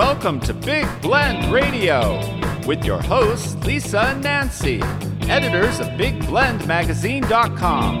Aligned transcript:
Welcome 0.00 0.40
to 0.40 0.54
Big 0.54 0.88
Blend 1.02 1.52
Radio 1.52 2.18
with 2.66 2.86
your 2.86 3.02
hosts, 3.02 3.54
Lisa 3.66 4.00
and 4.00 4.22
Nancy, 4.22 4.80
editors 5.28 5.78
of 5.78 5.88
BigBlendMagazine.com. 5.88 8.00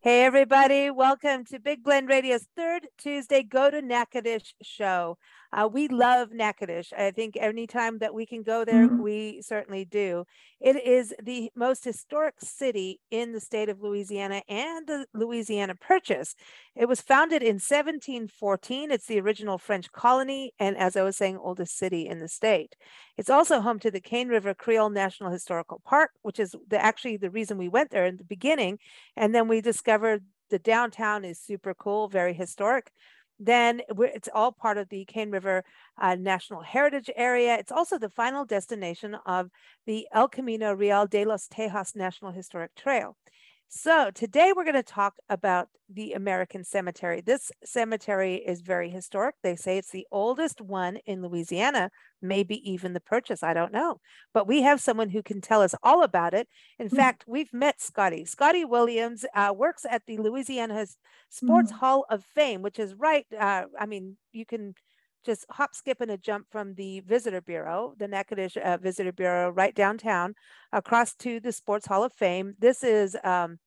Hey, 0.00 0.24
everybody. 0.24 0.90
Welcome 0.90 1.44
to 1.44 1.58
Big 1.58 1.84
Blend 1.84 2.08
Radio's 2.08 2.48
third 2.56 2.88
Tuesday 2.96 3.42
Go 3.42 3.70
to 3.70 3.82
Natchitoches 3.82 4.54
show. 4.62 5.18
Uh, 5.50 5.66
we 5.72 5.88
love 5.88 6.30
Natchitoches. 6.30 6.92
I 6.96 7.10
think 7.10 7.36
anytime 7.36 7.98
that 7.98 8.12
we 8.12 8.26
can 8.26 8.42
go 8.42 8.64
there, 8.66 8.86
Mhm. 8.86 8.98
we 8.98 9.40
certainly 9.40 9.84
do. 9.86 10.26
It 10.60 10.76
is 10.84 11.14
the 11.22 11.50
most 11.54 11.84
historic 11.84 12.40
city 12.40 13.00
in 13.10 13.32
the 13.32 13.40
state 13.40 13.70
of 13.70 13.80
Louisiana 13.80 14.42
and 14.46 14.86
the 14.86 15.06
Louisiana 15.14 15.74
Purchase. 15.74 16.34
It 16.76 16.86
was 16.86 17.00
founded 17.00 17.42
in 17.42 17.58
1714. 17.58 18.90
It's 18.90 19.06
the 19.06 19.20
original 19.20 19.56
French 19.56 19.90
colony, 19.90 20.52
and 20.58 20.76
as 20.76 20.96
I 20.96 21.02
was 21.02 21.16
saying, 21.16 21.38
oldest 21.38 21.78
city 21.78 22.06
in 22.06 22.20
the 22.20 22.28
state. 22.28 22.76
It's 23.16 23.30
also 23.30 23.60
home 23.60 23.78
to 23.80 23.90
the 23.90 24.00
Cane 24.02 24.28
River 24.28 24.52
Creole 24.54 24.90
National 24.90 25.30
Historical 25.30 25.80
Park, 25.84 26.10
which 26.22 26.38
is 26.38 26.54
the, 26.66 26.78
actually 26.78 27.16
the 27.16 27.30
reason 27.30 27.56
we 27.56 27.68
went 27.68 27.90
there 27.90 28.04
in 28.04 28.18
the 28.18 28.24
beginning. 28.24 28.78
And 29.16 29.34
then 29.34 29.48
we 29.48 29.62
discovered 29.62 30.24
the 30.50 30.58
downtown 30.58 31.24
is 31.24 31.38
super 31.38 31.74
cool, 31.74 32.08
very 32.08 32.32
historic. 32.34 32.90
Then 33.38 33.82
it's 33.90 34.28
all 34.34 34.52
part 34.52 34.78
of 34.78 34.88
the 34.88 35.04
Cane 35.04 35.30
River 35.30 35.64
uh, 36.00 36.16
National 36.16 36.60
Heritage 36.60 37.10
Area. 37.14 37.56
It's 37.56 37.72
also 37.72 37.98
the 37.98 38.08
final 38.10 38.44
destination 38.44 39.16
of 39.26 39.50
the 39.86 40.08
El 40.12 40.28
Camino 40.28 40.72
Real 40.72 41.06
de 41.06 41.24
los 41.24 41.48
Tejas 41.48 41.94
National 41.94 42.32
Historic 42.32 42.74
Trail. 42.74 43.16
So 43.70 44.10
today 44.10 44.54
we're 44.56 44.64
going 44.64 44.74
to 44.76 44.82
talk 44.82 45.16
about 45.28 45.68
the 45.90 46.14
American 46.14 46.64
Cemetery. 46.64 47.20
This 47.20 47.50
cemetery 47.64 48.36
is 48.36 48.62
very 48.62 48.88
historic. 48.88 49.34
They 49.42 49.56
say 49.56 49.76
it's 49.76 49.90
the 49.90 50.06
oldest 50.10 50.62
one 50.62 50.96
in 51.04 51.20
Louisiana, 51.22 51.90
maybe 52.22 52.56
even 52.70 52.94
the 52.94 53.00
purchase. 53.00 53.42
I 53.42 53.52
don't 53.52 53.72
know. 53.72 54.00
But 54.32 54.46
we 54.46 54.62
have 54.62 54.80
someone 54.80 55.10
who 55.10 55.22
can 55.22 55.42
tell 55.42 55.60
us 55.60 55.74
all 55.82 56.02
about 56.02 56.32
it. 56.32 56.48
In 56.78 56.88
Hmm. 56.90 56.98
fact, 56.98 57.24
we've 57.26 57.52
met 57.52 57.78
Scotty. 57.80 58.24
Scotty 58.24 58.64
Williams 58.64 59.26
uh, 59.34 59.52
works 59.54 59.84
at 59.88 60.06
the 60.06 60.16
Louisiana 60.16 60.86
Sports 61.28 61.70
Hall 61.70 62.06
of 62.08 62.24
Fame, 62.24 62.62
which 62.62 62.78
is 62.78 62.94
right. 62.94 63.26
Uh, 63.38 63.66
I 63.78 63.84
mean, 63.84 64.16
you 64.32 64.46
can 64.46 64.74
just 65.28 65.44
hop, 65.50 65.74
skip, 65.74 66.00
and 66.00 66.10
a 66.10 66.16
jump 66.16 66.46
from 66.50 66.74
the 66.74 67.00
Visitor 67.00 67.42
Bureau, 67.42 67.92
the 67.98 68.08
Natchitoches 68.08 68.62
uh, 68.64 68.78
Visitor 68.78 69.12
Bureau, 69.12 69.50
right 69.50 69.74
downtown, 69.74 70.34
across 70.72 71.14
to 71.16 71.38
the 71.38 71.52
Sports 71.52 71.86
Hall 71.86 72.02
of 72.02 72.14
Fame. 72.14 72.54
This 72.58 72.82
is 72.82 73.14
um, 73.22 73.58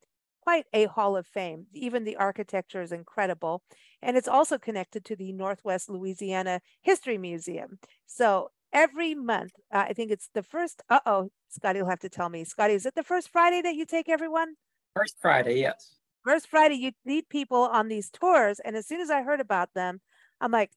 quite 0.41 0.65
a 0.73 0.85
Hall 0.85 1.15
of 1.15 1.27
Fame. 1.27 1.67
Even 1.71 2.03
the 2.03 2.15
architecture 2.15 2.81
is 2.81 2.91
incredible. 2.91 3.61
And 4.01 4.17
it's 4.17 4.27
also 4.27 4.57
connected 4.57 5.05
to 5.05 5.15
the 5.15 5.31
Northwest 5.33 5.87
Louisiana 5.87 6.61
History 6.81 7.19
Museum. 7.19 7.77
So 8.07 8.49
every 8.73 9.13
month, 9.13 9.51
uh, 9.71 9.85
I 9.87 9.93
think 9.93 10.09
it's 10.09 10.29
the 10.33 10.41
first, 10.41 10.81
uh 10.89 11.01
oh, 11.05 11.29
Scotty 11.49 11.79
will 11.79 11.89
have 11.89 11.99
to 11.99 12.09
tell 12.09 12.29
me. 12.29 12.43
Scotty, 12.43 12.73
is 12.73 12.87
it 12.87 12.95
the 12.95 13.03
first 13.03 13.29
Friday 13.29 13.61
that 13.61 13.75
you 13.75 13.85
take 13.85 14.09
everyone? 14.09 14.55
First 14.95 15.17
Friday, 15.21 15.59
yes. 15.59 15.93
First 16.25 16.47
Friday, 16.47 16.75
you 16.75 16.91
lead 17.05 17.29
people 17.29 17.61
on 17.61 17.87
these 17.87 18.09
tours. 18.09 18.59
And 18.59 18.75
as 18.75 18.87
soon 18.87 18.99
as 18.99 19.11
I 19.11 19.21
heard 19.21 19.41
about 19.41 19.75
them, 19.75 20.01
I'm 20.39 20.51
like, 20.51 20.71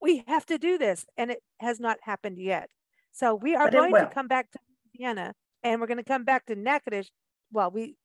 we 0.00 0.24
have 0.26 0.46
to 0.46 0.58
do 0.58 0.78
this. 0.78 1.06
And 1.16 1.30
it 1.30 1.42
has 1.60 1.80
not 1.80 1.98
happened 2.02 2.38
yet. 2.38 2.70
So 3.12 3.34
we 3.34 3.54
are 3.54 3.64
But 3.66 3.72
going 3.72 3.96
to 3.96 4.06
come 4.06 4.28
back 4.28 4.50
to 4.52 4.58
Louisiana 4.94 5.34
and 5.62 5.80
we're 5.80 5.86
going 5.86 5.98
to 5.98 6.04
come 6.04 6.24
back 6.24 6.46
to 6.46 6.54
Natchitoches. 6.56 7.10
Well, 7.52 7.70
we, 7.70 7.96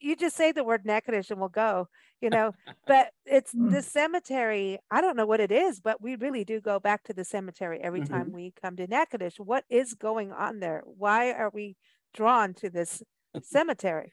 you 0.00 0.16
just 0.16 0.36
say 0.36 0.52
the 0.52 0.64
word 0.64 0.84
Natchitoches 0.84 1.30
and 1.30 1.38
we'll 1.40 1.48
go, 1.48 1.88
you 2.20 2.30
know, 2.30 2.52
but 2.86 3.10
it's 3.24 3.54
Mm. 3.54 3.70
the 3.70 3.82
cemetery. 3.82 4.78
I 4.90 5.00
don't 5.00 5.16
know 5.16 5.26
what 5.26 5.40
it 5.40 5.52
is, 5.52 5.80
but 5.80 6.00
we 6.02 6.16
really 6.16 6.44
do 6.44 6.60
go 6.60 6.80
back 6.80 7.04
to 7.04 7.12
the 7.12 7.24
cemetery 7.24 7.80
every 7.80 8.00
Mm-hmm. 8.00 8.12
time 8.12 8.32
we 8.32 8.52
come 8.60 8.76
to 8.76 8.86
Natchitoches. 8.86 9.36
What 9.38 9.64
is 9.70 9.94
going 9.94 10.32
on 10.32 10.60
there? 10.60 10.82
Why 10.84 11.32
are 11.32 11.50
we 11.52 11.76
drawn 12.14 12.54
to 12.54 12.70
this 12.70 13.02
cemetery? 13.42 14.12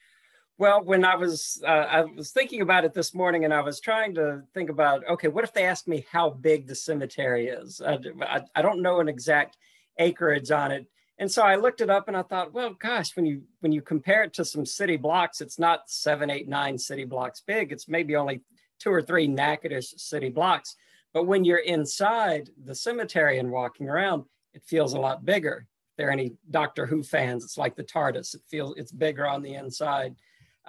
Well, 0.59 0.83
when 0.83 1.05
I 1.05 1.15
was 1.15 1.63
uh, 1.65 1.69
I 1.69 2.01
was 2.01 2.31
thinking 2.31 2.59
about 2.59 2.83
it 2.83 2.93
this 2.93 3.15
morning, 3.15 3.45
and 3.45 3.53
I 3.53 3.61
was 3.61 3.79
trying 3.79 4.13
to 4.15 4.41
think 4.53 4.69
about 4.69 5.07
okay, 5.07 5.29
what 5.29 5.45
if 5.45 5.53
they 5.53 5.63
ask 5.63 5.87
me 5.87 6.05
how 6.11 6.31
big 6.31 6.67
the 6.67 6.75
cemetery 6.75 7.47
is? 7.47 7.81
I 7.81 8.61
don't 8.61 8.81
know 8.81 8.99
an 8.99 9.07
exact 9.07 9.55
acreage 9.99 10.51
on 10.51 10.73
it, 10.73 10.85
and 11.17 11.31
so 11.31 11.43
I 11.43 11.55
looked 11.55 11.79
it 11.79 11.89
up, 11.89 12.09
and 12.09 12.17
I 12.17 12.23
thought, 12.23 12.53
well, 12.53 12.73
gosh, 12.73 13.15
when 13.15 13.25
you 13.25 13.43
when 13.61 13.71
you 13.71 13.81
compare 13.81 14.23
it 14.23 14.33
to 14.33 14.43
some 14.43 14.65
city 14.65 14.97
blocks, 14.97 15.39
it's 15.39 15.59
not 15.59 15.89
seven, 15.89 16.29
eight, 16.29 16.49
nine 16.49 16.77
city 16.77 17.05
blocks 17.05 17.39
big. 17.39 17.71
It's 17.71 17.87
maybe 17.87 18.17
only 18.17 18.41
two 18.79 18.91
or 18.91 19.01
three 19.01 19.27
Natchitoches 19.27 19.93
city 19.95 20.27
blocks. 20.27 20.75
But 21.13 21.23
when 21.25 21.45
you're 21.45 21.59
inside 21.59 22.49
the 22.61 22.75
cemetery 22.75 23.39
and 23.39 23.49
walking 23.49 23.87
around, 23.87 24.25
it 24.53 24.63
feels 24.65 24.91
a 24.91 24.99
lot 24.99 25.23
bigger. 25.23 25.67
If 25.91 25.97
there 25.97 26.09
are 26.09 26.11
any 26.11 26.33
Doctor 26.51 26.85
Who 26.85 27.01
fans, 27.01 27.45
it's 27.45 27.57
like 27.57 27.77
the 27.77 27.83
TARDIS. 27.85 28.35
It 28.35 28.41
feels 28.49 28.75
it's 28.75 28.91
bigger 28.91 29.25
on 29.25 29.41
the 29.41 29.53
inside. 29.53 30.17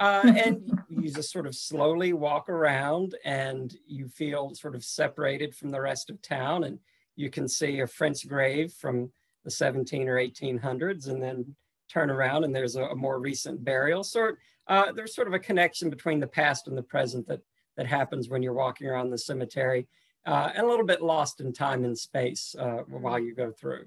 Uh, 0.00 0.22
and 0.36 0.82
you 0.88 1.10
just 1.10 1.30
sort 1.30 1.46
of 1.46 1.54
slowly 1.54 2.12
walk 2.12 2.48
around 2.48 3.14
and 3.24 3.76
you 3.86 4.08
feel 4.08 4.54
sort 4.54 4.74
of 4.74 4.82
separated 4.82 5.54
from 5.54 5.70
the 5.70 5.80
rest 5.80 6.10
of 6.10 6.20
town. 6.22 6.64
And 6.64 6.78
you 7.14 7.30
can 7.30 7.46
see 7.46 7.80
a 7.80 7.86
French 7.86 8.26
grave 8.26 8.72
from 8.72 9.12
the 9.44 9.50
17 9.50 10.08
or 10.08 10.16
1800s 10.16 11.08
and 11.08 11.22
then 11.22 11.54
turn 11.88 12.10
around 12.10 12.44
and 12.44 12.54
there's 12.54 12.76
a, 12.76 12.84
a 12.84 12.96
more 12.96 13.20
recent 13.20 13.62
burial. 13.64 14.02
Sort 14.02 14.38
uh, 14.66 14.92
there's 14.92 15.14
sort 15.14 15.28
of 15.28 15.34
a 15.34 15.38
connection 15.38 15.90
between 15.90 16.20
the 16.20 16.26
past 16.26 16.68
and 16.68 16.76
the 16.76 16.82
present 16.82 17.26
that 17.26 17.40
that 17.76 17.86
happens 17.86 18.28
when 18.28 18.42
you're 18.42 18.52
walking 18.52 18.86
around 18.86 19.10
the 19.10 19.18
cemetery 19.18 19.86
uh, 20.26 20.50
and 20.54 20.64
a 20.64 20.68
little 20.68 20.84
bit 20.84 21.02
lost 21.02 21.40
in 21.40 21.52
time 21.52 21.84
and 21.84 21.96
space 21.96 22.54
uh, 22.58 22.82
while 22.88 23.18
you 23.18 23.34
go 23.34 23.50
through. 23.50 23.86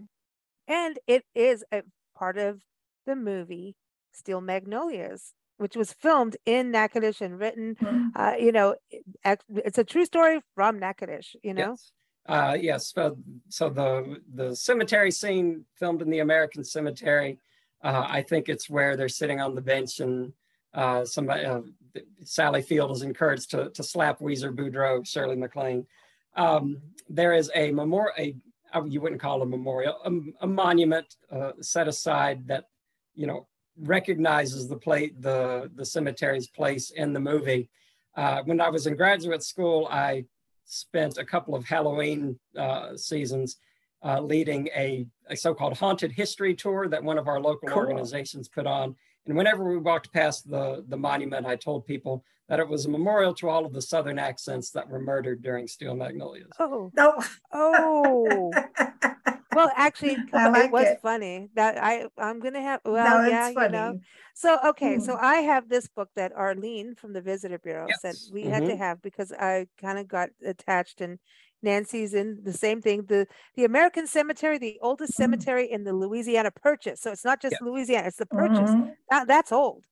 And 0.68 0.97
it 1.07 1.25
is 1.35 1.63
a 1.72 1.84
part 2.16 2.38
of 2.38 2.62
the 3.06 3.16
movie 3.16 3.75
Steel 4.12 4.41
Magnolias, 4.41 5.34
which 5.63 5.78
was 5.78 5.94
filmed 5.94 6.35
in 6.46 6.72
Natchitoches 6.72 7.22
and 7.22 7.40
written, 7.40 7.75
Mhm. 7.75 8.12
uh, 8.16 8.35
you 8.38 8.51
know, 8.51 8.75
it- 8.91 9.41
it's 9.69 9.78
a 9.78 9.84
true 9.85 10.03
story 10.06 10.41
from 10.56 10.78
Natchitoches, 10.78 11.38
you 11.41 11.53
know? 11.53 11.69
Yes. 11.72 11.91
Uh, 12.28 12.57
yes. 12.69 12.91
So, 12.94 13.18
so 13.50 13.69
the 13.69 14.22
the 14.40 14.56
cemetery 14.56 15.12
scene 15.12 15.66
filmed 15.79 16.02
in 16.02 16.09
the 16.09 16.19
American 16.19 16.63
Cemetery. 16.75 17.31
Uh, 17.81 18.06
I 18.18 18.22
think 18.29 18.47
it's 18.50 18.69
where 18.69 18.96
they're 18.97 19.09
sitting 19.22 19.40
on 19.46 19.56
the 19.56 19.62
bench 19.62 20.00
and 20.00 20.34
uh, 20.73 21.06
somebody, 21.06 21.46
uh, 21.46 21.62
Sally 22.23 22.62
Field 22.62 22.91
is 22.91 23.02
encouraged 23.03 23.52
to 23.52 23.69
to 23.78 23.84
slap 23.84 24.19
Ouiser 24.19 24.52
Boudreaux, 24.57 25.06
Shirley 25.12 25.35
MacLaine. 25.38 25.85
Um, 26.35 26.66
there 27.19 27.34
is 27.41 27.47
a 27.56 27.72
memorial. 27.72 28.13
A, 28.18 28.35
uh, 28.75 28.84
you 28.94 29.00
wouldn't 29.02 29.22
call 29.22 29.40
it 29.41 29.44
a 29.44 29.50
memorial, 29.57 29.96
a, 30.09 30.12
a 30.46 30.47
monument 30.47 31.07
uh, 31.29 31.52
set 31.62 31.88
aside 31.88 32.47
that 32.47 32.63
you 33.22 33.28
know 33.28 33.47
recognizes 33.79 34.67
the 34.67 34.78
plate 34.78 35.22
the 35.22 35.69
the 35.75 35.85
cemetery's 35.85 36.47
place 36.47 36.91
in 36.91 37.13
the 37.13 37.19
movie. 37.19 37.69
Uh, 38.16 38.41
when 38.45 38.61
I 38.61 38.69
was 38.69 38.85
in 38.88 38.95
graduate 38.95 39.44
school, 39.44 39.88
I 39.89 40.25
spent 40.66 41.17
a 41.17 41.25
couple 41.25 41.56
of 41.56 41.66
Halloween 41.66 42.39
uh, 42.57 42.95
seasons 42.95 43.57
uh, 44.06 44.19
leading 44.22 44.67
a, 44.75 45.06
a 45.29 45.35
so-called 45.35 45.78
haunted 45.78 46.11
history 46.11 46.53
tour 46.53 46.88
that 46.89 47.03
one 47.03 47.17
of 47.17 47.28
our 47.28 47.39
local 47.39 47.69
Cool. 47.69 47.78
organizations 47.79 48.47
put 48.47 48.67
on. 48.67 48.95
And 49.25 49.35
whenever 49.38 49.63
we 49.63 49.78
walked 49.78 50.11
past 50.13 50.50
the, 50.50 50.84
the 50.90 50.97
monument, 50.97 51.45
I 51.45 51.55
told 51.55 51.85
people 51.88 52.23
that 52.50 52.59
it 52.59 52.67
was 52.67 52.85
a 52.85 52.90
memorial 52.90 53.34
to 53.35 53.50
all 53.50 53.66
of 53.66 53.72
the 53.73 53.81
Southern 53.81 54.19
accents 54.19 54.69
that 54.72 54.88
were 54.90 55.00
murdered 55.00 55.41
during 55.41 55.66
Steel 55.67 55.95
Magnolias. 55.95 56.51
Oh, 56.59 56.91
No. 56.95 57.17
oh. 57.53 58.51
Well, 59.56 59.72
actually, 59.75 60.18
I 60.34 60.66
it 60.66 60.72
was 60.72 60.88
it. 60.88 61.00
funny 61.02 61.50
that 61.55 61.78
I 61.82 62.08
I'm 62.17 62.40
gonna 62.40 62.61
have. 62.61 62.82
Well, 62.85 63.22
no, 63.23 63.28
yeah, 63.29 63.50
it's 63.50 63.55
you 63.58 63.70
know. 63.70 64.00
So 64.34 64.58
okay, 64.67 65.00
so 65.00 65.16
Mm. 65.16 65.20
I 65.22 65.35
have 65.38 65.70
this 65.70 65.88
book 65.88 66.09
that 66.16 66.32
Arlene 66.34 66.96
from 66.96 67.14
the 67.14 67.22
Visitor 67.22 67.59
Bureau 67.59 67.88
said 68.00 68.16
Yes, 68.16 68.29
we 68.32 68.44
had 68.44 68.66
to 68.66 68.73
mhm. 68.73 68.78
have 68.78 69.02
because 69.02 69.32
I 69.32 69.67
kind 69.79 70.00
of 70.00 70.08
got 70.08 70.29
attached 70.46 71.02
and 71.02 71.20
Nancy's 71.61 72.14
in 72.14 72.40
the 72.44 72.52
same 72.53 72.82
thing. 72.82 73.05
The 73.08 73.28
the 73.55 73.64
American 73.66 74.05
Cemetery, 74.08 74.58
the 74.58 74.79
oldest 74.82 75.14
Mhm. 75.14 75.17
cemetery 75.17 75.72
in 75.72 75.84
the 75.84 75.94
Louisiana 75.94 76.52
Purchase. 76.52 77.00
So 77.02 77.11
it's 77.11 77.23
not 77.26 77.41
just 77.41 77.53
Yes. 77.53 77.61
Louisiana; 77.61 78.08
it's 78.08 78.17
the 78.17 78.26
Purchase. 78.26 78.70
Mhm. 78.72 78.96
That, 79.09 79.28
that's 79.28 79.52
old. 79.52 79.85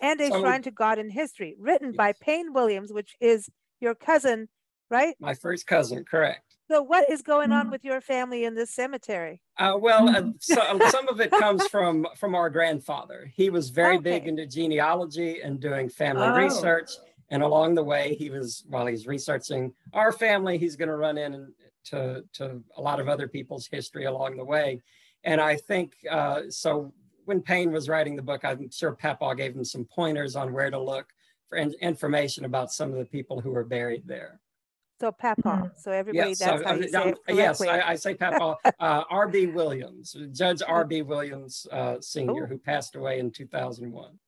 And 0.00 0.20
a 0.20 0.28
So- 0.28 0.40
Shrine 0.40 0.62
to 0.62 0.70
God 0.70 0.98
in 0.98 1.08
History, 1.10 1.54
written 1.58 1.92
by 1.92 2.12
Payne 2.20 2.52
Williams, 2.52 2.92
which 2.92 3.14
is 3.20 3.48
your 3.80 3.94
cousin, 3.94 4.48
right? 4.90 5.14
My 5.20 5.34
first 5.34 5.66
cousin, 5.66 6.04
correct. 6.04 6.53
So 6.70 6.82
what 6.82 7.10
is 7.10 7.20
going 7.22 7.52
on 7.52 7.66
Mhm. 7.66 7.72
with 7.72 7.84
your 7.84 8.00
family 8.00 8.44
in 8.44 8.54
this 8.54 8.70
cemetery? 8.70 9.42
Uh, 9.58 9.76
well, 9.78 10.08
uh, 10.08 10.32
so, 10.40 10.78
some 10.88 11.08
of 11.08 11.20
it 11.20 11.30
comes 11.30 11.66
from 11.68 12.06
from 12.16 12.34
our 12.34 12.48
grandfather. 12.50 13.30
He 13.34 13.50
was 13.50 13.70
very 13.70 13.98
big 13.98 14.26
into 14.26 14.46
genealogy 14.46 15.42
and 15.42 15.60
doing 15.60 15.88
family 15.88 16.28
Oh. 16.28 16.34
research. 16.34 16.90
And 17.30 17.42
along 17.42 17.74
the 17.74 17.82
way, 17.84 18.14
he 18.14 18.30
was 18.30 18.64
while 18.68 18.86
he's 18.86 19.06
researching 19.06 19.74
our 19.92 20.12
family, 20.12 20.56
he's 20.58 20.76
going 20.76 20.88
to 20.88 20.96
run 20.96 21.18
in 21.18 21.54
to 21.84 22.24
to 22.34 22.62
a 22.76 22.80
lot 22.82 23.00
of 23.00 23.08
other 23.08 23.28
people's 23.28 23.66
history 23.66 24.04
along 24.04 24.36
the 24.36 24.44
way. 24.44 24.80
And 25.22 25.40
I 25.40 25.56
think 25.56 25.96
uh, 26.10 26.42
so. 26.50 26.92
When 27.26 27.40
Payne 27.40 27.72
was 27.72 27.88
writing 27.88 28.16
the 28.16 28.22
book, 28.22 28.44
I'm 28.44 28.70
sure 28.70 28.94
Papaw 28.94 29.32
gave 29.32 29.56
him 29.56 29.64
some 29.64 29.86
pointers 29.86 30.36
on 30.36 30.52
where 30.52 30.70
to 30.70 30.78
look 30.78 31.06
for 31.48 31.56
information 31.56 32.44
about 32.44 32.70
some 32.70 32.92
of 32.92 32.98
the 32.98 33.06
people 33.06 33.40
who 33.40 33.54
are 33.54 33.64
buried 33.64 34.06
there. 34.06 34.42
So 35.04 35.12
Papa. 35.12 35.42
Mhm. 35.42 35.70
So 35.76 35.92
everybody, 35.92 36.30
Yes, 36.30 36.38
that's 36.38 36.62
uh, 36.62 36.66
how 36.66 36.74
you 36.74 36.84
uh, 36.86 36.88
say 36.88 37.08
it 37.10 37.36
yes. 37.36 37.60
I, 37.60 37.80
I 37.90 37.94
say 37.94 38.14
Papa. 38.14 38.56
Uh, 38.80 39.04
R.B. 39.10 39.48
Williams, 39.48 40.16
Judge 40.32 40.62
R.B. 40.66 41.02
Williams 41.02 41.66
uh, 41.70 41.96
Senior, 42.00 42.44
Ooh. 42.44 42.46
who 42.46 42.58
passed 42.58 42.96
away 42.96 43.18
in 43.18 43.30
2001. 43.30 44.18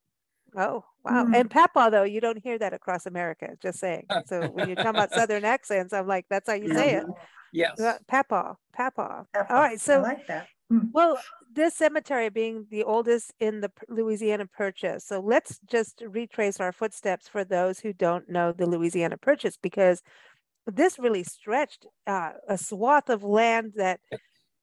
Oh, 0.56 0.84
wow. 1.04 1.24
Mm. 1.24 1.34
And 1.40 1.50
Papa, 1.50 1.88
though, 1.90 2.04
you 2.04 2.20
don't 2.20 2.38
hear 2.42 2.58
that 2.58 2.72
across 2.74 3.06
America, 3.06 3.48
just 3.62 3.78
saying. 3.78 4.06
So 4.26 4.48
when 4.48 4.68
you're 4.68 4.76
talking 4.76 4.90
about 4.90 5.12
Southern 5.12 5.44
accents, 5.56 5.92
I'm 5.94 6.06
like, 6.06 6.26
that's 6.28 6.48
how 6.48 6.56
you 6.56 6.72
say 6.72 6.94
it. 6.96 7.04
Yes. 7.52 7.80
Uh, 7.80 7.98
Papa, 8.06 8.56
Papa. 8.74 9.26
Papa. 9.32 9.52
All 9.52 9.60
right. 9.60 9.72
I 9.72 9.76
So, 9.76 10.00
like 10.00 10.26
that. 10.26 10.46
Mm. 10.72 10.88
well, 10.92 11.18
this 11.52 11.74
cemetery 11.74 12.28
being 12.28 12.66
the 12.70 12.82
oldest 12.84 13.32
in 13.40 13.60
the 13.60 13.70
Louisiana 13.88 14.46
Purchase. 14.46 15.04
So 15.04 15.20
let's 15.20 15.58
just 15.66 16.02
retrace 16.06 16.58
our 16.60 16.72
footsteps 16.72 17.28
for 17.28 17.44
those 17.44 17.78
who 17.78 17.92
don't 17.92 18.28
know 18.28 18.52
the 18.52 18.66
Louisiana 18.66 19.16
Purchase, 19.16 19.56
because 19.56 20.02
this 20.66 20.98
really 20.98 21.22
stretched 21.22 21.86
uh, 22.06 22.32
a 22.48 22.58
swath 22.58 23.08
of 23.08 23.22
land 23.22 23.72
that 23.76 24.00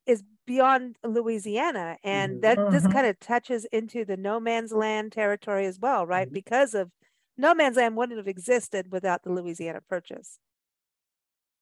is 0.05 0.23
beyond 0.45 0.97
Louisiana. 1.03 1.97
And 2.03 2.37
Mhm. 2.37 2.41
that 2.41 2.71
this 2.71 2.83
Mhm. 2.83 2.91
kind 2.91 3.07
of 3.07 3.19
touches 3.19 3.65
into 3.65 4.03
the 4.03 4.17
no 4.17 4.39
man's 4.39 4.73
land 4.73 5.13
territory 5.13 5.65
as 5.65 5.79
well, 5.79 6.05
right? 6.05 6.29
Mhm. 6.29 6.33
Because 6.33 6.73
of 6.73 6.91
no 7.37 7.55
man's 7.55 7.77
land 7.77 7.95
wouldn't 7.95 8.17
have 8.17 8.27
existed 8.27 8.91
without 8.91 9.23
the 9.23 9.31
Louisiana 9.31 9.81
Purchase. 9.81 10.39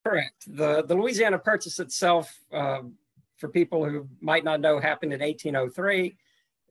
Correct. 0.04 0.44
The, 0.48 0.82
the 0.82 0.96
Louisiana 0.96 1.38
Purchase 1.38 1.80
itself, 1.80 2.40
uh, 2.52 2.82
for 3.38 3.48
people 3.48 3.86
who 3.88 4.08
might 4.20 4.44
not 4.44 4.60
know, 4.60 4.80
happened 4.80 5.14
in 5.14 5.22
1803. 5.22 6.18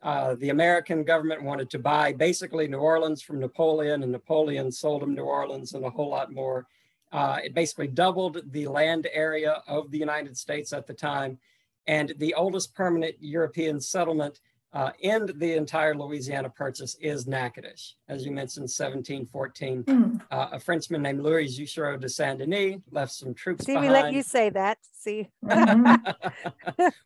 Uh, 0.02 0.34
the 0.34 0.49
American 0.49 1.05
government 1.05 1.43
wanted 1.43 1.70
to 1.70 1.78
buy 1.78 2.12
basically 2.12 2.66
New 2.66 2.78
Orleans 2.78 3.23
from 3.23 3.38
Napoleon, 3.38 4.02
and 4.02 4.11
Napoleon 4.11 4.73
sold 4.73 5.02
them 5.02 5.14
New 5.14 5.25
Orleans 5.25 5.75
and 5.75 5.84
a 5.84 5.90
whole 5.90 6.08
lot 6.08 6.32
more. 6.32 6.66
Uh, 7.12 7.38
it 7.42 7.54
basically 7.54 7.88
doubled 7.88 8.40
the 8.52 8.68
land 8.68 9.08
area 9.12 9.62
of 9.66 9.90
the 9.90 9.98
United 9.98 10.36
States 10.36 10.72
at 10.72 10.86
the 10.86 10.94
time. 10.94 11.38
And 11.86 12.14
the 12.18 12.34
oldest 12.34 12.74
permanent 12.74 13.16
European 13.20 13.80
settlement 13.80 14.40
uh, 14.72 14.90
in 15.00 15.26
the 15.38 15.54
entire 15.54 15.96
Louisiana 15.96 16.48
Purchase 16.48 16.94
is 17.00 17.26
Natchitoches. 17.26 17.96
As 18.08 18.24
you 18.24 18.30
mentioned, 18.30 18.68
1714 18.70 19.82
Mm. 19.84 20.20
uh, 20.30 20.48
a 20.52 20.60
Frenchman 20.60 21.02
named 21.02 21.20
Louis 21.22 21.48
Juchereau 21.58 21.98
de 21.98 22.08
Saint 22.08 22.38
Denis 22.38 22.78
left 22.92 23.10
some 23.12 23.34
troops 23.34 23.64
See, 23.66 23.72
behind. 23.72 23.88
we 23.88 23.92
let 23.92 24.12
you 24.12 24.22
say 24.22 24.48
that. 24.50 24.78
See, 24.92 25.28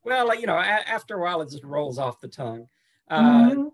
well, 0.04 0.34
you 0.38 0.46
know, 0.46 0.56
a- 0.58 0.88
after 0.88 1.16
a 1.16 1.20
while, 1.22 1.40
it 1.40 1.48
just 1.50 1.64
rolls 1.64 1.98
off 1.98 2.20
the 2.20 2.28
tongue. 2.28 2.68
Uh, 3.08 3.22
Mhm. 3.50 3.72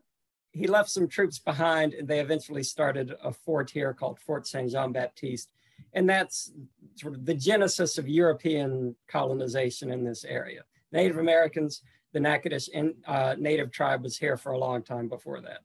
He 0.53 0.67
left 0.67 0.91
some 0.91 1.07
troops 1.09 1.39
behind, 1.39 1.95
and 1.95 2.07
they 2.09 2.19
eventually 2.21 2.63
started 2.65 3.15
a 3.23 3.33
fort 3.33 3.71
here 3.71 3.93
called 3.95 4.19
Fort 4.19 4.47
Saint 4.49 4.71
Jean 4.73 4.91
Baptiste, 4.93 5.53
and 5.93 6.09
that's 6.09 6.53
sort 6.97 7.15
of 7.15 7.25
the 7.27 7.35
genesis 7.35 7.99
of 7.99 8.09
European 8.09 8.95
colonization 9.09 9.91
in 9.91 10.05
this 10.05 10.25
area. 10.25 10.63
Native 10.93 11.19
Americans, 11.19 11.83
the 12.13 12.21
Natchitoches 12.21 12.69
and 12.75 12.95
uh, 13.07 13.35
native 13.39 13.71
tribe 13.71 14.03
was 14.03 14.17
here 14.17 14.37
for 14.37 14.53
a 14.53 14.59
long 14.59 14.83
time 14.83 15.09
before 15.09 15.41
that. 15.43 15.61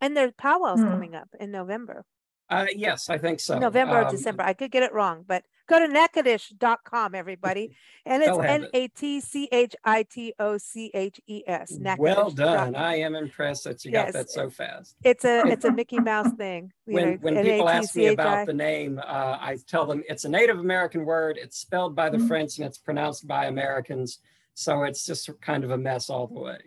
and 0.00 0.16
there's 0.16 0.32
powwows 0.36 0.80
Hmm. 0.80 0.88
coming 0.88 1.14
up 1.14 1.28
in 1.38 1.50
November. 1.52 2.04
Uh, 2.52 2.66
yes, 2.76 3.08
I 3.10 3.18
think 3.18 3.40
so. 3.40 3.58
November 3.58 4.00
or 4.00 4.04
Um, 4.04 4.10
December. 4.10 4.42
I 4.42 4.52
could 4.52 4.70
get 4.70 4.82
it 4.82 4.92
wrong, 4.92 5.24
but 5.26 5.44
go 5.68 5.78
to 5.78 5.86
Natchitoches.com, 5.92 7.14
everybody. 7.14 7.76
And 8.04 8.20
it's 8.20 8.36
N. 8.36 8.66
A 8.74 8.88
T 8.88 9.20
C 9.20 9.48
H 9.52 9.76
I 9.84 10.02
T 10.02 10.34
O 10.40 10.58
C 10.58 10.90
H 10.92 11.20
E 11.28 11.44
S. 11.46 11.78
Well 11.98 12.30
done. 12.30 12.74
I 12.74 12.96
am 12.96 13.14
impressed 13.14 13.62
that 13.62 13.84
you 13.84 13.92
got 13.92 14.12
that 14.12 14.28
so 14.28 14.50
fast. 14.50 14.96
It's 15.04 15.24
a 15.24 15.46
it's 15.46 15.64
a 15.64 15.70
Mickey 15.80 16.00
Mouse 16.00 16.32
thing. 16.36 16.72
you 16.86 16.94
when 16.94 17.10
know, 17.12 17.16
when 17.20 17.44
people 17.44 17.68
ask 17.68 17.94
me 17.94 18.06
about 18.08 18.46
the 18.46 18.52
name, 18.54 18.98
uh, 18.98 19.38
I 19.40 19.56
tell 19.68 19.86
them 19.86 20.02
it's 20.08 20.24
a 20.24 20.28
Native 20.28 20.58
American 20.58 21.04
word. 21.04 21.38
It's 21.40 21.58
spelled 21.58 21.94
by 21.94 22.10
the 22.10 22.18
Mhm. 22.18 22.26
French 22.26 22.58
and 22.58 22.66
it's 22.66 22.78
pronounced 22.78 23.28
by 23.28 23.46
Americans. 23.46 24.18
So 24.54 24.82
it's 24.82 25.06
just 25.06 25.30
kind 25.40 25.62
of 25.62 25.70
a 25.70 25.78
mess 25.78 26.10
all 26.10 26.26
the 26.26 26.40
way. 26.40 26.58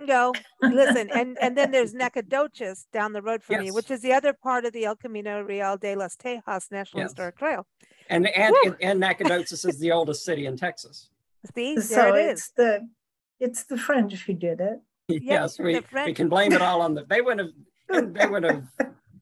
No, 0.00 0.32
listen, 0.62 1.10
and 1.14 1.36
and 1.40 1.56
then 1.56 1.70
there's 1.70 1.92
Nacogdoches 1.94 2.86
down 2.92 3.12
the 3.12 3.22
road 3.22 3.42
from 3.42 3.60
me, 3.60 3.70
which 3.70 3.90
is 3.90 4.00
the 4.00 4.12
other 4.12 4.32
part 4.32 4.64
of 4.64 4.72
the 4.72 4.84
El 4.84 4.96
Camino 4.96 5.42
Real 5.42 5.76
de 5.76 5.94
las 5.94 6.16
Tejas 6.16 6.70
National 6.70 7.02
Yes. 7.02 7.10
Historic 7.10 7.38
Trail. 7.38 7.66
And 8.08 8.26
and 8.28 8.54
Woo! 8.64 8.76
and 8.80 9.00
Nacogdoches 9.00 9.64
is 9.64 9.78
the 9.78 9.92
oldest 9.98 10.24
city 10.24 10.46
in 10.46 10.56
Texas. 10.56 11.10
See, 11.54 11.78
So 11.80 11.94
there 11.96 12.16
it 12.16 12.30
it's 12.30 12.42
is. 12.46 12.52
the 12.56 12.88
it's 13.40 13.64
the 13.64 13.76
French 13.76 14.14
who 14.24 14.32
did 14.32 14.60
it. 14.60 14.80
yes, 15.22 15.56
the 15.56 15.62
we, 15.62 15.80
we 16.06 16.14
can 16.14 16.28
blame 16.28 16.52
it 16.52 16.62
all 16.62 16.80
on 16.80 16.94
the. 16.94 17.04
They 17.04 17.20
would 17.20 17.38
have 17.38 18.14
they 18.14 18.26
would 18.26 18.44
have 18.44 18.64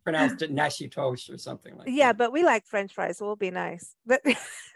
pronounced 0.04 0.42
it 0.42 0.54
Nashitosh 0.54 1.32
or 1.32 1.38
something 1.38 1.76
like 1.76 1.86
that. 1.86 1.92
Yeah, 1.92 2.08
that. 2.08 2.18
but 2.18 2.32
we 2.32 2.42
like 2.44 2.66
French 2.66 2.92
fries, 2.94 3.18
so 3.18 3.26
we'll 3.26 3.36
be 3.36 3.50
nice. 3.50 3.94
But 4.06 4.22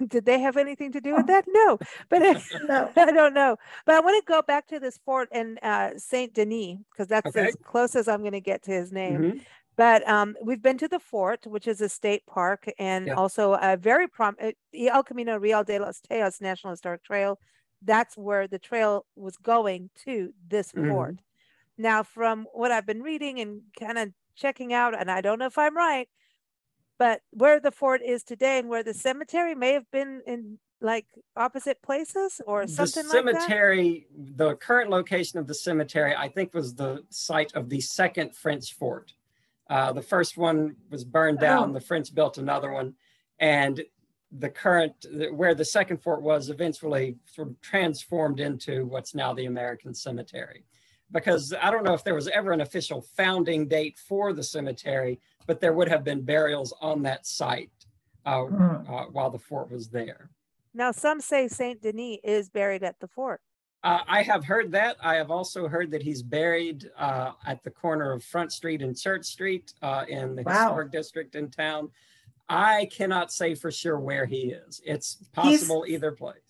did 0.06 0.24
they 0.24 0.38
have 0.40 0.56
anything 0.56 0.92
to 0.92 1.00
do 1.00 1.14
with 1.14 1.26
that? 1.26 1.44
No, 1.48 1.78
but 2.08 2.22
No. 2.62 2.90
I 2.96 3.10
don't 3.12 3.34
know. 3.34 3.56
But 3.84 3.94
I 3.96 4.00
want 4.00 4.22
to 4.24 4.26
go 4.32 4.42
back 4.42 4.66
to 4.68 4.78
this 4.80 4.98
fort 5.04 5.28
in 5.32 5.58
uh, 5.62 5.90
Saint 5.96 6.34
Denis 6.34 6.78
because 6.90 7.08
that's 7.08 7.26
Okay. 7.36 7.48
as 7.48 7.56
close 7.64 7.96
as 7.96 8.08
I'm 8.08 8.20
going 8.20 8.32
to 8.32 8.40
get 8.40 8.62
to 8.64 8.70
his 8.72 8.92
name. 8.92 9.20
Mhm. 9.20 9.40
But 9.76 10.08
um, 10.08 10.36
we've 10.42 10.62
been 10.62 10.78
to 10.78 10.88
the 10.88 10.98
fort, 10.98 11.46
which 11.46 11.68
is 11.68 11.80
a 11.82 11.88
state 11.88 12.24
park, 12.26 12.64
and 12.78 13.08
Yeah. 13.08 13.14
also 13.14 13.54
a 13.54 13.76
very 13.76 14.08
prom 14.08 14.34
uh, 14.40 14.52
the 14.72 14.88
El 14.88 15.02
Camino 15.02 15.36
Real 15.38 15.64
de 15.64 15.78
los 15.78 16.00
Tejas 16.00 16.40
National 16.40 16.72
Historic 16.72 17.02
Trail. 17.04 17.38
That's 17.82 18.16
where 18.16 18.48
the 18.48 18.58
trail 18.58 19.04
was 19.16 19.36
going 19.36 19.90
to 20.06 20.32
this 20.48 20.72
Mhm. 20.72 20.88
fort. 20.88 21.16
Now, 21.76 22.02
from 22.02 22.46
what 22.54 22.72
I've 22.72 22.86
been 22.86 23.02
reading 23.02 23.38
and 23.38 23.60
kind 23.78 23.98
of 23.98 24.14
checking 24.36 24.72
out, 24.72 24.98
and 24.98 25.10
I 25.10 25.20
don't 25.20 25.38
know 25.38 25.46
if 25.46 25.58
I'm 25.58 25.76
right, 25.76 26.08
but 26.98 27.20
where 27.30 27.60
the 27.60 27.70
fort 27.70 28.02
is 28.02 28.22
today 28.22 28.58
and 28.58 28.68
where 28.68 28.82
the 28.82 28.94
cemetery 28.94 29.54
may 29.54 29.72
have 29.72 29.90
been 29.90 30.22
in 30.26 30.58
like 30.80 31.06
opposite 31.36 31.80
places 31.82 32.40
or 32.46 32.66
something 32.66 33.08
the 33.08 33.14
like 33.14 33.24
that. 33.24 33.42
cemetery, 33.42 34.06
the 34.14 34.54
current 34.56 34.90
location 34.90 35.38
of 35.38 35.46
the 35.46 35.54
cemetery, 35.54 36.14
I 36.14 36.28
think, 36.28 36.52
was 36.52 36.74
the 36.74 37.04
site 37.10 37.52
of 37.54 37.70
the 37.70 37.80
second 37.80 38.36
French 38.36 38.74
fort. 38.74 39.12
Uh, 39.68 39.92
the 39.92 40.02
first 40.02 40.36
one 40.36 40.76
was 40.90 41.04
burned 41.04 41.40
down. 41.40 41.70
Oh. 41.70 41.72
The 41.72 41.80
French 41.80 42.14
built 42.14 42.38
another 42.38 42.72
one, 42.72 42.94
and 43.38 43.82
the 44.32 44.50
current 44.50 45.06
where 45.32 45.54
the 45.54 45.64
second 45.64 46.02
fort 46.02 46.20
was 46.22 46.50
eventually 46.50 47.16
sort 47.26 47.48
of 47.48 47.60
transformed 47.60 48.40
into 48.40 48.84
what's 48.86 49.14
now 49.14 49.32
the 49.32 49.46
American 49.46 49.94
Cemetery. 49.94 50.64
Because 51.12 51.54
I 51.60 51.70
don't 51.70 51.84
know 51.84 51.94
if 51.94 52.02
there 52.02 52.14
was 52.14 52.28
ever 52.28 52.52
an 52.52 52.60
official 52.60 53.00
founding 53.00 53.68
date 53.68 53.98
for 53.98 54.32
the 54.32 54.42
cemetery, 54.42 55.20
but 55.46 55.60
there 55.60 55.72
would 55.72 55.88
have 55.88 56.02
been 56.02 56.22
burials 56.22 56.74
on 56.80 57.02
that 57.02 57.26
site 57.26 57.70
uh, 58.24 58.38
Mm. 58.38 58.90
uh, 58.90 59.04
while 59.12 59.30
the 59.30 59.38
fort 59.38 59.70
was 59.70 59.88
there. 59.88 60.30
Now, 60.74 60.90
some 60.90 61.20
say 61.20 61.46
Saint 61.48 61.80
Denis 61.80 62.18
is 62.24 62.50
buried 62.50 62.82
at 62.82 62.98
the 62.98 63.06
fort. 63.06 63.40
Uh, 63.84 64.00
I 64.08 64.22
have 64.22 64.44
heard 64.44 64.72
that. 64.72 64.96
I 65.00 65.14
have 65.14 65.30
also 65.30 65.68
heard 65.68 65.92
that 65.92 66.02
he's 66.02 66.22
buried 66.22 66.90
uh, 66.98 67.32
at 67.46 67.62
the 67.62 67.70
corner 67.70 68.10
of 68.12 68.24
Front 68.24 68.50
Street 68.52 68.82
and 68.82 68.98
Church 68.98 69.26
Street 69.26 69.72
uh, 69.80 70.04
in 70.08 70.34
the 70.34 70.42
Wow. 70.42 70.52
historic 70.64 70.90
district 70.90 71.36
in 71.36 71.50
town. 71.50 71.88
I 72.48 72.88
cannot 72.92 73.30
say 73.32 73.54
for 73.54 73.70
sure 73.70 74.00
where 74.00 74.26
he 74.26 74.50
is. 74.50 74.80
It's 74.84 75.14
possible 75.32 75.84
either 75.86 76.10
place. 76.10 76.45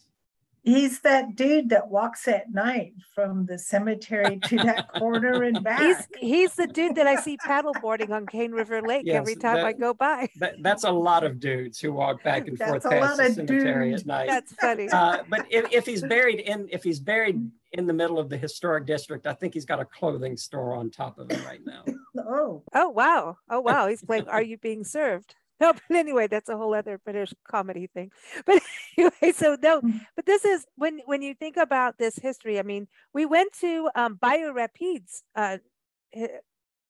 He's 0.67 0.99
that 1.03 1.37
dude 1.37 1.69
that 1.69 1.89
walks 1.89 2.27
at 2.27 2.53
night 2.53 2.93
from 3.15 3.47
the 3.47 3.57
cemetery 3.57 4.41
to 4.47 4.57
that 4.57 4.93
corner 4.95 5.45
and 5.45 5.63
back. 5.65 5.81
He's 5.81 6.09
he's 6.19 6.55
the 6.57 6.67
dude 6.67 6.97
that 6.97 7.07
I 7.07 7.15
see 7.21 7.37
paddleboarding 7.37 8.11
on 8.11 8.27
Cane 8.27 8.51
River 8.51 8.83
Lake 8.83 9.07
every 9.07 9.35
Yes, 9.35 9.43
time 9.43 9.65
I 9.65 9.73
go 9.73 9.95
by. 9.95 10.29
That, 10.41 10.57
that's 10.65 10.83
a 10.83 10.91
lot 10.91 11.23
of 11.23 11.39
dudes 11.39 11.79
who 11.79 11.93
walk 11.93 12.25
back 12.25 12.49
and 12.49 12.59
forth 12.59 12.83
That's 12.83 12.87
a 12.87 12.89
past 12.91 13.01
lot 13.01 13.17
the 13.19 13.27
of 13.27 13.35
cemetery 13.35 13.91
dudes. 13.91 14.03
at 14.03 14.07
night. 14.09 14.27
That's 14.27 14.53
funny. 14.55 14.89
Uh, 14.89 15.23
but 15.31 15.47
if, 15.51 15.73
if 15.73 15.87
he's 15.87 16.03
buried 16.03 16.41
in 16.41 16.69
if 16.73 16.83
he's 16.83 16.99
buried 16.99 17.49
in 17.73 17.87
the 17.87 17.93
middle 17.93 18.19
of 18.19 18.29
the 18.29 18.37
historic 18.37 18.87
district, 18.87 19.29
I 19.29 19.35
think 19.35 19.55
he's 19.55 19.67
got 19.67 19.79
a 19.79 19.85
clothing 19.85 20.37
store 20.37 20.75
on 20.75 20.91
top 20.91 21.21
of 21.21 21.31
it 21.31 21.45
right 21.47 21.61
now. 21.65 21.85
oh, 22.19 22.65
Oh 22.75 22.89
wow! 22.89 23.39
Oh 23.49 23.61
wow! 23.61 23.87
He's 23.87 24.03
playing 24.03 24.27
"Are 24.29 24.43
You 24.43 24.59
Being 24.59 24.83
Served?" 24.83 25.37
No, 25.59 25.73
but 25.73 25.97
anyway, 25.97 26.27
that's 26.27 26.51
a 26.51 26.57
whole 26.57 26.75
other 26.75 26.99
British 26.99 27.33
comedy 27.49 27.87
thing. 27.87 28.11
But 28.45 28.61
anyway, 28.99 29.33
so 29.33 29.57
no, 29.63 29.83
Mm. 29.83 30.07
but 30.17 30.27
this 30.27 30.45
is 30.45 30.67
when 30.77 31.01
when 31.07 31.23
you 31.23 31.35
think 31.35 31.57
about 31.57 31.99
this 31.99 32.17
history. 32.17 32.59
I 32.59 32.63
mean, 32.63 32.89
we 33.13 33.27
went 33.27 33.53
to 33.61 33.91
um, 33.95 34.17
Bayou 34.17 34.53
Rapides, 34.53 35.23
uh, 35.35 35.59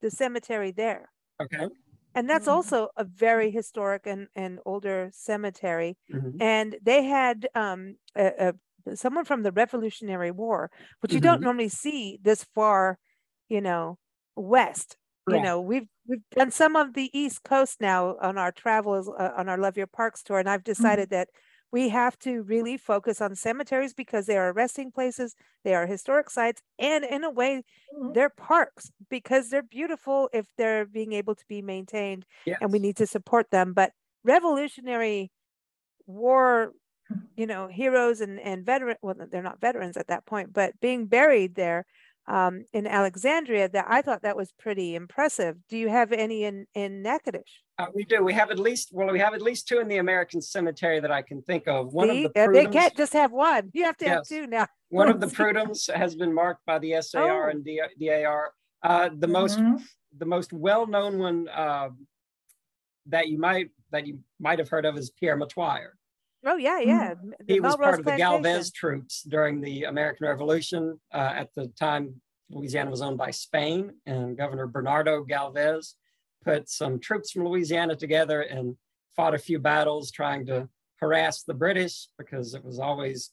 the 0.01 0.11
cemetery 0.11 0.71
there, 0.71 1.11
Okay. 1.41 1.69
and 2.15 2.29
that's 2.29 2.47
Mhm. 2.47 2.53
also 2.53 2.89
a 2.97 3.05
very 3.05 3.51
historic 3.51 4.07
and 4.07 4.29
and 4.35 4.61
older 4.67 5.11
cemetery. 5.13 5.97
Mhm. 6.09 6.41
And 6.41 6.77
they 6.83 7.05
had 7.05 7.49
um, 7.55 7.97
a, 8.17 8.55
a 8.89 8.97
someone 8.97 9.25
from 9.25 9.43
the 9.43 9.53
Revolutionary 9.53 10.31
War, 10.31 10.71
which 11.01 11.15
you 11.15 11.21
don't 11.21 11.43
Mhm. 11.43 11.43
normally 11.43 11.69
see 11.69 12.19
this 12.23 12.45
far, 12.45 12.99
you 13.49 13.61
know, 13.61 13.99
west 14.37 14.97
you 15.29 15.41
know 15.41 15.61
we've 15.61 15.89
we've 16.07 16.23
done 16.37 16.53
some 16.53 16.77
of 16.77 16.95
the 16.95 17.11
east 17.19 17.43
coast 17.43 17.81
now 17.81 18.17
on 18.21 18.39
our 18.39 18.53
travels 18.53 19.09
uh, 19.09 19.33
on 19.37 19.49
our 19.49 19.59
love 19.59 19.77
your 19.77 19.87
parks 19.89 20.23
tour 20.23 20.39
and 20.39 20.49
i've 20.49 20.63
decided 20.63 21.11
that 21.11 21.29
we 21.77 21.89
have 21.91 22.19
to 22.21 22.43
really 22.43 22.77
focus 22.77 23.21
on 23.21 23.35
cemeteries 23.37 23.95
because 23.95 24.27
they 24.27 24.37
are 24.39 24.53
resting 24.53 24.91
places, 24.93 25.35
they 25.65 25.75
are 25.75 25.87
historic 25.87 26.31
sites, 26.31 26.63
and 26.79 27.05
in 27.05 27.25
a 27.25 27.31
way, 27.31 27.63
Mhm. 27.93 28.15
they're 28.15 28.31
parks 28.31 28.91
because 29.11 29.51
they're 29.51 29.63
beautiful 29.63 30.31
if 30.33 30.47
they're 30.57 30.87
being 30.87 31.13
able 31.13 31.35
to 31.35 31.45
be 31.49 31.63
maintained 31.63 32.25
Yes. 32.45 32.61
and 32.61 32.73
we 32.73 32.79
need 32.79 32.97
to 32.97 33.07
support 33.07 33.51
them. 33.51 33.75
But 33.75 33.93
revolutionary 34.25 35.31
war, 36.07 36.73
you 37.37 37.47
know, 37.47 37.69
heroes 37.69 38.21
and, 38.21 38.41
and 38.41 38.65
veteran, 38.67 38.97
well, 39.03 39.15
they're 39.31 39.43
not 39.43 39.61
veterans 39.61 39.97
at 39.97 40.09
that 40.09 40.27
point, 40.27 40.53
but 40.53 40.79
being 40.81 41.07
buried 41.07 41.55
there 41.57 41.85
um, 42.29 42.65
in 42.73 42.87
Alexandria, 42.87 43.69
that 43.69 43.87
I 43.89 44.03
thought 44.03 44.23
that 44.23 44.37
was 44.37 44.53
pretty 44.59 44.95
impressive. 44.95 45.57
Do 45.69 45.77
you 45.79 45.89
have 45.89 46.13
any 46.13 46.45
in, 46.45 46.67
in 46.75 47.03
Natchitoches? 47.03 47.45
Uh, 47.79 47.87
we 47.95 48.05
do. 48.05 48.23
We 48.25 48.33
have 48.33 48.51
at 48.51 48.59
least 48.59 48.89
well, 48.93 49.11
we 49.13 49.19
have 49.19 49.35
at 49.35 49.43
least 49.43 49.69
two 49.69 49.79
in 49.81 49.89
the 49.89 49.99
American 49.99 50.41
Cemetery 50.41 50.99
that 51.01 51.11
I 51.13 51.23
can 51.23 51.43
think 51.43 51.69
of. 51.69 51.93
One 51.93 52.09
See? 52.09 52.25
of 52.25 52.33
the 52.33 52.45
Uh, 52.45 52.53
they 52.53 52.67
can't 52.67 52.97
just 52.97 53.13
have 53.13 53.33
one. 53.33 53.71
You 53.75 53.85
have 53.85 53.97
to 53.99 54.09
have 54.09 54.25
two 54.27 54.47
now. 54.47 54.67
one 54.89 55.09
of 55.09 55.21
the 55.21 55.29
See? 55.29 55.37
Prudhommes 55.37 55.93
has 55.95 56.15
been 56.15 56.33
marked 56.33 56.65
by 56.67 56.79
the 56.79 57.01
SAR 57.03 57.49
Oh. 57.49 57.51
and 57.51 57.65
D- 57.65 57.81
DAR. 58.01 58.53
Uh, 58.83 59.11
the 59.17 59.27
most 59.29 59.59
Mhm. 59.59 59.83
the 60.19 60.25
most 60.27 60.53
well-known 60.53 61.19
one 61.19 61.49
uh, 61.49 61.91
that 63.07 63.29
you 63.29 63.39
might 63.39 63.71
that 63.93 64.07
you 64.07 64.19
might 64.41 64.59
have 64.59 64.69
heard 64.69 64.85
of 64.87 64.97
is 64.97 65.11
Pierre 65.11 65.39
Metoyer. 65.39 65.91
Oh 66.47 66.57
yeah, 66.57 66.79
yeah. 66.81 67.11
m- 67.11 67.35
the 67.47 67.55
He 67.55 67.61
was 67.61 67.77
part 67.77 67.95
of 67.95 67.99
the 68.05 68.13
Plantation. 68.13 68.43
Galvez 68.43 68.71
troops 68.73 69.23
during 69.23 69.61
the 69.61 69.85
American 69.85 70.27
Revolution. 70.27 71.01
Uh, 71.13 71.33
at 71.35 71.51
the 71.55 71.69
time, 71.79 72.21
Louisiana 72.51 72.91
was 72.91 73.03
owned 73.03 73.19
by 73.19 73.31
Spain, 73.33 73.93
and 74.07 74.37
Governor 74.37 74.67
Bernardo 74.69 75.25
Galvez 75.25 75.97
put 76.45 76.69
some 76.69 77.01
troops 77.01 77.33
from 77.33 77.45
Louisiana 77.47 77.97
together 77.97 78.43
and 78.43 78.77
fought 79.17 79.35
a 79.35 79.39
few 79.39 79.59
battles 79.59 80.11
trying 80.13 80.47
to 80.47 80.69
harass 81.01 81.43
the 81.43 81.55
British 81.55 82.07
because 82.19 82.55
it 82.55 82.65
was 82.65 82.79
always 82.79 83.33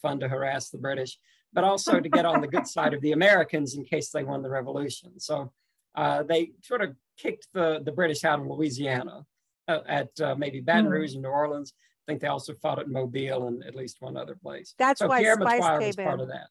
fun 0.00 0.18
to 0.20 0.28
harass 0.28 0.70
the 0.70 0.78
British, 0.78 1.18
but 1.52 1.64
also 1.64 2.00
to 2.00 2.08
get 2.08 2.24
on 2.24 2.40
the 2.40 2.48
good 2.48 2.66
side 2.66 2.94
of 2.94 3.00
the 3.02 3.12
Americans 3.12 3.74
in 3.76 3.84
case 3.84 4.10
they 4.10 4.24
won 4.24 4.42
the 4.42 4.48
revolution. 4.50 5.20
So 5.20 5.52
uh, 5.94 6.22
they 6.22 6.52
sort 6.62 6.82
of 6.82 6.94
kicked 7.18 7.48
the, 7.52 7.80
the 7.84 7.92
British 7.92 8.24
out 8.24 8.40
of 8.40 8.46
Louisiana 8.46 9.26
uh, 9.68 9.80
at 9.86 10.18
uh, 10.20 10.34
maybe 10.34 10.60
Baton 10.60 10.86
Hmm. 10.86 10.92
Rouge 10.92 11.12
and 11.14 11.22
New 11.22 11.28
Orleans. 11.28 11.74
I 12.06 12.12
think 12.12 12.20
they 12.20 12.28
also 12.28 12.52
fought 12.54 12.78
at 12.78 12.88
Mobile 12.88 13.46
and 13.48 13.64
at 13.64 13.74
least 13.74 13.96
one 14.00 14.16
other 14.16 14.34
place. 14.34 14.74
That's 14.78 14.98
so 15.00 15.08
why 15.08 15.20
Pierre 15.22 15.36
spice 15.40 15.60
Metoyer 15.62 15.78
came 15.80 15.86
was 15.88 15.96
part 15.96 16.14
in. 16.14 16.20
of 16.20 16.28
that. 16.28 16.48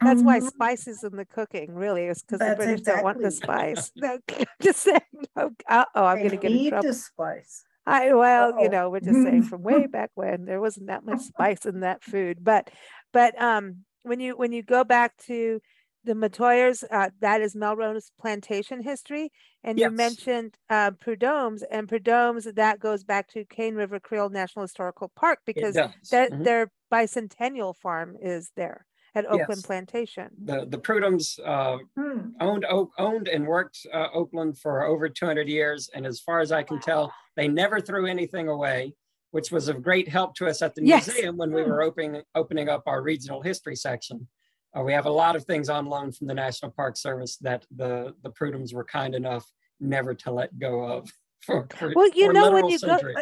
That's 0.00 0.22
why 0.22 0.40
Mhm. 0.40 0.48
spice 0.48 0.86
is 0.88 1.04
in 1.04 1.16
the 1.16 1.24
cooking, 1.26 1.74
really, 1.74 2.06
is 2.06 2.22
because 2.22 2.38
the 2.38 2.44
That's 2.46 2.56
British 2.56 2.80
don't 2.82 3.04
want 3.04 3.18
the 3.18 3.26
exactly- 3.26 3.74
spice. 3.76 3.92
No, 3.96 4.18
just 4.62 4.80
saying. 4.80 5.00
Oh, 5.36 5.50
uh 5.68 5.84
oh, 5.94 6.04
I'm 6.04 6.18
gonna 6.18 6.36
get 6.36 6.50
in 6.50 6.56
need 6.56 6.70
trouble. 6.70 6.88
the 6.88 6.94
spice. 6.94 7.64
I 7.86 8.14
well, 8.14 8.52
you 8.52 8.66
Uh-oh. 8.66 8.68
know, 8.68 8.90
we're 8.90 9.00
just 9.00 9.22
saying 9.22 9.42
from 9.44 9.62
way 9.62 9.86
back 9.86 10.10
when 10.14 10.46
there 10.46 10.60
wasn't 10.60 10.86
that 10.86 11.04
much 11.04 11.20
spice 11.20 11.66
in 11.66 11.80
that 11.80 12.02
food. 12.02 12.42
But 12.42 12.70
but 13.12 13.40
um 13.40 13.84
when 14.04 14.20
you 14.20 14.36
when 14.36 14.52
you 14.52 14.62
go 14.62 14.84
back 14.84 15.16
to 15.26 15.60
the 16.04 16.14
Metoyers, 16.14 16.84
uh, 16.90 17.10
that 17.20 17.40
is 17.40 17.56
Melrose 17.56 18.10
plantation 18.18 18.82
history. 18.82 19.32
And 19.62 19.80
you 19.80 19.90
mentioned 19.90 20.56
uh, 20.70 20.92
Prudhommes 20.92 21.62
and 21.70 21.88
Prudhommes, 21.88 22.54
that 22.54 22.80
goes 22.80 23.04
back 23.04 23.28
to 23.28 23.44
Cane 23.46 23.74
River 23.74 24.00
Creole 24.00 24.28
National 24.30 24.64
Historical 24.64 25.08
Park 25.16 25.40
because 25.46 25.74
does. 25.74 25.90
that 26.10 26.32
Mhm. 26.32 26.44
their 26.44 26.70
bicentennial 26.92 27.74
farm 27.76 28.16
is 28.20 28.52
there 28.56 28.86
at 29.14 29.26
Oakland 29.26 29.62
Yes. 29.62 29.64
Plantation. 29.64 30.36
The, 30.38 30.66
the 30.66 30.78
Prudhommes 30.78 31.38
uh, 31.44 31.78
Hmm. 31.96 32.34
owned 32.40 32.64
Oak, 32.66 32.92
owned 32.98 33.28
and 33.28 33.46
worked 33.46 33.86
uh, 33.92 34.08
Oakland 34.12 34.58
for 34.58 34.84
over 34.84 35.08
200 35.08 35.48
years, 35.48 35.88
and 35.94 36.06
as 36.06 36.20
far 36.20 36.40
as 36.40 36.52
I 36.52 36.62
can 36.62 36.80
tell, 36.80 37.14
they 37.36 37.48
never 37.48 37.80
threw 37.80 38.06
anything 38.06 38.48
away, 38.48 38.94
which 39.32 39.50
was 39.52 39.68
of 39.68 39.82
great 39.82 40.08
help 40.08 40.34
to 40.36 40.46
us 40.48 40.62
at 40.62 40.74
the 40.74 40.82
Yes. 40.82 41.06
museum 41.16 41.36
when 41.36 41.52
we 41.52 41.62
were 41.64 41.82
opening 41.82 42.22
opening 42.34 42.68
up 42.68 42.84
our 42.86 43.02
regional 43.02 43.42
history 43.42 43.76
section. 43.76 44.28
Uh, 44.76 44.82
we 44.82 44.92
have 44.92 45.06
a 45.06 45.10
lot 45.10 45.36
of 45.36 45.44
things 45.44 45.68
on 45.68 45.86
loan 45.86 46.10
from 46.10 46.26
the 46.26 46.34
National 46.34 46.70
Park 46.70 46.96
Service 46.96 47.36
that 47.38 47.64
the 47.76 48.14
the 48.22 48.30
Prudhommes 48.30 48.74
were 48.74 48.84
kind 48.84 49.14
enough 49.14 49.50
never 49.80 50.14
to 50.14 50.30
let 50.32 50.58
go 50.58 50.82
of. 50.82 51.10
For, 51.44 51.68
for, 51.78 51.92
Well, 51.94 52.08
you 52.14 52.28
for 52.28 52.32
know, 52.32 52.52
when 52.52 52.70
you 52.70 52.78
go- 52.78 52.96
centuries. 52.96 53.18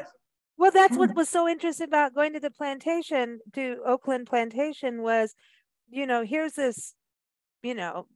Well, 0.56 0.70
that's 0.70 0.96
what 0.96 1.10
Mm. 1.10 1.16
was 1.16 1.28
so 1.28 1.48
interesting 1.48 1.88
about 1.88 2.14
going 2.14 2.34
to 2.34 2.38
the 2.38 2.52
plantation, 2.52 3.40
to 3.54 3.78
Oakland 3.84 4.28
Plantation, 4.28 5.02
was, 5.02 5.34
you 5.90 6.06
know, 6.06 6.22
here's 6.22 6.52
this, 6.52 6.94
you 7.64 7.74
know, 7.74 8.06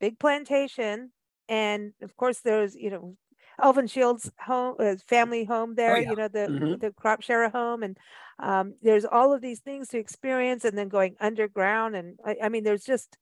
big 0.00 0.18
plantation, 0.18 1.12
and 1.48 1.92
of 2.02 2.16
course 2.16 2.40
there's, 2.40 2.74
you 2.74 2.90
know, 2.90 3.16
Elvin 3.62 3.86
Shields' 3.86 4.32
home, 4.40 4.74
uh, 4.80 4.96
family 5.06 5.44
home 5.44 5.76
there, 5.76 5.96
Oh, 5.96 6.00
yeah. 6.00 6.10
you 6.10 6.16
know, 6.16 6.26
the 6.28 6.48
Mhm. 6.48 6.80
the 6.80 6.90
crop 6.90 7.22
sharer 7.22 7.48
home, 7.48 7.84
and 7.84 7.96
um, 8.38 8.74
there's 8.82 9.04
all 9.04 9.32
of 9.32 9.40
these 9.40 9.60
things 9.60 9.88
to 9.88 9.98
experience, 9.98 10.64
and 10.64 10.76
then 10.76 10.88
going 10.88 11.16
underground, 11.20 11.96
and 11.96 12.18
I, 12.24 12.36
I 12.44 12.48
mean, 12.48 12.64
there's 12.64 12.84
just 12.84 13.18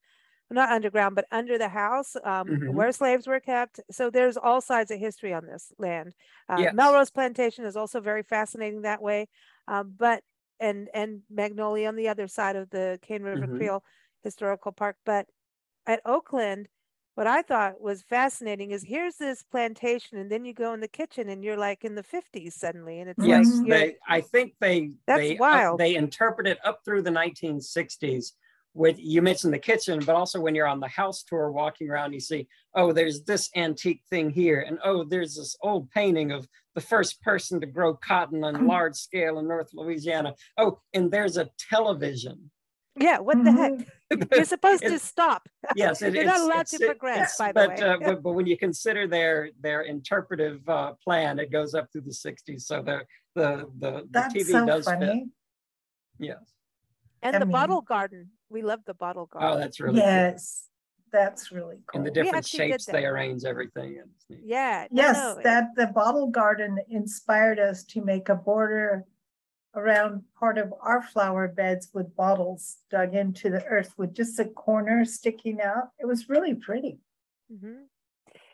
not 0.50 0.71
underground, 0.71 1.14
but 1.16 1.26
under 1.33 1.59
the 1.59 1.68
house, 1.68 2.16
um, 2.25 2.54
Mhm. 2.54 2.71
where 2.71 2.92
slaves 2.92 3.26
were 3.26 3.40
kept. 3.40 3.80
So 3.90 4.11
there's 4.11 4.37
all 4.37 4.61
sides 4.61 4.90
of 4.90 5.00
history 5.00 5.33
on 5.33 5.47
this 5.47 5.73
land. 5.78 6.14
Uh, 6.49 6.64
Yes. 6.64 6.71
Melrose 6.71 7.11
Plantation 7.11 7.64
is 7.64 7.76
also 7.76 8.00
very 8.00 8.23
fascinating 8.23 8.83
that 8.83 9.02
way. 9.02 9.28
Um, 9.68 9.94
but 9.99 10.23
and 10.61 10.88
and 10.94 11.23
Magnolia 11.30 11.88
on 11.88 11.97
the 11.97 12.09
other 12.09 12.28
side 12.28 12.56
of 12.56 12.71
the 12.71 12.99
Cane 13.02 13.23
River 13.23 13.47
Mhm. 13.47 13.56
Creole 13.56 13.83
Historical 14.23 14.73
Park. 14.73 14.97
But 15.04 15.26
at 15.87 16.00
Oakland, 16.04 16.68
what 17.14 17.26
I 17.26 17.42
thought 17.42 17.80
was 17.80 18.02
fascinating 18.02 18.73
is 18.73 18.83
here's 18.83 19.16
this 19.16 19.42
plantation, 19.42 20.18
and 20.18 20.30
then 20.30 20.44
you 20.44 20.52
go 20.52 20.73
in 20.73 20.80
the 20.80 20.88
kitchen 20.88 21.28
and 21.28 21.44
you're 21.44 21.56
like 21.56 21.85
in 21.85 21.94
the 21.94 22.02
50s 22.02 22.52
suddenly, 22.52 23.00
and 23.00 23.11
it's 23.11 23.25
Yes, 23.25 23.47
like 23.59 23.68
they. 23.68 23.97
I 24.09 24.21
think 24.21 24.54
they. 24.61 24.92
That's 25.06 25.21
they, 25.21 25.35
up- 25.35 25.40
wild. 25.40 25.80
they 25.80 25.94
interpret 25.94 26.47
it 26.47 26.59
up 26.64 26.80
through 26.85 27.02
the 27.02 27.11
1960s. 27.11 28.33
With 28.76 28.97
you 28.99 29.23
mentioned 29.23 29.54
the 29.54 29.61
kitchen, 29.61 30.00
but 30.04 30.16
also 30.16 30.40
when 30.40 30.56
you're 30.56 30.66
on 30.66 30.80
the 30.80 30.88
house 30.88 31.23
tour 31.23 31.52
walking 31.52 31.88
around, 31.88 32.12
you 32.12 32.18
see, 32.18 32.49
oh, 32.75 32.92
there's 32.92 33.23
this 33.23 33.49
antique 33.54 34.02
thing 34.11 34.30
here, 34.30 34.64
and 34.66 34.80
oh, 34.83 35.04
there's 35.04 35.37
this 35.37 35.56
old 35.62 35.88
painting 35.92 36.33
of 36.33 36.49
the 36.75 36.80
first 36.80 37.23
person 37.23 37.61
to 37.61 37.68
grow 37.68 37.94
cotton 37.94 38.42
on 38.42 38.56
mm. 38.56 38.68
large 38.68 38.97
scale 38.97 39.38
in 39.38 39.47
North 39.47 39.68
Louisiana. 39.75 40.35
Oh, 40.59 40.80
and 40.92 41.09
there's 41.09 41.37
a 41.37 41.50
television. 41.71 42.50
Yeah, 42.97 43.19
what 43.19 43.43
the 43.45 43.53
heck? 43.53 43.73
Mhm. 44.13 44.29
You're 44.37 44.45
supposed 44.45 44.83
to 44.83 44.99
stop. 44.99 45.49
yes, 45.75 46.03
it, 46.03 46.15
You're 46.15 46.25
not 46.25 46.41
allowed 46.41 46.61
it's- 46.67 46.71
to 46.79 46.85
it- 46.85 46.87
progress, 46.99 47.17
it's- 47.17 47.39
by 47.39 47.49
the 47.49 47.55
but, 47.69 47.79
way. 47.79 47.85
Uh, 47.85 47.97
but 48.15 48.23
but 48.23 48.33
when 48.33 48.47
you 48.47 48.57
consider 48.57 49.07
their 49.07 49.51
their 49.61 49.83
interpretive 49.83 50.67
uh, 50.69 50.93
plan, 51.03 51.39
it 51.39 51.51
goes 51.51 51.75
up 51.75 51.91
through 51.93 52.03
the 52.03 52.11
60s. 52.11 52.63
So 52.63 52.83
the 52.83 53.01
the 53.35 53.67
the, 53.79 54.07
the 54.11 54.21
TV 54.33 54.45
so 54.45 54.67
does 54.67 54.85
fit. 54.85 54.95
funny. 54.99 55.27
Yes. 56.19 56.39
And 57.23 57.35
I 57.37 57.39
the 57.39 57.47
mean- 57.47 57.53
bottle 57.53 57.81
garden. 57.81 58.31
We 58.51 58.63
love 58.63 58.81
the 58.87 58.95
bottle 58.95 59.27
garden. 59.27 59.51
Oh, 59.51 59.59
that's 59.59 59.81
really 59.81 59.99
cool. 60.01 60.07
Yes, 60.09 60.69
that's 61.11 61.51
really 61.51 61.79
cool. 61.87 61.99
And 61.99 62.07
the 62.07 62.11
different 62.13 62.47
shapes 62.47 62.85
they 62.85 63.05
arrange 63.05 63.45
everything 63.45 63.97
in. 63.97 64.39
Yeah. 64.45 64.87
Yes, 64.93 65.17
no, 65.17 65.37
it- 65.39 65.43
that 65.43 65.65
the 65.75 65.89
bottle 65.89 66.29
garden 66.29 66.79
inspired 66.89 67.59
us 67.59 67.83
to 67.85 68.05
make 68.05 68.29
a 68.29 68.37
border 68.37 69.05
around 69.76 70.23
part 70.38 70.59
of 70.59 70.73
our 70.81 71.02
flower 71.02 71.49
beds 71.49 71.88
with 71.93 72.14
bottles 72.16 72.78
dug 72.90 73.14
into 73.14 73.50
the 73.50 73.64
earth 73.66 73.93
with 73.97 74.14
just 74.14 74.38
a 74.38 74.45
corner 74.45 75.04
sticking 75.04 75.61
out. 75.61 75.88
It 75.99 76.07
was 76.07 76.28
really 76.28 76.54
pretty. 76.54 76.99
mhm. 77.52 77.85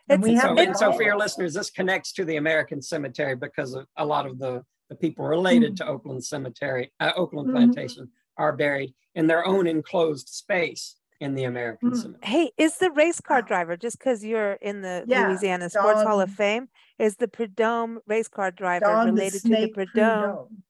And 0.08 0.22
we 0.22 0.34
have 0.34 0.42
So, 0.42 0.48
them 0.56 0.58
and 0.58 0.76
so 0.76 0.92
for 0.92 1.02
your 1.04 1.16
listeners, 1.16 1.54
this 1.54 1.70
connects 1.70 2.12
to 2.14 2.24
the 2.24 2.36
American 2.36 2.82
Cemetery 2.82 3.36
because 3.36 3.74
of 3.74 3.86
a 3.96 4.04
lot 4.04 4.26
of 4.26 4.38
the, 4.40 4.64
the 4.88 4.96
people 4.96 5.24
related 5.24 5.76
to 5.76 5.86
Oakland 5.86 6.24
Cemetery, 6.24 6.92
uh, 6.98 7.12
Oakland 7.14 7.48
Mhm. 7.48 7.52
Plantation 7.52 8.10
are 8.36 8.52
buried 8.56 8.92
in 9.14 9.28
their 9.28 9.46
own 9.46 9.66
enclosed 9.68 10.28
space 10.28 10.96
in 11.20 11.34
the 11.34 11.44
American 11.44 11.90
Mm. 11.92 11.96
Cemetery. 12.02 12.20
Hey, 12.32 12.52
is 12.56 12.78
the 12.78 12.90
race 12.90 13.20
car 13.20 13.42
driver 13.42 13.76
just 13.76 13.98
because 13.98 14.24
you're 14.24 14.54
in 14.54 14.80
the 14.80 15.04
Yeah, 15.06 15.28
Louisiana 15.28 15.68
Sports 15.70 16.02
Hall 16.02 16.20
of 16.20 16.30
Fame? 16.30 16.68
Is 16.98 17.16
the 17.16 17.28
Prudhomme 17.28 18.00
race 18.06 18.26
car 18.28 18.50
driver 18.50 18.86
Don 18.86 19.06
the 19.06 19.12
related 19.12 19.42
to 19.42 19.48
the 19.48 19.54
Snake 19.56 19.74
Prudhomme 19.74 20.22
Prudhomme. 20.22 20.62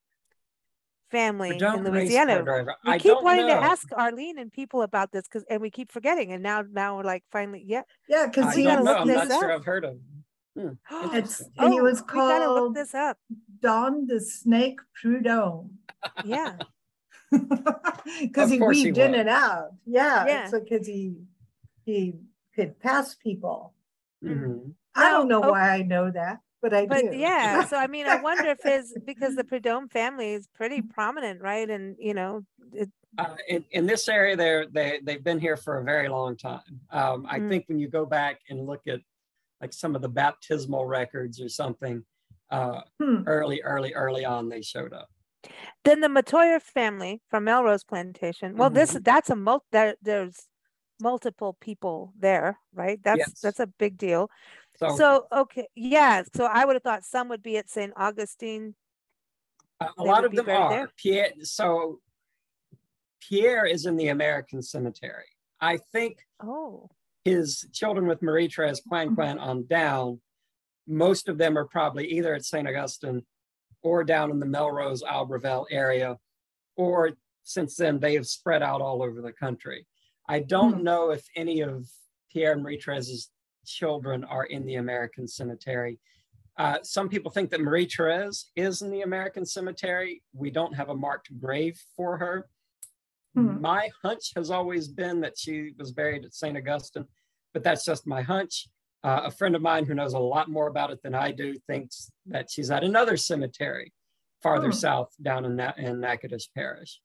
Family 1.11 1.57
in 1.57 1.83
Louisiana? 1.83 2.65
We 2.85 2.91
I 2.91 2.97
keep 2.97 3.17
wanting 3.21 3.47
know. 3.47 3.55
to 3.59 3.63
ask 3.63 3.87
Arlene 3.95 4.39
and 4.39 4.51
people 4.51 4.81
about 4.81 5.11
this 5.11 5.23
because, 5.27 5.43
and 5.49 5.61
we 5.61 5.69
keep 5.69 5.91
forgetting. 5.91 6.31
And 6.31 6.41
now, 6.41 6.63
now 6.71 6.97
we're 6.97 7.03
like, 7.03 7.23
finally, 7.31 7.63
yeah. 7.65 7.81
Yeah, 8.09 8.27
because 8.27 8.55
we 8.55 8.61
he 8.61 8.67
gotta 8.67 8.77
don't 8.77 8.85
know. 8.85 8.91
look 8.91 8.99
I'm 9.01 9.07
was, 9.07 9.15
this 9.21 9.29
not 9.29 9.39
sure. 9.39 9.53
I've 9.53 9.65
heard 9.65 9.85
of. 9.85 9.97
Hmm, 10.57 10.67
it's, 10.91 11.41
interesting. 11.41 11.47
and 11.59 11.73
he 11.73 11.79
Oh, 11.79 11.83
was 11.83 12.01
we 12.01 12.07
gotta 12.07 12.47
look 12.47 12.57
called 12.57 12.75
this 12.75 12.93
up. 12.93 13.17
Don 13.61 14.07
the 14.07 14.19
Snake 14.19 14.79
Prudhomme. 14.99 15.69
Yeah. 16.25 16.57
Because 18.19 18.49
he 18.51 18.57
course 18.59 18.77
he 18.77 18.85
weaved 18.85 18.97
in 18.97 19.15
and 19.15 19.29
out. 19.29 19.69
Yeah, 19.85 20.25
Yeah. 20.25 20.47
so 20.47 20.59
because 20.59 20.85
he 20.85 21.15
he 21.85 22.13
could 22.55 22.79
pass 22.79 23.15
people. 23.15 23.73
Mhm. 24.23 24.73
I 24.95 25.09
don't 25.11 25.27
know 25.29 25.41
oh, 25.43 25.51
why 25.51 25.69
I 25.69 25.83
know 25.83 26.11
that, 26.11 26.39
but 26.61 26.73
I 26.73 26.85
But 26.87 27.05
do. 27.05 27.11
yeah, 27.11 27.61
so 27.61 27.77
I 27.77 27.87
mean, 27.87 28.07
I 28.07 28.15
wonder 28.15 28.49
if 28.49 28.61
his 28.63 28.97
because 29.05 29.35
the 29.35 29.43
Prudhomme 29.43 29.89
family 29.89 30.33
is 30.33 30.47
pretty 30.47 30.81
prominent, 30.81 31.41
right? 31.41 31.69
And 31.69 31.95
you 31.99 32.13
know, 32.13 32.45
it, 32.73 32.89
Uh, 33.17 33.35
in, 33.47 33.65
in 33.71 33.85
this 33.85 34.07
area, 34.07 34.35
they're, 34.35 34.67
they, 34.67 34.99
they've 35.03 35.23
been 35.23 35.39
here 35.39 35.57
for 35.57 35.77
a 35.79 35.83
very 35.83 36.07
long 36.07 36.35
time. 36.37 36.79
Um, 36.89 37.25
I 37.29 37.39
Mm. 37.39 37.49
think 37.49 37.65
when 37.67 37.77
you 37.77 37.89
go 37.89 38.05
back 38.05 38.39
and 38.49 38.65
look 38.65 38.87
at 38.87 39.01
like 39.61 39.73
some 39.73 39.95
of 39.95 40.01
the 40.01 40.09
baptismal 40.09 40.85
records 40.85 41.41
or 41.41 41.49
something, 41.49 42.05
uh, 42.49 42.81
Hmm. 42.99 43.23
early, 43.27 43.61
early, 43.63 43.93
early 43.93 44.25
on, 44.25 44.49
they 44.49 44.61
showed 44.61 44.93
up. 44.93 45.09
Then 45.83 46.01
the 46.01 46.07
Metoyer 46.07 46.61
family 46.61 47.21
from 47.29 47.43
Melrose 47.45 47.83
Plantation. 47.83 48.57
Well, 48.57 48.69
this 48.69 48.93
Mhm. 48.93 49.03
that's 49.03 49.29
a 49.29 49.35
mul 49.35 49.65
there, 49.71 49.95
there's 50.01 50.47
multiple 50.99 51.53
people 51.59 52.13
there, 52.17 52.59
right? 52.73 53.01
That's 53.03 53.33
Yes. 53.33 53.41
that's 53.41 53.59
a 53.59 53.67
big 53.67 53.97
deal. 53.97 54.29
So, 54.81 54.95
So 54.97 55.27
okay, 55.31 55.67
yeah. 55.75 56.23
So 56.35 56.45
I 56.45 56.65
would 56.65 56.75
have 56.75 56.83
thought 56.83 57.03
some 57.03 57.29
would 57.29 57.43
be 57.43 57.57
at 57.57 57.69
St. 57.69 57.93
Augustine. 57.95 58.75
a 59.79 60.03
lot 60.03 60.25
of 60.25 60.31
them 60.33 60.49
are. 60.49 60.69
there? 60.69 60.91
Pierre, 60.97 61.29
so 61.43 61.99
Pierre 63.21 63.65
is 63.65 63.85
in 63.85 63.95
the 63.95 64.07
American 64.09 64.61
Cemetery. 64.61 65.25
I 65.59 65.77
think 65.91 66.17
Oh, 66.43 66.89
his 67.23 67.67
children 67.71 68.07
with 68.07 68.21
Marie 68.23 68.47
Therese 68.49 68.81
Coincoin 68.91 69.39
on 69.39 69.67
down, 69.67 70.19
most 70.87 71.29
of 71.29 71.37
them 71.37 71.57
are 71.57 71.65
probably 71.67 72.07
either 72.07 72.33
at 72.33 72.45
St. 72.45 72.67
Augustine 72.67 73.23
or 73.83 74.03
down 74.03 74.31
in 74.31 74.39
the 74.39 74.45
Melrose 74.47 75.03
Albertville 75.03 75.65
area, 75.69 76.17
or 76.75 77.11
since 77.43 77.75
then 77.75 77.99
they 77.99 78.15
have 78.15 78.25
spread 78.27 78.63
out 78.63 78.81
all 78.81 79.03
over 79.03 79.21
the 79.21 79.31
country. 79.33 79.85
I 80.27 80.39
don't 80.39 80.77
Hmm. 80.77 80.83
know 80.83 81.11
if 81.11 81.27
any 81.35 81.61
of 81.61 81.87
Pierre 82.31 82.53
and 82.53 82.63
Marie 82.63 82.81
Therese's 82.83 83.29
children 83.65 84.23
are 84.23 84.45
in 84.45 84.65
the 84.65 84.75
American 84.75 85.27
Cemetery. 85.27 85.99
Uh, 86.57 86.77
some 86.83 87.09
people 87.09 87.31
think 87.31 87.49
that 87.49 87.61
Marie 87.61 87.87
Therese 87.87 88.51
is 88.55 88.81
in 88.81 88.91
the 88.91 89.01
American 89.01 89.45
Cemetery. 89.45 90.21
We 90.33 90.51
don't 90.51 90.75
have 90.75 90.89
a 90.89 90.95
marked 90.95 91.29
grave 91.39 91.79
for 91.95 92.17
her. 92.17 92.49
Hmm. 93.35 93.61
My 93.61 93.89
hunch 94.03 94.31
has 94.35 94.51
always 94.51 94.87
been 94.87 95.21
that 95.21 95.37
she 95.37 95.71
was 95.77 95.91
buried 95.91 96.25
at 96.25 96.33
St. 96.33 96.57
Augustine, 96.57 97.05
but 97.53 97.63
that's 97.63 97.85
just 97.85 98.05
my 98.05 98.21
hunch. 98.21 98.67
Uh, 99.03 99.21
a 99.25 99.31
friend 99.31 99.55
of 99.55 99.61
mine 99.61 99.85
who 99.85 99.95
knows 99.95 100.13
a 100.13 100.19
lot 100.19 100.49
more 100.49 100.67
about 100.67 100.91
it 100.91 101.01
than 101.01 101.15
I 101.15 101.31
do 101.31 101.55
thinks 101.67 102.11
that 102.27 102.51
she's 102.51 102.69
at 102.69 102.83
another 102.83 103.17
cemetery 103.17 103.93
farther 104.43 104.67
Hmm. 104.67 104.73
south 104.73 105.09
down 105.21 105.45
in, 105.45 105.55
Na- 105.55 105.73
in 105.77 105.99
Natchitoches 106.01 106.49
Parish. 106.53 106.99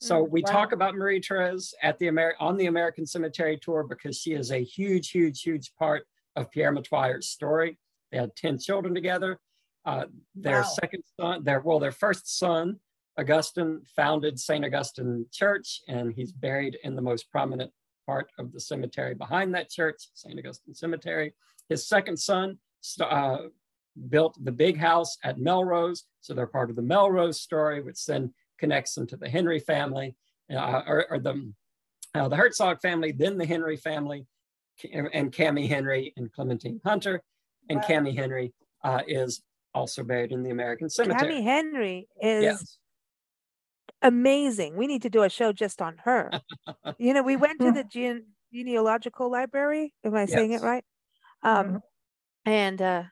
So 0.00 0.24
Mm, 0.24 0.30
we 0.30 0.42
wow. 0.42 0.50
talk 0.52 0.72
about 0.72 0.94
Marie 0.94 1.20
Therese 1.20 1.74
at 1.82 1.98
the 1.98 2.08
Amer- 2.08 2.34
on 2.40 2.56
the 2.56 2.66
American 2.66 3.06
Cemetery 3.06 3.58
Tour 3.58 3.84
because 3.84 4.18
she 4.18 4.32
is 4.32 4.50
a 4.50 4.64
huge, 4.64 5.10
huge, 5.10 5.42
huge 5.42 5.74
part 5.74 6.06
of 6.36 6.50
Pierre 6.50 6.72
Metoyer's 6.72 7.28
story. 7.28 7.78
They 8.10 8.18
had 8.18 8.34
10 8.34 8.58
children 8.58 8.94
together. 8.94 9.38
Uh, 9.84 10.06
their 10.34 10.62
Wow. 10.62 10.68
second 10.80 11.02
son, 11.18 11.44
their 11.44 11.60
well, 11.60 11.78
their 11.78 11.92
first 11.92 12.38
son, 12.38 12.80
Augustine, 13.18 13.82
founded 13.84 14.38
St. 14.40 14.64
Augustine 14.64 15.26
Church, 15.30 15.82
and 15.88 16.12
he's 16.14 16.32
buried 16.32 16.76
in 16.82 16.96
the 16.96 17.02
most 17.02 17.30
prominent 17.30 17.70
part 18.06 18.30
of 18.38 18.52
the 18.52 18.60
cemetery 18.60 19.14
behind 19.14 19.54
that 19.54 19.68
church, 19.68 20.08
St. 20.14 20.38
Augustine 20.38 20.74
Cemetery. 20.74 21.34
His 21.68 21.86
second 21.86 22.18
son 22.18 22.58
uh, 23.00 23.48
built 24.08 24.42
the 24.42 24.52
big 24.52 24.78
house 24.78 25.18
at 25.24 25.38
Melrose, 25.38 26.04
so 26.20 26.32
they're 26.32 26.46
part 26.46 26.70
of 26.70 26.76
the 26.76 26.82
Melrose 26.82 27.40
story, 27.40 27.82
which 27.82 28.04
then 28.06 28.32
connects 28.60 28.94
them 28.94 29.06
to 29.08 29.16
the 29.16 29.28
Henry 29.28 29.58
family, 29.58 30.14
uh, 30.54 30.82
or, 30.86 31.06
or 31.10 31.18
the 31.18 31.52
uh, 32.14 32.28
the 32.28 32.36
Hertzog 32.36 32.80
family, 32.80 33.12
then 33.12 33.38
the 33.38 33.46
Henry 33.46 33.76
family, 33.76 34.26
and 34.92 35.32
Cammie 35.32 35.68
Henry 35.68 36.12
and 36.16 36.32
Clementine 36.32 36.80
Hunter, 36.84 37.22
and 37.68 37.80
Wow. 37.80 37.86
Cammie 37.88 38.14
Henry 38.16 38.52
uh, 38.84 39.02
is 39.06 39.42
also 39.74 40.02
buried 40.04 40.32
in 40.32 40.42
the 40.42 40.50
American 40.50 40.88
Cemetery. 40.90 41.32
Cammie 41.34 41.42
Henry 41.44 42.08
is 42.20 42.42
Yes. 42.42 42.78
amazing. 44.02 44.76
We 44.76 44.86
need 44.86 45.02
to 45.02 45.10
do 45.10 45.22
a 45.22 45.30
show 45.30 45.52
just 45.52 45.80
on 45.82 45.98
her. 46.04 46.30
you 46.98 47.12
know, 47.14 47.22
we 47.22 47.36
went 47.36 47.60
to 47.60 47.72
the 47.72 47.84
gene- 47.84 48.26
genealogical 48.52 49.30
library. 49.30 49.94
Am 50.04 50.14
I 50.14 50.26
saying 50.26 50.52
it 50.52 50.62
right? 50.62 50.84
Um, 51.42 51.66
Mhm. 51.66 51.80
and 52.44 52.82
uh, 52.82 53.02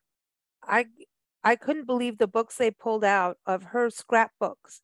I 0.63 0.87
I 1.45 1.55
couldn't 1.57 1.87
believe 1.87 2.19
the 2.19 2.27
books 2.27 2.57
they 2.57 2.71
pulled 2.73 3.05
out 3.05 3.39
of 3.47 3.63
her 3.63 3.91
scrapbooks, 3.91 4.83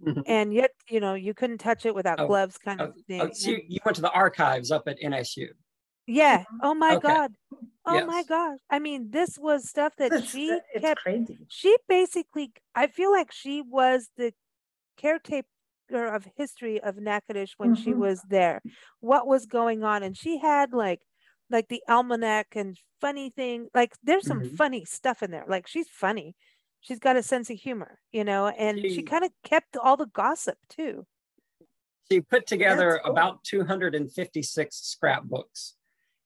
Mhm. 0.00 0.24
and 0.26 0.52
yet 0.54 0.72
you 0.90 1.00
know 1.00 1.14
you 1.14 1.34
couldn't 1.34 1.58
touch 1.58 1.86
it 1.86 1.94
without 1.94 2.18
Oh, 2.18 2.24
gloves, 2.24 2.58
kind 2.58 2.80
Oh, 2.80 2.84
of 2.84 2.96
thing. 3.06 3.30
oh, 3.30 3.32
so 3.32 3.50
you, 3.50 3.62
you 3.68 3.78
went 3.84 3.96
to 3.96 4.02
the 4.02 4.10
archives 4.12 4.70
up 4.70 4.86
at 4.88 4.98
NSU. 5.02 5.54
yeah. 6.06 6.44
Oh 6.60 6.74
my 6.74 6.96
Okay. 6.96 6.96
God. 6.96 7.32
Oh 7.84 8.00
my 8.00 8.22
Yes. 8.22 8.24
gosh. 8.24 8.58
I 8.70 8.78
mean, 8.78 9.10
this 9.10 9.38
was 9.38 9.68
stuff 9.68 9.94
that 9.98 10.14
It's, 10.18 10.18
she 10.18 10.62
it's 10.74 10.90
kept 10.90 11.02
crazy. 11.02 11.38
she 11.48 11.76
basically 11.88 12.52
i 12.74 12.88
feel 12.88 13.12
like 13.12 13.30
she 13.32 13.62
was 13.62 14.10
the 14.16 14.32
caretaker 14.98 15.44
of 15.92 16.26
history 16.36 16.80
of 16.82 16.96
Natchitoches 16.96 17.54
when 17.58 17.74
she 17.74 17.94
Mhm. 17.94 17.94
was 17.94 18.22
there 18.30 18.62
what 19.00 19.26
was 19.28 19.46
going 19.46 19.84
on 19.84 20.02
and 20.02 20.16
she 20.16 20.38
had 20.38 20.72
like 20.72 21.02
like 21.50 21.68
the 21.68 21.82
almanac 21.88 22.48
and 22.56 22.76
funny 23.00 23.30
thing 23.30 23.68
like 23.74 23.94
there's 24.02 24.26
some 24.26 24.42
Mhm. 24.42 24.56
funny 24.56 24.84
stuff 24.84 25.22
in 25.22 25.30
there 25.32 25.44
like 25.48 25.66
she's 25.68 25.88
funny 25.90 26.34
she's 26.80 26.98
got 26.98 27.16
a 27.16 27.22
sense 27.22 27.50
of 27.50 27.58
humor 27.58 27.98
you 28.12 28.24
know 28.24 28.48
and 28.48 28.78
she 28.80 28.94
She- 28.96 29.02
kind 29.02 29.24
of 29.24 29.30
kept 29.42 29.76
all 29.76 29.96
the 29.96 30.06
gossip 30.06 30.58
too 30.68 31.06
She 32.10 32.20
put 32.20 32.46
together 32.46 33.00
cool. 33.02 33.12
about 33.12 33.42
256 33.44 34.76
scrapbooks. 34.76 35.74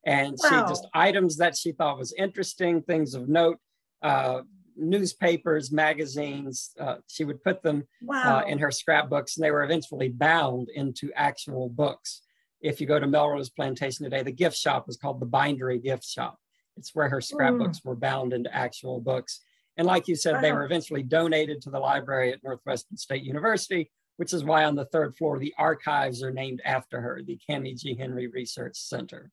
And 0.04 0.36
she 0.42 0.50
just 0.68 0.86
items 0.92 1.36
that 1.38 1.56
she 1.56 1.72
thought 1.72 1.98
was 1.98 2.12
interesting, 2.12 2.82
things 2.82 3.14
of 3.14 3.28
note, 3.28 3.58
uh, 4.02 4.42
newspapers, 4.76 5.70
magazines. 5.72 6.70
Uh, 6.78 6.96
she 7.06 7.24
would 7.24 7.42
put 7.42 7.62
them 7.62 7.84
Wow. 8.02 8.38
uh, 8.40 8.42
in 8.46 8.58
her 8.58 8.70
scrapbooks, 8.70 9.36
and 9.36 9.44
they 9.44 9.50
were 9.50 9.62
eventually 9.62 10.08
bound 10.10 10.68
into 10.74 11.10
actual 11.14 11.68
books. 11.68 12.22
If 12.60 12.80
you 12.80 12.86
go 12.86 12.98
to 12.98 13.06
Melrose 13.06 13.50
Plantation 13.50 14.04
today, 14.04 14.22
the 14.22 14.32
gift 14.32 14.56
shop 14.56 14.86
is 14.88 14.96
called 14.98 15.20
the 15.20 15.26
Bindery 15.26 15.78
Gift 15.82 16.04
Shop. 16.04 16.38
It's 16.76 16.94
where 16.94 17.08
her 17.08 17.20
scrapbooks 17.22 17.82
were 17.84 17.96
bound 17.96 18.32
into 18.32 18.54
actual 18.54 19.00
books. 19.00 19.40
And 19.80 19.86
like 19.86 20.08
you 20.08 20.14
said, 20.14 20.42
they 20.42 20.52
were 20.52 20.66
eventually 20.66 21.02
donated 21.02 21.62
to 21.62 21.70
the 21.70 21.78
library 21.78 22.34
at 22.34 22.44
Northwestern 22.44 22.98
State 22.98 23.22
University, 23.22 23.90
which 24.18 24.34
is 24.34 24.44
why 24.44 24.66
on 24.66 24.74
the 24.74 24.84
third 24.84 25.16
floor, 25.16 25.38
the 25.38 25.54
archives 25.56 26.22
are 26.22 26.30
named 26.30 26.60
after 26.66 27.00
her, 27.00 27.22
the 27.24 27.40
Cammie 27.48 27.80
G. 27.80 27.94
Henry 27.94 28.26
Research 28.26 28.76
Center. 28.76 29.30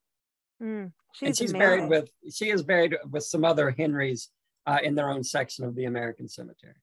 Mm, 0.64 0.94
she's, 1.14 1.28
and 1.28 1.38
she's 1.38 1.50
amazing. 1.52 1.90
buried 1.90 1.90
with, 1.90 2.10
she 2.34 2.50
is 2.50 2.64
buried 2.64 2.96
with 3.12 3.24
some 3.24 3.44
other 3.44 3.72
Henrys 3.72 4.30
uh, 4.66 4.78
in 4.82 4.96
their 4.96 5.10
own 5.10 5.22
section 5.22 5.66
of 5.66 5.76
the 5.76 5.84
American 5.84 6.30
Cemetery. 6.30 6.76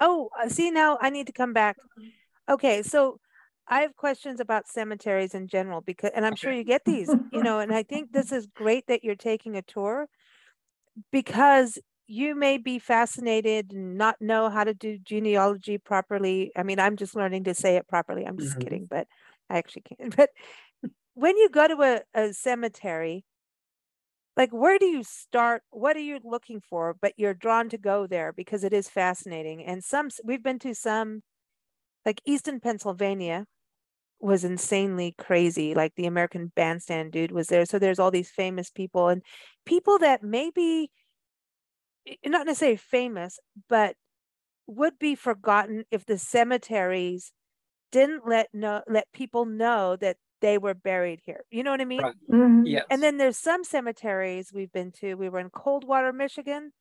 Oh, 0.00 0.28
uh, 0.36 0.48
see 0.48 0.72
now 0.72 0.98
I 1.00 1.10
need 1.10 1.28
to 1.28 1.32
come 1.32 1.52
back. 1.52 1.76
Okay, 2.50 2.82
so 2.82 3.20
I 3.68 3.82
have 3.82 3.94
questions 3.94 4.40
about 4.40 4.66
cemeteries 4.66 5.34
in 5.34 5.46
general 5.46 5.82
because, 5.82 6.10
and 6.16 6.26
I'm 6.26 6.34
sure 6.34 6.50
you 6.50 6.64
get 6.64 6.84
these, 6.84 7.14
you 7.32 7.44
know, 7.44 7.60
and 7.60 7.72
I 7.72 7.84
think 7.84 8.10
this 8.10 8.32
is 8.32 8.48
great 8.48 8.88
that 8.88 9.04
you're 9.04 9.14
taking 9.14 9.56
a 9.56 9.62
tour 9.62 10.08
because 11.12 11.78
you 12.06 12.34
may 12.34 12.58
be 12.58 12.78
fascinated 12.78 13.72
and 13.72 13.96
not 13.96 14.20
know 14.20 14.50
how 14.50 14.64
to 14.64 14.74
do 14.74 14.98
genealogy 14.98 15.78
properly. 15.78 16.52
I 16.56 16.62
mean, 16.62 16.78
I'm 16.78 16.96
just 16.96 17.16
learning 17.16 17.44
to 17.44 17.54
say 17.54 17.76
it 17.76 17.88
properly. 17.88 18.24
I'm 18.26 18.38
just 18.38 18.58
Mhm. 18.58 18.60
kidding, 18.60 18.86
but 18.86 19.08
I 19.50 19.58
actually 19.58 19.82
can't. 19.82 20.16
But 20.16 20.30
when 21.14 21.36
you 21.38 21.50
go 21.50 21.68
to 21.68 21.82
a, 21.82 22.02
a 22.28 22.32
cemetery, 22.34 23.24
like 24.36 24.50
where 24.52 24.78
do 24.78 24.86
you 24.86 25.02
start 25.02 25.62
what 25.70 25.96
are 25.96 26.00
you 26.00 26.18
looking 26.24 26.60
for 26.60 26.94
but 26.94 27.12
you're 27.16 27.34
drawn 27.34 27.68
to 27.68 27.78
go 27.78 28.06
there 28.06 28.32
because 28.32 28.64
it 28.64 28.72
is 28.72 28.88
fascinating 28.88 29.64
and 29.64 29.82
some 29.84 30.08
we've 30.24 30.42
been 30.42 30.58
to 30.58 30.74
some 30.74 31.22
like 32.06 32.20
easton 32.26 32.60
pennsylvania 32.60 33.46
was 34.20 34.44
insanely 34.44 35.14
crazy 35.18 35.74
like 35.74 35.94
the 35.96 36.06
american 36.06 36.52
bandstand 36.56 37.12
dude 37.12 37.32
was 37.32 37.48
there 37.48 37.66
so 37.66 37.78
there's 37.78 37.98
all 38.00 38.10
these 38.12 38.30
famous 38.30 38.70
people 38.70 39.08
and 39.08 39.22
people 39.66 39.98
that 39.98 40.22
maybe 40.22 40.90
not 42.26 42.46
necessarily 42.46 42.76
famous 42.76 43.38
but 43.68 43.96
would 44.66 44.98
be 44.98 45.14
forgotten 45.14 45.84
if 45.90 46.06
the 46.06 46.18
cemeteries 46.18 47.32
didn't 47.92 48.26
let 48.28 48.48
know 48.54 48.82
let 48.88 49.12
people 49.12 49.44
know 49.46 49.96
that 49.96 50.16
they 50.40 50.58
were 50.58 50.74
buried 50.74 51.20
here 51.24 51.44
you 51.50 51.62
know 51.62 51.70
what 51.70 51.80
i 51.80 51.84
mean 51.84 52.02
Right. 52.02 52.14
Mhm. 52.30 52.62
Yes. 52.66 52.86
and 52.90 53.02
then 53.02 53.16
there's 53.18 53.38
some 53.38 53.64
cemeteries 53.64 54.52
we've 54.52 54.72
been 54.72 54.92
to. 54.92 55.14
We 55.14 55.28
were 55.28 55.40
in 55.40 55.50
Coldwater, 55.50 56.12
Michigan, 56.12 56.72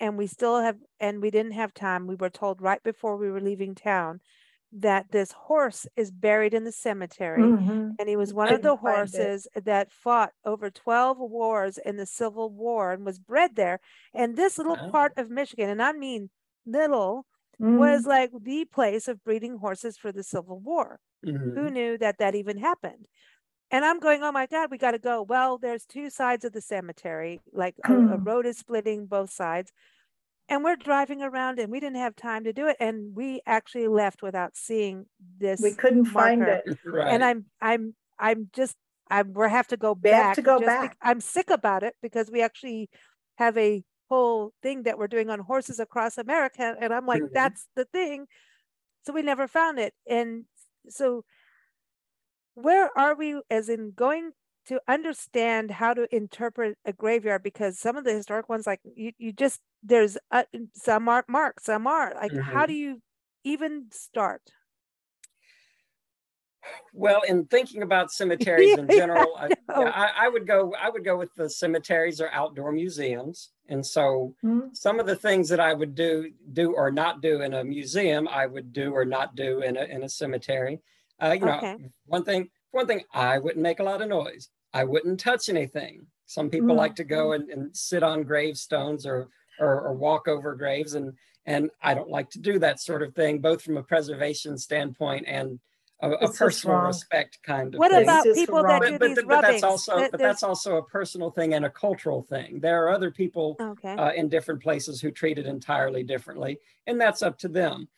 and 0.00 0.18
we 0.18 0.26
still 0.26 0.60
have, 0.60 0.78
and 1.00 1.22
we 1.22 1.30
didn't 1.30 1.52
have 1.52 1.74
time. 1.74 2.06
We 2.06 2.16
were 2.16 2.30
told 2.30 2.60
right 2.62 2.82
before 2.82 3.16
we 3.16 3.30
were 3.30 3.40
leaving 3.40 3.74
town 3.74 4.20
that 4.76 5.10
this 5.12 5.32
horse 5.32 5.86
is 5.96 6.10
buried 6.10 6.52
in 6.54 6.64
the 6.64 6.72
cemetery. 6.72 7.42
Mhm. 7.42 7.96
And 7.98 8.08
he 8.08 8.16
was 8.16 8.34
one 8.34 8.48
of 8.52 8.62
the 8.62 8.76
Couldn't 8.76 8.82
find 8.82 9.14
it. 9.14 9.20
horses 9.20 9.48
that 9.54 9.92
fought 9.92 10.32
over 10.44 10.70
12 10.70 11.18
wars 11.18 11.78
in 11.78 11.96
the 11.96 12.06
Civil 12.06 12.50
War 12.50 12.92
and 12.92 13.04
was 13.04 13.18
bred 13.20 13.54
there. 13.56 13.80
And 14.12 14.36
this 14.36 14.58
little 14.58 14.76
Oh. 14.80 14.90
part 14.90 15.12
of 15.16 15.30
Michigan, 15.30 15.70
and 15.70 15.82
I 15.82 15.92
mean 15.92 16.30
little, 16.66 17.26
Mhm. 17.60 17.78
was 17.78 18.04
like 18.06 18.30
the 18.38 18.64
place 18.64 19.06
of 19.06 19.22
breeding 19.22 19.58
horses 19.58 19.96
for 19.96 20.10
the 20.12 20.24
Civil 20.24 20.58
War 20.58 20.98
Mhm. 21.24 21.54
who 21.54 21.70
knew 21.70 21.96
that 21.98 22.18
that 22.18 22.34
even 22.34 22.58
happened 22.58 23.06
and 23.70 23.84
i'm 23.84 23.98
going 23.98 24.22
oh 24.22 24.30
my 24.32 24.46
god 24.46 24.70
we 24.70 24.76
got 24.78 24.90
to 24.92 24.98
go 24.98 25.22
well 25.22 25.56
there's 25.58 25.86
two 25.86 26.10
sides 26.10 26.44
of 26.44 26.52
the 26.52 26.60
cemetery 26.60 27.40
like 27.52 27.74
a, 27.84 27.92
a 27.94 28.18
Hmm. 28.18 28.24
road 28.24 28.44
is 28.46 28.58
splitting 28.58 29.06
both 29.06 29.30
sides 29.30 29.72
and 30.48 30.62
we're 30.64 30.76
driving 30.76 31.22
around 31.22 31.58
and 31.58 31.70
we 31.72 31.80
didn't 31.80 31.96
have 31.96 32.14
time 32.16 32.44
to 32.44 32.52
do 32.52 32.66
it 32.66 32.76
and 32.80 33.14
we 33.14 33.40
actually 33.46 33.88
left 33.88 34.22
without 34.22 34.56
seeing 34.56 35.06
this 35.38 35.60
We 35.60 35.72
couldn't 35.72 36.06
find 36.06 36.42
it. 36.42 36.64
Right. 36.84 37.08
and 37.12 37.24
i'm 37.24 37.46
i'm 37.60 37.94
i'm 38.18 38.50
just 38.52 38.76
i 39.10 39.22
we 39.22 39.48
have 39.48 39.68
to 39.68 39.76
go 39.76 39.92
We 39.94 40.10
back 40.10 40.24
have 40.26 40.36
to 40.36 40.42
go 40.42 40.58
just 40.58 40.66
bec- 40.66 40.80
back. 40.90 40.96
i'm 41.02 41.20
sick 41.20 41.50
about 41.50 41.82
it 41.82 41.94
because 42.02 42.30
we 42.30 42.42
actually 42.42 42.90
have 43.36 43.56
a 43.56 43.82
whole 44.10 44.52
thing 44.62 44.82
that 44.84 44.98
we're 44.98 45.08
doing 45.08 45.30
on 45.30 45.38
horses 45.40 45.80
across 45.80 46.18
america 46.18 46.74
and 46.80 46.92
i'm 46.92 47.06
like 47.06 47.22
Mhm. 47.22 47.32
that's 47.32 47.66
the 47.74 47.84
thing 47.86 48.26
so 49.06 49.12
we 49.12 49.20
never 49.20 49.46
found 49.46 49.78
it. 49.78 49.92
And 50.08 50.44
so, 50.88 51.24
where 52.54 52.88
are 52.96 53.14
we 53.14 53.40
as 53.50 53.68
in 53.68 53.92
going 53.94 54.30
to 54.66 54.80
understand 54.88 55.70
how 55.70 55.94
to 55.94 56.12
interpret 56.14 56.78
a 56.84 56.92
graveyard? 56.92 57.42
Because 57.42 57.78
some 57.78 57.96
of 57.96 58.04
the 58.04 58.12
historic 58.12 58.48
ones, 58.48 58.66
like 58.66 58.80
you, 58.84 59.12
you 59.18 59.32
just 59.32 59.60
there's 59.82 60.16
uh, 60.30 60.44
some 60.74 61.08
aren't 61.08 61.28
marked, 61.28 61.64
some 61.64 61.86
are. 61.86 62.14
Like, 62.14 62.32
how 62.36 62.64
Mhm. 62.64 62.66
do 62.66 62.72
you 62.74 63.02
even 63.44 63.86
start? 63.92 64.42
Well, 66.92 67.22
in 67.28 67.46
thinking 67.46 67.82
about 67.82 68.10
cemeteries 68.12 68.76
in 68.76 68.88
Yeah, 68.88 68.90
general, 68.90 69.36
I, 69.36 69.48
know. 69.68 69.84
yeah, 69.84 69.90
I, 69.90 70.26
I 70.26 70.28
would 70.28 70.46
go. 70.46 70.74
I 70.74 70.88
would 70.88 71.04
go 71.04 71.16
with 71.16 71.34
the 71.34 71.50
cemeteries 71.50 72.20
or 72.20 72.30
outdoor 72.30 72.72
museums, 72.72 73.50
and 73.68 73.84
so 73.84 74.34
Hmm? 74.42 74.68
some 74.72 75.00
of 75.00 75.06
the 75.06 75.16
things 75.16 75.48
that 75.48 75.60
I 75.60 75.72
would 75.74 75.94
do, 75.94 76.32
do 76.52 76.72
or 76.74 76.90
not 76.90 77.20
do 77.20 77.42
in 77.42 77.54
a 77.54 77.64
museum, 77.64 78.28
I 78.28 78.46
would 78.46 78.72
do 78.72 78.92
or 78.92 79.04
not 79.04 79.34
do 79.34 79.60
in 79.60 79.76
a 79.76 79.84
in 79.84 80.02
a 80.02 80.08
cemetery. 80.08 80.80
Uh, 81.20 81.36
you 81.38 81.44
know, 81.44 81.64
one 82.06 82.24
thing. 82.24 82.50
One 82.70 82.88
thing, 82.88 83.04
I 83.12 83.38
wouldn't 83.38 83.62
make 83.62 83.78
a 83.78 83.84
lot 83.84 84.02
of 84.02 84.08
noise. 84.08 84.50
I 84.74 84.84
wouldn't 84.84 85.20
touch 85.20 85.48
anything. 85.48 86.06
Some 86.26 86.50
people 86.50 86.74
Mm. 86.74 86.76
like 86.76 86.96
to 86.96 87.04
go 87.04 87.32
and, 87.32 87.48
and 87.48 87.74
sit 87.74 88.02
on 88.02 88.24
gravestones 88.24 89.06
or, 89.06 89.28
or 89.60 89.80
or 89.82 89.94
walk 89.94 90.26
over 90.28 90.54
graves, 90.56 90.94
and 90.94 91.14
and 91.46 91.70
I 91.80 91.94
don't 91.94 92.10
like 92.10 92.28
to 92.30 92.40
do 92.40 92.58
that 92.58 92.80
sort 92.80 93.02
of 93.02 93.14
thing, 93.14 93.38
both 93.38 93.62
from 93.62 93.76
a 93.76 93.82
preservation 93.82 94.58
standpoint 94.58 95.24
and 95.28 95.60
a, 96.00 96.10
a 96.10 96.32
personal 96.32 96.76
wrong. 96.76 96.86
respect 96.88 97.38
kind 97.42 97.68
of 97.68 97.72
thing. 97.72 97.78
What 97.78 97.92
thing. 97.92 98.02
about 98.02 98.24
people 98.24 98.62
wrong. 98.62 98.80
that 98.80 98.88
do 98.88 98.98
but, 98.98 99.06
these 99.08 99.16
but, 99.16 99.28
but 99.28 99.40
that's 99.42 99.62
also 99.62 99.96
That- 99.98 100.10
but 100.10 100.20
that's 100.20 100.42
also 100.42 100.76
a 100.78 100.82
personal 100.82 101.30
thing 101.30 101.54
and 101.54 101.64
a 101.64 101.70
cultural 101.70 102.22
thing. 102.22 102.58
There 102.60 102.82
are 102.84 102.90
other 102.90 103.10
people 103.12 103.56
okay. 103.60 103.94
uh, 103.94 104.12
in 104.12 104.28
different 104.28 104.60
places 104.62 105.00
who 105.00 105.10
treat 105.12 105.38
it 105.38 105.46
entirely 105.46 106.02
differently, 106.02 106.58
and 106.88 107.00
that's 107.00 107.22
up 107.22 107.38
to 107.38 107.48
them. 107.48 107.88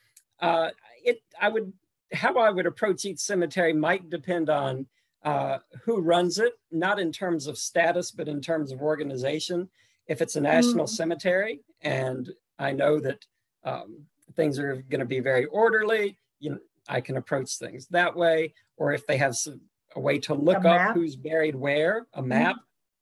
Uh, 0.41 0.71
it 1.05 1.23
I 1.41 1.49
would 1.49 1.73
how 2.13 2.35
I 2.39 2.51
would 2.51 2.67
approach 2.67 3.05
each 3.07 3.21
cemetery 3.21 3.73
might 3.73 4.11
depend 4.11 4.51
on 4.51 4.87
uh, 5.27 5.59
who 5.83 6.01
runs 6.01 6.39
it, 6.39 6.55
not 6.71 7.01
in 7.01 7.11
terms 7.13 7.49
of 7.49 7.59
status, 7.59 8.13
but 8.13 8.29
in 8.29 8.41
terms 8.41 8.71
of 8.73 8.81
organization. 8.81 9.69
If 10.07 10.23
it's 10.23 10.37
a 10.37 10.41
national 10.41 10.87
Mm. 10.87 10.91
cemetery, 11.01 11.61
and 11.83 12.33
I 12.61 12.71
know 12.73 13.01
that 13.01 13.27
um, 13.65 14.07
things 14.37 14.59
are 14.61 14.77
going 14.83 15.01
to 15.01 15.05
be 15.17 15.19
very 15.19 15.47
orderly, 15.47 16.17
you 16.39 16.51
know, 16.51 16.59
I 16.89 17.01
can 17.01 17.17
approach 17.17 17.59
things 17.59 17.89
that 17.89 18.15
way. 18.15 18.55
Or 18.77 18.93
if 18.93 19.05
they 19.09 19.17
have 19.17 19.35
some, 19.37 19.61
a 19.97 20.01
way 20.01 20.19
to 20.21 20.35
look 20.35 20.65
up 20.65 20.95
who's 20.95 21.17
buried 21.17 21.57
where, 21.57 22.07
a 22.15 22.23
map, 22.23 22.57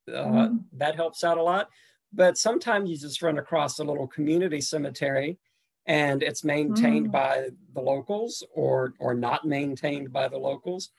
uh, 0.08 0.48
Mhm. 0.48 0.64
that 0.72 0.94
helps 0.96 1.22
out 1.24 1.36
a 1.36 1.42
lot. 1.42 1.68
But 2.14 2.38
sometimes 2.38 2.88
you 2.88 2.96
just 2.96 3.20
run 3.20 3.36
across 3.38 3.78
a 3.78 3.84
little 3.84 4.06
community 4.08 4.62
cemetery 4.62 5.38
and 5.86 6.22
it's 6.22 6.42
maintained 6.44 7.08
Mm. 7.08 7.12
by 7.12 7.50
the 7.74 7.82
locals 7.82 8.42
or 8.54 8.94
or 8.98 9.12
not 9.14 9.44
maintained 9.44 10.10
by 10.12 10.28
the 10.28 10.38
locals. 10.38 10.90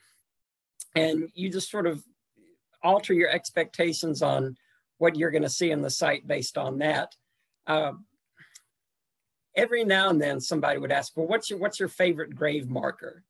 And 0.96 1.30
you 1.34 1.50
just 1.50 1.70
sort 1.70 1.88
of 1.88 2.04
alter 2.84 3.14
your 3.14 3.30
expectations 3.30 4.22
on 4.22 4.56
what 4.98 5.16
you're 5.16 5.32
going 5.32 5.44
to 5.44 5.50
see 5.50 5.72
in 5.72 5.82
the 5.82 5.90
site 5.90 6.26
based 6.26 6.58
on 6.58 6.80
that. 6.80 7.16
Uh, 7.68 7.94
every 9.56 9.84
now 9.84 10.10
and 10.10 10.22
then 10.22 10.40
somebody 10.40 10.80
would 10.80 10.92
ask, 10.92 11.16
well, 11.16 11.28
what's 11.28 11.50
your 11.50 11.60
what's 11.60 11.80
your 11.80 11.90
favorite 11.90 12.36
grave 12.36 12.70
marker? 12.70 13.24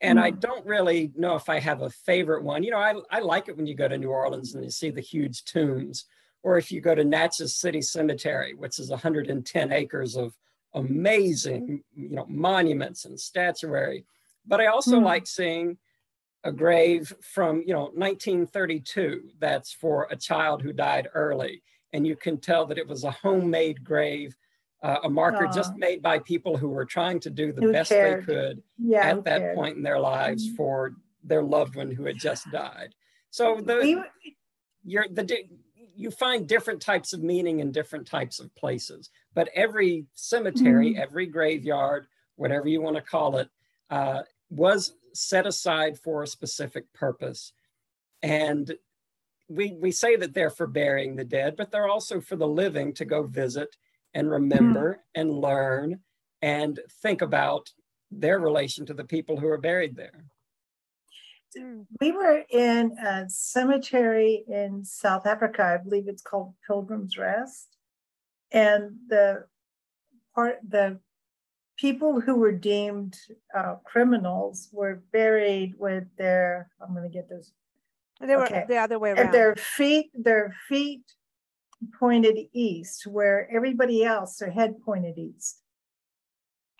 And 0.00 0.20
I 0.20 0.30
Hmm. 0.30 0.38
don't 0.40 0.66
really 0.66 1.12
know 1.16 1.36
if 1.36 1.48
I 1.48 1.58
have 1.58 1.82
a 1.82 1.90
favorite 1.90 2.44
one. 2.44 2.62
You 2.62 2.70
know, 2.70 2.78
I, 2.78 2.94
I 3.10 3.20
like 3.20 3.48
it 3.48 3.56
when 3.56 3.66
you 3.66 3.74
go 3.74 3.88
to 3.88 3.96
New 3.98 4.10
Orleans 4.10 4.54
and 4.54 4.62
you 4.62 4.70
see 4.70 4.90
the 4.90 5.00
huge 5.00 5.44
tombs, 5.44 6.04
or 6.42 6.58
if 6.58 6.70
you 6.70 6.80
go 6.80 6.94
to 6.94 7.04
Natchez 7.04 7.56
City 7.56 7.80
Cemetery, 7.80 8.54
which 8.54 8.78
is 8.78 8.90
110 8.90 9.72
acres 9.72 10.16
of 10.16 10.34
amazing, 10.74 11.82
you 11.94 12.10
know, 12.10 12.26
monuments 12.28 13.06
and 13.06 13.18
statuary. 13.18 14.04
But 14.46 14.60
I 14.60 14.66
also 14.66 14.98
Hmm. 14.98 15.04
like 15.04 15.26
seeing 15.26 15.78
a 16.46 16.52
grave 16.52 17.12
from, 17.20 17.62
you 17.66 17.74
know, 17.74 17.90
1932 17.94 19.30
that's 19.40 19.72
for 19.72 20.06
a 20.10 20.16
child 20.16 20.62
who 20.62 20.72
died 20.72 21.08
early. 21.12 21.60
And 21.92 22.06
you 22.06 22.14
can 22.14 22.38
tell 22.38 22.64
that 22.66 22.78
it 22.78 22.86
was 22.86 23.02
a 23.02 23.10
homemade 23.10 23.82
grave, 23.82 24.36
uh, 24.82 24.98
a 25.02 25.10
marker 25.10 25.48
just 25.52 25.74
made 25.76 26.02
by 26.02 26.20
people 26.20 26.56
who 26.56 26.68
were 26.68 26.84
trying 26.84 27.18
to 27.20 27.30
do 27.30 27.52
the 27.52 27.62
Who 27.62 27.72
best 27.72 27.88
cared. 27.88 28.22
they 28.22 28.24
could 28.32 28.62
Yeah. 28.78 29.08
at 29.08 29.24
that 29.24 29.40
cared? 29.40 29.56
point 29.56 29.76
in 29.76 29.82
their 29.82 29.98
lives 29.98 30.48
Mhm. 30.48 30.56
for 30.56 30.92
their 31.24 31.42
loved 31.42 31.74
one 31.74 31.90
who 31.90 32.04
had 32.04 32.18
just 32.18 32.48
died. 32.52 32.94
So 33.30 33.60
the 33.60 33.78
We, 33.78 34.36
you're 34.84 35.08
the 35.08 35.48
you 35.98 36.10
find 36.12 36.46
different 36.46 36.80
types 36.80 37.12
of 37.14 37.22
meaning 37.22 37.58
in 37.60 37.72
different 37.72 38.06
types 38.06 38.38
of 38.38 38.54
places, 38.54 39.10
but 39.34 39.48
every 39.54 40.06
cemetery, 40.14 40.92
Mhm. 40.94 40.98
every 40.98 41.26
graveyard, 41.26 42.06
whatever 42.36 42.68
you 42.68 42.82
want 42.82 42.96
to 42.96 43.02
call 43.02 43.38
it, 43.38 43.48
uh, 43.90 44.22
was 44.50 44.92
set 45.16 45.46
aside 45.46 45.98
for 45.98 46.22
a 46.22 46.26
specific 46.26 46.92
purpose, 46.92 47.52
and 48.22 48.74
we 49.48 49.76
we 49.80 49.90
say 49.90 50.16
that 50.16 50.34
they're 50.34 50.50
for 50.50 50.66
burying 50.66 51.16
the 51.16 51.24
dead, 51.24 51.56
but 51.56 51.70
they're 51.70 51.88
also 51.88 52.20
for 52.20 52.36
the 52.36 52.48
living 52.48 52.92
to 52.94 53.04
go 53.04 53.22
visit 53.24 53.76
and 54.14 54.30
remember 54.30 55.04
and 55.14 55.30
learn 55.30 56.00
and 56.42 56.80
think 57.02 57.22
about 57.22 57.70
their 58.10 58.38
relation 58.38 58.86
to 58.86 58.94
the 58.94 59.04
people 59.04 59.38
who 59.38 59.48
are 59.48 59.58
buried 59.58 59.96
there. 59.96 60.24
Mm. 61.56 61.86
we 62.00 62.12
were 62.12 62.44
in 62.50 62.92
a 62.98 63.28
cemetery 63.28 64.44
in 64.48 64.84
South 64.84 65.26
Africa. 65.26 65.62
I 65.64 65.82
believe 65.82 66.08
it's 66.08 66.22
called 66.22 66.54
Pilgrim's 66.66 67.16
Rest. 67.16 67.76
And 68.52 68.96
the 69.08 69.44
part, 70.34 70.58
the 70.66 71.00
people 71.76 72.20
who 72.20 72.36
were 72.36 72.52
deemed 72.52 73.16
uh, 73.56 73.76
criminals 73.84 74.68
were 74.72 75.02
buried 75.12 75.74
with 75.78 76.04
their, 76.16 76.70
I'm 76.80 76.94
going 76.94 77.02
to 77.02 77.08
get 77.14 77.28
this, 77.28 77.52
They 78.20 78.36
were 78.36 78.44
okay. 78.46 78.64
the 78.68 78.76
other 78.78 78.98
way 78.98 79.10
and 79.10 79.18
around. 79.20 79.32
their 79.32 79.56
feet, 79.56 80.10
their 80.14 80.54
feet 80.68 81.02
pointed 81.98 82.38
east, 82.52 83.06
where 83.06 83.48
everybody 83.54 84.04
else, 84.04 84.36
their 84.38 84.50
head 84.50 84.76
pointed 84.84 85.18
east. 85.18 85.60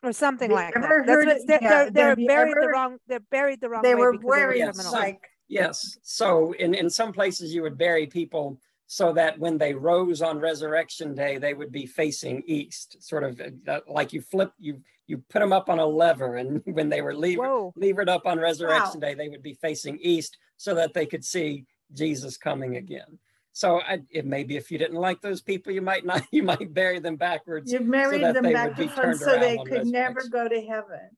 or 0.03 0.13
something 0.13 0.51
you 0.51 0.57
like 0.57 0.75
that. 0.75 0.85
ever 0.85 0.99
That's 1.05 1.09
heard 1.11 1.27
what 1.27 1.37
it? 1.37 1.43
they're, 1.47 1.59
Yeah, 1.63 1.69
they're, 1.69 1.91
they're 1.91 2.09
have 2.11 2.19
you 2.19 2.27
buried 2.29 2.55
the 2.61 2.69
wrong. 2.69 2.99
They're 3.07 3.21
buried 3.31 3.61
the 3.61 3.69
wrong 3.69 3.83
They 3.83 3.95
way 3.95 4.01
were 4.01 4.13
because 4.13 4.23
they 4.23 4.27
were 4.27 4.31
wearing 4.37 4.63
criminals. 4.63 4.93
like, 4.93 5.21
Yes. 5.49 5.99
So 6.03 6.53
in, 6.55 6.75
in 6.75 6.91
some 6.91 7.13
places 7.13 7.55
you 7.55 7.63
would 7.63 7.79
bury 7.79 8.07
people 8.07 8.59
so 8.87 9.13
that 9.13 9.39
when 9.39 9.59
they 9.59 9.75
rose 9.75 10.23
on 10.23 10.39
resurrection 10.39 11.15
day, 11.15 11.39
they 11.39 11.55
would 11.55 11.73
be 11.73 11.87
facing 11.87 12.43
east, 12.47 12.97
sort 13.03 13.25
of 13.25 13.41
uh, 13.69 13.81
like 13.89 14.13
you 14.13 14.21
flip, 14.21 14.53
you 14.59 14.81
you 15.09 15.19
put 15.29 15.41
them 15.41 15.53
up 15.53 15.69
on 15.69 15.79
a 15.79 15.87
lever, 15.87 16.37
and 16.37 16.63
when 16.67 16.89
they 16.89 17.03
were 17.03 17.15
lever, 17.15 17.43
Whoa. 17.43 17.73
levered 17.77 18.09
up 18.09 18.27
on 18.27 18.39
resurrection 18.39 19.01
Wow. 19.01 19.09
day, 19.09 19.15
they 19.15 19.29
would 19.29 19.43
be 19.43 19.55
facing 19.55 19.99
east 20.01 20.39
so 20.57 20.75
that 20.75 20.95
they 20.95 21.07
could 21.07 21.25
see 21.25 21.65
Jesus 21.93 22.37
coming 22.37 22.77
again. 22.77 23.19
So 23.53 23.81
I, 23.81 24.01
it 24.11 24.27
maybe 24.27 24.57
if 24.57 24.71
you 24.71 24.79
didn't 24.79 24.99
like 24.99 25.21
those 25.23 25.41
people, 25.41 25.73
you 25.73 25.81
might 25.81 26.05
not, 26.05 26.23
you 26.31 26.43
might 26.43 26.73
bury 26.73 26.99
them 26.99 27.17
backwards. 27.17 27.73
you 27.73 27.81
married 27.81 28.23
that 28.23 28.35
them 28.35 28.45
they 28.45 28.53
back 28.53 28.69
would 28.69 28.77
be 28.77 28.89
turned 28.95 29.19
so 29.19 29.39
they 29.39 29.59
could 29.59 29.87
never 29.87 30.23
go 30.31 30.49
to 30.49 30.61
heaven. 30.61 31.11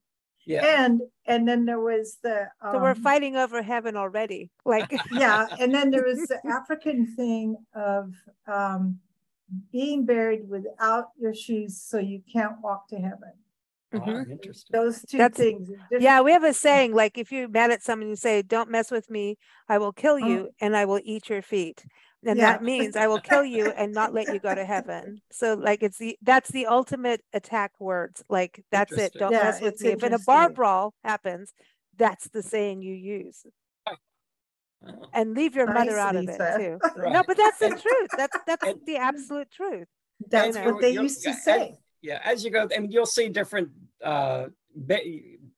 Yeah. 0.49 0.85
And, 0.85 1.03
and 1.27 1.47
then 1.47 1.65
there 1.67 1.79
was 1.81 2.19
the. 2.23 2.49
So 2.73 2.79
we're 2.81 2.91
um, 2.93 3.03
fighting 3.03 3.37
over 3.37 3.63
heaven 3.63 3.97
already. 3.97 4.51
Like 4.65 4.91
yeah, 5.13 5.47
and 5.61 5.75
then 5.75 5.91
there 5.91 6.05
was 6.05 6.19
the 6.27 6.41
African 6.51 7.07
thing 7.15 7.57
of 7.75 8.15
um, 8.47 8.99
being 9.73 10.07
buried 10.07 10.49
without 10.49 11.07
your 11.19 11.35
shoes, 11.35 11.81
so 11.81 11.99
you 11.99 12.23
can't 12.33 12.57
walk 12.63 12.89
to 12.89 12.97
heaven. 12.97 13.33
Ah, 13.95 13.99
Mhm. 14.01 14.31
interesting. 14.33 14.73
Those 14.79 15.01
two 15.03 15.17
That's- 15.19 15.39
things. 15.39 15.69
different. 15.69 16.03
yeah, 16.03 16.21
we 16.21 16.33
have 16.33 16.45
a 16.45 16.53
saying 16.53 16.95
like 16.95 17.17
if 17.17 17.33
you're 17.33 17.49
mad 17.49 17.71
at 17.71 17.83
someone, 17.83 18.09
you 18.09 18.17
say, 18.17 18.43
"Don't 18.43 18.71
mess 18.71 18.91
with 18.91 19.09
me. 19.11 19.37
I 19.69 19.79
will 19.79 19.93
kill 19.93 20.15
Oh. 20.23 20.27
you, 20.29 20.51
and 20.61 20.77
I 20.77 20.85
will 20.85 21.01
eat 21.05 21.29
your 21.31 21.41
feet." 21.43 21.85
And 22.27 22.39
Yeah. 22.39 22.53
that 22.53 22.63
means 22.65 22.97
I 22.97 23.07
will 23.07 23.21
kill 23.21 23.45
you 23.45 23.71
and 23.71 23.93
not 23.93 24.13
let 24.13 24.33
you 24.33 24.41
go 24.41 24.55
to 24.55 24.65
heaven. 24.65 25.21
So 25.31 25.55
like 25.55 25.83
it's 25.83 25.99
the 25.99 26.19
that's 26.23 26.51
the 26.51 26.67
ultimate 26.67 27.23
attack 27.33 27.73
words. 27.79 28.25
Like 28.29 28.65
that's 28.73 28.93
it. 28.93 29.13
Don't 29.15 29.33
Yeah, 29.33 29.45
mess 29.45 29.61
with 29.61 29.75
it's 29.75 29.83
me. 29.83 29.91
If 29.91 30.03
in 30.03 30.13
a 30.15 30.19
bar 30.19 30.49
brawl 30.51 30.95
happens, 31.05 31.53
that's 31.97 32.29
the 32.29 32.43
saying 32.43 32.83
you 32.83 32.95
use. 32.95 33.47
And 35.13 35.35
leave 35.35 35.57
your 35.57 35.67
mother 35.67 35.91
Nice, 35.97 35.99
out 35.99 36.17
of 36.17 36.29
it 36.29 36.57
too. 36.57 36.79
No, 37.11 37.23
but 37.27 37.37
that's 37.37 37.59
the 37.59 37.71
truth. 37.71 38.11
That's 38.17 38.37
that's 38.47 38.67
and- 38.67 38.81
the 38.87 38.97
absolute 38.97 39.51
truth. 39.51 39.89
That's 40.29 40.57
know, 40.57 40.73
what 40.73 40.81
they 40.81 40.91
used 40.91 41.23
to 41.23 41.31
yeah, 41.31 41.35
as- 41.37 41.45
say. 41.45 41.79
yeah 42.03 42.21
as 42.25 42.45
you 42.45 42.51
go 42.51 42.69
and 42.75 42.93
you'll 42.93 43.07
see 43.07 43.29
different 43.29 43.69
uh 44.03 44.47
ba- 44.75 44.99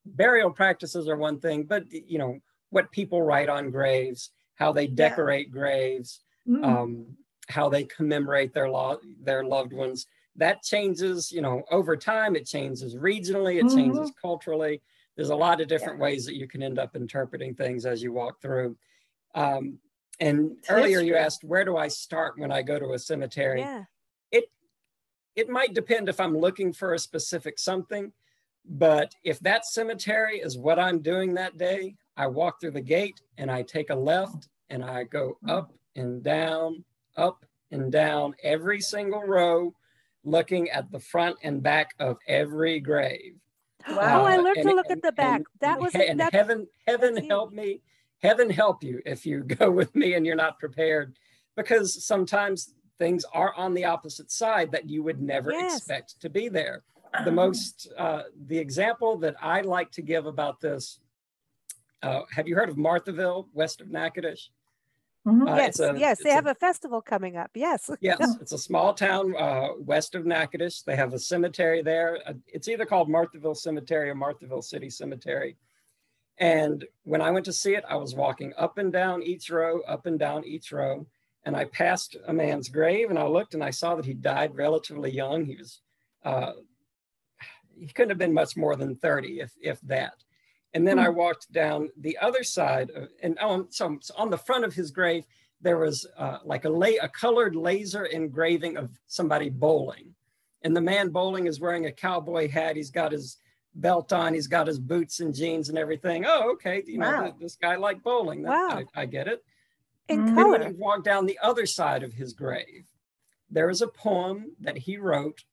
burial 0.05 0.51
practices 0.51 1.07
are 1.07 1.17
one 1.17 1.39
thing 1.39 1.63
but 1.63 1.83
you 1.91 2.19
know 2.19 2.37
what 2.69 2.91
people 2.91 3.21
write 3.23 3.49
on 3.49 3.71
graves 3.71 4.29
how 4.55 4.71
they 4.71 4.85
decorate 4.85 5.51
graves 5.51 6.19
Mm, 6.47 6.63
um 6.65 7.17
how 7.49 7.67
they 7.69 7.83
commemorate 7.83 8.53
their 8.53 8.69
lo- 8.69 8.99
their 9.21 9.43
loved 9.43 9.73
ones. 9.73 10.07
That 10.35 10.63
changes 10.63 11.31
you 11.31 11.41
know 11.41 11.63
over 11.71 11.97
time 11.97 12.35
it 12.35 12.45
changes 12.45 12.95
regionally 12.95 13.59
it 13.59 13.67
changes 13.69 14.11
culturally. 14.21 14.81
There's 15.15 15.29
a 15.31 15.35
lot 15.35 15.61
of 15.61 15.67
different 15.67 15.99
ways 15.99 16.25
that 16.25 16.35
you 16.35 16.47
can 16.47 16.63
end 16.63 16.79
up 16.79 16.95
interpreting 16.95 17.55
things 17.55 17.85
as 17.85 18.01
you 18.03 18.13
walk 18.13 18.41
through. 18.41 18.77
Um 19.35 19.79
and 20.19 20.57
It's 20.59 20.69
earlier 20.69 21.01
you 21.01 21.15
asked 21.15 21.43
where 21.43 21.65
do 21.65 21.77
i 21.77 21.87
start 21.89 22.37
when 22.37 22.51
i 22.51 22.61
go 22.61 22.79
to 22.79 22.93
a 22.93 22.99
cemetery? 22.99 23.61
Yeah. 23.63 23.85
it 25.35 25.49
might 25.49 25.73
depend 25.73 26.09
if 26.09 26.19
I'm 26.19 26.37
looking 26.37 26.73
for 26.73 26.93
a 26.93 26.99
specific 26.99 27.57
something, 27.59 28.11
But 28.65 29.15
if 29.23 29.39
that 29.41 29.65
cemetery 29.65 30.39
is 30.39 30.57
what 30.57 30.79
I'm 30.79 31.01
doing 31.01 31.33
that 31.35 31.57
day, 31.57 31.97
I 32.17 32.27
walk 32.27 32.59
through 32.61 32.71
the 32.71 32.81
gate 32.81 33.21
and 33.37 33.49
I 33.51 33.63
take 33.63 33.89
a 33.89 33.95
left 33.95 34.49
and 34.69 34.83
I 34.83 35.03
go 35.05 35.39
up 35.47 35.73
and 35.95 36.23
down, 36.23 36.83
up 37.17 37.45
and 37.71 37.91
down 37.91 38.33
every 38.43 38.79
single 38.81 39.21
row, 39.23 39.73
looking 40.23 40.69
at 40.69 40.91
the 40.91 40.99
front 40.99 41.37
and 41.43 41.61
back 41.63 41.93
of 41.99 42.17
every 42.27 42.79
grave. 42.79 43.35
Wow. 43.89 44.21
Oh, 44.21 44.25
I 44.25 44.37
Uh, 44.37 44.41
learned 44.41 44.57
and- 44.57 44.69
to 44.69 44.75
look 44.75 44.91
at 44.91 45.01
the 45.01 45.11
back. 45.11 45.37
and- 45.37 45.45
That 45.59 45.79
was 45.79 45.93
he- 45.93 46.05
and 46.07 46.19
that's, 46.19 46.33
heaven, 46.35 46.67
heaven 46.87 47.15
that's 47.15 47.27
help 47.27 47.51
me, 47.51 47.81
heaven 48.21 48.49
help 48.49 48.83
you 48.83 49.01
if 49.05 49.25
you 49.25 49.43
go 49.59 49.71
with 49.71 49.95
me 49.95 50.13
and 50.13 50.25
you're 50.25 50.35
not 50.35 50.59
prepared, 50.59 51.17
because 51.55 52.05
sometimes 52.05 52.73
things 52.99 53.25
are 53.33 53.53
on 53.55 53.73
the 53.73 53.85
opposite 53.85 54.29
side 54.31 54.71
that 54.71 54.87
you 54.87 55.01
would 55.01 55.19
never 55.21 55.51
Yes. 55.51 55.77
expect 55.77 56.19
to 56.21 56.29
be 56.29 56.47
there. 56.49 56.83
The 57.25 57.31
most, 57.31 57.91
uh, 57.97 58.23
the 58.45 58.57
example 58.57 59.17
that 59.17 59.35
I 59.41 59.61
like 59.61 59.91
to 59.93 60.01
give 60.01 60.27
about 60.27 60.61
this, 60.61 60.99
uh, 62.03 62.21
have 62.33 62.47
you 62.47 62.55
heard 62.55 62.69
of 62.69 62.77
Marthaville, 62.77 63.47
west 63.53 63.81
of 63.81 63.89
Natchitoches? 63.89 64.49
Mhm. 65.25 65.47
Uh, 65.49 65.55
yes, 65.55 65.79
a- 65.79 65.93
yes, 65.97 66.17
they 66.17 66.29
it's 66.29 66.31
a- 66.31 66.33
have 66.33 66.47
a 66.47 66.55
festival 66.55 67.01
coming 67.01 67.37
up. 67.37 67.51
Yes. 67.53 67.89
Yes, 68.01 68.17
it's 68.41 68.53
a 68.53 68.57
small 68.57 68.93
town 68.93 69.35
uh, 69.37 69.69
west 69.77 70.15
of 70.15 70.25
Natchitoches. 70.25 70.83
They 70.85 70.95
have 70.95 71.13
a 71.13 71.19
cemetery 71.19 71.81
there. 71.83 72.19
Uh, 72.25 72.33
It's 72.47 72.67
either 72.67 72.85
called 72.85 73.07
Marthaville 73.09 73.55
Cemetery 73.57 74.09
or 74.09 74.15
Marthaville 74.15 74.63
City 74.63 74.89
Cemetery. 74.89 75.57
And 76.37 76.85
when 77.03 77.21
I 77.21 77.29
went 77.29 77.45
to 77.45 77.53
see 77.53 77.75
it, 77.75 77.83
I 77.87 77.97
was 77.97 78.15
walking 78.15 78.53
up 78.57 78.79
and 78.79 78.91
down 78.91 79.21
each 79.21 79.51
row, 79.51 79.81
up 79.81 80.07
and 80.07 80.17
down 80.17 80.43
each 80.43 80.71
row. 80.71 81.05
And 81.43 81.55
I 81.55 81.65
passed 81.65 82.17
a 82.27 82.33
man's 82.33 82.69
grave 82.69 83.09
and 83.11 83.19
I 83.19 83.25
looked 83.27 83.53
and 83.53 83.63
I 83.63 83.69
saw 83.71 83.95
that 83.95 84.05
he 84.05 84.13
died 84.13 84.55
relatively 84.55 85.11
young. 85.11 85.45
He 85.45 85.55
was, 85.57 85.81
uh, 86.23 86.53
he 87.79 87.87
couldn't 87.87 88.09
have 88.09 88.17
been 88.17 88.33
much 88.33 88.55
more 88.57 88.75
than 88.75 88.95
30, 88.95 89.39
if, 89.41 89.51
if 89.61 89.79
that. 89.81 90.13
And 90.73 90.87
then 90.87 90.99
I 90.99 91.09
walked 91.09 91.51
down 91.51 91.89
the 91.97 92.17
other 92.19 92.43
side 92.43 92.91
of, 92.91 93.09
and 93.21 93.37
on, 93.39 93.69
so, 93.71 93.97
so 94.01 94.13
on 94.17 94.29
the 94.29 94.37
front 94.37 94.63
of 94.63 94.73
his 94.73 94.89
grave, 94.91 95.25
there 95.59 95.77
was 95.77 96.07
uh, 96.17 96.37
like 96.45 96.63
a, 96.65 96.69
la- 96.69 97.01
a 97.01 97.09
colored 97.09 97.55
laser 97.55 98.05
engraving 98.05 98.77
of 98.77 98.89
somebody 99.07 99.49
bowling. 99.49 100.15
And 100.63 100.75
the 100.75 100.81
man 100.81 101.09
bowling 101.09 101.47
is 101.47 101.59
wearing 101.59 101.87
a 101.87 101.91
cowboy 101.91 102.49
hat. 102.49 102.75
He's 102.77 102.89
got 102.91 103.11
his 103.11 103.37
belt 103.75 104.13
on. 104.13 104.33
He's 104.33 104.47
got 104.47 104.67
his 104.67 104.79
boots 104.79 105.19
and 105.19 105.35
jeans 105.35 105.69
and 105.69 105.77
everything. 105.77 106.23
Oh, 106.25 106.51
okay. 106.53 106.83
You 106.85 106.99
know, 106.99 107.11
Wow. 107.11 107.21
th- 107.23 107.35
this 107.39 107.55
guy 107.55 107.75
liked 107.75 108.03
bowling. 108.03 108.43
That- 108.43 108.49
Wow. 108.51 108.83
I, 108.95 109.01
I 109.01 109.05
get 109.05 109.27
it. 109.27 109.43
In 110.07 110.19
Mm. 110.21 110.25
Then 110.25 110.35
when 110.35 110.59
color. 110.61 110.69
you 110.71 110.77
walk 110.77 111.03
down 111.03 111.25
the 111.25 111.39
other 111.43 111.65
side 111.65 112.03
of 112.03 112.13
his 112.13 112.33
grave, 112.33 112.85
there 113.49 113.69
is 113.69 113.81
a 113.81 113.87
poem 113.87 114.51
that 114.61 114.77
he 114.77 114.97
wrote 114.97 115.43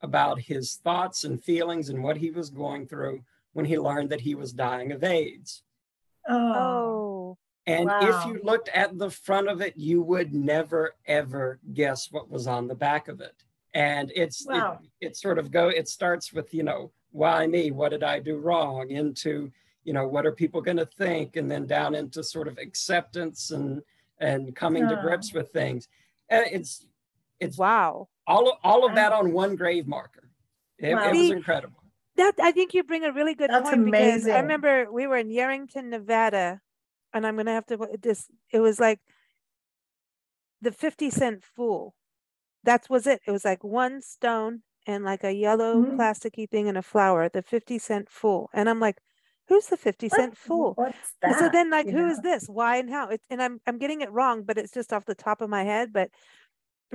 about 0.00 0.40
his 0.40 0.76
thoughts 0.76 1.24
and 1.24 1.42
feelings 1.42 1.88
and 1.90 2.02
what 2.02 2.16
he 2.16 2.30
was 2.30 2.48
going 2.50 2.86
through 2.86 3.22
when 3.54 3.64
he 3.64 3.78
learned 3.78 4.10
that 4.10 4.20
he 4.20 4.34
was 4.34 4.52
dying 4.52 4.92
of 4.92 5.02
AIDS. 5.02 5.62
Oh, 6.28 7.38
And 7.66 7.86
Wow. 7.86 8.00
if 8.02 8.26
you 8.26 8.40
looked 8.42 8.68
at 8.68 8.98
the 8.98 9.10
front 9.10 9.48
of 9.48 9.62
it, 9.62 9.74
you 9.76 10.02
would 10.02 10.34
never 10.34 10.94
ever 11.06 11.60
guess 11.72 12.10
what 12.12 12.30
was 12.30 12.46
on 12.46 12.68
the 12.68 12.74
back 12.74 13.08
of 13.08 13.20
it. 13.20 13.34
And 13.72 14.12
it's 14.14 14.46
Wow. 14.46 14.80
it, 15.00 15.06
it 15.08 15.16
sort 15.16 15.38
of 15.38 15.50
go 15.50 15.68
it 15.68 15.88
starts 15.88 16.32
with, 16.32 16.52
you 16.52 16.62
know, 16.62 16.92
why 17.10 17.46
me? 17.46 17.70
What 17.70 17.90
did 17.90 18.02
I 18.02 18.18
do 18.20 18.36
wrong? 18.38 18.90
Into, 18.90 19.50
you 19.84 19.92
know, 19.92 20.06
what 20.06 20.26
are 20.26 20.32
people 20.32 20.60
going 20.60 20.76
to 20.76 20.86
think? 20.86 21.36
And 21.36 21.50
then 21.50 21.66
down 21.66 21.94
into 21.94 22.22
sort 22.22 22.48
of 22.48 22.58
acceptance 22.58 23.50
and 23.50 23.82
and 24.18 24.54
coming 24.54 24.86
to 24.88 24.96
grips 24.96 25.32
with 25.32 25.50
things. 25.52 25.88
Uh, 26.30 26.42
It's 26.50 26.86
it's 27.40 27.56
wow. 27.58 28.08
all 28.26 28.48
of, 28.50 28.58
all 28.62 28.84
of 28.86 28.94
that 28.94 29.12
on 29.12 29.32
one 29.32 29.56
grave 29.56 29.86
marker. 29.86 30.28
It, 30.78 30.94
Wow. 30.94 31.08
it 31.10 31.16
was 31.16 31.30
incredible. 31.30 31.82
That 32.16 32.34
I 32.40 32.52
think 32.52 32.74
you 32.74 32.84
bring 32.84 33.04
a 33.04 33.12
really 33.12 33.34
good 33.34 33.50
That's 33.50 33.68
point 33.68 33.84
because 33.86 34.00
amazing. 34.02 34.32
I 34.34 34.40
remember 34.40 34.86
we 34.90 35.06
were 35.06 35.16
in 35.16 35.28
Yerington, 35.30 35.84
Nevada, 35.86 36.60
and 37.12 37.26
I'm 37.26 37.36
gonna 37.36 37.52
have 37.52 37.66
to 37.66 37.88
this. 38.00 38.28
It 38.52 38.60
was 38.60 38.78
like 38.78 39.00
the 40.60 40.72
50 40.72 41.10
cent 41.10 41.42
fool. 41.44 41.94
That 42.62 42.86
was 42.88 43.06
it. 43.06 43.20
It 43.26 43.30
was 43.32 43.44
like 43.44 43.62
one 43.64 44.00
stone 44.00 44.62
and 44.86 45.04
like 45.04 45.24
a 45.24 45.32
yellow 45.32 45.82
Mhm. 45.82 45.96
plasticky 45.96 46.48
thing 46.48 46.68
and 46.68 46.78
a 46.78 46.82
flower. 46.82 47.28
The 47.28 47.42
50 47.42 47.78
cent 47.78 48.08
fool, 48.08 48.48
and 48.52 48.68
I'm 48.70 48.80
like, 48.80 48.98
who's 49.48 49.66
the 49.66 49.76
50 49.76 50.06
what- 50.08 50.16
cent 50.16 50.36
fool? 50.36 50.74
What's 50.74 51.14
that? 51.20 51.38
so 51.38 51.48
then 51.48 51.68
like 51.70 51.86
you 51.86 51.92
who 51.92 52.06
is 52.08 52.18
know? 52.18 52.30
this 52.30 52.46
why 52.48 52.76
and 52.76 52.88
how 52.90 53.08
it, 53.08 53.20
and 53.28 53.42
i'm 53.42 53.60
i'm 53.66 53.76
getting 53.78 54.00
it 54.02 54.10
wrong 54.10 54.42
but 54.42 54.56
it's 54.56 54.72
just 54.72 54.92
off 54.92 55.04
the 55.04 55.14
top 55.14 55.40
of 55.42 55.50
my 55.50 55.64
head 55.64 55.92
but 55.92 56.10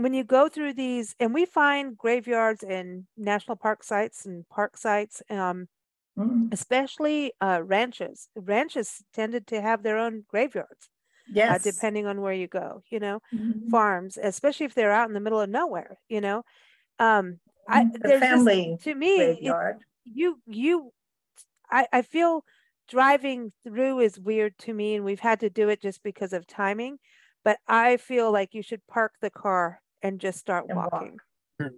when 0.03 0.13
you 0.13 0.23
go 0.23 0.49
through 0.49 0.73
these 0.73 1.15
and 1.19 1.33
we 1.33 1.45
find 1.45 1.97
graveyards 1.97 2.63
and 2.63 3.05
national 3.17 3.57
park 3.57 3.83
sites 3.83 4.25
and 4.25 4.47
park 4.49 4.77
sites 4.77 5.21
um 5.29 5.67
Mhm. 6.15 6.49
especially 6.51 7.33
uh 7.41 7.61
ranches 7.63 8.29
ranches 8.35 9.03
tended 9.13 9.47
to 9.47 9.61
have 9.61 9.83
their 9.83 9.97
own 9.97 10.23
graveyards 10.27 10.89
uh, 11.47 11.57
Yes. 11.57 11.59
depending 11.59 12.07
on 12.07 12.21
where 12.21 12.33
you 12.33 12.47
go 12.47 12.83
you 12.91 12.99
know 12.99 13.21
Mhm. 13.31 13.69
farms 13.69 14.17
especially 14.21 14.65
if 14.65 14.75
they're 14.75 14.91
out 14.93 15.09
in 15.09 15.13
the 15.15 15.19
middle 15.21 15.41
of 15.41 15.49
nowhere 15.49 15.99
you 16.09 16.21
know 16.21 16.43
um 16.99 17.39
i 17.69 17.83
Mhm. 17.83 18.01
The 18.03 18.09
there's 18.09 18.27
just- 18.27 18.49
family 18.49 18.77
to 18.81 18.95
me 18.95 19.39
it, 19.47 19.57
you 20.05 20.41
you 20.47 20.91
I, 21.71 21.87
I 21.93 22.01
feel 22.01 22.43
driving 22.87 23.51
through 23.63 23.99
is 23.99 24.19
weird 24.19 24.57
to 24.59 24.73
me 24.73 24.95
and 24.95 25.05
we've 25.05 25.19
had 25.19 25.39
to 25.41 25.49
do 25.49 25.69
it 25.69 25.81
just 25.81 26.03
because 26.03 26.33
of 26.33 26.47
timing 26.47 26.99
but 27.43 27.59
i 27.67 27.97
feel 27.97 28.31
like 28.31 28.53
you 28.53 28.63
should 28.63 28.85
park 28.87 29.13
the 29.21 29.29
car 29.29 29.81
and 30.01 30.19
just 30.19 30.39
start 30.39 30.65
And 30.69 30.77
walk. 30.77 30.91
walking 30.93 31.17
To, 31.59 31.71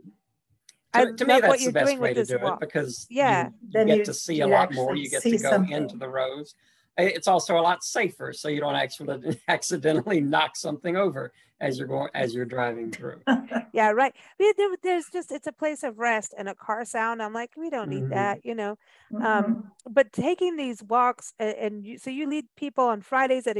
I 0.93 1.05
to 1.11 1.25
me, 1.25 1.33
love 1.33 1.43
what 1.43 1.49
that's 1.51 1.57
the 1.59 1.63
you're 1.63 1.71
best 1.71 1.85
doing 1.87 1.99
way 1.99 2.09
with 2.09 2.15
to 2.27 2.33
this 2.33 2.41
do 2.41 2.47
it 2.47 2.59
because 2.59 3.07
Yeah. 3.09 3.45
you, 3.45 3.79
you 3.79 3.85
get 3.85 3.97
you- 3.99 4.05
to 4.05 4.13
see 4.13 4.41
a 4.41 4.47
lot 4.47 4.73
more. 4.73 4.95
You 4.95 5.09
get 5.09 5.21
to 5.23 5.31
go 5.31 5.37
something. 5.37 5.71
into 5.71 5.97
the 5.97 6.09
rows. 6.09 6.53
It's 6.97 7.27
also 7.29 7.57
a 7.57 7.61
lot 7.61 7.83
safer, 7.83 8.33
so 8.33 8.49
you 8.49 8.59
don't 8.59 8.75
actually 8.75 9.39
accidentally 9.47 10.19
knock 10.19 10.55
something 10.57 10.97
over 10.97 11.31
as 11.61 11.79
you're 11.79 11.87
going 11.87 12.09
as 12.13 12.33
you're 12.35 12.43
driving 12.45 12.91
through. 12.91 13.21
yeah 13.73 13.91
right 13.91 14.13
there- 14.39 14.53
there's 14.83 15.05
just 15.13 15.31
it's 15.31 15.47
a 15.47 15.51
place 15.53 15.83
of 15.83 15.97
rest 15.99 16.33
and 16.37 16.49
a 16.49 16.55
car 16.55 16.83
sound 16.83 17.21
i'm 17.21 17.33
like 17.33 17.51
we 17.55 17.69
don't 17.69 17.87
need 17.87 18.03
Mhm. 18.05 18.09
that 18.09 18.43
you 18.43 18.55
know 18.55 18.77
Mhm. 19.13 19.23
um 19.23 19.71
but 19.87 20.11
taking 20.11 20.55
these 20.57 20.81
walks 20.83 21.33
a- 21.39 21.63
and, 21.63 21.85
you, 21.85 21.97
so 21.99 22.09
you 22.09 22.27
lead 22.27 22.45
people 22.57 22.85
on 22.85 23.01
fridays 23.01 23.45
at 23.45 23.57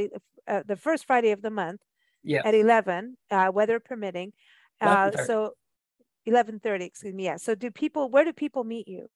uh, 0.48 0.62
the 0.66 0.74
first 0.76 1.06
friday 1.06 1.30
of 1.30 1.42
the 1.42 1.50
month 1.50 1.80
Yeah, 2.24 2.42
at 2.44 2.54
11 2.54 3.16
uh, 3.30 3.50
weather 3.54 3.78
permitting 3.80 4.32
uh, 4.82 5.10
11:30. 5.10 5.26
so 5.26 5.54
11:30 6.28 6.80
excuse 6.82 7.14
me 7.14 7.24
yeah 7.24 7.36
so 7.36 7.54
do 7.54 7.70
people 7.70 8.08
where 8.10 8.24
do 8.24 8.32
people 8.32 8.64
meet 8.64 8.86
you 8.88 9.08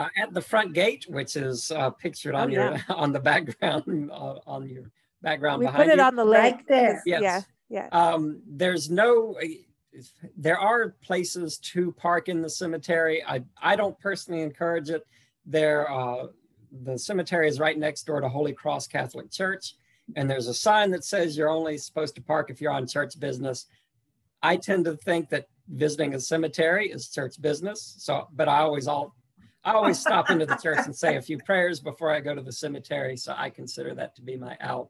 uh, 0.00 0.08
at 0.16 0.32
the 0.32 0.40
front 0.40 0.74
gate, 0.74 1.04
which 1.08 1.34
is 1.34 1.72
uh, 1.72 1.90
pictured 1.90 2.34
on 2.36 2.48
Oh, 2.50 2.52
your 2.52 2.76
on 2.88 3.12
the 3.12 3.18
background 3.20 4.10
uh, 4.12 4.38
on 4.46 4.68
your 4.68 4.84
background 5.22 5.58
we 5.60 5.66
behind 5.66 5.84
put 5.84 5.92
it 5.92 5.98
you. 5.98 6.04
on 6.04 6.14
the 6.16 6.24
lake 6.24 6.54
Right 6.54 6.64
there. 6.68 6.94
'cause- 6.94 7.02
Yes. 7.04 7.22
yeah 7.22 7.40
yeah 7.68 7.88
Um, 7.90 8.40
there's 8.46 8.88
no, 8.90 9.36
there 10.36 10.58
are 10.58 10.90
places 11.02 11.58
to 11.58 11.92
park 11.92 12.28
in 12.28 12.40
the 12.40 12.48
cemetery. 12.48 13.22
I, 13.26 13.42
I 13.60 13.74
don't 13.76 13.98
personally 13.98 14.42
encourage 14.42 14.88
it. 14.90 15.04
There, 15.44 15.90
uh, 15.90 16.28
the 16.84 16.96
cemetery 16.98 17.48
is 17.48 17.58
right 17.58 17.76
next 17.76 18.04
door 18.04 18.20
to 18.20 18.28
Holy 18.28 18.52
Cross 18.52 18.86
Catholic 18.86 19.30
Church. 19.30 19.74
And 20.16 20.30
there's 20.30 20.46
a 20.46 20.54
sign 20.54 20.90
that 20.92 21.04
says 21.04 21.36
you're 21.36 21.48
only 21.50 21.76
supposed 21.76 22.14
to 22.14 22.22
park 22.22 22.48
if 22.50 22.60
you're 22.60 22.72
on 22.72 22.86
church 22.86 23.18
business. 23.20 23.66
I 24.42 24.56
tend 24.56 24.84
to 24.86 24.96
think 24.96 25.30
that 25.30 25.46
visiting 25.68 26.14
a 26.14 26.20
cemetery 26.20 26.90
is 26.90 27.08
church 27.08 27.40
business. 27.40 27.94
So, 27.98 28.28
but 28.32 28.48
I 28.48 28.60
always 28.60 28.86
all, 28.86 29.14
I 29.64 29.72
always 29.72 29.98
stop 29.98 30.30
into 30.30 30.46
the 30.46 30.56
church 30.56 30.78
and 30.84 30.94
say 30.94 31.16
a 31.16 31.22
few 31.22 31.38
prayers 31.38 31.80
before 31.80 32.12
I 32.12 32.20
go 32.20 32.34
to 32.34 32.42
the 32.42 32.52
cemetery. 32.52 33.16
So 33.16 33.34
I 33.36 33.50
consider 33.50 33.94
that 33.96 34.14
to 34.16 34.22
be 34.22 34.36
my 34.36 34.56
out. 34.60 34.88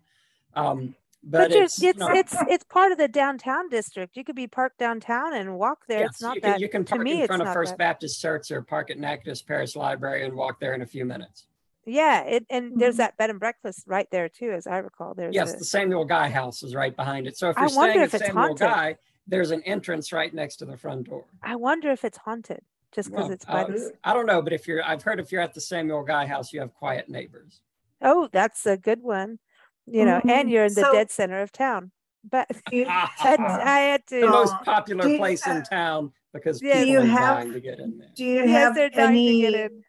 Um, 0.54 0.94
but, 1.24 1.50
but, 1.50 1.52
it's, 1.52 1.82
it's 1.82 1.82
you 1.82 1.94
know, 1.94 2.08
it's 2.12 2.34
it's 2.48 2.62
part 2.64 2.92
of 2.92 2.98
the 2.98 3.08
downtown 3.08 3.68
district 3.68 4.16
you 4.16 4.22
could 4.22 4.36
be 4.36 4.46
parked 4.46 4.78
downtown 4.78 5.34
and 5.34 5.58
walk 5.58 5.80
there 5.88 6.04
it's 6.06 6.20
Yes, 6.20 6.22
not 6.22 6.36
you 6.36 6.40
can, 6.40 6.50
that 6.52 6.60
you 6.60 6.68
can 6.68 6.84
to 6.84 6.90
park 6.94 7.02
me 7.02 7.20
in 7.22 7.26
front 7.26 7.42
of 7.42 7.52
First 7.52 7.72
that- 7.72 7.78
Baptist 7.78 8.20
Church 8.22 8.52
or 8.52 8.62
park 8.62 8.88
at 8.92 8.98
Natchitoches 9.00 9.42
Parish 9.42 9.74
Library 9.74 10.24
and 10.24 10.34
walk 10.34 10.60
there 10.60 10.74
in 10.74 10.82
a 10.82 10.86
few 10.86 11.04
minutes. 11.04 11.46
yeah 11.84 12.20
it, 12.22 12.46
and 12.50 12.78
there's 12.80 12.94
Mhm. 12.94 12.98
that 12.98 13.16
bed 13.16 13.30
and 13.30 13.40
breakfast 13.40 13.82
right 13.88 14.06
there 14.12 14.28
too 14.28 14.52
as 14.52 14.68
i 14.68 14.78
recall 14.78 15.12
there's 15.14 15.34
Yes, 15.34 15.54
a- 15.54 15.58
the 15.58 15.64
Samuel 15.64 16.04
Guy 16.04 16.28
House 16.28 16.62
is 16.62 16.72
right 16.76 16.94
behind 16.94 17.26
it. 17.26 17.36
So 17.36 17.50
if 17.50 17.56
you're 17.56 17.66
wonder 17.74 18.06
staying 18.08 18.22
at 18.22 18.28
Samuel 18.28 18.46
haunted. 18.46 18.58
Guy, 18.68 18.96
there's 19.28 19.50
an 19.50 19.62
entrance 19.62 20.12
right 20.12 20.32
next 20.32 20.56
to 20.56 20.64
the 20.64 20.76
front 20.76 21.08
door. 21.08 21.24
i 21.42 21.54
wonder 21.54 21.90
if 21.90 22.04
it's 22.04 22.18
haunted 22.18 22.60
just 22.92 23.10
because 23.10 23.24
Well, 23.24 23.32
it's 23.32 23.44
by 23.44 23.62
uh, 23.62 23.66
the 23.66 23.74
s- 23.74 23.90
I 24.02 24.14
don't 24.14 24.24
know, 24.26 24.40
but 24.40 24.52
if 24.54 24.66
you're, 24.66 24.82
I've 24.82 25.02
heard 25.02 25.20
if 25.20 25.30
you're 25.30 25.42
at 25.42 25.52
the 25.52 25.60
Samuel 25.60 26.02
Guy 26.02 26.24
House, 26.26 26.54
you 26.54 26.60
have 26.60 26.72
quiet 26.74 27.08
neighbors. 27.08 27.60
oh 28.00 28.28
that's 28.32 28.64
a 28.66 28.76
good 28.76 29.02
one 29.02 29.38
you 29.86 30.04
know 30.04 30.20
and 30.24 30.48
Mhm. 30.48 30.52
you're 30.52 30.64
in 30.66 30.74
the 30.74 30.80
So- 30.82 30.92
dead 30.92 31.10
center 31.10 31.40
of 31.40 31.50
town 31.52 31.90
but 32.28 32.46
You- 32.72 32.86
I, 32.88 33.36
I 33.76 33.78
had 33.90 34.06
to 34.08 34.20
the 34.22 34.28
most 34.28 34.54
popular 34.64 35.02
Do 35.04 35.10
you- 35.12 35.18
place 35.18 35.46
in 35.46 35.62
town 35.64 36.12
because 36.32 36.60
Yeah. 36.62 36.74
People 36.84 36.90
you 36.92 36.98
are 37.00 37.04
have- 37.06 37.36
dying 37.38 37.52
to 37.52 37.60
get 37.60 37.78
in 37.80 37.98
there. 37.98 38.10
Do 38.14 38.24
you 38.24 38.40
yes 38.44 38.50
have 38.50 38.74
dying 38.92 39.08
any, 39.10 39.42
to 39.42 39.50
get 39.50 39.60
in 39.72 39.82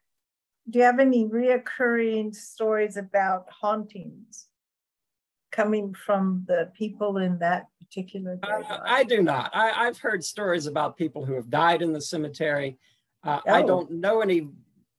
do 0.69 0.79
you 0.79 0.85
have 0.85 0.99
any 0.99 1.25
reoccurring 1.25 2.35
stories 2.35 2.95
about 2.97 3.45
hauntings 3.49 4.47
coming 5.51 5.93
from 5.93 6.45
the 6.47 6.71
people 6.75 7.17
in 7.17 7.39
that 7.39 7.67
particular 7.89 8.39
Uh. 8.43 8.79
I 8.85 9.03
do 9.03 9.21
not. 9.21 9.51
I, 9.53 9.87
I've 9.87 9.97
heard 9.97 10.23
stories 10.23 10.67
about 10.67 10.97
people 10.97 11.25
who 11.25 11.33
have 11.33 11.49
died 11.49 11.81
in 11.81 11.91
the 11.93 12.01
cemetery. 12.01 12.77
Uh, 13.23 13.39
I 13.47 13.63
Oh. 13.63 13.67
don't 13.67 13.91
know 13.91 14.21
any 14.21 14.49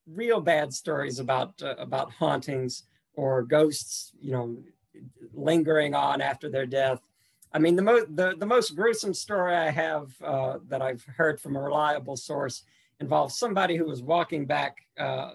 real 0.07 0.41
bad 0.41 0.73
stories 0.75 1.19
about 1.19 1.61
uh, 1.63 1.75
about 1.79 2.11
hauntings 2.13 2.85
or 3.15 3.43
ghosts, 3.43 4.13
you 4.21 4.33
know, 4.33 4.57
lingering 5.33 5.95
on 5.95 6.21
after 6.21 6.49
their 6.51 6.67
death. 6.67 7.01
I 7.53 7.59
mean, 7.59 7.77
the 7.77 7.83
most 7.83 8.15
the, 8.17 8.35
the 8.37 8.47
most 8.47 8.75
gruesome 8.77 9.15
story 9.15 9.55
I 9.55 9.71
have 9.71 10.11
uh, 10.23 10.59
that 10.69 10.83
I've 10.83 11.05
heard 11.05 11.41
from 11.41 11.57
a 11.57 11.63
reliable 11.63 12.17
source 12.17 12.65
involves 13.01 13.39
somebody 13.39 13.77
who 13.77 13.87
was 13.87 14.03
walking 14.03 14.45
back 14.47 14.77
uh, 14.99 15.33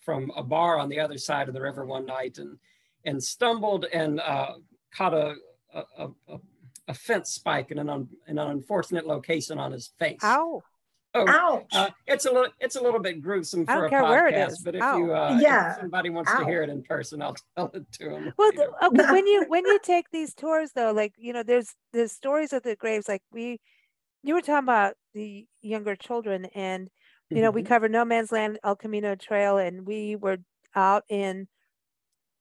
from 0.00 0.30
a 0.36 0.42
bar 0.42 0.78
on 0.78 0.88
the 0.88 1.00
other 1.00 1.18
side 1.18 1.48
of 1.48 1.54
the 1.54 1.60
river 1.60 1.84
one 1.84 2.06
night 2.06 2.38
and 2.38 2.56
and 3.04 3.22
stumbled 3.22 3.84
and 3.92 4.20
uh, 4.20 4.54
caught 4.96 5.12
a, 5.12 5.34
a, 5.74 6.08
a, 6.28 6.38
a, 6.88 6.94
fence 6.94 7.30
spike 7.30 7.70
in 7.70 7.78
an, 7.78 7.88
un, 7.88 8.08
in 8.28 8.38
an 8.38 8.48
unfortunate 8.48 9.06
location 9.06 9.58
on 9.58 9.72
his 9.72 9.92
face. 9.98 10.20
Ow. 10.22 10.62
Oh, 11.16 11.24
Ouch. 11.28 11.66
uh, 11.72 11.90
it's 12.08 12.24
a 12.24 12.32
little 12.32 12.50
it's 12.58 12.74
a 12.74 12.82
little 12.82 12.98
bit 12.98 13.22
gruesome 13.22 13.64
I 13.68 13.74
for 13.74 13.74
don't 13.82 13.84
a 13.86 13.88
care 13.90 14.02
where 14.02 14.26
it 14.26 14.34
podcast, 14.34 14.64
but 14.64 14.74
if 14.74 14.82
Ow. 14.82 14.96
you 14.98 15.14
uh, 15.14 15.38
Yeah. 15.40 15.70
if 15.74 15.80
somebody 15.80 16.10
wants 16.10 16.28
Ow. 16.32 16.40
to 16.40 16.44
hear 16.44 16.62
it 16.64 16.68
in 16.70 16.82
person, 16.82 17.22
I'll 17.22 17.36
tell 17.56 17.70
it 17.72 17.84
to 18.00 18.08
them. 18.08 18.32
Well, 18.36 18.50
th- 18.50 18.68
okay, 18.82 19.02
when 19.12 19.26
you 19.28 19.44
when 19.46 19.64
you 19.64 19.78
take 19.80 20.06
these 20.10 20.34
tours 20.34 20.72
though, 20.74 20.90
like 20.90 21.12
you 21.16 21.32
know, 21.32 21.44
there's 21.44 21.72
the 21.92 22.08
stories 22.08 22.52
of 22.52 22.64
the 22.64 22.74
graves. 22.74 23.06
Like 23.08 23.22
we, 23.30 23.60
you 24.24 24.34
were 24.34 24.40
talking 24.40 24.64
about 24.64 24.94
the 25.14 25.46
younger 25.62 25.94
children, 25.94 26.46
and 26.46 26.88
you 27.30 27.42
know, 27.42 27.52
we 27.52 27.62
Mhm. 27.62 27.66
covered 27.66 27.92
No 27.92 28.04
Man's 28.04 28.32
Land, 28.32 28.58
El 28.64 28.74
Camino 28.74 29.14
Trail, 29.14 29.56
and 29.58 29.86
we 29.86 30.16
were 30.16 30.38
out 30.74 31.04
in 31.08 31.46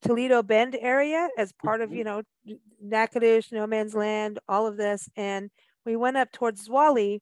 Toledo 0.04 0.44
Bend 0.44 0.76
area 0.80 1.30
as 1.38 1.52
part 1.54 1.82
of 1.82 1.90
Mhm. 1.90 1.98
you 1.98 2.04
know 2.04 2.22
Natchitoches, 2.82 3.52
No 3.52 3.66
Man's 3.66 3.96
Land, 3.96 4.40
all 4.48 4.68
of 4.68 4.78
this, 4.78 5.10
and 5.16 5.50
we 5.86 5.96
went 5.96 6.18
up 6.18 6.32
towards 6.32 6.68
Zwolle, 6.68 7.20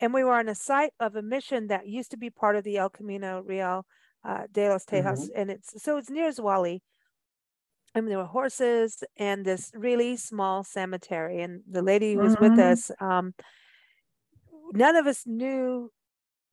and 0.00 0.14
we 0.14 0.22
were 0.24 0.34
on 0.34 0.48
a 0.48 0.54
site 0.54 0.92
of 1.00 1.16
a 1.16 1.22
mission 1.22 1.68
that 1.68 1.86
used 1.86 2.10
to 2.10 2.16
be 2.16 2.30
part 2.30 2.56
of 2.56 2.64
the 2.64 2.76
El 2.76 2.90
Camino 2.90 3.40
Real 3.42 3.84
uh, 4.24 4.46
de 4.52 4.68
los 4.68 4.84
Tejas, 4.84 5.30
and 5.34 5.50
it's 5.50 5.82
so 5.82 5.96
it's 5.96 6.10
near 6.10 6.30
Zwolle. 6.30 6.80
And 7.94 8.08
there 8.08 8.18
were 8.18 8.24
horses 8.24 9.04
and 9.16 9.44
this 9.44 9.70
really 9.74 10.16
small 10.16 10.64
cemetery, 10.64 11.42
and 11.42 11.62
the 11.68 11.82
lady 11.82 12.14
who 12.14 12.20
was 12.20 12.36
with 12.40 12.52
Mhm. 12.52 12.72
us, 12.72 12.90
um, 13.00 13.34
none 14.72 14.96
of 14.96 15.06
us 15.06 15.26
knew 15.26 15.92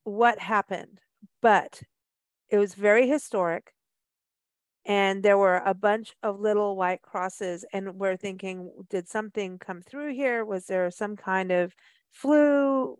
what 0.03 0.39
happened, 0.39 0.99
but 1.41 1.83
it 2.49 2.57
was 2.57 2.73
very 2.73 3.07
historic. 3.07 3.73
And 4.89 5.21
there 5.21 5.37
were 5.37 5.61
a 5.63 5.75
bunch 5.75 6.15
of 6.23 6.39
little 6.39 6.75
white 6.75 7.03
crosses, 7.03 7.63
and 7.71 7.99
we're 7.99 8.17
thinking, 8.17 8.71
did 8.89 9.07
something 9.07 9.59
come 9.59 9.83
through 9.83 10.15
here? 10.15 10.43
Was 10.43 10.65
there 10.65 10.89
some 10.89 11.15
kind 11.15 11.51
of 11.51 11.75
flu? 12.09 12.97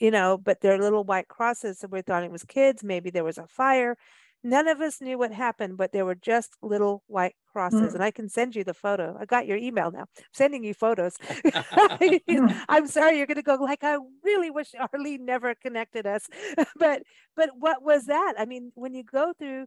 You 0.00 0.10
know, 0.10 0.38
but 0.38 0.62
they're 0.62 0.78
little 0.78 1.04
white 1.04 1.28
crosses, 1.28 1.80
so 1.80 1.88
we 1.88 2.00
thought 2.00 2.24
it 2.24 2.30
was 2.32 2.44
kids. 2.44 2.82
Maybe 2.82 3.10
there 3.10 3.24
was 3.24 3.36
a 3.36 3.46
fire. 3.46 3.98
None 4.42 4.66
of 4.66 4.80
us 4.80 5.02
knew 5.02 5.18
what 5.18 5.32
happened, 5.32 5.76
but 5.76 5.92
there 5.92 6.06
were 6.06 6.14
just 6.14 6.56
little 6.62 7.04
white 7.08 7.36
crosses. 7.52 7.92
Mm. 7.92 7.94
And 7.94 8.02
I 8.02 8.10
can 8.10 8.30
send 8.30 8.56
you 8.56 8.64
the 8.64 8.72
photo. 8.72 9.14
I 9.20 9.26
got 9.26 9.46
your 9.46 9.58
email 9.58 9.90
now. 9.90 10.06
I'm 10.16 10.24
sending 10.32 10.64
you 10.64 10.72
photos. 10.72 11.16
I'm 12.68 12.86
sorry 12.86 13.18
you're 13.18 13.26
gonna 13.26 13.42
go 13.42 13.56
like 13.56 13.84
I 13.84 13.98
really 14.24 14.50
wish 14.50 14.72
Arlene 14.94 15.26
never 15.26 15.54
connected 15.54 16.06
us. 16.06 16.26
but 16.76 17.02
but 17.36 17.50
what 17.58 17.82
was 17.82 18.06
that? 18.06 18.34
I 18.38 18.46
mean, 18.46 18.72
when 18.74 18.94
you 18.94 19.04
go 19.04 19.34
through 19.38 19.66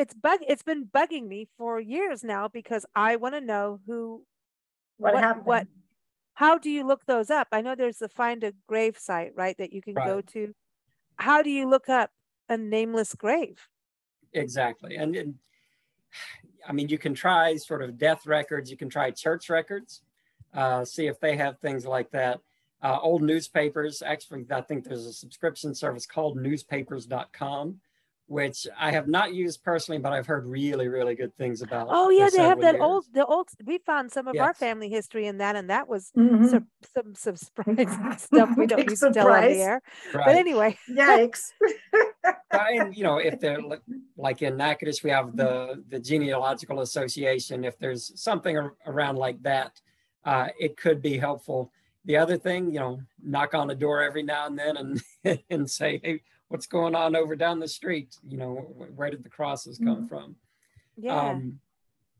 it's 0.00 0.14
bug 0.14 0.40
it's 0.48 0.62
been 0.62 0.86
bugging 0.86 1.28
me 1.28 1.46
for 1.58 1.78
years 1.78 2.24
now 2.24 2.48
because 2.48 2.86
I 2.94 3.16
want 3.16 3.34
to 3.34 3.40
know 3.40 3.80
who 3.86 4.24
What, 4.96 5.14
what- 5.14 5.22
happened? 5.22 5.46
what- 5.46 5.66
how 6.34 6.56
do 6.56 6.70
you 6.70 6.86
look 6.86 7.04
those 7.04 7.28
up? 7.28 7.48
I 7.52 7.60
know 7.60 7.74
there's 7.74 7.98
the 7.98 8.08
find 8.08 8.42
a 8.44 8.54
grave 8.66 8.96
site, 8.96 9.32
right, 9.36 9.54
that 9.58 9.74
you 9.74 9.82
can 9.82 9.92
go 9.92 10.22
to. 10.22 10.54
How 11.16 11.42
do 11.42 11.50
you 11.50 11.68
look 11.68 11.90
up 11.90 12.10
a 12.48 12.56
nameless 12.56 13.14
grave? 13.14 13.68
Exactly. 14.32 14.96
And, 14.96 15.14
and 15.16 15.34
I 16.66 16.72
mean, 16.72 16.88
you 16.88 16.96
can 16.96 17.12
try 17.12 17.56
sort 17.56 17.82
of 17.82 17.98
death 17.98 18.26
records, 18.26 18.70
you 18.70 18.78
can 18.78 18.88
try 18.88 19.10
church 19.10 19.50
records, 19.50 20.00
uh, 20.54 20.82
see 20.86 21.08
if 21.08 21.20
they 21.20 21.36
have 21.36 21.58
things 21.58 21.84
like 21.84 22.10
that. 22.12 22.40
Uh, 22.82 22.98
old 23.02 23.20
newspapers, 23.22 24.00
actually, 24.00 24.46
I 24.50 24.62
think 24.62 24.84
there's 24.84 25.04
a 25.04 25.12
subscription 25.12 25.74
service 25.74 26.06
called 26.06 26.38
newspapers.com, 26.38 27.78
which 28.30 28.64
I 28.78 28.92
have 28.92 29.08
not 29.08 29.34
used 29.34 29.64
personally, 29.64 29.98
but 29.98 30.12
I've 30.12 30.26
heard 30.26 30.46
really, 30.46 30.86
really 30.86 31.16
good 31.16 31.36
things 31.36 31.62
about. 31.62 31.88
Oh 31.90 32.10
yeah, 32.10 32.30
they 32.30 32.38
have 32.38 32.60
that 32.60 32.74
years. 32.74 32.82
old 32.84 33.04
the 33.12 33.26
old 33.26 33.48
we 33.64 33.78
found 33.78 34.12
some 34.12 34.28
of 34.28 34.38
our 34.38 34.54
family 34.54 34.88
history 34.88 35.26
in 35.26 35.38
that 35.38 35.56
and 35.56 35.68
that 35.68 35.88
was 35.88 36.12
Mhm. 36.16 36.48
some 36.48 36.66
some 36.94 37.14
some 37.16 37.36
surprising 37.36 37.88
stuff 38.18 38.56
we 38.56 38.66
don't 38.66 38.78
Big 38.78 38.90
need 38.90 38.98
to 39.00 39.12
tell 39.12 39.32
on 39.32 39.48
the 39.48 39.48
surprise. 39.48 39.60
air. 39.60 39.82
But 40.12 40.36
anyway, 40.36 40.78
Yikes. 40.88 41.52
and 42.52 42.96
you 42.96 43.02
know 43.02 43.18
if 43.18 43.40
they're 43.40 43.60
like, 43.60 43.82
like 44.16 44.42
in 44.42 44.56
Natchitoches, 44.56 45.02
we 45.02 45.10
have 45.10 45.36
the 45.36 45.82
the 45.88 45.98
genealogical 45.98 46.80
association. 46.82 47.64
If 47.64 47.78
there's 47.78 48.12
something 48.20 48.56
around 48.86 49.16
like 49.16 49.42
that, 49.42 49.80
uh, 50.24 50.48
it 50.58 50.76
could 50.76 51.02
be 51.02 51.18
helpful. 51.18 51.72
The 52.04 52.16
other 52.16 52.38
thing, 52.38 52.70
you 52.72 52.78
know, 52.78 53.00
knock 53.22 53.54
on 53.54 53.66
the 53.66 53.74
door 53.74 54.02
every 54.02 54.22
now 54.22 54.46
and 54.46 54.56
then 54.56 54.76
and 54.76 55.40
and 55.50 55.68
say, 55.68 56.00
hey, 56.04 56.22
what's 56.50 56.66
going 56.66 56.94
on 56.94 57.16
over 57.16 57.34
down 57.36 57.60
the 57.60 57.68
street? 57.68 58.16
You 58.28 58.36
know, 58.36 58.54
where 58.94 59.08
did 59.08 59.24
the 59.24 59.30
crosses 59.30 59.78
come 59.78 60.06
from? 60.06 60.36
yeah. 60.96 61.30
Um, 61.30 61.60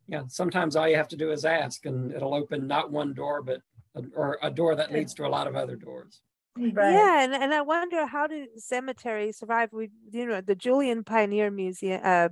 yeah, 0.08 0.22
sometimes 0.26 0.74
all 0.74 0.88
you 0.88 0.96
have 0.96 1.08
to 1.08 1.16
do 1.16 1.30
is 1.30 1.44
ask, 1.44 1.86
and 1.86 2.12
it'll 2.12 2.34
open 2.34 2.66
not 2.66 2.90
one 2.90 3.14
door, 3.14 3.42
but 3.42 3.60
a, 3.94 4.02
or 4.16 4.38
a 4.42 4.50
door 4.50 4.74
that 4.74 4.92
leads 4.92 5.14
to 5.14 5.26
a 5.26 5.28
lot 5.28 5.46
of 5.46 5.54
other 5.54 5.76
doors. 5.76 6.20
Right. 6.56 6.92
Yeah, 6.92 7.22
and, 7.22 7.32
and 7.32 7.54
I 7.54 7.60
wonder 7.60 8.06
how 8.06 8.26
do 8.26 8.46
cemeteries 8.56 9.38
survive? 9.38 9.68
We, 9.72 9.90
you 10.10 10.26
know, 10.26 10.40
the 10.40 10.56
Julian 10.56 11.04
Pioneer 11.04 11.50
Museum, 11.50 12.00
uh, 12.02 12.30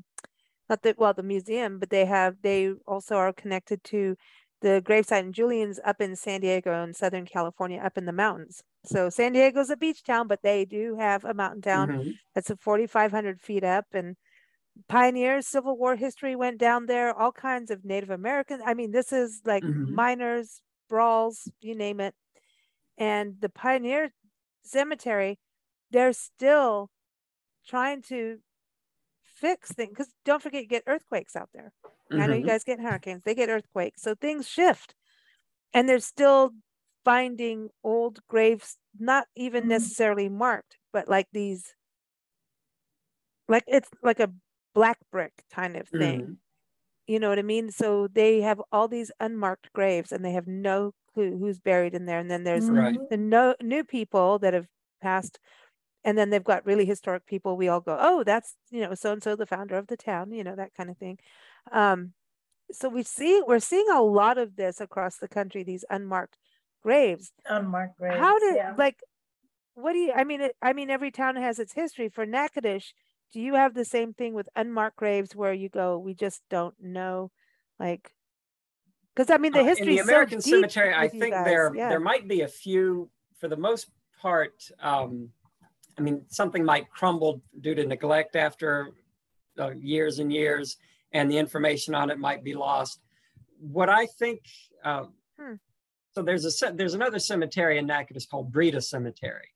not 0.69 0.83
the 0.83 0.95
well, 0.99 1.15
the 1.15 1.23
museum, 1.23 1.79
but 1.79 1.91
they 1.91 2.05
have 2.05 2.37
they 2.43 2.73
also 2.87 3.15
are 3.15 3.33
connected 3.33 3.85
to 3.85 4.17
the 4.61 4.83
gravesite 4.85 5.23
in 5.23 5.33
Julian's 5.33 5.79
up 5.85 6.01
in 6.01 6.17
San 6.17 6.41
Diego 6.41 6.83
in 6.83 6.95
Southern 6.95 7.27
California, 7.27 7.81
up 7.81 7.97
in 7.97 8.07
the 8.07 8.13
mountains. 8.13 8.65
So 8.89 9.11
San 9.11 9.33
Diego's 9.33 9.71
a 9.71 9.77
beach 9.77 10.03
town, 10.03 10.29
but 10.29 10.43
they 10.43 10.65
do 10.65 10.97
have 10.97 11.25
a 11.25 11.35
mountain 11.35 11.63
town 11.63 11.89
Mhm. 11.89 12.19
that's 12.35 12.51
a 12.51 12.57
4,500 12.57 13.41
feet 13.41 13.65
up, 13.65 13.87
and 13.93 14.17
pioneers, 14.89 15.47
Civil 15.47 15.77
War 15.79 15.97
history 15.97 16.37
went 16.37 16.59
down 16.59 16.87
there. 16.87 17.15
All 17.15 17.33
kinds 17.33 17.71
of 17.71 17.85
Native 17.85 18.11
Americans. 18.11 18.63
I 18.65 18.75
mean, 18.75 18.93
this 18.93 19.13
is 19.13 19.43
like 19.45 19.65
Mhm. 19.65 19.89
miners, 19.89 20.63
brawls, 20.89 21.51
you 21.61 21.75
name 21.75 22.01
it. 22.01 22.15
And 22.99 23.41
the 23.41 23.49
Pioneer 23.51 24.13
Cemetery, 24.65 25.39
they're 25.91 26.13
still 26.13 26.91
trying 27.67 28.03
to 28.03 28.41
fix 29.25 29.73
things 29.73 29.91
because 29.91 30.13
don't 30.25 30.43
forget 30.43 30.63
you 30.63 30.69
get 30.69 30.85
earthquakes 30.87 31.37
out 31.37 31.51
there. 31.55 31.73
I 32.17 32.27
know 32.27 32.35
you 32.35 32.43
Mhm. 32.43 32.47
guys 32.47 32.65
get 32.65 32.81
hurricanes, 32.81 33.23
they 33.25 33.35
get 33.35 33.51
earthquakes, 33.51 34.03
so 34.03 34.15
things 34.15 34.49
shift, 34.49 34.95
and 35.75 35.89
they're 35.89 36.01
still 36.01 36.53
finding 37.09 37.71
old 37.83 38.21
graves, 38.29 38.77
not 38.99 39.27
even 39.35 39.63
Mhm. 39.63 39.69
necessarily 39.69 40.29
marked, 40.29 40.77
but 40.93 41.09
like 41.09 41.27
these, 41.33 41.75
like 43.49 43.65
it's 43.67 43.91
like 44.03 44.21
a 44.21 44.33
black 44.75 44.99
brick 45.11 45.33
kind 45.51 45.77
of 45.77 45.89
thing. 45.89 46.31
Mhm. 46.31 46.39
You 47.09 47.21
know 47.21 47.31
what 47.31 47.39
I 47.41 47.43
mean? 47.43 47.71
So 47.73 48.09
they 48.09 48.43
have 48.43 48.63
all 48.73 48.89
these 48.89 49.13
unmarked 49.21 49.73
graves, 49.75 50.13
and 50.13 50.25
they 50.25 50.33
have 50.33 50.47
no 50.49 50.93
clue 51.15 51.39
who's 51.39 51.61
buried 51.61 51.95
in 51.95 52.07
there. 52.07 52.19
And 52.21 52.31
then 52.31 52.45
there's 52.45 52.71
Right. 52.71 53.01
The 53.11 53.19
no 53.19 53.57
new 53.63 53.85
people 53.85 54.39
that 54.41 54.55
have 54.55 54.69
passed 55.03 55.41
and 56.05 56.19
then 56.19 56.31
they've 56.31 56.45
got 56.45 56.67
really 56.67 56.87
historic 56.87 57.27
people 57.27 57.57
we 57.57 57.69
all 57.69 57.81
go 57.81 57.97
oh 58.01 58.25
that's 58.25 58.57
you 58.71 58.81
know 58.81 58.95
so 58.95 59.13
and 59.13 59.23
so 59.23 59.37
the 59.37 59.47
founder 59.47 59.77
of 59.77 59.89
the 59.89 59.97
town 59.97 60.33
you 60.33 60.45
know 60.45 60.57
that 60.57 60.75
kind 60.75 60.91
of 60.91 60.99
thing 60.99 61.19
um 61.73 62.15
so 62.73 62.89
we 62.89 63.03
see 63.03 63.43
we're 63.47 63.61
seeing 63.61 63.89
a 63.91 64.03
lot 64.03 64.39
of 64.39 64.57
this 64.57 64.81
across 64.81 65.19
the 65.19 65.29
country 65.29 65.63
these 65.63 65.85
unmarked 65.91 66.39
graves 66.83 67.33
Unmarked 67.49 67.99
graves. 67.99 68.19
how 68.19 68.39
did 68.39 68.57
yeah. 68.57 68.75
like 68.77 69.03
what 69.75 69.93
do 69.93 69.99
you 69.99 70.13
i 70.13 70.25
mean 70.25 70.41
it, 70.41 70.57
i 70.63 70.73
mean 70.73 70.91
every 70.91 71.11
town 71.11 71.37
has 71.37 71.59
its 71.59 71.73
history 71.73 72.09
for 72.09 72.25
Natchitoches 72.27 72.93
do 73.33 73.41
you 73.41 73.55
have 73.55 73.75
the 73.75 73.85
same 73.85 74.15
thing 74.15 74.33
with 74.35 74.49
unmarked 74.57 74.97
graves 74.97 75.35
where 75.37 75.53
you 75.53 75.69
go 75.69 75.99
we 75.99 76.15
just 76.15 76.43
don't 76.49 76.75
know 76.81 77.31
like 77.79 78.13
because 79.15 79.31
i 79.31 79.37
mean 79.39 79.53
the 79.53 79.61
Uh, 79.61 79.65
history 79.65 79.89
in 79.89 79.95
the 79.97 80.01
is 80.01 80.07
so 80.07 80.13
American 80.13 80.39
deep 80.41 80.55
Cemetery, 80.55 80.95
I 80.95 81.09
think 81.09 81.33
guys, 81.35 81.45
there 81.45 81.73
yeah. 81.75 81.89
there 81.89 82.01
might 82.01 82.27
be 82.29 82.43
a 82.43 82.49
few. 82.49 83.11
For 83.39 83.47
the 83.47 83.57
most 83.57 83.87
part, 84.21 84.55
um, 84.81 85.31
I 85.97 86.01
mean, 86.01 86.23
something 86.29 86.65
might 86.65 86.91
crumble 86.91 87.41
due 87.61 87.77
to 87.77 87.87
neglect 87.87 88.35
after 88.35 88.91
uh, 89.61 89.71
years 89.79 90.19
and 90.19 90.33
years, 90.33 90.77
and 91.13 91.31
the 91.31 91.39
information 91.39 91.95
on 91.95 92.11
it 92.11 92.19
might 92.19 92.43
be 92.43 92.55
lost. 92.55 93.01
What 93.61 93.89
I 93.89 94.07
think. 94.07 94.41
Uh, 94.85 95.05
Hmm. 95.41 95.55
So 96.19 96.23
there's 96.25 96.63
a 96.63 96.73
there's 96.73 96.95
another 96.95 97.21
cemetery 97.21 97.79
in 97.79 97.87
Natchitoches 97.87 98.27
called 98.27 98.51
Breda 98.51 98.81
Cemetery. 98.81 99.55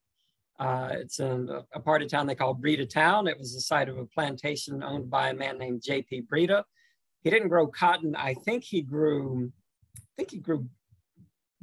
Uh, 0.61 0.91
it's 0.93 1.19
in 1.19 1.49
a, 1.49 1.65
a 1.75 1.81
part 1.81 2.03
of 2.03 2.09
town 2.09 2.29
they 2.29 2.37
call 2.37 2.55
Breda 2.55 2.87
Town. 2.87 3.27
It 3.27 3.37
was 3.37 3.53
the 3.53 3.61
site 3.61 3.89
of 3.89 3.99
a 3.99 4.05
plantation 4.07 4.81
owned 4.81 5.11
by 5.11 5.31
a 5.31 5.35
man 5.35 5.59
named 5.59 5.83
J.P. 5.83 6.21
Breda. 6.21 6.65
He 7.25 7.31
didn't 7.31 7.49
grow 7.49 7.67
cotton. 7.67 8.15
I 8.15 8.35
think 8.35 8.63
he 8.63 8.81
grew, 8.81 9.51
I 9.97 10.01
think 10.17 10.31
he 10.31 10.39
grew 10.39 10.69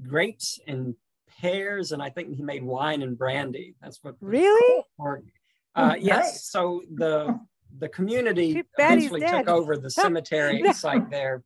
grapes 0.06 0.60
and 0.68 0.96
pears, 1.40 1.94
and 1.94 2.04
I 2.04 2.10
think 2.10 2.36
he 2.36 2.44
made 2.44 2.62
wine 2.66 3.02
and 3.02 3.18
brandy. 3.18 3.76
That's 3.82 4.00
what. 4.04 4.16
really 4.20 4.84
Or, 4.98 5.24
Uh, 5.76 5.96
yes. 5.98 6.44
So 6.44 6.82
the 6.94 7.40
the 7.78 7.88
community 7.88 8.62
eventually 8.78 9.22
took 9.22 9.48
over 9.48 9.78
the 9.78 9.92
cemetery 10.02 10.62
No. 10.62 10.74
site 10.74 11.10
there. 11.10 11.42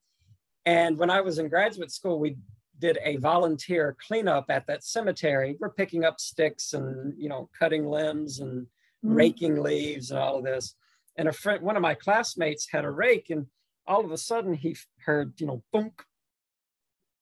And 0.65 0.97
when 0.97 1.11
I 1.11 1.21
was 1.21 1.37
in 1.39 1.49
graduate 1.49 1.91
school, 1.91 2.19
we 2.19 2.37
did 2.83 2.99
a 3.01 3.15
volunteer 3.15 3.95
cleanup 4.05 4.47
at 4.49 4.67
that 4.67 4.83
cemetery. 4.83 5.55
We're 5.57 5.69
picking 5.69 6.03
up 6.03 6.19
sticks 6.19 6.73
and 6.73 7.13
you 7.17 7.29
know 7.29 7.49
cutting 7.57 7.85
limbs 7.85 8.41
and 8.41 8.63
mm-hmm. 8.63 9.15
raking 9.15 9.63
leaves 9.63 10.11
and 10.11 10.19
all 10.19 10.39
of 10.39 10.43
this. 10.43 10.75
And 11.17 11.29
a 11.29 11.31
friend, 11.31 11.63
one 11.63 11.77
of 11.77 11.81
my 11.81 11.93
classmates 11.93 12.67
had 12.69 12.83
a 12.83 12.91
rake, 12.91 13.29
and 13.29 13.45
all 13.87 14.03
of 14.03 14.11
a 14.11 14.17
sudden 14.17 14.53
he 14.53 14.75
heard 15.05 15.39
you 15.39 15.47
know 15.47 15.63
thunk, 15.71 15.93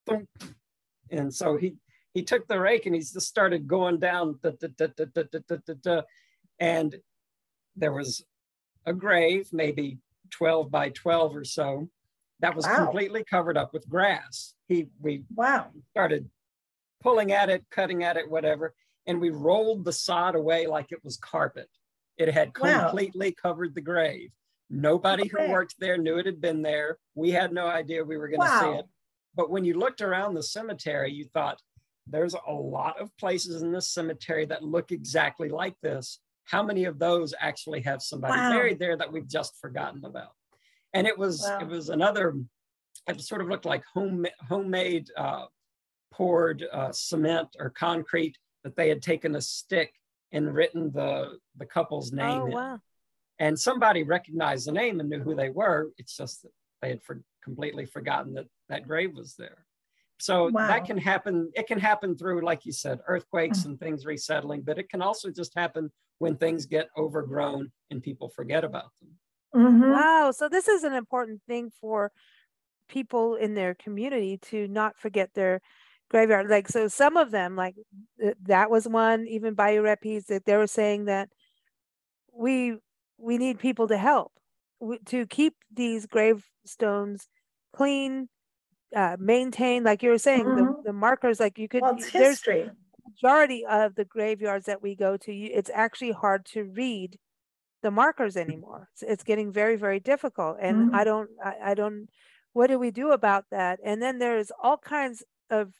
thunk, 0.07 0.27
and 1.11 1.31
so 1.31 1.57
he 1.57 1.75
he 2.15 2.23
took 2.23 2.47
the 2.47 2.59
rake 2.59 2.87
and 2.87 2.95
he 2.95 3.01
just 3.01 3.21
started 3.21 3.67
going 3.67 3.99
down. 3.99 4.39
Da, 4.41 4.53
da, 4.59 4.67
da, 4.75 4.87
da, 4.97 5.05
da, 5.13 5.39
da, 5.47 5.57
da, 5.67 5.73
da. 5.79 6.01
And 6.59 6.95
there 7.75 7.93
was 7.93 8.25
a 8.87 8.93
grave, 8.93 9.49
maybe 9.53 9.99
12 10.31 10.71
by 10.71 10.89
12 10.89 11.35
or 11.35 11.43
so 11.45 11.87
that 12.41 12.55
was 12.55 12.65
Wow. 12.65 12.75
completely 12.85 13.23
covered 13.23 13.57
up 13.57 13.73
with 13.73 13.87
grass. 13.89 14.53
He 14.67 14.87
we 14.99 15.23
Wow. 15.33 15.71
started 15.91 16.29
pulling 17.01 17.31
at 17.31 17.49
it, 17.49 17.65
cutting 17.71 18.03
at 18.03 18.17
it, 18.17 18.29
whatever, 18.29 18.73
and 19.07 19.19
we 19.19 19.29
rolled 19.29 19.85
the 19.85 19.93
sod 19.93 20.35
away 20.35 20.67
like 20.67 20.91
it 20.91 21.03
was 21.03 21.17
carpet. 21.17 21.69
It 22.17 22.29
had 22.33 22.51
Wow. 22.59 22.89
completely 22.89 23.31
covered 23.31 23.73
the 23.73 23.81
grave. 23.81 24.31
Nobody 24.69 25.23
Okay. 25.23 25.45
who 25.45 25.51
worked 25.51 25.75
there 25.79 25.97
knew 25.97 26.17
it 26.17 26.25
had 26.25 26.41
been 26.41 26.61
there. 26.61 26.99
We 27.15 27.31
had 27.31 27.51
no 27.51 27.67
idea 27.67 28.03
we 28.03 28.17
were 28.17 28.27
going 28.27 28.41
to 28.41 28.47
see 28.47 28.71
it. 28.71 28.85
But 29.35 29.49
when 29.49 29.65
you 29.65 29.73
looked 29.75 30.01
around 30.01 30.33
the 30.33 30.43
cemetery, 30.43 31.11
you 31.11 31.25
thought, 31.25 31.61
there's 32.07 32.35
a 32.47 32.51
lot 32.53 32.99
of 32.99 33.15
places 33.17 33.61
in 33.61 33.71
this 33.71 33.87
cemetery 33.93 34.45
that 34.45 34.63
look 34.63 34.91
exactly 34.91 35.49
like 35.49 35.75
this. 35.81 36.19
How 36.45 36.63
many 36.63 36.85
of 36.85 36.99
those 36.99 37.33
actually 37.39 37.81
have 37.81 38.01
somebody 38.01 38.39
Wow. 38.39 38.49
buried 38.49 38.79
there 38.79 38.97
that 38.97 39.11
we've 39.11 39.27
just 39.27 39.55
forgotten 39.57 40.03
about? 40.05 40.35
And 40.93 41.07
it 41.07 41.17
was 41.17 41.41
Wow. 41.41 41.59
it 41.61 41.67
was 41.67 41.89
another. 41.89 42.35
It 43.07 43.21
sort 43.21 43.41
of 43.41 43.47
looked 43.47 43.65
like 43.65 43.83
home 43.93 44.25
homemade 44.47 45.09
uh, 45.17 45.45
poured 46.11 46.65
uh, 46.71 46.91
cement 46.91 47.55
or 47.59 47.69
concrete 47.69 48.37
that 48.63 48.75
they 48.75 48.89
had 48.89 49.01
taken 49.01 49.35
a 49.35 49.41
stick 49.41 49.93
and 50.31 50.53
written 50.53 50.91
the 50.91 51.39
the 51.57 51.65
couple's 51.65 52.11
name 52.11 52.43
Oh, 52.43 52.47
in. 52.47 52.53
wow. 52.53 52.79
And 53.39 53.59
somebody 53.59 54.03
recognized 54.03 54.67
the 54.67 54.71
name 54.71 54.99
and 54.99 55.09
knew 55.09 55.19
who 55.19 55.35
they 55.35 55.49
were. 55.49 55.91
It's 55.97 56.15
just 56.15 56.43
that 56.43 56.51
they 56.81 56.89
had 56.89 57.01
for, 57.03 57.23
completely 57.43 57.85
forgotten 57.85 58.33
that 58.35 58.45
that 58.69 58.87
grave 58.87 59.15
was 59.15 59.35
there. 59.35 59.65
So 60.19 60.49
Wow. 60.51 60.67
that 60.67 60.85
can 60.85 60.97
happen. 60.97 61.51
It 61.55 61.65
can 61.65 61.79
happen 61.79 62.15
through, 62.15 62.41
like 62.45 62.65
you 62.65 62.71
said, 62.71 62.99
earthquakes 63.07 63.65
and 63.65 63.79
things 63.79 64.05
resettling, 64.05 64.61
but 64.61 64.77
it 64.77 64.89
can 64.89 65.01
also 65.01 65.31
just 65.31 65.53
happen 65.55 65.91
when 66.19 66.35
things 66.35 66.67
get 66.67 66.89
overgrown 66.95 67.71
and 67.89 68.03
people 68.03 68.29
forget 68.29 68.63
about 68.63 68.91
them. 69.01 69.09
Mhm. 69.53 70.05
Wow. 70.05 70.31
So 70.31 70.49
this 70.49 70.67
is 70.67 70.83
an 70.83 70.93
important 70.93 71.41
thing 71.47 71.71
for 71.71 72.11
people 72.89 73.35
in 73.35 73.55
their 73.55 73.75
community 73.75 74.37
to 74.39 74.67
not 74.67 74.97
forget 74.97 75.33
their 75.33 75.61
graveyard. 76.09 76.49
Like, 76.49 76.67
so 76.69 76.87
some 76.87 77.17
of 77.17 77.31
them, 77.31 77.55
like 77.55 77.75
that 78.43 78.71
was 78.71 78.87
one, 78.87 79.27
even 79.27 79.55
Bayou 79.55 79.81
Rapids, 79.83 80.27
that 80.27 80.45
they 80.45 80.57
were 80.57 80.67
saying 80.67 81.05
that 81.05 81.29
we 82.33 82.77
we 83.17 83.37
need 83.37 83.59
people 83.59 83.87
to 83.87 83.97
help 83.97 84.33
to 85.05 85.25
keep 85.27 85.55
these 85.71 86.07
gravestones 86.07 87.27
clean, 87.73 88.27
uh, 88.95 89.17
maintained. 89.19 89.85
Like 89.85 90.03
you 90.03 90.09
were 90.09 90.17
saying, 90.19 90.53
the, 90.53 90.69
Mhm. 90.69 90.83
the 90.83 90.93
markers, 90.93 91.39
like 91.39 91.57
you 91.59 91.67
could, 91.69 91.85
Well, 91.85 91.93
it's 91.95 92.05
there's 92.17 92.39
history. 92.39 92.71
majority 93.07 93.65
of 93.65 93.95
the 93.95 94.05
graveyards 94.05 94.65
that 94.67 94.81
we 94.81 94.95
go 94.95 95.17
to, 95.17 95.33
you, 95.33 95.49
it's 95.53 95.71
actually 95.73 96.11
hard 96.11 96.45
to 96.47 96.63
read 96.65 97.17
the 97.81 97.91
markers 97.91 98.37
anymore. 98.37 98.89
It's, 98.93 99.03
it's 99.03 99.23
getting 99.23 99.51
very, 99.51 99.75
very 99.75 99.99
difficult. 99.99 100.57
And 100.61 100.95
I 100.95 101.03
don't, 101.03 101.29
I, 101.43 101.71
I 101.71 101.73
don't, 101.73 102.07
what 102.53 102.67
do 102.67 102.77
we 102.77 102.91
do 102.91 103.11
about 103.11 103.45
that? 103.51 103.79
And 103.83 104.01
then 104.01 104.19
there's 104.19 104.51
all 104.61 104.77
kinds 104.77 105.23
of, 105.49 105.73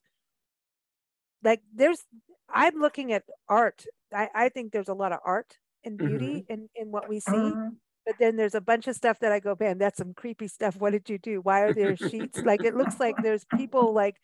like, 1.44 1.62
there's, 1.74 2.04
I'm 2.50 2.80
looking 2.80 3.14
at 3.14 3.24
art. 3.48 3.86
I, 4.14 4.30
I 4.34 4.50
think 4.50 4.72
there's 4.72 4.90
a 4.90 4.94
lot 4.94 5.12
of 5.12 5.20
art 5.26 5.58
and 5.84 5.98
beauty 5.98 6.46
in, 6.50 6.70
in 6.76 6.92
what 6.92 7.10
we 7.10 7.20
see. 7.20 7.32
Mhm. 7.32 7.78
But 8.06 8.16
then 8.20 8.36
there's 8.36 8.56
a 8.56 8.62
bunch 8.62 8.88
of 8.88 8.96
stuff 8.96 9.20
that 9.20 9.32
I 9.32 9.40
go, 9.40 9.56
man, 9.60 9.78
that's 9.78 9.98
some 9.98 10.14
creepy 10.14 10.48
stuff. 10.48 10.76
What 10.76 10.92
did 10.92 11.08
you 11.08 11.20
do? 11.20 11.40
Why 11.42 11.62
are 11.62 11.74
there 11.74 11.96
sheets? 11.96 12.40
like 12.40 12.64
it 12.64 12.76
looks 12.76 13.00
like 13.00 13.16
there's 13.22 13.46
people 13.56 13.94
like 13.94 14.16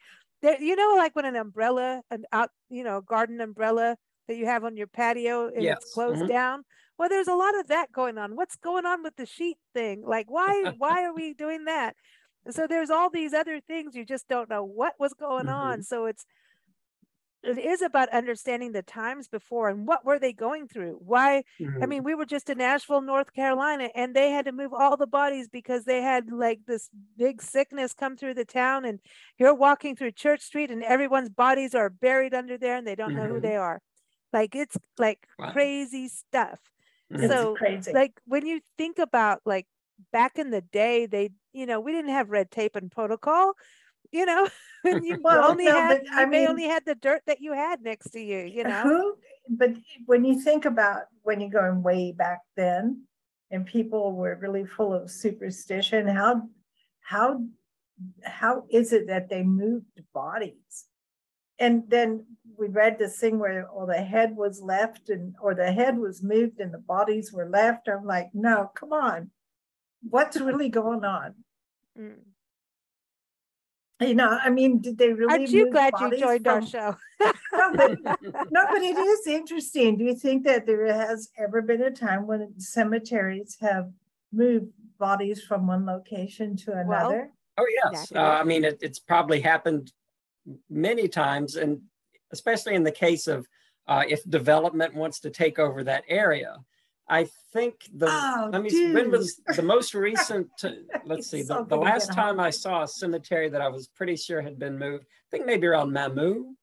there, 0.42 0.60
you 0.62 0.76
know, 0.76 0.96
like 0.98 1.16
when 1.16 1.26
an 1.26 1.36
umbrella, 1.36 2.02
an 2.10 2.26
out, 2.32 2.50
you 2.70 2.84
know, 2.84 3.02
garden 3.02 3.40
umbrella 3.40 3.96
that 4.28 4.36
you 4.36 4.46
have 4.46 4.64
on 4.64 4.78
your 4.78 4.88
patio 4.88 5.48
and 5.48 5.64
Yes, 5.64 5.78
it's 5.82 5.94
closed 5.94 6.24
mhm. 6.24 6.28
down. 6.28 6.64
Well, 6.98 7.10
there's 7.10 7.28
a 7.28 7.36
lot 7.36 7.58
of 7.60 7.68
that 7.68 7.92
going 7.92 8.18
on. 8.18 8.36
What's 8.36 8.56
going 8.56 8.86
on 8.86 9.04
with 9.04 9.16
the 9.18 9.26
sheet 9.26 9.58
thing? 9.74 10.04
Like, 10.06 10.30
why 10.30 10.72
why 10.78 11.04
are 11.04 11.14
we 11.14 11.34
doing 11.34 11.66
that? 11.66 11.96
So 12.50 12.66
there's 12.68 12.90
all 12.90 13.10
these 13.10 13.34
other 13.34 13.60
things 13.62 13.96
you 13.96 14.06
just 14.06 14.28
don't 14.28 14.50
know 14.50 14.64
what 14.64 14.96
was 15.00 15.14
going 15.14 15.48
on. 15.50 15.84
So 15.84 16.06
it's 16.06 16.26
it 17.44 17.58
is 17.60 17.82
about 17.82 18.10
understanding 18.10 18.72
the 18.72 18.82
times 18.82 19.28
before 19.28 19.70
and 19.70 19.88
what 19.88 20.04
were 20.04 20.20
they 20.20 20.34
going 20.34 20.68
through? 20.68 20.96
Why 20.96 21.44
I 21.82 21.86
Mhm. 21.86 21.88
mean, 21.88 22.04
we 22.04 22.16
were 22.16 22.26
just 22.26 22.50
in 22.50 22.58
Nashville, 22.58 23.02
North 23.02 23.32
Carolina, 23.34 23.90
and 23.96 24.16
they 24.16 24.32
had 24.32 24.46
to 24.46 24.52
move 24.52 24.74
all 24.74 24.98
the 24.98 25.08
bodies 25.08 25.48
because 25.48 25.86
they 25.86 26.02
had 26.02 26.32
like 26.32 26.66
this 26.66 26.90
big 27.16 27.42
sickness 27.42 27.94
come 27.94 28.18
through 28.18 28.34
the 28.34 28.46
town. 28.46 28.84
And 28.86 29.00
you're 29.38 29.54
walking 29.54 29.96
through 29.96 30.12
Church 30.14 30.42
Street, 30.42 30.72
and 30.72 30.84
everyone's 30.84 31.30
bodies 31.30 31.76
are 31.76 31.90
buried 31.90 32.34
under 32.34 32.58
there, 32.58 32.76
and 32.78 32.86
they 32.88 32.96
don't 32.96 33.14
know 33.16 33.28
who 33.28 33.40
Mhm. 33.40 33.42
they 33.42 33.56
are. 33.56 33.80
Like 34.34 34.56
it's 34.56 34.78
like 34.98 35.28
Wow. 35.40 35.54
crazy 35.54 36.08
stuff. 36.10 36.60
It's 37.12 37.28
So, 37.28 37.56
crazy. 37.56 37.94
Like 37.94 38.14
when 38.26 38.46
you 38.46 38.62
think 38.78 39.00
about 39.00 39.42
like 39.46 39.66
back 40.12 40.38
in 40.38 40.52
the 40.52 40.62
day, 40.62 41.06
they 41.06 41.30
you 41.54 41.66
know 41.66 41.80
we 41.80 41.92
didn't 41.92 42.12
have 42.12 42.30
red 42.30 42.52
tape 42.52 42.76
and 42.76 42.92
protocol. 42.92 43.54
You 44.12 44.26
know, 44.26 44.48
and 44.86 45.06
you 45.06 45.20
Well, 45.22 45.52
only 45.52 45.66
no, 45.66 45.74
had 45.76 46.02
I 46.14 46.22
you 46.22 46.28
may 46.28 46.40
mean- 46.42 46.50
only 46.50 46.64
had 46.64 46.86
the 46.86 46.96
dirt 46.96 47.22
that 47.28 47.42
you 47.42 47.54
had 47.54 47.82
next 47.82 48.12
to 48.12 48.20
you. 48.22 48.40
You 48.40 48.64
know. 48.64 48.84
Who, 48.84 49.16
but 49.50 49.72
when 50.06 50.26
you 50.26 50.42
think 50.42 50.66
about 50.66 51.04
when 51.24 51.42
you're 51.42 51.50
going 51.50 51.84
way 51.84 52.12
back 52.12 52.40
then, 52.56 53.04
and 53.52 53.66
people 53.66 54.14
were 54.14 54.36
really 54.42 54.66
full 54.66 54.94
of 54.94 55.10
superstition, 55.10 56.08
how, 56.08 56.44
how, 57.02 57.42
how 58.24 58.66
is 58.70 58.92
it 58.92 59.08
that 59.08 59.30
they 59.30 59.44
moved 59.44 59.86
bodies? 60.14 60.86
And 61.60 61.84
then 61.90 62.26
we 62.58 62.68
read 62.68 62.98
this 62.98 63.20
thing 63.20 63.40
where, 63.40 63.68
or 63.68 63.86
the 63.86 64.02
head 64.02 64.36
was 64.36 64.62
left 64.62 65.10
and, 65.10 65.36
or 65.42 65.54
the 65.54 65.72
head 65.72 65.98
was 65.98 66.24
moved 66.24 66.60
and 66.60 66.74
the 66.74 66.80
bodies 66.80 67.32
were 67.32 67.48
left. 67.48 67.88
I'm 67.88 68.06
like, 68.06 68.30
no, 68.34 68.72
come 68.76 68.92
on. 68.92 69.30
What's 70.10 70.40
really 70.40 70.70
going 70.70 71.06
on? 71.06 71.36
Mm. 71.98 72.18
You 74.00 74.14
know, 74.14 74.38
I 74.44 74.50
mean, 74.52 74.80
did 74.80 74.98
they 74.98 75.12
really? 75.12 75.32
Aren't 75.32 75.50
you 75.50 75.66
move 75.66 75.74
glad 75.74 75.94
you 76.00 76.06
bodies 76.06 76.20
joined 76.20 76.48
our 76.48 76.66
show? 76.66 76.96
No, 77.52 77.74
but 77.74 77.98
no, 78.52 78.62
but 78.72 78.82
it 78.84 78.96
is 78.96 79.26
interesting. 79.26 79.98
Do 79.98 80.04
you 80.04 80.14
think 80.14 80.44
that 80.44 80.68
there 80.68 80.86
has 80.86 81.30
ever 81.40 81.64
been 81.64 81.82
a 81.82 81.90
time 81.90 82.28
when 82.28 82.54
cemeteries 82.60 83.58
have 83.60 83.90
moved 84.32 84.68
bodies 85.00 85.42
from 85.42 85.66
one 85.66 85.86
location 85.86 86.56
to 86.58 86.74
another? 86.74 87.32
Oh 87.58 87.66
yes, 87.92 88.12
uh, 88.14 88.20
I 88.20 88.44
mean 88.44 88.64
it, 88.64 88.78
it's 88.82 89.00
probably 89.00 89.42
happened 89.42 89.92
many 90.70 91.08
times, 91.08 91.56
and 91.56 91.82
especially 92.32 92.76
in 92.76 92.84
the 92.84 92.92
case 92.92 93.28
of 93.28 93.48
uh, 93.88 94.04
if 94.08 94.24
development 94.30 94.94
wants 94.94 95.20
to 95.22 95.30
take 95.30 95.60
over 95.60 95.84
that 95.84 96.04
area. 96.08 96.58
I 97.10 97.28
think 97.54 97.76
the 97.96 98.08
Oh, 98.10 98.50
let 98.52 98.62
me 98.62 98.94
when 98.94 99.10
was 99.12 99.40
the 99.56 99.62
most 99.62 99.94
recent? 99.94 100.50
uh, 100.64 100.72
let's 101.06 101.30
see. 101.30 101.44
so 101.44 101.60
The, 101.60 101.76
the 101.76 101.78
last 101.78 102.12
time 102.12 102.38
I 102.40 102.50
saw 102.50 102.84
a 102.84 102.88
cemetery 102.88 103.48
that 103.50 103.62
I 103.62 103.70
was 103.70 103.88
pretty 103.88 104.18
sure 104.18 104.42
had 104.42 104.60
been 104.60 104.78
moved, 104.78 105.06
I 105.06 105.28
think 105.32 105.46
maybe 105.46 105.68
around 105.68 105.92
Mamou, 105.92 106.54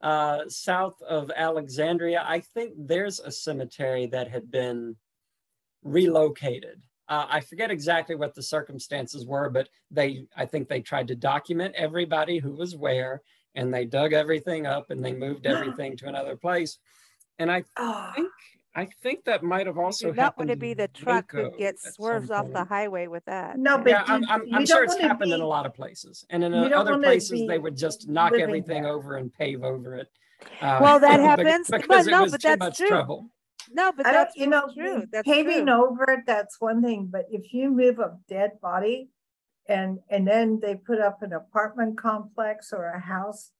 uh, 0.00 0.48
south 0.48 1.00
of 1.02 1.30
Alexandria. 1.36 2.24
I 2.26 2.40
think 2.40 2.72
there's 2.78 3.20
a 3.20 3.30
cemetery 3.30 4.06
that 4.06 4.28
had 4.30 4.50
been 4.50 4.96
relocated. 5.82 6.82
Uh, 7.08 7.26
I 7.28 7.40
forget 7.40 7.70
exactly 7.70 8.16
what 8.16 8.34
the 8.34 8.42
circumstances 8.42 9.26
were, 9.26 9.48
but 9.48 9.68
they, 9.90 10.26
I 10.36 10.46
think 10.46 10.68
they 10.68 10.80
tried 10.80 11.08
to 11.08 11.14
document 11.14 11.74
everybody 11.76 12.38
who 12.38 12.52
was 12.52 12.74
where, 12.74 13.22
and 13.56 13.72
they 13.72 13.84
dug 13.86 14.12
everything 14.12 14.66
up 14.66 14.90
and 14.90 15.04
they 15.04 15.12
moved 15.12 15.46
everything 15.46 15.96
to 15.96 16.06
another 16.06 16.36
place. 16.36 16.78
And 17.38 17.50
I 17.50 17.64
Oh, 17.76 18.12
think, 18.14 18.30
I 18.74 18.84
think 19.02 19.24
that 19.24 19.42
might 19.42 19.66
have 19.66 19.78
also 19.78 20.10
do 20.10 20.16
not 20.16 20.22
happened. 20.24 20.48
want 20.48 20.60
to 20.60 20.64
be 20.64 20.74
the 20.74 20.88
truck 20.88 21.32
that 21.32 21.58
gets 21.58 21.86
at 21.86 21.94
some 21.94 22.04
swerves 22.04 22.30
off 22.30 22.52
the 22.52 22.64
highway 22.64 23.08
with 23.08 23.24
that. 23.24 23.58
No, 23.58 23.78
but 23.78 23.88
Yeah, 23.88 24.04
I'm, 24.06 24.24
I'm, 24.28 24.46
you 24.46 24.54
I'm 24.54 24.66
sure 24.66 24.84
it's 24.84 24.94
wanna 24.94 25.08
happened 25.08 25.32
in 25.32 25.40
a 25.40 25.46
lot 25.46 25.66
of 25.66 25.74
places, 25.74 26.24
and 26.30 26.44
in 26.44 26.54
other 26.54 26.98
places 26.98 27.46
they 27.46 27.58
would 27.58 27.76
just 27.76 28.08
knock 28.08 28.34
everything 28.34 28.84
there. 28.84 28.92
over 28.92 29.16
and 29.16 29.32
pave 29.32 29.64
over 29.64 29.96
it. 29.96 30.08
uh, 30.62 30.78
Well, 30.80 31.00
that 31.00 31.16
bec- 31.18 31.38
happens, 31.38 31.68
but 31.70 31.82
because 31.82 32.06
it 32.06 32.12
no, 32.12 32.22
was 32.22 32.32
but 32.32 32.40
too 32.42 32.48
that's 32.48 32.60
much 32.60 32.78
true. 32.78 32.88
trouble. 32.88 33.30
No, 33.72 33.92
but 33.92 34.06
I 34.06 34.12
that's 34.12 34.36
you 34.36 34.46
know, 34.46 34.70
true. 34.72 35.04
That's 35.10 35.26
paving 35.26 35.66
true. 35.66 35.74
over 35.74 36.04
it, 36.04 36.20
that's 36.26 36.60
one 36.60 36.82
thing, 36.82 37.08
but 37.10 37.26
if 37.30 37.52
you 37.52 37.70
move 37.70 37.98
a 37.98 38.16
dead 38.28 38.52
body 38.62 39.08
and, 39.68 39.98
and 40.08 40.26
then 40.26 40.60
they 40.60 40.74
put 40.74 41.00
up 41.00 41.22
an 41.22 41.32
apartment 41.32 41.98
complex 41.98 42.72
or 42.72 42.86
a 42.86 43.00
house, 43.00 43.50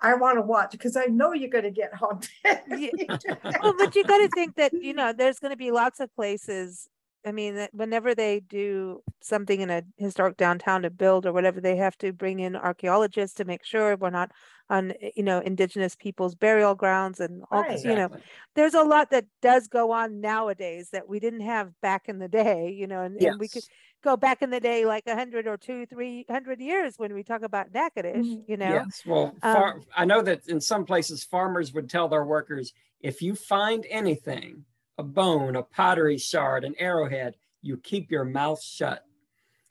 I 0.00 0.14
want 0.14 0.38
to 0.38 0.42
watch 0.42 0.70
because 0.70 0.96
I 0.96 1.06
know 1.06 1.32
you're 1.32 1.50
going 1.50 1.64
to 1.64 1.70
get 1.70 1.92
haunted. 1.94 2.30
well, 3.62 3.74
but 3.76 3.96
you 3.96 4.04
got 4.04 4.18
to 4.18 4.28
think 4.34 4.54
that 4.56 4.72
you 4.72 4.94
know 4.94 5.12
there's 5.12 5.38
going 5.38 5.50
to 5.50 5.56
be 5.56 5.70
lots 5.70 6.00
of 6.00 6.14
places. 6.14 6.88
I 7.26 7.32
mean, 7.32 7.66
whenever 7.72 8.14
they 8.14 8.40
do 8.40 9.02
something 9.20 9.60
in 9.60 9.70
a 9.70 9.82
historic 9.96 10.36
downtown 10.36 10.82
to 10.82 10.90
build 10.90 11.26
or 11.26 11.32
whatever, 11.32 11.60
they 11.60 11.76
have 11.76 11.98
to 11.98 12.12
bring 12.12 12.38
in 12.38 12.54
archaeologists 12.54 13.34
to 13.36 13.44
make 13.44 13.64
sure 13.64 13.96
we're 13.96 14.10
not 14.10 14.30
on, 14.70 14.92
eh, 15.00 15.10
you 15.16 15.22
know, 15.22 15.40
indigenous 15.40 15.94
people's 15.94 16.34
burial 16.34 16.74
grounds 16.74 17.20
and 17.20 17.44
all. 17.50 17.62
Right. 17.62 17.82
You 17.82 17.94
know, 17.94 18.10
there's 18.54 18.74
a 18.74 18.82
lot 18.82 19.10
that 19.10 19.26
does 19.42 19.68
go 19.68 19.92
on 19.92 20.20
nowadays 20.20 20.90
that 20.90 21.08
we 21.08 21.20
didn't 21.20 21.40
have 21.40 21.72
back 21.80 22.08
in 22.08 22.18
the 22.18 22.28
day. 22.28 22.70
You 22.70 22.86
know, 22.86 23.02
and, 23.02 23.16
and 23.20 23.38
we 23.38 23.48
could 23.48 23.64
go 24.02 24.16
back 24.16 24.42
in 24.42 24.50
the 24.50 24.60
day 24.60 24.84
like 24.84 25.06
a 25.06 25.14
hundred 25.14 25.46
or 25.46 25.56
two, 25.56 25.86
three 25.86 26.24
hundred 26.30 26.60
years 26.60 26.94
when 26.98 27.14
we 27.14 27.22
talk 27.22 27.42
about 27.42 27.72
Natchitoches. 27.72 28.26
Mhm. 28.26 28.44
You 28.46 28.56
know, 28.56 28.74
Yes, 28.74 29.02
well, 29.04 29.34
Um, 29.42 29.84
I 29.96 30.04
know 30.04 30.22
that 30.22 30.48
in 30.48 30.60
some 30.60 30.84
places 30.84 31.24
farmers 31.24 31.72
would 31.72 31.90
tell 31.90 32.08
their 32.08 32.24
workers, 32.24 32.72
if 33.00 33.22
you 33.22 33.34
find 33.34 33.86
anything, 33.88 34.64
a 34.98 35.02
bone, 35.02 35.56
a 35.56 35.62
pottery 35.62 36.18
shard, 36.18 36.64
an 36.64 36.74
arrowhead, 36.78 37.36
you 37.62 37.76
keep 37.76 38.10
your 38.10 38.24
mouth 38.24 38.62
shut. 38.62 39.04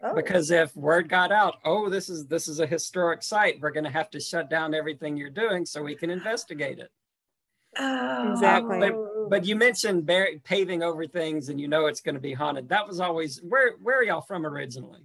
Oh, 0.01 0.13
Because 0.13 0.51
if 0.51 0.75
word 0.75 1.09
got 1.09 1.31
out, 1.31 1.55
oh, 1.65 1.89
this 1.89 2.07
is 2.07 2.27
this 2.27 2.47
is 2.47 2.59
a 2.59 2.67
historic 2.67 3.23
site, 3.23 3.59
we're 3.59 3.71
going 3.71 3.83
to 3.83 3.89
have 3.89 4.11
to 4.11 4.19
shut 4.19 4.49
down 4.49 4.75
everything 4.75 5.17
you're 5.17 5.29
doing 5.31 5.65
so 5.65 5.81
we 5.81 5.95
can 5.95 6.09
investigate 6.11 6.77
it. 6.79 6.91
Exactly. 7.79 8.79
Oh. 8.83 9.27
But 9.29 9.45
you 9.45 9.55
mentioned 9.55 10.05
bar- 10.05 10.29
paving 10.43 10.83
over 10.83 11.05
things, 11.07 11.49
and 11.49 11.59
you 11.59 11.67
know 11.67 11.87
it's 11.87 12.01
going 12.01 12.15
to 12.15 12.21
be 12.21 12.33
haunted. 12.33 12.69
That 12.69 12.87
was 12.87 12.99
always 12.99 13.39
where 13.43 13.73
where 13.81 13.99
are 13.99 14.03
y'all 14.03 14.21
from 14.21 14.45
originally? 14.45 15.01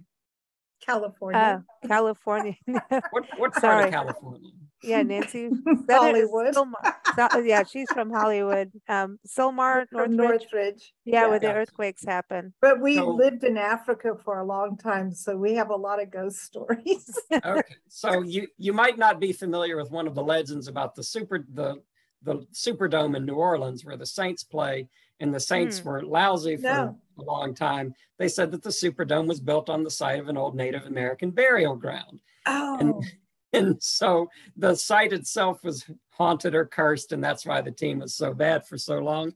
California. 0.85 1.63
uh, 1.83 1.87
California. 1.87 2.55
What 2.65 3.25
what 3.37 3.53
part 3.61 3.85
of 3.85 3.91
California? 3.91 4.51
Yeah, 4.83 5.01
Nancy. 5.03 5.49
Southern- 5.65 5.85
Hollywood. 5.89 6.53
Sylmar. 6.55 6.93
So- 7.31 7.39
yeah, 7.39 7.63
she's 7.63 7.87
from 7.91 8.09
Hollywood. 8.11 8.71
Um, 8.89 9.19
Sylmar, 9.27 9.87
From 9.91 10.15
Northridge. 10.15 10.41
Northridge. 10.51 10.93
Yeah, 11.05 11.27
where 11.27 11.39
the 11.39 11.53
earthquakes 11.53 12.03
happen. 12.05 12.53
But 12.61 12.81
we 12.81 12.95
So- 12.95 13.09
lived 13.09 13.43
in 13.43 13.57
Africa 13.57 14.15
for 14.23 14.39
a 14.39 14.45
long 14.45 14.77
time, 14.77 15.13
so 15.13 15.35
we 15.37 15.53
have 15.55 15.69
a 15.69 15.75
lot 15.75 16.01
of 16.01 16.11
ghost 16.11 16.39
stories. 16.43 17.19
okay 17.45 17.61
so 17.87 18.21
you 18.21 18.47
you 18.57 18.73
might 18.73 18.97
not 18.97 19.19
be 19.19 19.31
familiar 19.31 19.77
with 19.77 19.91
one 19.91 20.07
of 20.07 20.15
the 20.15 20.23
legends 20.23 20.67
about 20.67 20.95
the 20.95 21.03
super 21.03 21.45
the 21.53 21.81
the 22.23 22.35
superdome 22.53 23.15
in 23.15 23.25
new 23.25 23.35
orleans 23.35 23.83
where 23.85 23.97
the 23.97 24.05
saints 24.05 24.43
play 24.43 24.87
and 25.19 25.33
the 25.33 25.39
saints 25.39 25.79
Hmm. 25.79 25.87
were 25.89 26.01
lousy 26.03 26.55
for 26.57 26.63
No. 26.63 26.97
a 27.19 27.21
long 27.23 27.53
time 27.53 27.93
they 28.17 28.27
said 28.27 28.51
that 28.51 28.63
the 28.63 28.69
superdome 28.69 29.27
was 29.27 29.39
built 29.39 29.69
on 29.69 29.83
the 29.83 29.91
site 29.91 30.19
of 30.19 30.29
an 30.29 30.37
old 30.37 30.55
native 30.55 30.85
american 30.85 31.31
burial 31.31 31.75
ground 31.75 32.19
Oh, 32.45 32.77
and 32.79 33.05
so 33.79 34.29
the 34.57 34.75
site 34.75 35.13
itself 35.13 35.63
was 35.63 35.85
haunted 36.11 36.55
or 36.55 36.65
cursed 36.65 37.11
and 37.11 37.23
that's 37.23 37.45
why 37.45 37.61
the 37.61 37.71
team 37.71 37.99
was 37.99 38.15
so 38.15 38.33
bad 38.33 38.65
for 38.65 38.77
so 38.77 38.99
long. 38.99 39.33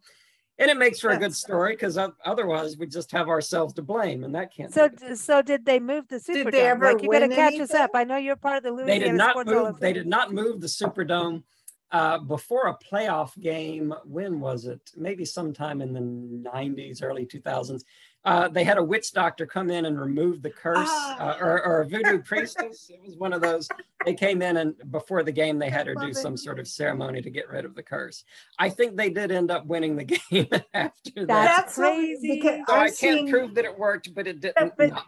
And 0.60 0.72
it 0.72 0.78
makes 0.78 1.00
for 1.00 1.10
a 1.12 1.18
good 1.18 1.36
story 1.36 1.74
because 1.74 2.00
otherwise 2.26 2.78
we 2.78 2.88
just 2.88 3.12
have 3.12 3.30
ourselves 3.30 3.76
to 3.76 3.84
blame 3.84 4.24
and 4.24 4.34
that 4.34 4.52
can't 4.52 4.74
So, 4.74 4.90
be 4.90 5.16
so 5.16 5.44
did 5.44 5.66
they 5.66 5.80
move 5.80 6.08
the 6.08 6.16
Superdome? 6.16 6.52
they 6.52 6.66
ever 6.66 6.94
like 6.94 7.04
you 7.04 7.12
got 7.12 7.20
to 7.20 7.28
win 7.28 7.36
catch 7.36 7.60
us 7.60 7.76
up. 7.76 7.92
I 7.94 8.04
know 8.04 8.18
you're 8.18 8.36
part 8.36 8.58
of 8.58 8.64
the 8.64 8.72
Louisiana 8.72 9.00
they 9.00 9.06
did 9.06 9.14
not 9.16 9.32
Sports 9.32 9.52
move 9.52 9.80
they 9.80 9.94
did 9.94 10.08
not 10.08 10.34
move 10.34 10.60
the 10.60 10.68
superdome 10.68 11.44
uh, 11.92 12.18
before 12.18 12.68
a 12.68 12.78
playoff 12.92 13.40
game. 13.40 13.94
When 14.04 14.40
was 14.40 14.66
it? 14.66 14.82
Maybe 14.96 15.26
sometime 15.26 15.80
in 15.82 15.94
the 15.94 16.50
90s 16.50 17.04
early 17.04 17.26
2000s 17.28 17.84
uh, 18.28 18.48
they 18.50 18.64
had 18.66 18.78
a 18.78 18.84
witch 18.84 19.14
doctor 19.14 19.46
come 19.46 19.70
in 19.70 19.86
and 19.86 20.00
remove 20.00 20.42
the 20.42 20.50
curse 20.50 20.78
uh, 20.78 21.16
Ah. 21.20 21.38
or, 21.40 21.64
or 21.66 21.82
a 21.82 21.86
voodoo 21.88 22.22
priestess. 22.32 22.90
It 22.90 23.00
was 23.04 23.16
one 23.16 23.32
of 23.32 23.42
those. 23.42 23.70
They 24.06 24.14
came 24.14 24.42
in 24.42 24.58
and 24.58 24.76
before 24.92 25.24
the 25.24 25.32
game 25.32 25.58
they 25.58 25.70
had 25.70 25.88
her 25.88 25.96
do 25.96 26.08
Love 26.08 26.18
some 26.18 26.36
sort 26.38 26.60
of 26.60 26.68
ceremony 26.68 27.22
to 27.22 27.30
get 27.30 27.48
rid 27.50 27.64
of 27.64 27.74
the 27.74 27.84
curse. 27.84 28.26
I 28.60 28.70
think 28.70 28.98
they 28.98 29.10
did 29.10 29.32
end 29.32 29.50
up 29.50 29.66
winning 29.66 29.96
the 29.96 30.04
game 30.16 30.48
after 30.74 31.26
that. 31.26 31.28
That's 31.28 31.76
crazy. 31.76 32.42
so 32.42 32.50
i 32.74 32.90
can't 32.90 32.94
seen- 32.96 33.30
prove 33.30 33.56
that 33.56 33.64
it 33.66 33.78
worked 33.80 34.14
but 34.14 34.28
it 34.28 34.42
didn't 34.42 34.74
but- 34.78 34.90
not 34.92 35.06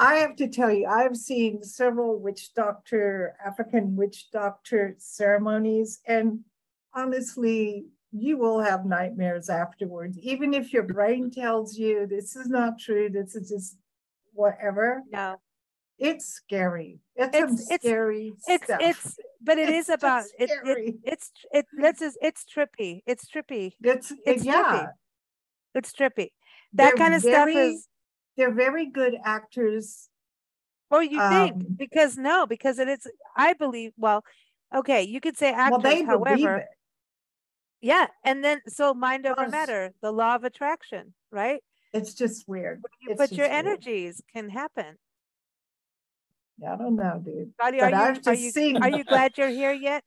I 0.00 0.16
have 0.16 0.36
to 0.36 0.48
tell 0.48 0.70
you, 0.70 0.86
I've 0.86 1.16
seen 1.16 1.62
several 1.64 2.20
witch 2.20 2.52
doctor, 2.54 3.34
African 3.44 3.96
witch 3.96 4.30
doctor 4.30 4.94
ceremonies, 4.98 6.00
and 6.06 6.40
honestly, 6.94 7.86
you 8.12 8.38
will 8.38 8.60
have 8.60 8.84
nightmares 8.86 9.48
afterwards. 9.50 10.18
Even 10.18 10.54
if 10.54 10.72
your 10.72 10.82
brain 10.84 11.30
tells 11.30 11.76
you 11.76 12.06
this 12.06 12.36
is 12.36 12.48
not 12.48 12.78
true, 12.78 13.08
this 13.10 13.34
is 13.34 13.48
just 13.48 13.76
whatever, 14.32 15.02
No, 15.12 15.36
it's 15.98 16.26
scary. 16.26 17.00
It's, 17.16 17.36
It's- 17.36 17.82
scary 17.82 18.32
it's 18.46 18.64
stuff. 18.64 18.78
it's 18.80 19.18
but 19.40 19.58
it 19.58 19.68
It's 19.68 19.88
is 19.88 19.94
about 19.94 20.24
it, 20.38 20.50
it. 20.64 20.94
It's 21.04 21.30
it. 21.52 21.66
Let's 21.78 22.00
just 22.00 22.18
it's 22.22 22.44
trippy. 22.44 23.02
It's 23.06 23.26
trippy. 23.28 23.72
It's, 23.82 24.12
it's 24.26 24.44
yeah, 24.44 24.62
trippy. 24.62 24.88
It's 25.74 25.92
trippy. 25.92 26.28
That 26.72 26.90
They're 26.90 26.92
kind 26.94 27.14
of 27.14 27.22
stuff 27.22 27.48
is. 27.48 27.86
they're 28.36 28.54
very 28.54 28.86
good 28.86 29.16
actors. 29.24 30.08
Oh, 30.90 31.00
you 31.00 31.20
um, 31.20 31.32
think 31.32 31.76
because 31.76 32.16
no, 32.16 32.46
because 32.46 32.78
it 32.78 32.88
is. 32.88 33.06
I 33.36 33.52
believe. 33.52 33.92
Well, 33.96 34.24
okay, 34.74 35.02
you 35.02 35.20
could 35.20 35.36
say 35.36 35.52
actors. 35.52 35.70
Well, 35.70 35.80
they 35.80 36.02
believe 36.04 36.06
however, 36.46 36.56
it. 36.58 36.66
Yeah, 37.80 38.06
and 38.24 38.42
then 38.44 38.60
so 38.66 38.94
mind 38.94 39.26
over 39.26 39.48
matter, 39.48 39.92
the 40.02 40.12
law 40.12 40.34
of 40.34 40.44
attraction, 40.44 41.14
right? 41.30 41.62
It's 41.92 42.14
just 42.14 42.48
weird. 42.48 42.82
You 43.02 43.12
It's 43.12 43.20
put 43.20 43.32
your 43.32 43.46
just 43.46 43.52
weird. 43.54 43.66
energies 43.66 44.22
can 44.32 44.48
happen. 44.50 44.96
Yeah, 46.60 46.74
I 46.74 46.76
don't 46.76 46.96
know, 46.96 47.22
dude. 47.24 47.52
Claudia, 47.58 47.80
But 47.82 47.94
are 47.94 47.96
you 48.12 48.18
I've 48.18 48.26
are 48.26 48.34
you 48.34 48.50
seen- 48.50 48.82
are 48.82 48.90
you 48.90 49.04
glad 49.04 49.38
you're 49.38 49.48
here 49.48 49.72
yet? 49.72 50.04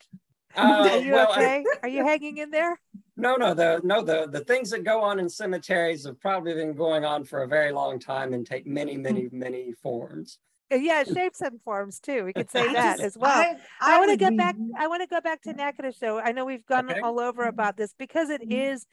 Uh, 0.55 0.89
Are 0.91 0.97
you 0.97 1.13
well, 1.13 1.29
I- 1.31 1.37
okay? 1.37 1.63
Are 1.81 1.87
you 1.87 2.05
hanging 2.05 2.37
in 2.37 2.49
there? 2.51 2.77
No, 3.15 3.35
no, 3.35 3.53
the 3.53 3.79
no 3.85 4.01
the 4.01 4.27
the 4.29 4.41
things 4.41 4.69
that 4.71 4.83
go 4.83 5.01
on 5.01 5.17
in 5.19 5.29
cemeteries 5.29 6.05
have 6.05 6.19
probably 6.19 6.53
been 6.53 6.73
going 6.73 7.05
on 7.05 7.23
for 7.23 7.43
a 7.43 7.47
very 7.47 7.71
long 7.71 7.99
time 7.99 8.33
and 8.33 8.45
take 8.45 8.67
many, 8.67 8.97
many, 8.97 9.29
many 9.31 9.71
forms. 9.71 10.39
Uh, 10.71 10.75
Yeah, 10.75 11.03
shapes 11.13 11.41
and 11.41 11.61
forms 11.61 11.99
too. 11.99 12.23
We 12.23 12.33
could 12.33 12.49
say 12.49 12.61
I 12.61 12.73
that 12.73 12.97
just- 12.97 13.03
as 13.03 13.17
well. 13.17 13.31
I, 13.31 13.55
I, 13.81 13.99
want 13.99 14.11
to 14.11 14.17
get 14.17 14.31
be- 14.31 14.37
back. 14.37 14.55
I 14.77 14.87
want 14.87 15.01
to 15.01 15.07
go 15.07 15.21
back 15.21 15.41
to 15.43 15.53
Natchitoches 15.53 15.97
show. 15.97 16.19
I 16.19 16.31
know 16.31 16.45
we've 16.45 16.65
gone 16.65 16.89
Okay. 16.89 16.99
all 16.99 17.19
over 17.19 17.43
about 17.43 17.77
this 17.77 17.93
because 17.97 18.29
it 18.29 18.41
Mhm. 18.41 18.73
is. 18.73 18.87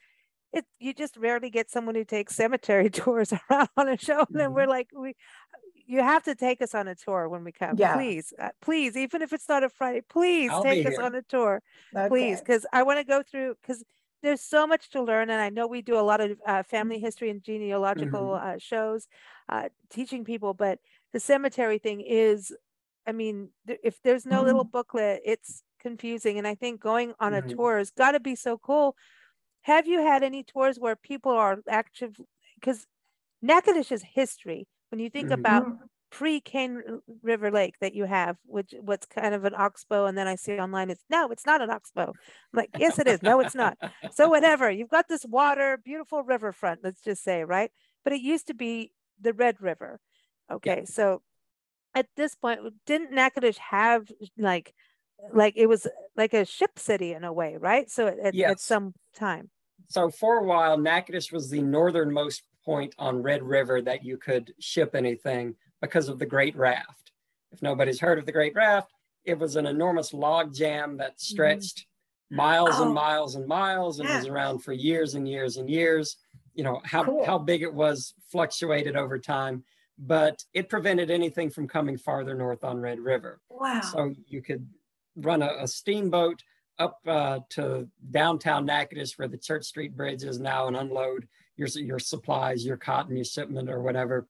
It 0.52 0.64
you 0.78 0.94
just 0.94 1.16
rarely 1.18 1.50
get 1.50 1.70
someone 1.70 1.94
who 1.94 2.04
takes 2.04 2.34
cemetery 2.34 2.88
tours 3.00 3.32
around 3.50 3.68
on 3.76 3.88
a 3.88 3.98
show, 3.98 4.20
and 4.20 4.40
then 4.40 4.50
Mhm. 4.50 4.54
we're 4.54 4.66
like, 4.66 4.88
we, 4.94 5.14
you 5.86 6.00
have 6.02 6.22
to 6.24 6.34
take 6.34 6.60
us 6.62 6.74
on 6.74 6.88
a 6.88 6.94
tour 6.94 7.28
when 7.28 7.44
we 7.44 7.52
come. 7.52 7.76
Yeah. 7.76 7.94
Please, 7.94 8.32
uh, 8.38 8.50
please, 8.62 8.96
even 8.96 9.20
if 9.22 9.32
it's 9.32 9.48
not 9.48 9.62
a 9.62 9.68
Friday, 9.68 10.02
please 10.08 10.50
I'll 10.50 10.62
take 10.62 10.86
us 10.86 10.94
here. 10.96 11.02
on 11.04 11.14
a 11.14 11.22
tour, 11.22 11.62
please, 12.08 12.40
because 12.40 12.66
I 12.72 12.82
want 12.82 12.98
to 12.98 13.04
go 13.04 13.22
through 13.22 13.56
because 13.60 13.84
there's 14.22 14.40
so 14.40 14.66
much 14.66 14.88
to 14.90 15.02
learn, 15.02 15.30
and 15.30 15.40
I 15.40 15.48
know 15.50 15.66
we 15.66 15.80
do 15.82 15.98
a 15.98 16.02
lot 16.02 16.20
of 16.20 16.38
uh, 16.46 16.62
family 16.64 16.98
history 16.98 17.30
and 17.30 17.42
genealogical 17.42 18.34
uh, 18.34 18.56
shows, 18.58 19.06
uh, 19.48 19.68
teaching 19.90 20.24
people, 20.24 20.54
but 20.54 20.78
the 21.12 21.20
cemetery 21.20 21.78
thing 21.78 22.00
is 22.00 22.54
I 23.06 23.12
mean, 23.12 23.50
th- 23.66 23.80
if 23.82 24.02
there's 24.02 24.26
no 24.26 24.42
little 24.44 24.64
booklet, 24.64 25.22
it's 25.24 25.62
confusing. 25.80 26.38
And 26.38 26.46
I 26.46 26.54
think 26.54 26.80
going 26.80 27.14
on 27.20 27.32
a 27.34 27.42
tour 27.42 27.78
has 27.78 27.90
got 27.90 28.12
to 28.12 28.20
be 28.20 28.34
so 28.34 28.58
cool. 28.58 28.96
Have 29.62 29.86
you 29.86 30.00
had 30.00 30.22
any 30.22 30.42
tours 30.44 30.78
where 30.78 30.96
people 30.96 31.32
are 31.32 31.58
active? 31.68 32.16
Because 32.54 32.86
Natchitoches 33.42 34.02
history, 34.02 34.68
when 34.90 35.00
you 35.00 35.10
think 35.10 35.30
Mhm. 35.30 35.32
about 35.32 35.66
pre 36.10 36.40
Cane 36.40 36.82
River 37.22 37.50
Lake 37.50 37.76
that 37.80 37.94
you 37.94 38.04
have, 38.04 38.38
which 38.46 38.74
what's 38.80 39.06
kind 39.06 39.34
of 39.34 39.44
an 39.44 39.54
oxbow, 39.54 40.06
and 40.06 40.18
then 40.18 40.28
I 40.28 40.36
see 40.36 40.58
online 40.58 40.90
it's 40.90 41.04
no, 41.10 41.28
it's 41.30 41.46
not 41.46 41.62
an 41.62 41.70
oxbow. 41.70 42.10
I'm 42.10 42.16
like, 42.58 42.70
yes, 42.76 42.98
it 42.98 43.08
is. 43.08 43.22
No, 43.22 43.40
it's 43.40 43.54
not. 43.54 43.78
So 44.10 44.28
whatever. 44.30 44.70
You've 44.70 44.88
got 44.90 45.08
this 45.08 45.24
water, 45.26 45.78
beautiful 45.78 46.22
riverfront, 46.24 46.80
let's 46.84 47.02
just 47.02 47.22
say, 47.24 47.44
right? 47.44 47.72
But 48.04 48.14
it 48.14 48.20
used 48.22 48.46
to 48.48 48.54
be 48.54 48.92
the 49.20 49.32
Red 49.34 49.60
River. 49.60 50.00
Okay, 50.50 50.84
so 50.84 51.22
at 51.94 52.06
this 52.16 52.34
point, 52.34 52.60
didn't 52.86 53.12
Natchitoches 53.12 53.58
have 53.58 54.10
like 54.36 54.74
like 55.32 55.54
it 55.56 55.66
was 55.66 55.86
like 56.16 56.32
a 56.34 56.44
ship 56.44 56.78
city 56.78 57.12
in 57.12 57.24
a 57.24 57.32
way, 57.32 57.56
right? 57.58 57.90
So 57.90 58.06
at, 58.06 58.34
at 58.36 58.60
some 58.60 58.94
time. 59.14 59.50
So 59.88 60.10
for 60.10 60.38
a 60.38 60.44
while, 60.44 60.78
Natchitoches 60.78 61.32
was 61.32 61.50
the 61.50 61.62
northernmost 61.62 62.42
point 62.64 62.94
on 62.98 63.22
Red 63.22 63.42
River 63.42 63.80
that 63.82 64.04
you 64.04 64.16
could 64.16 64.52
ship 64.60 64.94
anything 64.94 65.54
because 65.80 66.08
of 66.08 66.18
the 66.18 66.26
Great 66.26 66.56
Raft. 66.56 67.12
If 67.50 67.62
nobody's 67.62 68.00
heard 68.00 68.18
of 68.18 68.26
the 68.26 68.32
Great 68.32 68.54
Raft, 68.54 68.92
it 69.24 69.38
was 69.38 69.56
an 69.56 69.66
enormous 69.66 70.12
log 70.12 70.54
jam 70.54 70.98
that 70.98 71.12
mm-hmm. 71.12 71.32
stretched 71.34 71.86
miles 72.30 72.78
and 72.78 72.90
Oh. 72.90 72.94
miles 72.94 73.34
and 73.34 73.46
miles 73.46 74.00
and 74.00 74.08
was 74.08 74.26
around 74.26 74.58
for 74.58 74.72
years 74.72 75.14
and 75.14 75.26
years 75.26 75.56
and 75.56 75.68
years. 75.70 76.16
You 76.54 76.64
know, 76.64 76.80
how, 76.84 77.04
Cool. 77.04 77.24
how 77.24 77.38
big 77.38 77.62
it 77.62 77.72
was 77.72 78.14
fluctuated 78.30 78.96
over 78.96 79.18
time, 79.18 79.64
but 79.98 80.44
it 80.54 80.68
prevented 80.68 81.10
anything 81.10 81.50
from 81.50 81.66
coming 81.66 81.98
farther 81.98 82.34
north 82.34 82.62
on 82.62 82.80
Red 82.80 83.00
River. 83.00 83.40
Wow. 83.50 83.80
So 83.80 84.14
you 84.26 84.42
could 84.42 84.66
run 85.16 85.42
a, 85.42 85.50
a 85.60 85.68
steamboat 85.68 86.42
up 86.78 87.00
uh, 87.06 87.40
to 87.50 87.88
downtown 88.10 88.64
Natchitoches 88.64 89.18
where 89.18 89.28
the 89.28 89.36
Church 89.36 89.64
Street 89.64 89.96
Bridge 89.96 90.22
is 90.22 90.38
now 90.38 90.68
and 90.68 90.76
unload 90.76 91.26
your, 91.56 91.68
your 91.68 91.98
supplies, 91.98 92.64
your 92.64 92.76
cotton, 92.76 93.16
your 93.16 93.24
shipment 93.24 93.68
or 93.68 93.82
whatever. 93.82 94.28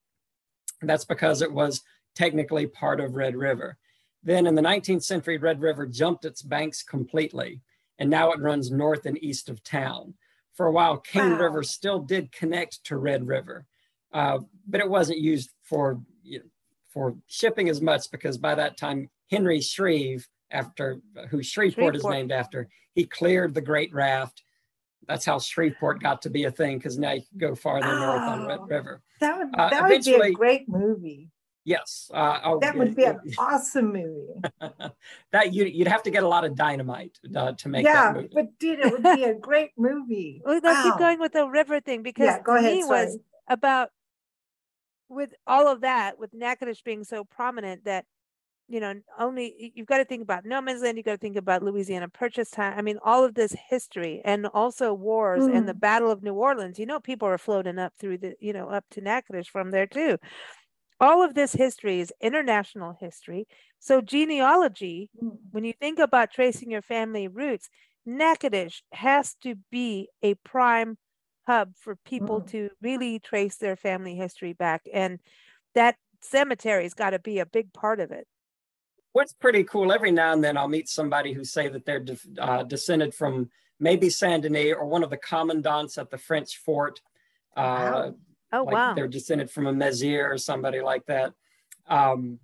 And 0.81 0.89
that's 0.89 1.05
because 1.05 1.43
it 1.43 1.53
was 1.53 1.83
technically 2.15 2.67
part 2.67 3.01
of 3.01 3.15
Red 3.15 3.37
River. 3.37 3.77
Then 4.23 4.47
in 4.47 4.55
the 4.55 4.63
19th 4.63 5.05
century, 5.05 5.39
Red 5.39 5.61
River 5.61 5.87
jumped 5.87 6.25
its 6.25 6.43
banks 6.43 6.83
completely, 6.83 7.61
and 7.99 8.11
now 8.11 8.33
it 8.33 8.41
runs 8.41 8.71
north 8.71 9.07
and 9.07 9.23
east 9.23 9.49
of 9.49 9.63
town. 9.63 10.15
For 10.55 10.67
a 10.67 10.73
while, 10.73 10.97
Cane 10.97 11.33
wow. 11.33 11.39
River 11.39 11.63
still 11.63 12.01
did 12.01 12.33
connect 12.33 12.83
to 12.85 12.97
Red 12.97 13.27
River, 13.27 13.67
uh, 14.13 14.39
but 14.67 14.81
it 14.81 14.89
wasn't 14.89 15.19
used 15.19 15.51
for 15.63 16.01
you 16.23 16.39
know, 16.39 16.45
for 16.89 17.15
shipping 17.27 17.69
as 17.69 17.81
much 17.81 18.11
because 18.11 18.39
by 18.39 18.55
that 18.55 18.77
time 18.77 19.09
Henry 19.31 19.61
Shreve, 19.61 20.27
after 20.51 21.01
who 21.31 21.43
Shreveport, 21.43 21.95
Shreveport 21.95 21.97
is 21.97 22.05
named 22.05 22.33
after, 22.33 22.69
he 22.95 23.05
cleared 23.05 23.55
the 23.55 23.61
Great 23.61 23.93
Raft. 23.93 24.43
That's 25.07 25.25
how 25.25 25.39
Shreveport 25.39 26.03
got 26.03 26.23
to 26.23 26.31
be 26.31 26.45
a 26.45 26.51
thing 26.51 26.79
because 26.79 26.99
now 26.99 27.13
you 27.13 27.23
can 27.23 27.39
go 27.39 27.55
farther 27.55 27.87
oh, 27.87 27.99
north 27.99 28.23
on 28.23 28.47
Red 28.47 28.59
oh, 28.61 28.67
River. 28.67 29.03
That 29.21 29.39
would 29.39 29.49
uh, 29.59 29.71
that 29.71 29.89
would 29.89 30.05
be 30.05 30.15
a 30.15 30.33
great 30.33 30.69
movie. 30.69 31.31
Yes, 31.65 32.11
uh, 32.15 32.41
oh, 32.45 32.61
that 32.61 32.77
would 32.77 32.97
be 32.97 33.05
an 33.05 33.21
awesome 33.37 33.93
movie. 33.93 34.41
that 35.33 35.53
you 35.53 35.67
you'd 35.67 35.89
have 35.89 36.03
to 36.05 36.11
get 36.11 36.23
a 36.23 36.29
lot 36.29 36.45
of 36.45 36.57
dynamite 36.57 37.19
uh, 37.37 37.53
to 37.53 37.69
make 37.69 37.85
yeah, 37.85 38.13
that 38.13 38.15
movie. 38.15 38.31
but 38.33 38.59
dude, 38.59 38.81
it 38.81 38.91
would 38.91 39.03
be 39.03 39.25
a 39.25 39.35
great 39.39 39.73
movie. 39.77 40.41
Well, 40.45 40.61
let's 40.63 40.65
wow. 40.65 40.91
keep 40.91 40.99
going 40.99 41.21
with 41.21 41.33
the 41.33 41.47
river 41.47 41.81
thing 41.81 42.03
because 42.03 42.25
yeah, 42.25 42.41
go 42.41 42.57
ahead, 42.57 42.75
me 42.75 42.83
sorry. 42.83 43.07
was 43.07 43.19
about 43.49 43.91
with 45.09 45.31
all 45.47 45.69
of 45.69 45.83
that, 45.83 46.19
with 46.19 46.35
Natchitoches 46.35 46.83
being 46.83 47.05
so 47.05 47.25
prominent 47.25 47.85
that 47.85 48.05
you 48.69 48.81
know, 48.81 48.95
only 49.19 49.73
you've 49.75 49.87
got 49.87 49.97
to 49.97 50.05
think 50.05 50.23
about 50.23 50.45
no 50.45 50.61
man's 50.61 50.83
land, 50.83 50.99
you've 50.99 51.07
got 51.07 51.13
to 51.13 51.19
think 51.19 51.37
about 51.37 51.63
Louisiana 51.63 52.09
Purchase 52.09 52.51
time. 52.51 52.75
I 52.77 52.83
mean, 52.83 52.99
all 53.03 53.25
of 53.25 53.35
this 53.35 53.57
history 53.69 54.21
and 54.25 54.47
also 54.47 54.93
wars 54.93 55.43
mm. 55.43 55.57
and 55.57 55.67
the 55.67 55.73
mm. 55.73 55.81
Battle 55.81 56.11
of 56.11 56.23
New 56.23 56.35
Orleans. 56.35 56.79
You 56.79 56.85
know, 56.85 57.01
people 57.01 57.27
are 57.27 57.39
floating 57.39 57.79
up 57.79 57.95
through 57.99 58.19
the, 58.19 58.35
you 58.41 58.53
know, 58.53 58.69
up 58.69 58.85
to 58.91 59.01
Natchitoches 59.01 59.49
from 59.49 59.71
there 59.71 59.87
too. 59.87 60.19
All 61.01 61.23
of 61.23 61.35
this 61.35 61.55
history 61.55 62.01
is 62.01 62.13
international 62.21 62.95
history. 63.01 63.47
So 63.79 64.03
genealogy, 64.03 65.09
mm. 65.23 65.39
when 65.51 65.65
you 65.65 65.73
think 65.73 65.99
about 65.99 66.31
tracing 66.31 66.71
your 66.71 66.83
family 66.83 67.27
roots, 67.27 67.71
Natchitoches 68.05 68.83
has 68.93 69.35
to 69.43 69.55
be 69.71 70.09
a 70.23 70.35
prime 70.35 70.99
hub 71.49 71.75
for 71.75 71.97
people 71.97 72.43
mm. 72.43 72.51
to 72.51 72.71
really 72.83 73.19
trace 73.19 73.57
their 73.57 73.75
family 73.75 74.15
history 74.15 74.53
back. 74.53 74.83
And 74.93 75.19
that 75.75 75.97
cemetery's 76.21 76.95
got 76.95 77.11
to 77.11 77.19
be 77.19 77.39
a 77.39 77.47
big 77.47 77.73
part 77.73 78.01
of 78.01 78.13
it. 78.13 78.29
What's 79.13 79.33
pretty 79.33 79.65
cool, 79.65 79.91
every 79.91 80.13
now 80.13 80.35
and 80.35 80.45
then 80.45 80.59
I'll 80.59 80.69
meet 80.69 80.89
somebody 80.89 81.33
who 81.33 81.45
say 81.45 81.69
that 81.69 81.87
they're 81.87 82.01
de- 82.01 82.19
uh, 82.39 82.63
descended 82.65 83.15
from 83.15 83.49
maybe 83.81 84.11
Saint 84.11 84.43
Denis 84.43 84.75
or 84.79 84.85
one 84.85 85.03
of 85.03 85.09
the 85.09 85.17
commandants 85.17 85.97
at 85.97 86.11
the 86.11 86.19
French 86.19 86.59
fort. 86.59 87.01
Uh, 87.57 87.63
wow. 87.63 88.15
Oh, 88.53 88.65
like 88.65 88.75
wow. 88.75 88.95
They're 88.95 89.09
descended 89.09 89.51
from 89.51 89.67
a 89.67 89.73
Mézières 89.73 90.31
or 90.31 90.39
somebody 90.39 90.81
like 90.83 91.07
that. 91.07 91.33
Um, 91.87 92.39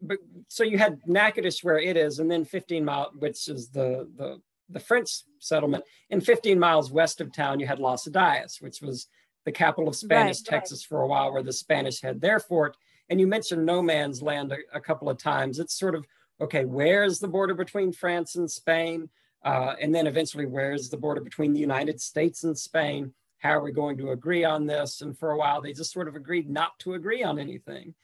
but 0.00 0.18
so 0.48 0.64
you 0.64 0.78
had 0.78 1.00
Natchitoches 1.06 1.62
where 1.62 1.78
it 1.78 1.96
is, 1.96 2.18
and 2.18 2.30
then 2.30 2.44
15 2.44 2.84
mile, 2.84 3.12
which 3.18 3.48
is 3.48 3.68
the, 3.68 4.08
the 4.16 4.40
the 4.72 4.80
French 4.80 5.22
settlement. 5.42 5.84
In 6.10 6.20
15 6.20 6.58
miles 6.58 6.90
west 6.90 7.20
of 7.20 7.32
town, 7.32 7.60
you 7.60 7.66
had 7.66 7.78
Los 7.78 8.06
Adaes, 8.06 8.60
which 8.60 8.80
was 8.80 9.08
the 9.44 9.52
capital 9.52 9.88
of 9.88 9.96
Spanish 9.96 10.38
right, 10.38 10.46
Texas 10.46 10.84
right. 10.84 10.88
for 10.88 11.02
a 11.02 11.06
while, 11.06 11.32
where 11.32 11.42
the 11.42 11.52
Spanish 11.52 12.00
had 12.00 12.20
their 12.20 12.40
fort. 12.40 12.76
And 13.08 13.20
you 13.20 13.26
mentioned 13.26 13.66
no 13.66 13.82
man's 13.82 14.22
land 14.22 14.52
a, 14.52 14.58
a, 14.76 14.80
couple 14.80 15.08
of 15.08 15.18
times. 15.18 15.58
It's 15.58 15.78
sort 15.78 15.94
of 15.94 16.06
okay, 16.40 16.64
where's 16.64 17.18
the 17.18 17.28
border 17.28 17.54
between 17.54 17.92
France 17.92 18.34
and 18.34 18.50
Spain? 18.50 19.08
Uh, 19.44 19.74
and 19.80 19.94
then 19.94 20.06
eventually, 20.06 20.46
where's 20.46 20.88
the 20.88 20.96
border 20.96 21.20
between 21.20 21.52
the 21.52 21.60
United 21.60 22.00
States 22.00 22.44
and 22.44 22.56
Spain? 22.56 23.12
How 23.38 23.50
are 23.50 23.62
we 23.62 23.72
going 23.72 23.96
to 23.98 24.10
agree 24.10 24.44
on 24.44 24.66
this? 24.66 25.00
And 25.02 25.18
for 25.18 25.32
a 25.32 25.36
while, 25.36 25.60
they 25.60 25.72
just 25.72 25.92
sort 25.92 26.08
of 26.08 26.14
agreed 26.14 26.48
not 26.48 26.78
to 26.80 26.94
agree 26.94 27.22
on 27.22 27.38
anything. 27.38 27.94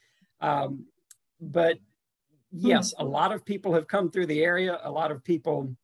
Um, 0.41 0.87
but 1.41 1.79
yes, 2.51 2.93
hmm. 2.97 3.05
a 3.05 3.09
lot 3.09 3.33
of 3.33 3.45
people 3.45 3.73
have 3.75 3.87
come 3.87 4.11
through 4.11 4.27
the 4.27 4.43
area. 4.43 4.81
A 4.83 4.91
lot 4.91 5.11
of 5.13 5.23
people 5.23 5.77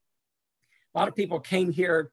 a 0.95 0.99
lot 0.99 1.09
of 1.09 1.15
people 1.15 1.41
came 1.41 1.73
here 1.73 2.11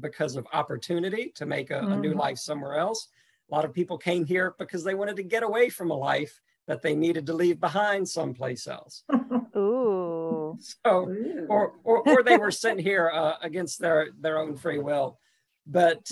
because 0.00 0.36
of 0.36 0.46
opportunity 0.52 1.32
to 1.34 1.46
make 1.46 1.70
a, 1.70 1.74
mm-hmm. 1.74 1.92
a 1.92 1.96
new 1.96 2.10
mm-hmm. 2.10 2.20
life 2.20 2.38
somewhere 2.38 2.76
else. 2.76 3.08
A 3.50 3.54
lot 3.54 3.64
of 3.64 3.72
people 3.72 3.98
came 3.98 4.24
here 4.24 4.54
because 4.58 4.84
they 4.84 4.94
wanted 4.94 5.16
to 5.16 5.22
get 5.22 5.42
away 5.42 5.68
from 5.68 5.90
a 5.90 5.96
life 5.96 6.40
that 6.66 6.80
they 6.80 6.94
needed 6.94 7.26
to 7.26 7.34
leave 7.34 7.60
behind 7.60 8.08
someplace 8.08 8.66
else. 8.66 9.04
Ooh. 9.56 10.18
So, 10.84 11.14
or, 11.48 11.72
or, 11.82 12.06
or 12.06 12.22
they 12.22 12.36
were 12.36 12.50
sent 12.50 12.78
here 12.78 13.10
uh, 13.12 13.34
against 13.40 13.78
their, 13.78 14.08
their 14.20 14.38
own 14.38 14.54
free 14.56 14.78
will. 14.78 15.18
But 15.66 16.10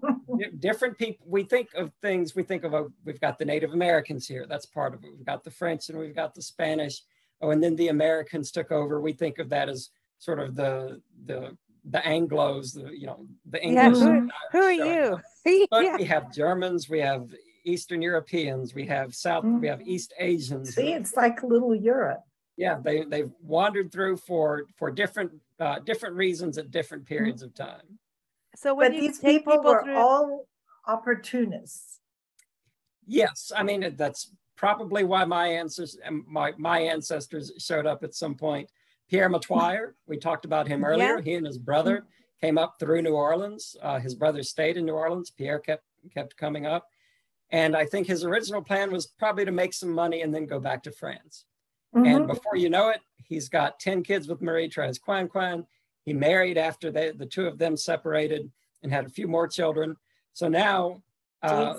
different 0.58 0.96
people, 0.96 1.26
we 1.28 1.42
think 1.42 1.68
of 1.74 1.92
things, 2.00 2.34
we 2.34 2.44
think 2.44 2.64
of, 2.64 2.74
a, 2.74 2.86
we've 3.04 3.20
got 3.20 3.38
the 3.38 3.44
Native 3.44 3.72
Americans 3.72 4.26
here. 4.26 4.46
That's 4.48 4.66
part 4.66 4.94
of 4.94 5.04
it. 5.04 5.10
We've 5.14 5.26
got 5.26 5.44
the 5.44 5.50
French 5.50 5.88
and 5.90 5.98
we've 5.98 6.14
got 6.14 6.34
the 6.34 6.42
Spanish. 6.42 7.02
Oh, 7.40 7.50
and 7.50 7.62
then 7.62 7.76
the 7.76 7.88
Americans 7.88 8.50
took 8.50 8.72
over. 8.72 9.00
We 9.00 9.12
think 9.12 9.38
of 9.38 9.50
that 9.50 9.68
as 9.68 9.90
sort 10.18 10.40
of 10.40 10.54
the 10.54 11.00
the 11.26 11.56
the 11.84 12.06
Anglo's, 12.06 12.72
the 12.72 12.90
you 12.96 13.06
know 13.06 13.26
the 13.50 13.62
English. 13.62 13.98
Yeah, 13.98 14.20
who, 14.20 14.30
who 14.52 14.62
are 14.62 14.72
you? 14.72 15.20
but 15.70 15.84
yeah. 15.84 15.96
we 15.96 16.04
have 16.04 16.32
Germans, 16.32 16.88
we 16.88 17.00
have 17.00 17.28
Eastern 17.64 18.02
Europeans, 18.02 18.74
we 18.74 18.86
have 18.86 19.14
South, 19.14 19.44
mm-hmm. 19.44 19.60
we 19.60 19.68
have 19.68 19.82
East 19.82 20.14
Asians. 20.18 20.74
See, 20.74 20.92
it's 20.92 21.16
like 21.16 21.42
little 21.42 21.74
Europe. 21.74 22.22
Yeah, 22.56 22.78
they 22.82 23.04
they've 23.04 23.30
wandered 23.42 23.92
through 23.92 24.18
for 24.18 24.66
for 24.76 24.90
different 24.90 25.32
uh, 25.60 25.80
different 25.80 26.16
reasons 26.16 26.58
at 26.58 26.70
different 26.70 27.04
mm-hmm. 27.04 27.14
periods 27.14 27.42
mm-hmm. 27.42 27.62
of 27.62 27.68
time. 27.68 27.98
So 28.56 28.74
when 28.74 28.92
but 28.92 29.00
these 29.00 29.18
people, 29.18 29.54
people, 29.54 29.70
were 29.70 29.82
through... 29.82 29.96
all 29.96 30.48
opportunists. 30.86 32.00
Yes, 33.06 33.52
I 33.54 33.62
mean 33.62 33.94
that's 33.96 34.30
probably 34.56 35.04
why 35.04 35.24
my 35.24 35.48
ancestors 35.48 35.98
my 36.26 36.52
my 36.56 36.80
ancestors 36.80 37.52
showed 37.58 37.86
up 37.86 38.04
at 38.04 38.14
some 38.14 38.34
point 38.34 38.70
Pierre 39.08 39.30
Metoyer, 39.30 39.92
we 40.06 40.16
talked 40.16 40.44
about 40.44 40.66
him 40.66 40.84
earlier. 40.84 41.16
Yeah. 41.16 41.22
He 41.22 41.34
and 41.34 41.46
his 41.46 41.58
brother 41.58 42.06
came 42.40 42.58
up 42.58 42.76
through 42.78 43.02
New 43.02 43.14
Orleans. 43.14 43.76
Uh, 43.82 43.98
his 43.98 44.14
brother 44.14 44.42
stayed 44.42 44.76
in 44.76 44.86
New 44.86 44.94
Orleans. 44.94 45.30
Pierre 45.30 45.58
kept 45.58 45.84
kept 46.12 46.36
coming 46.36 46.66
up, 46.66 46.88
and 47.50 47.76
I 47.76 47.86
think 47.86 48.06
his 48.06 48.24
original 48.24 48.62
plan 48.62 48.90
was 48.90 49.06
probably 49.06 49.44
to 49.44 49.52
make 49.52 49.72
some 49.72 49.90
money 49.90 50.22
and 50.22 50.34
then 50.34 50.46
go 50.46 50.60
back 50.60 50.82
to 50.82 50.90
France. 50.90 51.44
Mm-hmm. 51.94 52.06
And 52.06 52.26
before 52.26 52.56
you 52.56 52.68
know 52.68 52.88
it, 52.88 53.00
he's 53.22 53.48
got 53.48 53.80
ten 53.80 54.02
kids 54.02 54.28
with 54.28 54.42
Marie 54.42 54.68
Therese 54.68 54.98
Quan 54.98 55.66
He 56.04 56.12
married 56.12 56.58
after 56.58 56.90
they, 56.90 57.12
the 57.12 57.26
two 57.26 57.46
of 57.46 57.58
them 57.58 57.76
separated 57.76 58.50
and 58.82 58.92
had 58.92 59.06
a 59.06 59.10
few 59.10 59.28
more 59.28 59.48
children. 59.48 59.96
So 60.34 60.48
now 60.48 61.02
uh, 61.42 61.74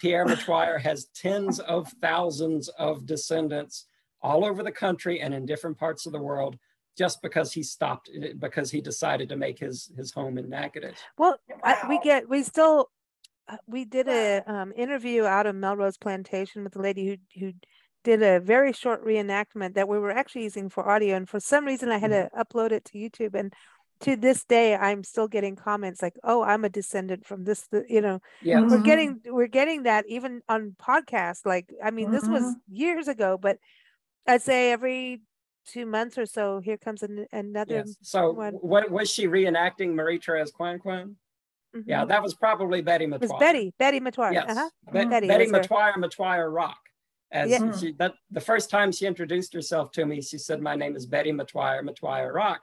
Pierre 0.00 0.26
Metoyer 0.26 0.80
has 0.80 1.06
tens 1.14 1.58
of 1.60 1.92
thousands 2.00 2.68
of 2.68 3.06
descendants 3.06 3.86
all 4.22 4.44
over 4.44 4.62
the 4.62 4.72
country 4.72 5.20
and 5.20 5.34
in 5.34 5.46
different 5.46 5.78
parts 5.78 6.06
of 6.06 6.12
the 6.12 6.18
world 6.18 6.58
just 6.96 7.20
because 7.22 7.52
he 7.52 7.62
stopped 7.62 8.10
because 8.38 8.70
he 8.70 8.80
decided 8.80 9.28
to 9.28 9.36
make 9.36 9.58
his 9.58 9.90
his 9.96 10.12
home 10.12 10.38
in 10.38 10.48
Natchitoches. 10.48 10.98
Well, 11.18 11.36
I, 11.62 11.86
we 11.88 11.98
get 12.00 12.28
we 12.28 12.42
still 12.42 12.90
uh, 13.48 13.56
we 13.66 13.84
did 13.84 14.08
a 14.08 14.42
um, 14.50 14.72
interview 14.76 15.24
out 15.24 15.46
of 15.46 15.54
Melrose 15.54 15.98
Plantation 15.98 16.64
with 16.64 16.76
a 16.76 16.82
lady 16.82 17.06
who 17.06 17.40
who 17.40 17.52
did 18.02 18.22
a 18.22 18.40
very 18.40 18.72
short 18.72 19.04
reenactment 19.04 19.74
that 19.74 19.88
we 19.88 19.98
were 19.98 20.12
actually 20.12 20.44
using 20.44 20.68
for 20.68 20.88
audio, 20.88 21.16
and 21.16 21.28
for 21.28 21.40
some 21.40 21.64
reason 21.64 21.90
I 21.90 21.98
had 21.98 22.10
mm-hmm. 22.10 22.36
to 22.36 22.44
upload 22.44 22.72
it 22.72 22.84
to 22.86 22.98
YouTube 22.98 23.34
and. 23.34 23.52
To 24.00 24.14
this 24.14 24.44
day, 24.44 24.76
I'm 24.76 25.02
still 25.02 25.26
getting 25.26 25.56
comments 25.56 26.02
like, 26.02 26.18
"Oh, 26.22 26.42
I'm 26.42 26.66
a 26.66 26.68
descendant 26.68 27.24
from 27.24 27.44
this." 27.44 27.66
You 27.88 28.02
know, 28.02 28.20
yeah. 28.42 28.60
we're 28.60 28.66
mm-hmm. 28.66 28.82
getting 28.82 29.20
we're 29.24 29.46
getting 29.46 29.84
that 29.84 30.04
even 30.06 30.42
on 30.50 30.76
podcasts. 30.78 31.46
Like, 31.46 31.72
I 31.82 31.90
mean, 31.90 32.08
mm-hmm. 32.08 32.14
this 32.14 32.28
was 32.28 32.42
mm-hmm. 32.42 32.74
years 32.74 33.08
ago, 33.08 33.38
but 33.40 33.56
I'd 34.26 34.42
say 34.42 34.72
every 34.72 35.22
two 35.66 35.86
months 35.86 36.18
or 36.18 36.26
so, 36.26 36.60
here 36.60 36.76
comes 36.76 37.02
an, 37.02 37.26
another. 37.32 37.84
Yes. 37.86 37.96
So 38.02 38.32
one. 38.32 38.54
what 38.54 38.90
was 38.90 39.10
she 39.10 39.26
reenacting 39.26 39.94
Marie 39.94 40.18
Therese 40.18 40.52
Coincoin? 40.52 41.14
Mm-hmm. 41.74 41.80
Yeah, 41.90 42.04
that 42.04 42.22
was 42.22 42.34
probably 42.34 42.80
Betty 42.80 43.06
Metoyer. 43.06 43.14
It 43.14 43.20
was 43.20 43.32
Betty, 43.38 43.74
Betty 43.78 44.00
Metoyer. 44.00 44.32
Yes. 44.32 44.50
Uh-huh. 44.50 44.70
Be- 44.92 45.04
Betty, 45.04 45.26
Betty 45.26 45.46
Metoyer, 45.46 45.94
Metoyer 45.94 46.52
Rock. 46.52 46.78
As 47.32 47.50
yeah. 47.50 47.76
she, 47.76 47.92
that, 47.98 48.14
the 48.30 48.40
first 48.40 48.70
time 48.70 48.92
she 48.92 49.04
introduced 49.04 49.52
herself 49.52 49.90
to 49.92 50.06
me, 50.06 50.22
she 50.22 50.38
said, 50.38 50.62
"My 50.62 50.76
name 50.76 50.94
is 50.94 51.06
Betty 51.06 51.32
Metoyer, 51.32 51.82
Metoyer 51.82 52.32
Rock." 52.32 52.60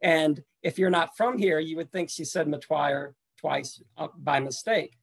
And 0.00 0.42
if 0.62 0.78
you're 0.78 0.90
not 0.90 1.16
from 1.16 1.36
here, 1.36 1.58
you 1.58 1.76
would 1.76 1.90
think 1.90 2.10
she 2.10 2.24
said 2.24 2.46
Metoyer 2.46 3.14
twice 3.38 3.82
uh, 3.98 4.08
by 4.16 4.38
mistake. 4.38 4.96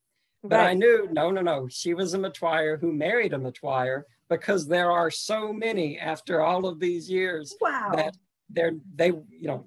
But 0.43 0.57
right. 0.57 0.69
I 0.69 0.73
knew, 0.73 1.07
no, 1.11 1.29
no, 1.29 1.41
no. 1.41 1.67
She 1.69 1.93
was 1.93 2.13
a 2.13 2.17
Metoyer 2.17 2.79
who 2.79 2.91
married 2.91 3.33
a 3.33 3.37
Metoyer 3.37 4.03
because 4.31 4.65
there 4.65 4.89
are 4.89 5.11
so 5.11 5.51
many 5.51 5.99
after 5.99 6.41
all 6.41 6.65
of 6.65 6.79
these 6.79 7.09
years 7.09 7.53
wow. 7.59 7.91
that 7.93 8.15
they're 8.49 8.71
they 8.95 9.07
you 9.07 9.47
know 9.47 9.65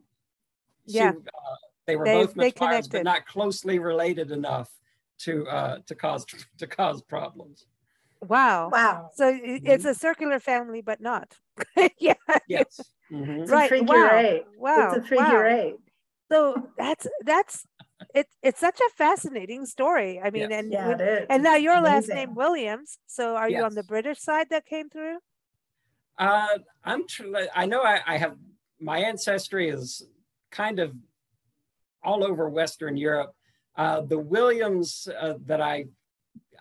yeah 0.86 1.12
she, 1.12 1.18
uh, 1.18 1.56
they 1.86 1.96
were 1.96 2.06
they, 2.06 2.14
both 2.14 2.34
Metoyers, 2.34 2.90
but 2.90 3.04
not 3.04 3.26
closely 3.26 3.78
related 3.78 4.30
enough 4.30 4.70
to 5.18 5.46
uh, 5.48 5.78
to 5.86 5.94
cause 5.94 6.24
to 6.58 6.66
cause 6.66 7.02
problems. 7.02 7.66
Wow! 8.22 8.70
Wow! 8.72 9.10
So 9.14 9.38
it's 9.42 9.84
a 9.84 9.94
circular 9.94 10.40
family, 10.40 10.80
but 10.80 11.00
not. 11.00 11.36
yeah. 11.98 12.14
Yes. 12.48 12.80
Mm-hmm. 13.12 13.44
Right. 13.52 13.86
wow. 13.86 14.10
Eight. 14.14 14.44
Wow. 14.56 14.88
It's 14.88 14.96
a 14.96 15.02
figure 15.02 15.44
wow. 15.44 15.46
eight. 15.46 15.76
So 16.32 16.70
that's 16.78 17.06
that's 17.22 17.66
it, 18.14 18.26
it's 18.42 18.60
such 18.60 18.78
a 18.80 18.90
fascinating 18.96 19.66
story. 19.66 20.20
I 20.22 20.30
mean, 20.30 20.50
yes. 20.50 20.60
and 20.60 20.72
yeah, 20.72 21.24
and 21.28 21.42
now 21.42 21.56
your 21.56 21.80
last 21.80 22.08
name 22.08 22.34
Williams. 22.34 22.98
So 23.06 23.36
are 23.36 23.48
yes. 23.48 23.58
you 23.58 23.64
on 23.64 23.74
the 23.74 23.84
British 23.84 24.20
side 24.20 24.48
that 24.50 24.66
came 24.66 24.88
through? 24.88 25.18
Uh, 26.18 26.58
I'm. 26.84 27.06
Tr- 27.06 27.24
I 27.54 27.66
know 27.66 27.82
I, 27.82 28.00
I 28.06 28.18
have 28.18 28.36
my 28.80 28.98
ancestry 28.98 29.68
is 29.68 30.06
kind 30.50 30.78
of 30.78 30.94
all 32.02 32.24
over 32.24 32.48
Western 32.48 32.96
Europe. 32.96 33.34
Uh, 33.76 34.02
the 34.02 34.18
Williams 34.18 35.08
uh, 35.20 35.34
that 35.46 35.60
I, 35.60 35.86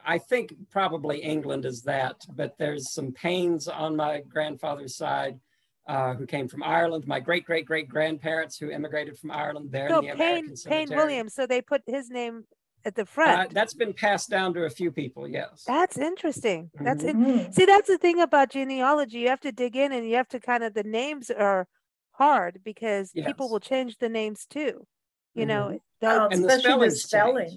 I 0.03 0.17
think 0.17 0.53
probably 0.71 1.19
England 1.19 1.65
is 1.65 1.83
that, 1.83 2.15
but 2.33 2.57
there's 2.57 2.91
some 2.91 3.11
Paynes 3.11 3.67
on 3.67 3.95
my 3.95 4.21
grandfather's 4.27 4.95
side 4.95 5.39
uh, 5.87 6.13
who 6.15 6.25
came 6.25 6.47
from 6.47 6.63
Ireland. 6.63 7.05
My 7.07 7.19
great 7.19 7.45
great 7.45 7.65
great 7.65 7.87
grandparents 7.89 8.57
who 8.57 8.69
immigrated 8.71 9.17
from 9.17 9.31
Ireland. 9.31 9.71
There 9.71 9.89
So 9.89 9.99
in 9.99 10.05
the 10.05 10.11
Payne, 10.13 10.45
American 10.45 10.55
Payne 10.65 10.89
Williams. 10.89 11.33
So 11.33 11.45
they 11.45 11.61
put 11.61 11.81
his 11.85 12.09
name 12.09 12.45
at 12.85 12.95
the 12.95 13.03
Uh, 13.03 13.05
front. 13.05 13.53
that's 13.53 13.73
been 13.73 13.93
passed 13.93 14.29
down 14.29 14.53
to 14.55 14.65
a 14.65 14.69
few 14.69 14.91
people. 14.91 15.27
Yes. 15.27 15.63
that's 15.65 15.97
interesting. 15.97 16.69
That's 16.79 17.03
Mhm. 17.03 17.45
in, 17.47 17.53
see, 17.53 17.65
that's 17.65 17.87
the 17.87 17.97
thing 17.97 18.19
about 18.21 18.49
genealogy. 18.51 19.19
You 19.19 19.29
have 19.29 19.39
to 19.41 19.51
dig 19.51 19.75
in 19.75 19.91
and 19.91 20.07
you 20.07 20.15
have 20.15 20.27
to 20.29 20.39
kind 20.39 20.63
of 20.63 20.73
the 20.73 20.83
names 20.83 21.29
are 21.31 21.67
hard 22.11 22.61
because 22.63 23.11
people 23.13 23.49
will 23.49 23.59
change 23.61 23.97
the 23.97 24.09
names 24.09 24.45
too. 24.45 24.85
You 25.33 25.45
know, 25.47 25.71
Oh, 25.73 25.79
they'll- 25.99 26.27
And 26.31 26.43
the 26.43 26.47
especially 26.49 26.89
the 26.89 26.95
spellings 26.95 26.99
change. 26.99 27.09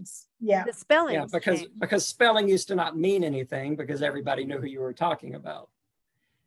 spellings. 0.09 0.29
Yeah. 0.41 0.65
the 0.65 0.73
spellings. 0.73 1.15
Yeah, 1.15 1.27
because 1.39 1.59
change. 1.61 1.71
because 1.79 2.07
spelling 2.07 2.49
used 2.49 2.69
to 2.69 2.75
not 2.75 2.97
mean 2.97 3.23
anything 3.25 3.77
because 3.77 4.01
everybody 4.03 4.45
knew 4.45 4.59
who 4.59 4.67
you 4.67 4.81
were 4.81 4.93
talking 4.95 5.35
about. 5.35 5.69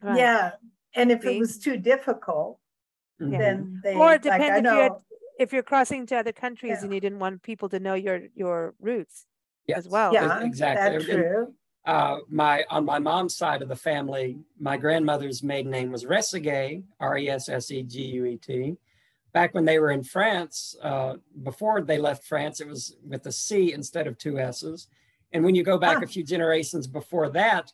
Right. 0.01 0.17
Yeah. 0.17 0.51
And 0.95 1.11
if 1.11 1.21
See? 1.21 1.35
it 1.35 1.39
was 1.39 1.57
too 1.59 1.77
difficult, 1.77 2.59
Mhm. 3.21 3.37
then 3.37 3.81
they 3.83 3.95
Or 3.95 4.13
it 4.13 4.25
like 4.25 4.41
I 4.41 4.45
depends 4.49 4.57
if 4.69 4.73
you 4.73 4.79
had 4.81 4.91
know. 4.91 5.03
if 5.39 5.53
you're 5.53 5.63
crossing 5.63 6.05
to 6.07 6.17
other 6.17 6.33
countries 6.33 6.79
Yeah. 6.79 6.83
and 6.85 6.93
you 6.93 6.99
didn't 6.99 7.19
want 7.19 7.41
people 7.43 7.69
to 7.69 7.79
know 7.79 7.93
your 7.93 8.21
your 8.35 8.75
roots 8.79 9.25
Yes, 9.67 9.79
as 9.79 9.87
well. 9.89 10.13
Yeah, 10.13 10.43
exactly. 10.43 10.91
That's 10.97 11.07
And, 11.09 11.23
true. 11.23 11.55
uh, 11.85 12.19
my 12.27 12.65
on 12.69 12.85
my 12.85 12.99
mom's 12.99 13.35
side 13.37 13.61
of 13.61 13.69
the 13.69 13.75
family, 13.75 14.39
my 14.59 14.77
grandmother's 14.77 15.41
maiden 15.43 15.71
name 15.71 15.91
was 15.91 16.05
Resseguet, 16.05 16.83
R 16.99 17.17
E 17.17 17.29
S 17.29 17.47
S 17.49 17.71
E 17.71 17.83
G 17.83 18.01
U 18.19 18.25
E 18.25 18.37
T. 18.37 18.77
Back 19.31 19.53
when 19.53 19.63
they 19.63 19.77
were 19.79 19.91
in 19.91 20.03
France, 20.03 20.75
uh, 20.81 21.17
before 21.43 21.81
they 21.81 21.99
left 21.99 22.23
France, 22.25 22.59
it 22.61 22.67
was 22.67 22.95
with 23.05 23.25
a 23.27 23.31
C 23.31 23.73
instead 23.73 24.07
of 24.07 24.17
two 24.17 24.39
S's. 24.39 24.87
And 25.31 25.45
when 25.45 25.53
you 25.53 25.61
go 25.63 25.77
back 25.77 25.97
Huh. 25.97 26.03
a 26.05 26.07
few 26.07 26.23
generations 26.23 26.87
before 26.87 27.29
that, 27.29 27.71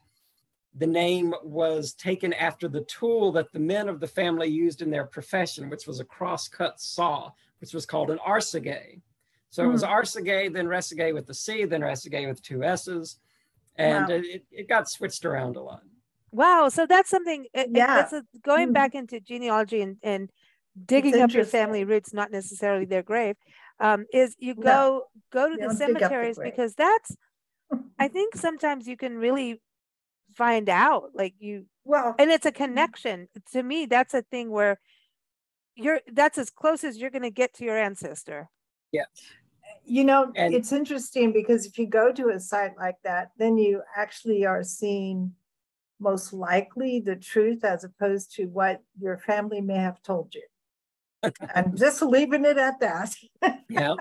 the 0.77 0.87
name 0.87 1.33
was 1.43 1.93
taken 1.93 2.33
after 2.33 2.67
the 2.67 2.81
tool 2.81 3.31
that 3.31 3.51
the 3.53 3.59
men 3.59 3.87
of 3.87 3.99
the 3.99 4.07
family 4.07 4.47
used 4.47 4.81
in 4.81 4.89
their 4.91 5.05
profession, 5.05 5.69
which 5.69 5.87
was 5.87 5.99
a 5.99 6.05
cross-cut 6.05 6.79
saw, 6.81 7.31
which 7.59 7.73
was 7.73 7.85
called 7.85 8.11
an 8.11 8.19
arseguet. 8.27 8.99
So 9.51 9.63
it 9.63 9.67
was 9.67 9.83
Hmm. 9.83 9.89
then 10.53 10.67
resseguet 10.67 11.13
with 11.13 11.27
the 11.27 11.33
C, 11.33 11.63
then 11.65 11.81
resseguet 11.81 12.27
with 12.27 12.41
two 12.41 12.63
S's. 12.63 13.19
And 13.77 14.07
Wow. 14.09 14.15
it, 14.15 14.45
it 14.51 14.67
got 14.67 14.89
switched 14.89 15.23
around 15.25 15.55
a 15.55 15.61
lot. 15.61 15.83
Wow. 16.31 16.67
So 16.69 16.85
that's 16.85 17.09
something. 17.09 17.45
it- 17.53 17.67
it- 17.67 17.69
Yeah. 17.71 17.95
That's 17.95 18.13
a, 18.13 18.23
going 18.41 18.69
Mhm. 18.69 18.73
back 18.73 18.95
into 18.95 19.19
genealogy 19.21 19.81
and 19.81 19.97
and 20.03 20.29
digging 20.85 21.21
up 21.21 21.31
your 21.31 21.45
family 21.45 21.85
roots, 21.85 22.13
not 22.13 22.31
necessarily 22.31 22.83
their 22.83 23.01
grave. 23.03 23.37
Um, 23.79 24.05
is 24.11 24.35
you 24.39 24.55
No. 24.55 24.61
go 24.63 25.05
go 25.31 25.45
to 25.47 25.51
You 25.53 25.57
the 25.57 25.63
don't 25.67 25.77
dig 25.77 25.89
up 25.89 25.93
the 25.93 25.99
cemeteries 25.99 26.37
because 26.37 26.75
that's. 26.75 27.15
I 27.97 28.09
think 28.09 28.35
sometimes 28.35 28.85
you 28.87 28.97
can 28.97 29.17
really 29.17 29.61
find 30.35 30.69
out, 30.69 31.11
like 31.13 31.33
you, 31.39 31.65
Well, 31.83 32.15
and 32.19 32.29
it's 32.29 32.45
a 32.45 32.51
connection. 32.51 33.27
To 33.53 33.63
me, 33.63 33.85
that's 33.85 34.13
a 34.13 34.21
thing 34.21 34.51
where 34.51 34.79
you're. 35.75 36.01
That's 36.11 36.37
as 36.37 36.49
close 36.49 36.83
as 36.83 36.97
you're 36.97 37.09
going 37.09 37.23
to 37.23 37.29
get 37.31 37.53
to 37.55 37.65
your 37.65 37.77
ancestor. 37.77 38.49
Yeah. 38.91 39.05
You 39.83 40.03
know, 40.03 40.31
And- 40.35 40.53
it's 40.53 40.71
interesting 40.71 41.31
because 41.31 41.65
if 41.65 41.77
you 41.77 41.87
go 41.87 42.11
to 42.11 42.29
a 42.29 42.39
site 42.39 42.77
like 42.77 42.97
that, 43.03 43.31
then 43.37 43.57
you 43.57 43.81
actually 43.95 44.45
are 44.45 44.63
seeing 44.63 45.33
most 45.99 46.33
likely 46.33 46.99
the 46.99 47.15
truth 47.15 47.63
as 47.63 47.83
opposed 47.83 48.33
to 48.35 48.45
what 48.45 48.81
your 48.99 49.17
family 49.17 49.61
may 49.61 49.77
have 49.77 50.01
told 50.01 50.35
you. 50.35 50.43
I'm 51.55 51.75
just 51.75 52.01
leaving 52.01 52.45
it 52.45 52.57
at 52.57 52.79
that. 52.79 53.15
Yeah, 53.67 53.95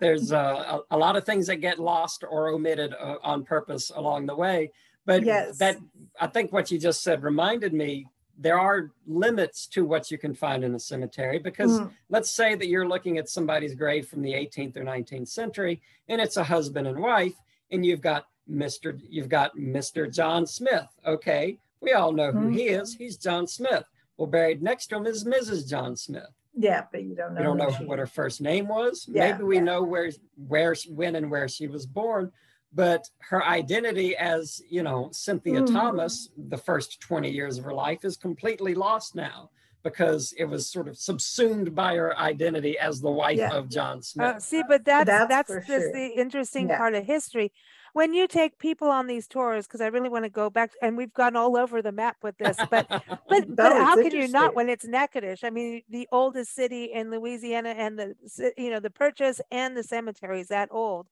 there's 0.00 0.32
uh, 0.32 0.80
a, 0.90 0.96
a 0.96 0.98
lot 0.98 1.14
of 1.14 1.24
things 1.24 1.46
that 1.46 1.56
get 1.56 1.78
lost 1.78 2.24
or 2.28 2.48
omitted 2.48 2.92
uh, 2.92 3.16
on 3.22 3.44
purpose 3.44 3.92
along 3.94 4.26
the 4.26 4.34
way. 4.34 4.72
But 5.06 5.24
Yes. 5.24 5.58
that 5.58 5.78
I 6.20 6.26
think 6.26 6.52
what 6.52 6.70
you 6.70 6.78
just 6.78 7.02
said 7.02 7.22
reminded 7.22 7.72
me 7.72 8.06
there 8.38 8.58
are 8.58 8.90
limits 9.06 9.66
to 9.68 9.86
what 9.86 10.10
you 10.10 10.18
can 10.18 10.34
find 10.34 10.62
in 10.62 10.74
a 10.74 10.78
cemetery 10.78 11.38
because 11.38 11.80
Mm, 11.80 11.90
let's 12.10 12.30
say 12.30 12.54
that 12.54 12.66
you're 12.66 12.86
looking 12.86 13.16
at 13.16 13.30
somebody's 13.30 13.74
grave 13.74 14.06
from 14.08 14.20
the 14.20 14.34
18th 14.34 14.76
or 14.76 14.82
19th 14.84 15.28
century 15.28 15.80
and 16.08 16.20
it's 16.20 16.36
a 16.36 16.44
husband 16.44 16.86
and 16.86 16.98
wife 17.00 17.34
and 17.70 17.86
you've 17.86 18.02
got 18.02 18.26
Mr. 18.50 19.00
you've 19.08 19.28
got 19.30 19.56
Mr. 19.56 20.12
John 20.12 20.46
Smith. 20.46 20.86
Okay, 21.06 21.58
we 21.80 21.92
all 21.94 22.12
know 22.12 22.30
who 22.30 22.48
he 22.48 22.68
is. 22.68 22.94
He's 22.94 23.16
John 23.16 23.46
Smith. 23.46 23.84
Well, 24.18 24.26
buried 24.28 24.62
next 24.62 24.88
to 24.88 24.96
him 24.96 25.06
is 25.06 25.24
Mrs. 25.24 25.68
John 25.68 25.96
Smith. 25.96 26.28
Yeah, 26.58 26.84
but 26.92 27.02
you 27.04 27.14
don't 27.14 27.34
know. 27.34 27.40
We 27.40 27.44
don't 27.44 27.58
know 27.58 27.86
what 27.86 27.98
her 27.98 28.06
first 28.06 28.40
name 28.40 28.68
was. 28.68 29.06
Yeah, 29.10 29.32
Maybe 29.32 29.44
we 29.44 29.56
yeah. 29.56 29.62
know 29.62 29.82
where, 29.82 30.10
where, 30.48 30.74
when, 30.88 31.16
and 31.16 31.30
where 31.30 31.48
she 31.48 31.66
was 31.66 31.84
born, 31.86 32.32
but 32.72 33.08
her 33.20 33.44
identity 33.44 34.16
as 34.16 34.60
you 34.68 34.82
know 34.82 35.08
Cynthia 35.12 35.62
Mhm. 35.62 35.72
Thomas, 35.72 36.30
the 36.36 36.58
first 36.58 37.00
twenty 37.00 37.30
years 37.30 37.58
of 37.58 37.64
her 37.64 37.74
life, 37.74 38.04
is 38.04 38.16
completely 38.16 38.74
lost 38.74 39.14
now 39.14 39.50
because 39.82 40.32
it 40.36 40.44
was 40.44 40.68
sort 40.68 40.88
of 40.88 40.98
subsumed 40.98 41.74
by 41.74 41.94
her 41.94 42.16
identity 42.18 42.76
as 42.78 43.00
the 43.00 43.10
wife 43.10 43.38
Yeah. 43.38 43.52
of 43.54 43.68
John 43.68 43.98
Uh, 43.98 44.02
Smith. 44.02 44.42
see, 44.42 44.62
but 44.68 44.84
that's 44.84 45.06
That's 45.06 45.28
that's, 45.28 45.48
for 45.48 45.60
just 45.60 45.68
sure. 45.68 45.92
the 45.92 46.08
interesting 46.08 46.68
Yeah. 46.68 46.78
part 46.78 46.94
of 46.94 47.04
history. 47.04 47.52
When 47.92 48.12
you 48.12 48.26
take 48.28 48.58
people 48.58 48.88
on 48.90 49.06
these 49.06 49.26
tours, 49.26 49.66
because 49.66 49.80
I 49.80 49.86
really 49.86 50.10
want 50.10 50.24
to 50.24 50.28
go 50.28 50.50
back, 50.50 50.72
and 50.82 50.98
we've 50.98 51.14
gone 51.14 51.34
all 51.34 51.56
over 51.56 51.80
the 51.80 51.92
map 51.92 52.18
with 52.22 52.36
this, 52.36 52.58
but 52.68 52.86
but 53.28 53.56
but 53.56 53.72
how 53.72 53.94
can 53.96 54.10
you 54.10 54.28
not 54.28 54.54
when 54.54 54.68
it's 54.68 54.84
Natchitoches? 54.84 55.44
I 55.44 55.50
mean, 55.50 55.82
the 55.88 56.06
oldest 56.12 56.54
city 56.54 56.86
in 56.92 57.10
Louisiana, 57.10 57.70
and 57.70 57.98
the 57.98 58.52
you 58.58 58.70
know 58.70 58.80
the 58.80 58.90
Purchase 58.90 59.40
and 59.50 59.74
the 59.76 59.82
cemetery 59.84 60.40
is 60.40 60.48
that 60.48 60.68
old. 60.72 61.08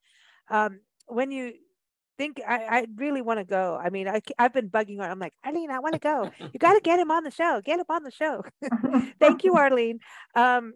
Um, 0.51 0.81
when 1.07 1.31
you 1.31 1.55
think, 2.19 2.41
I, 2.47 2.65
I 2.65 2.87
really 2.97 3.23
want 3.23 3.41
to 3.41 3.45
go. 3.45 3.77
I 3.83 3.91
mean, 3.91 4.09
I've 4.39 4.53
been 4.53 4.71
bugging 4.71 4.99
her. 4.99 5.05
I'm 5.11 5.19
like, 5.19 5.35
Arlene, 5.45 5.71
I 5.71 5.81
want 5.81 5.95
to 5.95 5.99
go. 5.99 6.31
You 6.53 6.59
got 6.59 6.75
to 6.75 6.81
get 6.81 6.99
him 6.99 7.11
on 7.11 7.25
the 7.25 7.31
show. 7.31 7.61
Get 7.65 7.81
him 7.81 7.87
on 7.89 8.03
the 8.05 8.11
show. 8.11 8.43
Thank 9.21 9.45
you, 9.45 9.57
Arlene. 9.57 10.01
Um, 10.35 10.75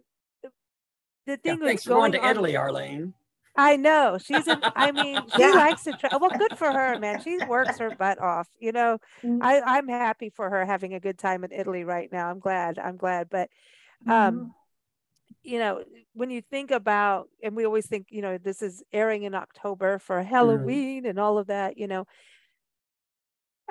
the 1.25 1.39
Yeah, 1.43 1.55
thing 1.55 1.59
thanks 1.59 1.81
was 1.81 1.83
for 1.83 1.89
going 1.89 2.11
going 2.11 2.11
to 2.13 2.23
on. 2.25 2.31
Italy, 2.31 2.55
Arlene. 2.55 3.13
I 3.55 3.75
know 3.75 4.17
she's. 4.17 4.47
In, 4.47 4.63
I 4.75 4.91
mean, 4.93 5.27
she 5.29 5.41
Yeah. 5.41 5.51
likes 5.53 5.83
to 5.83 5.93
try. 5.93 6.09
Well, 6.19 6.31
good 6.31 6.53
for 6.57 6.71
her, 6.71 6.97
man. 6.97 7.19
She 7.19 7.39
works 7.39 7.77
her 7.79 7.91
butt 7.91 8.19
off. 8.21 8.47
You 8.59 8.71
know, 8.71 8.99
Mm. 9.23 9.39
I 9.41 9.61
I'm 9.61 9.87
happy 9.87 10.29
for 10.29 10.49
her 10.49 10.65
having 10.65 10.93
a 10.93 10.99
good 10.99 11.17
time 11.17 11.43
in 11.43 11.51
Italy 11.51 11.83
right 11.83 12.09
now. 12.11 12.29
I'm 12.29 12.39
glad. 12.39 12.79
I'm 12.79 12.97
glad. 12.97 13.29
But 13.29 13.49
um, 14.07 14.53
you 15.43 15.59
know, 15.59 15.83
when 16.13 16.29
you 16.31 16.41
think 16.41 16.71
about, 16.71 17.29
and 17.43 17.55
we 17.55 17.65
always 17.65 17.87
think, 17.87 18.07
you 18.09 18.21
know, 18.21 18.37
this 18.37 18.61
is 18.61 18.83
airing 18.91 19.23
in 19.23 19.35
October 19.35 19.99
for 19.99 20.21
Halloween 20.23 21.05
and 21.05 21.19
all 21.19 21.37
of 21.37 21.47
that. 21.47 21.77
You 21.77 21.87
know, 21.87 22.05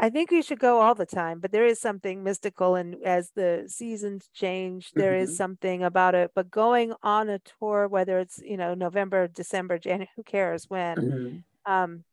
I 0.01 0.11
think 0.11 0.31
we 0.31 0.43
should 0.43 0.61
go 0.61 0.81
all 0.81 0.95
the 0.95 1.07
time, 1.07 1.41
but 1.41 1.51
there 1.51 1.67
is 1.67 1.81
something 1.81 2.23
mystical, 2.23 2.77
and 2.77 2.95
as 3.05 3.33
the 3.33 3.65
seasons 3.67 4.29
change, 4.33 4.93
there 4.97 5.15
is 5.17 5.31
Mhm. 5.31 5.37
something 5.37 5.83
about 5.83 6.15
it. 6.15 6.31
But 6.35 6.51
going 6.51 6.93
on 7.03 7.29
a 7.29 7.41
tour, 7.41 7.89
whether 7.89 8.19
it's 8.21 8.39
you 8.45 8.57
know 8.57 8.75
November, 8.75 9.27
December, 9.27 9.79
January, 9.79 10.11
who 10.17 10.23
cares 10.23 10.67
when? 10.69 11.05
Mhm. 11.05 11.45
um, 11.67 12.05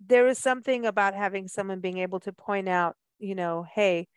there 0.00 0.28
is 0.28 0.38
something 0.38 0.86
about 0.86 1.14
having 1.14 1.48
someone 1.48 1.80
being 1.80 1.98
able 1.98 2.20
to 2.20 2.32
point 2.32 2.68
out, 2.68 2.96
you 3.18 3.34
know, 3.36 3.64
hey, 3.74 4.08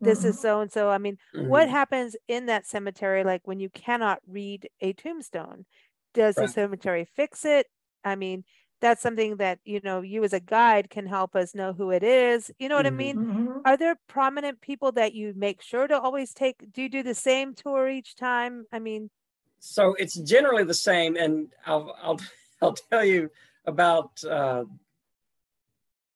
this 0.00 0.24
is 0.24 0.38
so 0.38 0.60
and 0.60 0.70
so. 0.72 0.90
I 0.90 0.98
mean, 0.98 1.18
what 1.44 1.68
Mhm. 1.68 1.70
happens 1.70 2.16
in 2.28 2.46
that 2.46 2.66
cemetery, 2.66 3.24
like 3.24 3.46
when 3.46 3.60
you 3.60 3.70
cannot 3.70 4.20
read 4.26 4.68
a 4.80 4.92
tombstone? 4.92 5.66
Does 6.14 6.38
the 6.38 6.48
cemetery 6.48 7.04
fix 7.04 7.44
it? 7.44 7.66
I 8.04 8.16
mean, 8.16 8.44
that's 8.80 9.02
something 9.02 9.36
that, 9.36 9.58
you 9.64 9.80
know, 9.82 10.00
you 10.02 10.24
as 10.24 10.32
a 10.32 10.40
guide 10.40 10.90
can 10.90 11.06
help 11.06 11.34
us 11.36 11.54
know 11.54 11.72
who 11.72 11.90
it 11.90 12.02
is. 12.02 12.50
You 12.58 12.68
know 12.68 12.76
what 12.76 12.86
I 12.86 12.90
Mhm. 12.90 12.96
mean? 12.96 13.16
Mhm. 13.16 13.62
Are 13.64 13.76
there 13.76 13.96
prominent 14.06 14.60
people 14.60 14.92
that 14.92 15.14
you 15.14 15.32
make 15.36 15.60
sure 15.62 15.86
to 15.88 15.98
always 16.00 16.32
take? 16.34 16.72
Do 16.72 16.82
you 16.82 16.88
do 16.88 17.02
the 17.02 17.14
same 17.14 17.54
tour 17.54 17.88
each 17.88 18.14
time? 18.16 18.66
I 18.72 18.78
mean, 18.78 19.10
So 19.58 19.94
it's 19.94 20.14
generally 20.14 20.64
the 20.64 20.74
same, 20.74 21.16
and 21.16 21.48
I'll 21.66 21.96
I'll 22.02 22.20
I'll 22.62 22.74
tell 22.74 23.04
you 23.04 23.30
about. 23.64 24.22
Uh, 24.24 24.64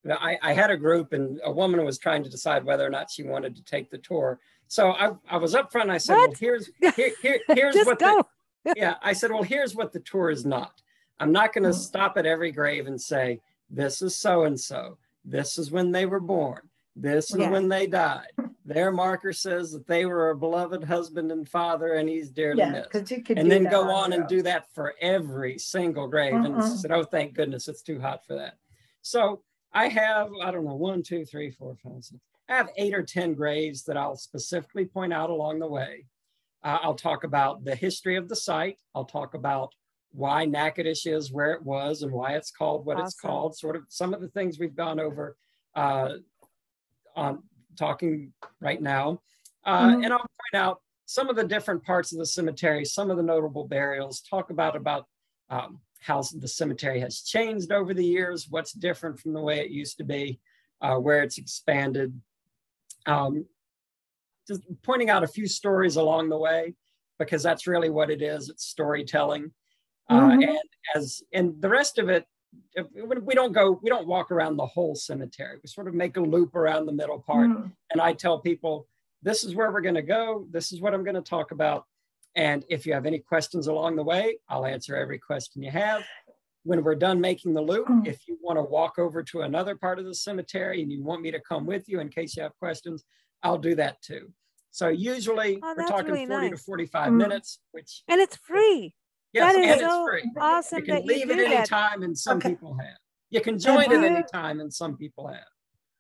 I, 0.09 0.39
I 0.43 0.53
had 0.53 0.71
a 0.71 0.77
group, 0.77 1.13
and 1.13 1.41
a 1.45 1.53
woman 1.53 1.85
was 1.85 1.99
trying 1.99 2.25
to 2.25 2.31
decide 2.31 2.65
whether 2.65 2.87
or 2.87 2.91
not 2.91 3.11
she 3.11 3.23
wanted 3.23 3.55
to 3.57 3.63
take 3.65 3.91
the 3.91 3.99
tour. 3.99 4.41
So 4.69 4.93
I, 4.93 5.11
I 5.29 5.37
was 5.37 5.55
up 5.55 5.71
front. 5.73 5.87
And 5.89 5.93
I 5.93 5.99
said, 5.99 6.15
"Well, 6.17 6.33
here's 6.39 6.71
here, 6.97 7.11
here 7.21 7.41
here's 7.49 7.77
what 7.85 7.99
the 7.99 8.25
yeah." 8.77 8.95
I 9.03 9.13
said, 9.13 9.31
"Well, 9.31 9.43
here's 9.43 9.75
what 9.75 9.93
the 9.93 10.01
tour 10.01 10.31
is 10.31 10.45
not. 10.47 10.81
I'm 11.19 11.33
not 11.33 11.53
going 11.53 11.65
to 11.65 11.71
Mhm. 11.71 11.75
stop 11.75 12.17
at 12.17 12.25
every 12.25 12.51
grave 12.51 12.87
and 12.87 13.01
say 13.01 13.41
this 13.69 14.01
is 14.01 14.17
so 14.17 14.45
and 14.45 14.59
so. 14.59 14.97
This 15.25 15.59
is 15.59 15.71
when 15.71 15.93
they 15.93 16.07
were 16.07 16.21
born. 16.21 16.61
This 16.97 17.31
is 17.31 17.37
Yeah. 17.41 17.51
when 17.51 17.69
they 17.69 17.87
died. 17.87 18.33
Their 18.65 18.91
marker 18.93 19.33
says 19.33 19.73
that 19.73 19.87
they 19.87 20.07
were 20.07 20.31
a 20.31 20.37
beloved 20.37 20.83
husband 20.85 21.31
and 21.31 21.47
father, 21.49 21.95
and 21.95 22.09
he's 22.09 22.31
dearly 22.31 22.61
Yeah, 22.61 22.71
missed." 22.71 22.91
because 22.91 23.11
you 23.11 23.23
could. 23.23 23.39
and 23.39 23.51
then 23.51 23.65
go 23.65 23.91
on 23.91 24.15
and 24.15 24.27
do 24.29 24.41
that 24.43 24.73
for 24.73 24.95
every 25.01 25.59
single 25.59 26.09
grave. 26.09 26.33
And 26.35 26.55
Mm-mm. 26.55 26.77
said, 26.79 26.91
oh, 26.91 27.05
thank 27.05 27.35
goodness 27.35 27.69
it's 27.69 27.83
too 27.83 28.01
hot 28.01 28.25
for 28.27 28.35
that. 28.37 28.55
So 29.03 29.43
I 29.73 29.89
have, 29.89 30.31
I 30.43 30.51
don't 30.51 30.65
know, 30.65 30.75
one, 30.75 31.03
two, 31.03 31.25
three, 31.25 31.51
four, 31.51 31.77
five, 31.83 32.05
six. 32.05 32.21
I 32.49 32.57
have 32.57 32.71
eight 32.77 32.95
or 32.95 33.03
10 33.03 33.35
graves 33.35 33.85
that 33.85 33.97
I'll 33.97 34.17
specifically 34.17 34.85
point 34.85 35.13
out 35.13 35.31
along 35.31 35.61
the 35.61 35.69
way. 35.69 36.07
Uh, 36.65 36.79
I'll 36.83 36.95
talk 36.95 37.23
about 37.25 37.65
the 37.65 37.75
history 37.75 38.17
of 38.17 38.29
the 38.29 38.37
site. 38.37 38.79
I'll 38.95 39.05
talk 39.05 39.35
about 39.35 39.73
why 40.13 40.45
Natchitoches 40.45 41.07
is 41.07 41.33
where 41.33 41.53
it 41.53 41.63
was 41.63 42.03
and 42.03 42.11
why 42.11 42.33
it's 42.33 42.51
called 42.51 42.85
what 42.85 42.97
awesome. 42.97 43.07
it's 43.07 43.15
called, 43.15 43.57
sort 43.57 43.77
of 43.77 43.85
some 43.89 44.13
of 44.13 44.21
the 44.21 44.29
things 44.29 44.59
we've 44.59 44.75
gone 44.75 44.99
over 44.99 45.37
uh, 45.77 46.15
on 47.15 47.43
talking 47.79 48.33
right 48.61 48.83
now. 48.83 49.21
Uh, 49.65 49.91
mm-hmm. 49.91 50.03
And 50.03 50.13
I'll 50.13 50.19
point 50.19 50.55
out 50.55 50.81
some 51.07 51.29
of 51.29 51.37
the 51.37 51.45
different 51.45 51.85
parts 51.85 52.13
of 52.13 52.19
the 52.19 52.27
cemetery, 52.27 52.85
some 52.85 53.11
of 53.11 53.17
the 53.17 53.23
notable 53.23 53.67
burials, 53.67 54.21
talk 54.21 54.51
about, 54.51 54.75
about 54.75 55.07
um, 55.49 55.81
how 56.01 56.23
the 56.35 56.49
cemetery 56.49 57.01
has 57.01 57.23
changed 57.23 57.73
over 57.73 57.95
the 57.95 58.05
years, 58.05 58.49
what's 58.49 58.73
different 58.73 59.19
from 59.19 59.33
the 59.33 59.41
way 59.41 59.61
it 59.61 59.71
used 59.71 59.99
to 59.99 60.05
be, 60.05 60.41
uh, 60.81 60.97
where 60.97 61.23
it's 61.23 61.39
expanded. 61.39 62.19
Um, 63.07 63.47
just 64.49 64.63
pointing 64.83 65.11
out 65.11 65.23
a 65.23 65.29
few 65.29 65.47
stories 65.47 65.97
along 65.97 66.29
the 66.29 66.39
way, 66.39 66.75
because 67.19 67.43
that's 67.43 67.67
really 67.67 67.91
what 67.91 68.11
it 68.11 68.23
is. 68.23 68.49
It's 68.49 68.67
storytelling. 68.67 69.53
Uh, 70.09 70.31
mm-hmm. 70.31 70.43
and 70.43 70.59
as 70.97 71.23
and 71.33 71.61
the 71.61 71.69
rest 71.69 71.99
of 71.99 72.09
it, 72.09 72.27
we 73.25 73.35
don't 73.35 73.53
go, 73.53 73.79
we 73.83 73.91
don't 73.91 74.09
walk 74.09 74.33
around 74.33 74.57
the 74.57 74.67
whole 74.67 74.95
cemetery. 74.95 75.59
We 75.63 75.69
sort 75.69 75.87
of 75.87 75.95
make 75.95 76.17
a 76.17 76.21
loop 76.21 76.57
around 76.57 76.87
the 76.87 76.93
middle 76.93 77.21
part. 77.21 77.49
Mm-hmm. 77.49 77.69
And 77.93 78.01
I 78.01 78.13
tell 78.15 78.41
people, 78.41 78.89
this 79.23 79.45
is 79.45 79.55
where 79.55 79.71
we're 79.71 79.83
going 79.83 79.95
to 79.95 80.03
go. 80.03 80.47
This 80.51 80.73
is 80.73 80.81
what 80.81 80.95
I'm 80.95 81.05
going 81.05 81.15
to 81.15 81.21
talk 81.21 81.53
about. 81.53 81.85
And 82.37 82.65
if 82.69 82.87
you 82.87 82.93
have 82.93 83.07
any 83.07 83.19
questions 83.19 83.67
along 83.67 83.97
the 83.97 84.05
way, 84.05 84.39
I'll 84.49 84.67
answer 84.67 84.97
every 84.97 85.19
question 85.19 85.63
you 85.63 85.71
have. 85.71 86.05
When 86.63 86.85
we're 86.85 86.95
done 86.95 87.21
making 87.21 87.55
the 87.55 87.63
loop, 87.63 87.89
mm. 87.89 88.07
if 88.07 88.29
you 88.29 88.39
want 88.41 88.59
to 88.59 88.63
walk 88.63 88.99
over 88.99 89.23
to 89.23 89.43
another 89.43 89.75
part 89.75 89.99
of 89.99 90.05
the 90.05 90.15
cemetery 90.15 90.83
and 90.83 90.93
you 90.93 91.03
want 91.03 91.23
me 91.23 91.31
to 91.31 91.41
come 91.41 91.67
with 91.67 91.89
you 91.89 92.01
in 92.01 92.09
case 92.09 92.37
you 92.37 92.43
have 92.43 92.57
questions, 92.59 93.05
I'll 93.43 93.59
do 93.59 93.75
that 93.77 94.01
too. 94.03 94.31
So 94.71 94.89
usually 94.89 95.59
oh, 95.63 95.75
we're 95.77 95.87
talking 95.87 96.13
really 96.13 96.27
40 96.27 96.51
nice. 96.51 96.59
to 96.59 96.65
45 96.65 97.09
mm. 97.09 97.17
minutes, 97.17 97.59
which 97.73 98.03
and 98.09 98.21
it's 98.21 98.37
free. 98.37 98.95
Yes, 99.33 99.55
that 99.55 99.61
is 99.61 99.71
and 99.71 99.81
so 99.81 99.87
it's 99.87 100.11
free. 100.11 100.33
Awesome. 100.41 100.79
You 100.79 100.85
can 100.85 101.07
leave 101.07 101.27
you 101.27 101.33
at 101.33 101.53
any 101.53 101.67
time, 101.67 102.03
and 102.03 102.17
some 102.17 102.39
okay. 102.39 102.51
people 102.51 102.75
have. 102.75 102.99
You 103.31 103.41
can 103.41 103.59
join 103.59 103.83
have 103.83 103.93
at 103.93 104.01
you, 104.01 104.07
any 104.07 104.25
time, 104.33 104.61
and 104.61 104.73
some 104.73 104.97
people 104.97 105.29
have. 105.29 105.45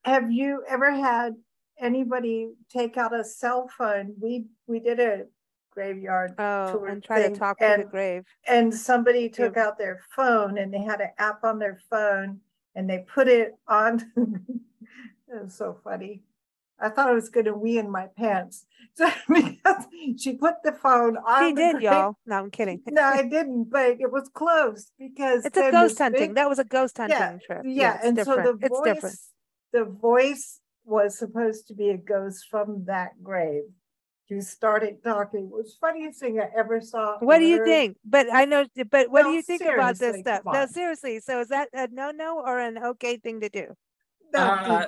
Have 0.05 0.33
you 0.33 0.64
ever 0.68 0.91
had 0.91 1.35
anybody 1.81 2.51
take 2.70 2.97
out 2.97 3.14
a 3.14 3.24
cell 3.24 3.68
phone? 3.76 4.14
We 4.20 4.47
we 4.66 4.81
did 4.81 5.01
a 5.01 5.24
graveyard 5.71 6.35
oh, 6.39 6.73
tour 6.73 6.87
and 6.89 7.03
try 7.03 7.23
thing, 7.23 7.35
to 7.35 7.39
talk 7.39 7.57
and, 7.61 7.83
to 7.83 7.85
the 7.85 7.91
grave. 7.91 8.25
And 8.47 8.75
somebody 8.75 9.29
took 9.29 9.57
yeah. 9.57 9.66
out 9.66 9.79
their 9.79 10.01
phone 10.14 10.59
and 10.59 10.73
they 10.73 10.83
had 10.83 11.01
an 11.01 11.11
app 11.18 11.45
on 11.45 11.59
their 11.59 11.81
phone 11.91 12.41
and 12.75 12.89
they 12.89 13.05
put 13.12 13.29
it 13.29 13.55
on. 13.68 14.12
it 14.16 15.43
was 15.43 15.55
so 15.55 15.79
funny. 15.83 16.23
I 16.83 16.89
thought 16.89 17.11
I 17.11 17.12
was 17.12 17.29
going 17.29 17.47
to 17.47 17.55
wee 17.55 17.79
in 17.79 17.91
my 17.91 18.07
pants. 18.16 18.64
So 18.95 19.11
because 19.29 19.87
she 20.18 20.35
put 20.35 20.55
the 20.64 20.73
phone 20.73 21.16
on. 21.16 21.49
She 21.49 21.55
did, 21.55 21.83
y'all. 21.83 22.16
No, 22.27 22.37
I'm 22.37 22.51
kidding. 22.51 22.83
no, 22.87 23.03
I 23.03 23.23
didn't, 23.23 23.71
but 23.71 23.97
it 24.01 24.11
was 24.11 24.29
close 24.33 24.91
because 24.99 25.45
it's 25.45 25.57
a 25.57 25.71
ghost 25.71 25.99
hunting. 25.99 26.21
Big, 26.21 26.35
that 26.37 26.49
was 26.49 26.59
a 26.59 26.64
ghost 26.64 26.97
hunting 26.97 27.18
yeah, 27.18 27.39
trip. 27.45 27.62
Yeah, 27.64 27.73
yeah 27.73 28.01
and 28.03 28.16
different. 28.16 28.45
so 28.45 28.53
the 28.53 28.66
it's 28.66 28.68
voice, 28.68 28.95
different. 28.95 29.16
the 29.73 29.85
voice 29.85 30.61
was 30.85 31.18
supposed 31.18 31.68
to 31.68 31.75
be 31.75 31.91
a 31.91 31.97
ghost 31.97 32.47
from 32.51 32.85
that 32.87 33.23
grave 33.23 33.64
you 34.31 34.41
started 34.41 35.03
talking. 35.03 35.45
It 35.47 35.51
was 35.51 35.76
funniest 35.81 36.20
thing 36.20 36.41
I 36.41 36.49
ever 36.57 36.81
saw. 36.81 37.18
What 37.18 37.39
do 37.39 37.45
you 37.45 37.64
think? 37.64 37.97
But 38.05 38.33
I 38.33 38.45
know, 38.45 38.66
but 38.91 39.11
what 39.11 39.22
no, 39.22 39.31
do 39.31 39.37
you 39.37 39.43
think 39.43 39.62
about 39.62 39.99
this 39.99 40.20
stuff? 40.20 40.43
No, 40.47 40.66
seriously. 40.66 41.20
So 41.20 41.41
is 41.41 41.49
that 41.49 41.68
a 41.72 41.89
no 41.91 42.11
no 42.11 42.41
or 42.41 42.61
an 42.61 42.78
okay 42.78 43.16
thing 43.16 43.41
to 43.41 43.49
do? 43.49 43.74
Uh, 44.33 44.85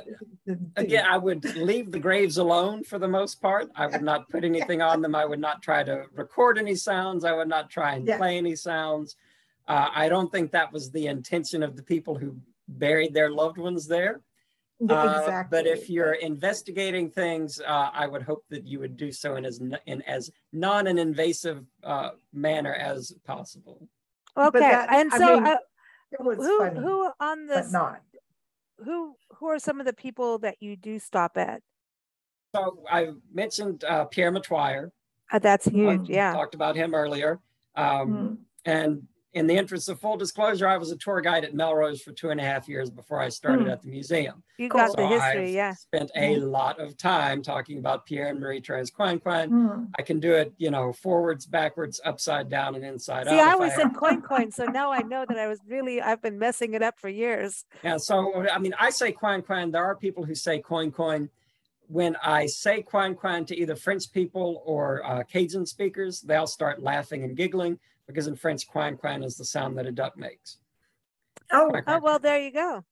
again, 0.77 1.05
I 1.05 1.19
would 1.19 1.45
leave 1.57 1.91
the 1.91 1.99
graves 1.99 2.39
alone 2.39 2.85
for 2.85 2.99
the 2.99 3.09
most 3.09 3.43
part. 3.43 3.71
I 3.75 3.87
would 3.87 4.03
not 4.03 4.29
put 4.29 4.45
anything 4.53 4.83
on 4.83 5.03
them. 5.03 5.15
I 5.15 5.25
would 5.25 5.41
not 5.41 5.63
try 5.63 5.83
to 5.83 6.05
record 6.15 6.59
any 6.59 6.77
sounds. 6.77 7.25
I 7.25 7.33
would 7.33 7.49
not 7.49 7.71
try 7.71 7.95
and 7.95 8.07
yeah. 8.07 8.19
play 8.19 8.39
any 8.39 8.55
sounds. 8.55 9.17
Uh, 9.67 9.89
I 9.95 10.09
don't 10.09 10.31
think 10.31 10.53
that 10.53 10.73
was 10.73 10.91
the 10.91 11.07
intention 11.07 11.63
of 11.63 11.77
the 11.77 11.83
people 11.83 12.17
who 12.17 12.37
buried 12.69 13.15
their 13.15 13.31
loved 13.31 13.59
ones 13.59 13.87
there. 13.87 14.21
Exactly. 14.83 15.33
Uh, 15.35 15.45
but 15.51 15.67
if 15.67 15.89
you're 15.89 16.15
investigating 16.15 17.09
things, 17.09 17.61
uh, 17.61 17.91
I 17.93 18.07
would 18.07 18.23
hope 18.23 18.45
that 18.51 18.67
you 18.67 18.81
would 18.81 18.97
do 18.97 19.13
so 19.13 19.37
in 19.37 19.45
as 19.45 19.61
in 19.87 20.03
as 20.03 20.31
non 20.53 20.87
an 20.87 20.99
invasive 20.99 21.65
uh, 21.85 22.11
manner 22.33 22.75
as 22.75 23.13
possible. 23.25 23.89
Okay, 24.37 24.59
that, 24.59 24.93
and 24.93 25.13
so 25.13 25.41
mean, 25.41 25.47
uh, 25.47 25.57
who 26.19 26.59
funny, 26.59 26.81
who 26.81 27.11
on 27.21 27.47
this 27.47 27.73
not 27.73 28.01
who 28.85 29.15
who 29.37 29.47
are 29.47 29.59
some 29.59 29.81
of 29.81 29.87
the 29.87 29.93
people 29.93 30.39
that 30.39 30.57
you 30.61 30.77
do 30.77 30.99
stop 30.99 31.37
at? 31.37 31.63
So 32.55 32.83
I 32.91 33.11
mentioned 33.33 33.85
uh, 33.85 34.05
Pierre 34.07 34.33
Metoyer. 34.33 34.91
Uh, 35.31 35.39
that's 35.39 35.67
huge. 35.67 36.09
yeah, 36.09 36.33
talked 36.33 36.55
about 36.55 36.77
him 36.77 36.95
earlier. 36.95 37.41
Um, 37.77 38.13
mm. 38.13 38.37
And 38.65 39.07
in 39.35 39.47
the 39.47 39.55
interest 39.55 39.89
of 39.89 39.99
full 39.99 40.17
disclosure, 40.17 40.69
I 40.69 40.77
was 40.77 40.91
a 40.91 40.97
tour 40.97 41.21
guide 41.23 41.45
at 41.45 41.55
Melrose 41.55 42.03
for 42.03 42.13
two 42.13 42.31
and 42.31 42.41
a 42.41 42.45
half 42.45 42.69
years 42.69 42.91
before 42.91 43.19
I 43.19 43.31
started 43.31 43.67
mm. 43.67 43.73
at 43.73 43.81
the 43.81 43.89
museum. 43.89 44.43
You 44.59 44.69
got 44.69 44.91
so 44.91 44.97
the 44.97 45.09
history, 45.09 45.49
I've 45.49 45.55
yeah. 45.55 45.73
Spent 45.75 46.11
a 46.15 46.37
mm. 46.37 46.51
lot 46.51 46.79
of 46.79 46.99
time 46.99 47.43
talking 47.43 47.79
about 47.79 48.05
Pierre 48.05 48.29
and 48.29 48.39
Marie 48.39 48.61
Therese. 48.61 48.91
Mm. 48.91 49.89
I 49.99 50.03
can 50.03 50.21
do 50.21 50.35
it, 50.35 50.53
you 50.59 50.71
know, 50.71 50.93
forwards, 50.93 51.47
backwards, 51.47 52.01
upside 52.05 52.51
down, 52.51 52.75
and 52.75 52.85
inside 52.85 53.27
out. 53.27 53.33
See, 53.33 53.41
out. 53.41 53.53
I 53.53 53.57
was 53.57 53.73
I 53.79 53.83
in 53.83 53.91
Coin 53.95 54.21
Coin, 54.21 54.51
so 54.53 54.67
now 54.67 54.93
I 54.93 55.01
know 55.01 55.25
that 55.27 55.39
I 55.39 55.49
was 55.49 55.61
really 55.67 56.03
I've 56.03 56.21
been 56.21 56.39
messing 56.39 56.75
it 56.75 56.83
up 56.83 56.99
for 56.99 57.09
years. 57.09 57.65
Yeah, 57.83 57.97
so 57.97 58.47
I 58.49 58.59
mean, 58.59 58.75
I 58.79 58.91
say 58.91 59.13
Coin 59.13 59.41
Coin. 59.41 59.71
There 59.71 59.85
are 59.85 59.97
people 59.97 60.25
who 60.25 60.35
say 60.35 60.61
Coin 60.61 60.91
Coin. 60.91 61.31
When 61.89 62.17
I 62.23 62.47
say 62.47 62.83
Coin 62.83 63.15
Coin 63.15 63.45
to 63.47 63.57
either 63.57 63.77
French 63.77 64.13
people 64.13 64.63
or 64.65 65.05
uh, 65.05 65.23
Cajun 65.25 65.67
speakers, 65.67 66.21
they'll 66.21 66.47
start 66.47 66.83
laughing 66.83 67.25
and 67.25 67.37
giggling 67.37 67.79
because 68.13 68.27
in 68.27 68.37
French, 68.37 68.67
quan 68.67 68.97
quan 68.97 69.23
is 69.23 69.37
the 69.37 69.45
sound 69.45 69.79
that 69.79 69.87
a 69.87 69.93
duck 69.93 70.17
makes. 70.17 70.59
Oh, 71.53 71.71
oh 71.87 72.01
well, 72.01 72.19
there 72.19 72.39
you 72.39 72.53
go. 72.53 72.85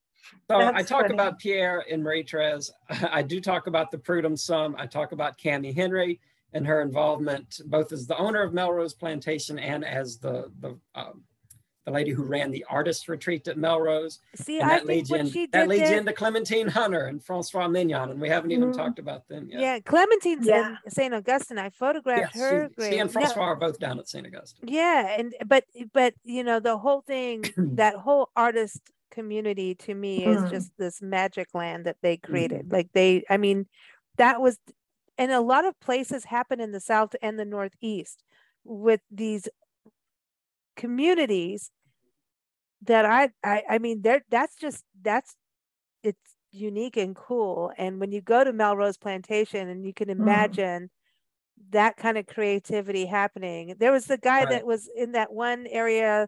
So 0.49 0.59
That's 0.59 0.77
I 0.77 0.83
talk 0.83 1.01
funny. 1.03 1.13
about 1.13 1.39
Pierre 1.39 1.83
and 1.89 2.03
Marie 2.03 2.23
Therese. 2.23 2.71
I 3.11 3.21
do 3.21 3.41
talk 3.41 3.67
about 3.67 3.91
the 3.91 3.97
Prudhomme 3.97 4.37
some. 4.37 4.75
I 4.77 4.85
talk 4.85 5.11
about 5.11 5.37
Cammie 5.37 5.75
Henry 5.75 6.19
and 6.53 6.65
her 6.67 6.81
involvement, 6.81 7.61
both 7.65 7.91
as 7.91 8.05
the 8.05 8.17
owner 8.17 8.41
of 8.41 8.53
Melrose 8.53 8.93
Plantation 8.93 9.57
and 9.57 9.83
as 9.85 10.17
the 10.17 10.51
the 10.59 10.77
um, 10.95 11.23
the 11.85 11.91
lady 11.91 12.11
who 12.11 12.23
ran 12.23 12.51
the 12.51 12.65
artist 12.69 13.07
retreat 13.07 13.47
at 13.47 13.57
Melrose. 13.57 14.19
See, 14.35 14.59
and 14.59 14.69
that 14.69 14.81
I 14.81 14.85
leads 14.85 15.11
in, 15.11 15.47
that 15.51 15.67
leads 15.67 15.89
there... 15.89 15.97
into 15.97 16.13
Clementine 16.13 16.67
Hunter 16.67 17.05
and 17.05 17.23
Francois 17.23 17.67
Mignon, 17.67 18.11
and 18.11 18.21
we 18.21 18.29
haven't 18.29 18.51
even 18.51 18.69
mm-hmm. 18.69 18.79
talked 18.79 18.99
about 18.99 19.27
them 19.27 19.49
yet. 19.49 19.61
Yeah, 19.61 19.79
Clementine's 19.79 20.45
yeah. 20.45 20.75
in 20.85 20.91
St. 20.91 21.13
Augustine. 21.13 21.57
I 21.57 21.69
photographed 21.69 22.35
yeah, 22.35 22.41
her. 22.41 22.69
She, 22.79 22.91
she 22.91 22.97
and 22.99 23.11
Francois 23.11 23.45
no. 23.45 23.51
are 23.51 23.55
both 23.55 23.79
down 23.79 23.99
at 23.99 24.07
St. 24.07 24.25
Augustine. 24.25 24.67
Yeah, 24.67 25.15
and 25.17 25.33
but 25.47 25.65
but 25.93 26.13
you 26.23 26.43
know 26.43 26.59
the 26.59 26.77
whole 26.77 27.01
thing, 27.01 27.45
that 27.57 27.95
whole 27.95 28.29
artist 28.35 28.81
community 29.11 29.75
to 29.75 29.93
me 29.93 30.25
is 30.25 30.41
mm. 30.41 30.49
just 30.49 30.71
this 30.77 31.01
magic 31.01 31.49
land 31.53 31.85
that 31.85 31.97
they 32.01 32.17
created. 32.17 32.69
Mm. 32.69 32.73
Like 32.73 32.89
they, 32.93 33.23
I 33.29 33.37
mean, 33.37 33.67
that 34.17 34.41
was, 34.41 34.57
and 35.17 35.31
a 35.31 35.41
lot 35.41 35.65
of 35.65 35.79
places 35.79 36.25
happen 36.25 36.59
in 36.59 36.71
the 36.71 36.79
South 36.79 37.15
and 37.21 37.37
the 37.37 37.45
Northeast 37.45 38.23
with 38.63 39.01
these 39.11 39.47
communities 40.81 41.69
that 42.81 43.05
I, 43.05 43.29
I 43.43 43.61
I 43.69 43.77
mean 43.77 44.01
there 44.01 44.23
that's 44.31 44.55
just 44.55 44.83
that's 45.03 45.35
it's 46.01 46.35
unique 46.51 46.97
and 46.97 47.15
cool 47.15 47.71
and 47.77 47.99
when 47.99 48.11
you 48.11 48.19
go 48.19 48.43
to 48.43 48.51
Melrose 48.51 48.97
Plantation 48.97 49.69
and 49.69 49.85
you 49.85 49.93
can 49.93 50.07
mm. 50.07 50.19
imagine 50.19 50.83
mm. 50.85 51.71
that 51.71 51.97
kind 51.97 52.17
of 52.17 52.25
creativity 52.25 53.05
happening 53.05 53.75
there 53.77 53.91
was 53.91 54.05
the 54.05 54.17
guy 54.17 54.39
right. 54.39 54.49
that 54.49 54.65
was 54.65 54.89
in 54.95 55.11
that 55.11 55.31
one 55.31 55.67
area 55.67 56.27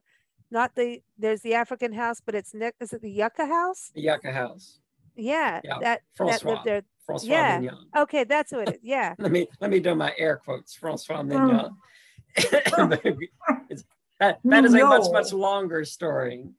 not 0.51 0.75
the 0.75 1.01
there's 1.17 1.41
the 1.41 1.55
African 1.55 1.91
house 1.91 2.21
but 2.23 2.35
it's 2.35 2.53
next 2.53 2.79
is 2.79 2.93
it 2.93 3.01
the 3.01 3.11
Yucca 3.11 3.47
house 3.47 3.91
the 3.95 4.01
Yucca 4.01 4.31
house 4.31 4.79
yeah, 5.15 5.61
yeah. 5.63 5.79
that 5.81 6.01
Francois. 6.15 6.37
that 6.37 6.45
lived 6.45 6.65
there 6.65 6.83
Francois 7.07 7.27
yeah 7.27 7.59
Mignon. 7.59 7.85
okay 7.97 8.23
that's 8.23 8.51
what 8.51 8.69
it 8.69 8.75
is 8.75 8.81
yeah 8.83 9.15
let 9.19 9.31
me 9.31 9.47
let 9.59 9.71
me 9.71 9.79
do 9.79 9.95
my 9.95 10.13
air 10.19 10.37
quotes 10.37 10.75
Francois 10.75 11.23
Mignon 11.23 11.71
mm. 12.37 13.83
That, 14.23 14.39
that 14.45 14.63
is 14.63 14.73
a 14.73 14.85
much, 14.85 15.11
much 15.11 15.33
longer 15.33 15.83
story. 15.85 16.45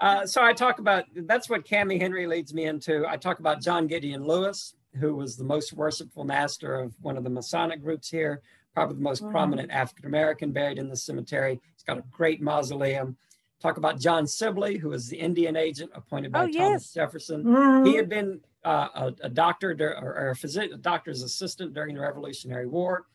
Uh, 0.00 0.24
so 0.24 0.40
I 0.40 0.52
talk 0.52 0.78
about 0.78 1.06
that's 1.12 1.50
what 1.50 1.64
Cammie 1.64 2.00
Henry 2.00 2.28
leads 2.28 2.54
me 2.54 2.66
into. 2.66 3.04
I 3.04 3.16
talk 3.16 3.40
about 3.40 3.60
John 3.60 3.88
Gideon 3.88 4.24
Lewis, 4.24 4.76
who 4.94 5.16
was 5.16 5.36
the 5.36 5.42
most 5.42 5.72
worshipful 5.72 6.22
master 6.22 6.76
of 6.76 6.94
one 7.00 7.16
of 7.16 7.24
the 7.24 7.30
Masonic 7.30 7.82
groups 7.82 8.08
here, 8.08 8.40
probably 8.74 8.94
the 8.94 9.02
most 9.02 9.24
mm. 9.24 9.32
prominent 9.32 9.72
African 9.72 10.06
American 10.06 10.52
buried 10.52 10.78
in 10.78 10.88
the 10.88 10.96
cemetery. 10.96 11.60
He's 11.74 11.82
got 11.82 11.98
a 11.98 12.04
great 12.12 12.40
mausoleum. 12.40 13.16
Talk 13.60 13.76
about 13.76 13.98
John 13.98 14.24
Sibley, 14.28 14.78
who 14.78 14.90
was 14.90 15.08
the 15.08 15.16
Indian 15.16 15.56
agent 15.56 15.90
appointed 15.92 16.30
by 16.30 16.44
oh, 16.44 16.46
Thomas 16.46 16.54
yes. 16.54 16.92
Jefferson. 16.92 17.42
Mm. 17.42 17.88
He 17.88 17.96
had 17.96 18.08
been 18.08 18.40
uh, 18.64 18.88
a, 18.94 19.14
a, 19.22 19.28
doctor 19.28 19.72
or, 20.00 20.14
or 20.16 20.30
a, 20.30 20.36
physician, 20.36 20.74
a 20.74 20.78
doctor's 20.78 21.24
assistant 21.24 21.74
during 21.74 21.96
the 21.96 22.02
Revolutionary 22.02 22.68
War, 22.68 23.06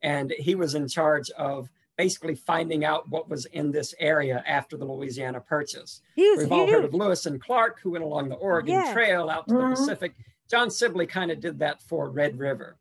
and 0.00 0.32
he 0.38 0.54
was 0.54 0.74
in 0.74 0.88
charge 0.88 1.28
of 1.32 1.68
basically 2.02 2.34
finding 2.34 2.84
out 2.84 3.08
what 3.08 3.28
was 3.28 3.44
in 3.46 3.70
this 3.70 3.94
area 4.00 4.42
after 4.44 4.76
the 4.76 4.84
Louisiana 4.84 5.40
Purchase. 5.40 6.00
We've 6.16 6.50
all 6.50 6.66
heard 6.66 6.84
of 6.84 6.94
Lewis 6.94 7.26
and 7.26 7.40
Clark, 7.40 7.78
who 7.80 7.92
went 7.92 8.02
along 8.02 8.28
the 8.28 8.34
Oregon 8.34 8.74
yeah. 8.74 8.92
Trail 8.92 9.30
out 9.30 9.46
to 9.46 9.54
mm-hmm. 9.54 9.70
the 9.70 9.76
Pacific. 9.76 10.14
John 10.50 10.68
Sibley 10.68 11.06
kind 11.06 11.30
of 11.30 11.38
did 11.38 11.60
that 11.60 11.80
for 11.80 12.10
Red 12.10 12.38
River. 12.38 12.76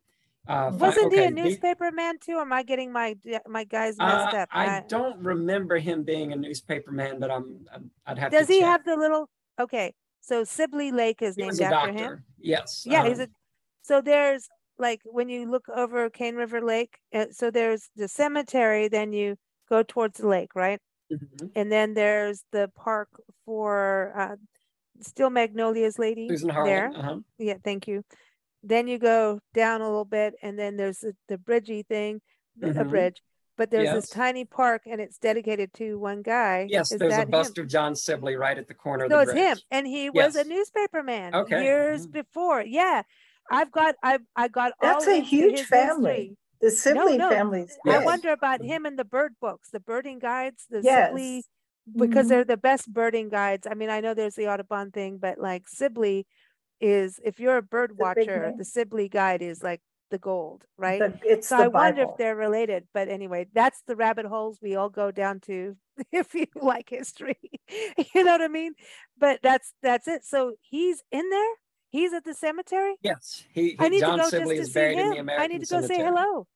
Uh, 0.48 0.72
Wasn't 0.74 1.06
okay, 1.08 1.18
he 1.18 1.24
a 1.24 1.26
the- 1.28 1.36
newspaper 1.36 1.92
man 1.92 2.18
too? 2.18 2.38
Or 2.38 2.42
am 2.42 2.52
I 2.52 2.64
getting 2.64 2.92
my 2.92 3.16
my 3.48 3.64
guys 3.64 3.96
messed 4.00 4.34
Uh, 4.34 4.38
up? 4.40 4.50
I 4.52 4.78
I- 4.78 4.84
don't 4.88 5.20
remember 5.24 5.78
him 5.78 6.02
being 6.02 6.34
a 6.34 6.36
newspaper 6.36 6.92
man, 6.92 7.20
but 7.20 7.30
I'm 7.30 7.68
I'm- 7.72 7.92
I'd 8.08 8.18
have 8.18 8.32
Does 8.32 8.48
to 8.48 8.54
he 8.54 8.60
check. 8.60 8.70
have 8.70 8.86
the 8.86 8.96
little? 8.98 9.30
Okay, 9.60 9.94
so 10.20 10.44
Sibley 10.44 10.92
Lake 10.92 11.22
is 11.22 11.36
He 11.36 11.44
named 11.44 11.52
was 11.52 11.60
a 11.60 11.66
after 11.66 11.92
doctor. 11.92 12.16
him. 12.16 12.24
Yes. 12.40 12.86
Yeah, 12.88 13.08
he's 13.08 13.20
um, 13.20 13.26
a. 13.26 13.28
So 13.84 14.02
there's 14.02 14.50
like 14.82 15.02
when 15.06 15.30
you 15.30 15.50
look 15.50 15.70
over 15.70 16.10
Cane 16.10 16.36
River 16.36 16.62
Lake. 16.62 16.98
Uh, 17.14 17.28
so 17.32 17.52
there's 17.52 17.90
the 17.96 18.08
cemetery. 18.08 18.88
Then 18.90 19.14
you 19.14 19.38
go 19.70 19.84
towards 19.84 20.18
the 20.20 20.28
lake, 20.28 20.56
right? 20.56 20.80
mhm. 21.12 21.52
And 21.56 21.72
then 21.72 21.94
there's 21.94 22.44
the 22.52 22.70
park 22.76 23.10
for 23.46 24.14
uh, 24.18 24.36
Steel 25.02 25.30
Magnolias 25.30 25.98
Lady 26.00 26.28
Susan 26.28 26.50
there. 26.66 26.92
Uh-huh. 26.96 27.18
Yeah, 27.38 27.56
thank 27.64 27.88
you. 27.88 28.04
Then 28.64 28.88
you 28.88 29.00
go 29.00 29.40
down 29.54 29.82
a 29.82 29.86
little 29.86 30.06
bit, 30.06 30.36
and 30.44 30.58
then 30.58 30.78
there's 30.78 31.00
the, 31.00 31.16
the 31.28 31.38
bridgey 31.38 31.86
thing, 31.86 32.22
th- 32.62 32.76
a 32.76 32.84
bridge. 32.86 33.22
But 33.58 33.70
there's 33.72 33.92
this 33.92 34.10
tiny 34.10 34.46
park, 34.46 34.84
and 34.86 35.02
it's 35.02 35.18
dedicated 35.18 35.74
to 35.76 35.98
one 36.00 36.22
guy. 36.22 36.68
Yes, 36.70 36.92
Is 36.92 37.00
there's 37.00 37.14
a 37.14 37.18
that 37.18 37.24
him? 37.28 37.32
bust 37.32 37.58
of 37.58 37.68
John 37.68 37.96
Sibley 37.96 38.36
right 38.36 38.58
at 38.58 38.68
the 38.68 38.74
corner 38.74 39.08
So 39.10 39.20
of 39.20 39.28
the 39.28 39.34
it's 39.34 39.42
him, 39.42 39.58
and 39.72 39.86
he 39.86 40.10
was 40.10 40.36
a 40.36 40.40
Yes. 40.40 40.48
newspaper 40.48 41.04
man 41.04 41.34
Okay. 41.36 41.62
years 41.64 42.08
Mm. 42.08 42.12
before. 42.14 42.62
Yeah, 42.64 43.02
I've 43.52 43.72
got 43.72 43.96
I've 44.02 44.22
I 44.36 44.48
got 44.48 44.74
That's 44.82 45.08
all 45.08 45.14
a 45.14 45.20
huge 45.22 45.62
family. 45.64 46.10
history. 46.12 46.38
The 46.62 46.72
Sibley 46.72 47.18
no. 47.18 47.30
family's 47.30 47.76
I 47.88 48.04
wonder 48.06 48.32
about 48.32 48.62
him 48.64 48.86
and 48.86 48.98
the 48.98 49.04
bird 49.06 49.34
books, 49.42 49.70
the 49.72 49.80
birding 49.80 50.20
guides, 50.20 50.66
the 50.70 50.82
Yes. 50.84 51.10
Sibley, 51.10 51.44
because 51.96 52.28
Mhm. 52.28 52.30
they're 52.30 52.44
the 52.46 52.58
best 52.58 52.92
birding 52.94 53.30
guides. 53.30 53.66
I 53.70 53.74
mean, 53.74 53.90
I 53.90 54.00
know 54.00 54.14
there's 54.14 54.36
the 54.36 54.48
Audubon 54.48 54.92
thing, 54.92 55.18
but 55.18 55.40
like 55.40 55.68
Sibley 55.68 56.28
is 56.80 57.20
if 57.24 57.40
you're 57.40 57.58
a 57.58 57.62
bird 57.62 57.98
watcher, 57.98 58.54
the 58.58 58.66
Sibley 58.66 59.10
guide 59.10 59.42
is 59.42 59.62
like 59.64 59.82
the 60.12 60.18
gold, 60.20 60.66
right? 60.78 61.00
The- 61.00 61.20
It's 61.24 61.48
so 61.48 61.58
I 61.58 61.68
wonder 61.68 62.04
if 62.04 62.18
they're 62.18 62.36
related. 62.36 62.88
But 62.94 63.08
anyway, 63.08 63.48
that's 63.54 63.82
the 63.88 63.96
rabbit 63.96 64.26
holes 64.26 64.60
we 64.62 64.76
all 64.76 64.90
go 64.90 65.10
down 65.10 65.40
to 65.42 65.76
if 66.12 66.34
you 66.36 66.46
like 66.56 66.90
history. 66.90 67.40
you 68.14 68.24
know 68.24 68.34
what 68.34 68.42
I 68.42 68.48
mean? 68.50 68.74
But 69.18 69.40
that's 69.42 69.74
that's 69.82 70.08
it. 70.08 70.26
So 70.26 70.54
he's 70.62 71.02
in 71.12 71.30
there. 71.30 71.54
He's 71.92 72.14
at 72.14 72.24
the 72.24 72.34
cemetery. 72.34 72.96
Yes, 73.04 73.44
he, 73.54 73.76
I 73.78 73.90
need 73.90 74.00
John 74.00 74.18
to 74.18 74.24
go 74.24 74.30
Sibley 74.30 74.58
just 74.58 74.62
is 74.62 74.68
to 74.70 74.74
see 74.74 74.80
buried 74.80 74.98
in 74.98 75.10
the 75.10 75.16
him. 75.18 75.20
American 75.30 75.44
I 75.44 75.48
need 75.48 75.66
to 75.66 75.74
go 75.82 75.82
say 75.86 75.98
hello. 75.98 76.48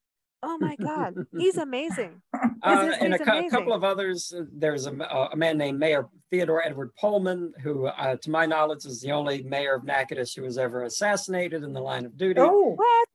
Oh 0.43 0.57
my 0.59 0.75
God, 0.75 1.15
he's 1.37 1.57
amazing. 1.57 2.21
Uh, 2.63 2.91
and 2.99 3.13
a, 3.13 3.19
cou- 3.19 3.47
couple 3.51 3.73
of 3.73 3.83
others. 3.83 4.33
uh, 4.35 4.41
There's 4.51 4.87
a, 4.87 4.91
a 5.31 5.35
man 5.35 5.55
named 5.55 5.77
Mayor 5.79 6.07
Theodore 6.31 6.65
Edward 6.65 6.95
Pullman, 6.95 7.53
who, 7.61 7.85
uh, 7.85 8.15
to 8.15 8.29
my 8.31 8.47
knowledge, 8.47 8.85
is 8.87 9.01
the 9.01 9.11
only 9.11 9.43
mayor 9.43 9.75
of 9.75 9.83
Natchitoches 9.83 10.33
who 10.33 10.41
was 10.41 10.57
ever 10.57 10.81
assassinated 10.83 11.61
in 11.63 11.73
the 11.73 11.79
line 11.79 12.05
of 12.05 12.17
duty. 12.17 12.39
Oh, 12.41 12.73
What? 12.75 13.07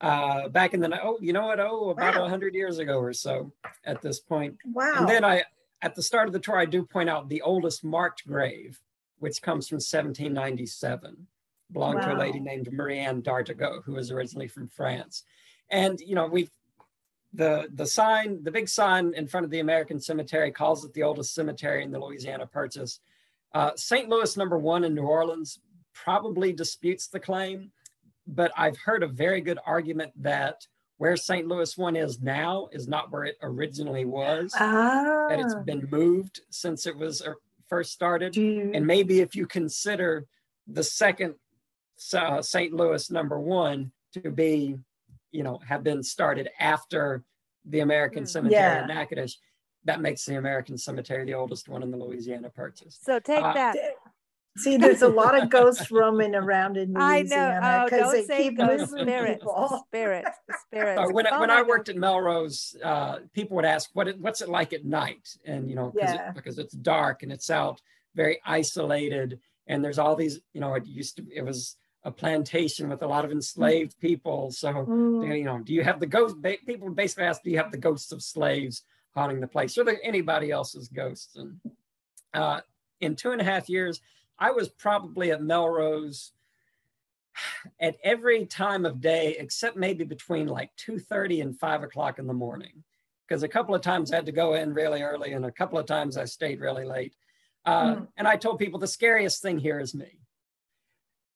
Uh, 0.00 0.48
back 0.48 0.74
in 0.74 0.80
the 0.80 1.00
oh, 1.04 1.18
you 1.20 1.32
know 1.32 1.46
what? 1.46 1.60
Oh, 1.60 1.90
about 1.90 2.16
a 2.16 2.20
Wow. 2.22 2.28
hundred 2.28 2.56
years 2.56 2.78
ago 2.78 2.98
or 2.98 3.12
so. 3.12 3.52
At 3.84 4.02
this 4.02 4.18
point, 4.18 4.56
wow. 4.72 4.94
and 4.96 5.08
then 5.08 5.24
I, 5.24 5.44
at 5.80 5.94
the 5.94 6.02
start 6.02 6.26
of 6.26 6.32
the 6.32 6.40
tour, 6.40 6.58
I 6.58 6.64
do 6.64 6.84
point 6.84 7.08
out 7.08 7.28
the 7.28 7.42
oldest 7.42 7.84
marked 7.84 8.26
grave, 8.26 8.80
which 9.20 9.40
comes 9.40 9.68
from 9.68 9.76
1797, 9.76 11.28
belonged 11.72 12.02
to 12.02 12.14
a 12.14 12.18
lady 12.18 12.38
Wow. 12.38 12.44
named 12.44 12.72
Marianne 12.72 13.20
d'Artagot, 13.20 13.82
who 13.84 13.92
was 13.92 14.10
originally 14.10 14.48
from 14.48 14.68
France. 14.68 15.24
And 15.70 15.98
you 16.00 16.14
know, 16.14 16.26
we 16.26 16.48
the 17.32 17.68
the 17.74 17.86
sign, 17.86 18.42
the 18.44 18.50
big 18.50 18.68
sign 18.68 19.12
in 19.14 19.26
front 19.26 19.44
of 19.44 19.50
the 19.50 19.60
American 19.60 20.00
Cemetery 20.00 20.50
calls 20.50 20.84
it 20.84 20.92
the 20.92 21.02
oldest 21.02 21.34
cemetery 21.34 21.82
in 21.82 21.90
the 21.90 21.98
Louisiana 21.98 22.46
Purchase. 22.46 23.00
Uh, 23.52 23.70
St. 23.76 24.08
Louis 24.08 24.36
number 24.36 24.58
one 24.58 24.84
in 24.84 24.94
New 24.94 25.02
Orleans 25.02 25.60
probably 25.92 26.52
disputes 26.52 27.06
the 27.08 27.20
claim, 27.20 27.70
but 28.26 28.52
I've 28.56 28.78
heard 28.78 29.02
a 29.02 29.08
very 29.08 29.40
good 29.40 29.58
argument 29.64 30.12
that 30.22 30.66
where 30.98 31.16
St. 31.16 31.46
Louis 31.46 31.76
one 31.76 31.96
is 31.96 32.20
now 32.20 32.68
is 32.72 32.86
not 32.88 33.10
where 33.10 33.24
it 33.24 33.36
originally 33.42 34.04
was 34.04 34.52
ah, 34.58 35.26
that 35.28 35.40
it's 35.40 35.54
been 35.66 35.88
moved 35.90 36.40
since 36.50 36.86
it 36.86 36.96
was 36.96 37.20
uh, 37.22 37.32
first 37.68 37.92
started. 37.92 38.36
And 38.36 38.86
maybe 38.86 39.20
if 39.20 39.34
you 39.34 39.46
consider 39.46 40.26
the 40.66 40.82
second 40.82 41.34
uh, 42.14 42.42
St. 42.42 42.72
Louis 42.72 43.10
number 43.10 43.38
one 43.38 43.92
to 44.14 44.30
be, 44.30 44.76
you 45.30 45.42
know, 45.42 45.58
have 45.66 45.82
been 45.82 46.02
started 46.02 46.48
after 46.60 47.24
the 47.64 47.80
American 47.80 48.22
Hmm. 48.22 48.26
Cemetery 48.28 48.82
in 48.82 48.88
Yeah. 48.88 48.94
Natchitoches, 48.94 49.38
that 49.84 50.00
makes 50.00 50.24
the 50.24 50.36
American 50.36 50.78
Cemetery 50.78 51.24
the 51.24 51.34
oldest 51.34 51.68
one 51.68 51.82
in 51.82 51.90
the 51.90 51.96
Louisiana 51.96 52.50
Purchase. 52.50 52.98
So 53.02 53.18
take 53.18 53.42
Uh, 53.42 53.52
that. 53.54 53.76
see, 54.56 54.76
there's 54.76 55.02
a 55.02 55.08
lot 55.08 55.36
of 55.40 55.50
ghosts 55.50 55.90
roaming 55.90 56.34
around 56.34 56.76
in 56.76 56.96
I 56.96 57.22
know. 57.22 57.36
Louisiana 57.36 57.60
Oh, 57.80 57.84
because 57.84 58.00
don't 58.00 58.12
they 58.12 58.24
say 58.24 58.42
keep 58.44 58.56
ghost 58.58 58.90
spirits. 58.96 59.44
Spirits. 59.88 60.30
Spirits. 60.66 61.00
Uh, 61.00 61.12
when 61.12 61.26
I, 61.26 61.30
Oh 61.36 61.40
when 61.40 61.48
my 61.48 61.54
I 61.56 61.60
God. 61.60 61.68
worked 61.68 61.88
at 61.88 61.96
Melrose, 61.96 62.76
uh, 62.82 63.18
people 63.32 63.56
would 63.56 63.64
ask, 63.64 63.90
"What 63.94 64.08
it, 64.08 64.18
what's 64.20 64.40
it 64.42 64.48
like 64.48 64.72
at 64.72 64.84
night?" 64.84 65.28
And 65.44 65.68
you 65.68 65.76
know, 65.76 65.90
'cause 65.90 66.12
it- 66.12 66.34
because 66.34 66.58
it's 66.58 66.74
dark 66.74 67.22
and 67.22 67.32
it's 67.32 67.50
out 67.50 67.80
very 68.14 68.40
isolated, 68.46 69.40
and 69.66 69.84
there's 69.84 69.98
all 69.98 70.14
these, 70.16 70.38
you 70.52 70.60
know, 70.60 70.74
it 70.74 70.86
used 70.86 71.16
to, 71.16 71.26
it 71.34 71.42
was 71.42 71.76
a 72.04 72.10
plantation 72.10 72.88
with 72.88 73.02
a 73.02 73.06
lot 73.06 73.24
of 73.24 73.32
enslaved 73.32 73.98
people. 73.98 74.50
So, 74.50 74.72
Mm, 74.72 75.38
you 75.38 75.44
know, 75.44 75.58
do 75.60 75.72
you 75.72 75.82
have 75.82 76.00
the 76.00 76.06
ghost? 76.06 76.36
People 76.66 76.90
basically 76.90 77.24
ask, 77.24 77.42
"Do 77.42 77.50
you 77.50 77.56
have 77.58 77.72
the 77.72 77.78
ghosts 77.78 78.12
of 78.12 78.22
slaves 78.22 78.82
haunting 79.14 79.40
the 79.40 79.48
place, 79.48 79.78
or 79.78 79.84
the, 79.84 79.96
anybody 80.04 80.50
else's 80.50 80.88
ghosts?" 80.88 81.34
And 81.36 81.60
uh, 82.34 82.60
in 83.00 83.16
two 83.16 83.30
and 83.32 83.40
a 83.40 83.44
half 83.44 83.68
years, 83.68 84.00
I 84.38 84.50
was 84.50 84.68
probably 84.68 85.30
at 85.30 85.42
Melrose 85.42 86.32
at 87.80 87.96
every 88.04 88.46
time 88.46 88.84
of 88.84 89.00
day 89.00 89.36
except 89.38 89.76
maybe 89.76 90.04
between 90.04 90.46
like 90.46 90.70
2.30 90.76 91.42
and 91.42 91.58
5 91.58 91.82
o'clock 91.84 92.18
in 92.18 92.26
the 92.26 92.32
morning 92.34 92.84
because 93.26 93.42
a 93.42 93.48
couple 93.48 93.74
of 93.74 93.80
times 93.82 94.12
i 94.12 94.16
had 94.16 94.26
to 94.26 94.32
go 94.32 94.54
in 94.54 94.72
really 94.74 95.02
early 95.02 95.32
and 95.32 95.44
a 95.44 95.50
couple 95.50 95.78
of 95.78 95.86
times 95.86 96.16
i 96.16 96.24
stayed 96.24 96.60
really 96.60 96.84
late 96.84 97.14
uh, 97.66 97.94
Mm. 97.96 98.08
and 98.18 98.28
i 98.28 98.36
told 98.36 98.58
people 98.58 98.78
the 98.78 98.86
scariest 98.86 99.42
thing 99.42 99.58
here 99.58 99.80
is 99.80 99.94
me 99.94 100.20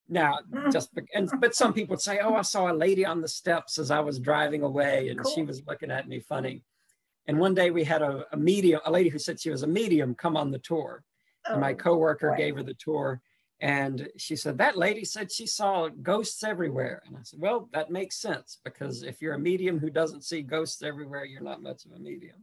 now 0.09 0.38
Mm. 0.50 0.72
just 0.72 0.90
and 1.14 1.30
but 1.40 1.54
some 1.54 1.72
people 1.72 1.92
would 1.92 2.00
say 2.00 2.18
oh 2.20 2.34
i 2.34 2.42
saw 2.42 2.70
a 2.70 2.74
lady 2.74 3.04
on 3.04 3.20
the 3.20 3.28
steps 3.28 3.78
as 3.78 3.90
i 3.90 4.00
was 4.00 4.18
driving 4.18 4.62
away 4.62 5.09
and 5.09 5.20
she 5.34 5.42
was 5.42 5.62
looking 5.66 5.90
at 5.90 6.09
me 6.09 6.20
funny 6.20 6.62
and 7.26 7.38
one 7.38 7.54
day 7.54 7.70
we 7.70 7.84
had 7.84 8.02
a, 8.02 8.24
a 8.32 8.36
medium 8.36 8.80
a 8.86 8.90
lady 8.90 9.11
who 9.11 9.18
said 9.18 9.38
she 9.40 9.50
was 9.50 9.62
a 9.62 9.66
medium 9.66 10.14
come 10.14 10.36
on 10.36 10.50
the 10.50 10.59
tour 10.61 11.04
and 11.46 11.61
my 11.61 11.72
oh, 11.72 11.76
coworker 11.76 12.30
boy. 12.30 12.36
gave 12.36 12.56
her 12.56 12.62
the 12.62 12.74
tour 12.74 13.20
and 13.61 14.09
she 14.16 14.36
said 14.36 14.56
that 14.59 14.76
lady 14.78 15.04
said 15.04 15.30
she 15.30 15.46
saw 15.46 15.88
ghosts 16.02 16.42
everywhere 16.42 17.02
and 17.06 17.16
i 17.16 17.20
said 17.22 17.40
well 17.40 17.68
that 17.72 17.90
makes 17.90 18.16
sense 18.20 18.59
because 18.64 19.02
if 19.02 19.20
you're 19.20 19.34
a 19.34 19.38
medium 19.38 19.78
who 19.78 19.90
doesn't 19.90 20.24
see 20.24 20.42
ghosts 20.42 20.82
everywhere 20.82 21.24
you're 21.24 21.42
not 21.42 21.62
much 21.62 21.84
of 21.84 21.92
a 21.92 21.98
medium 21.98 22.36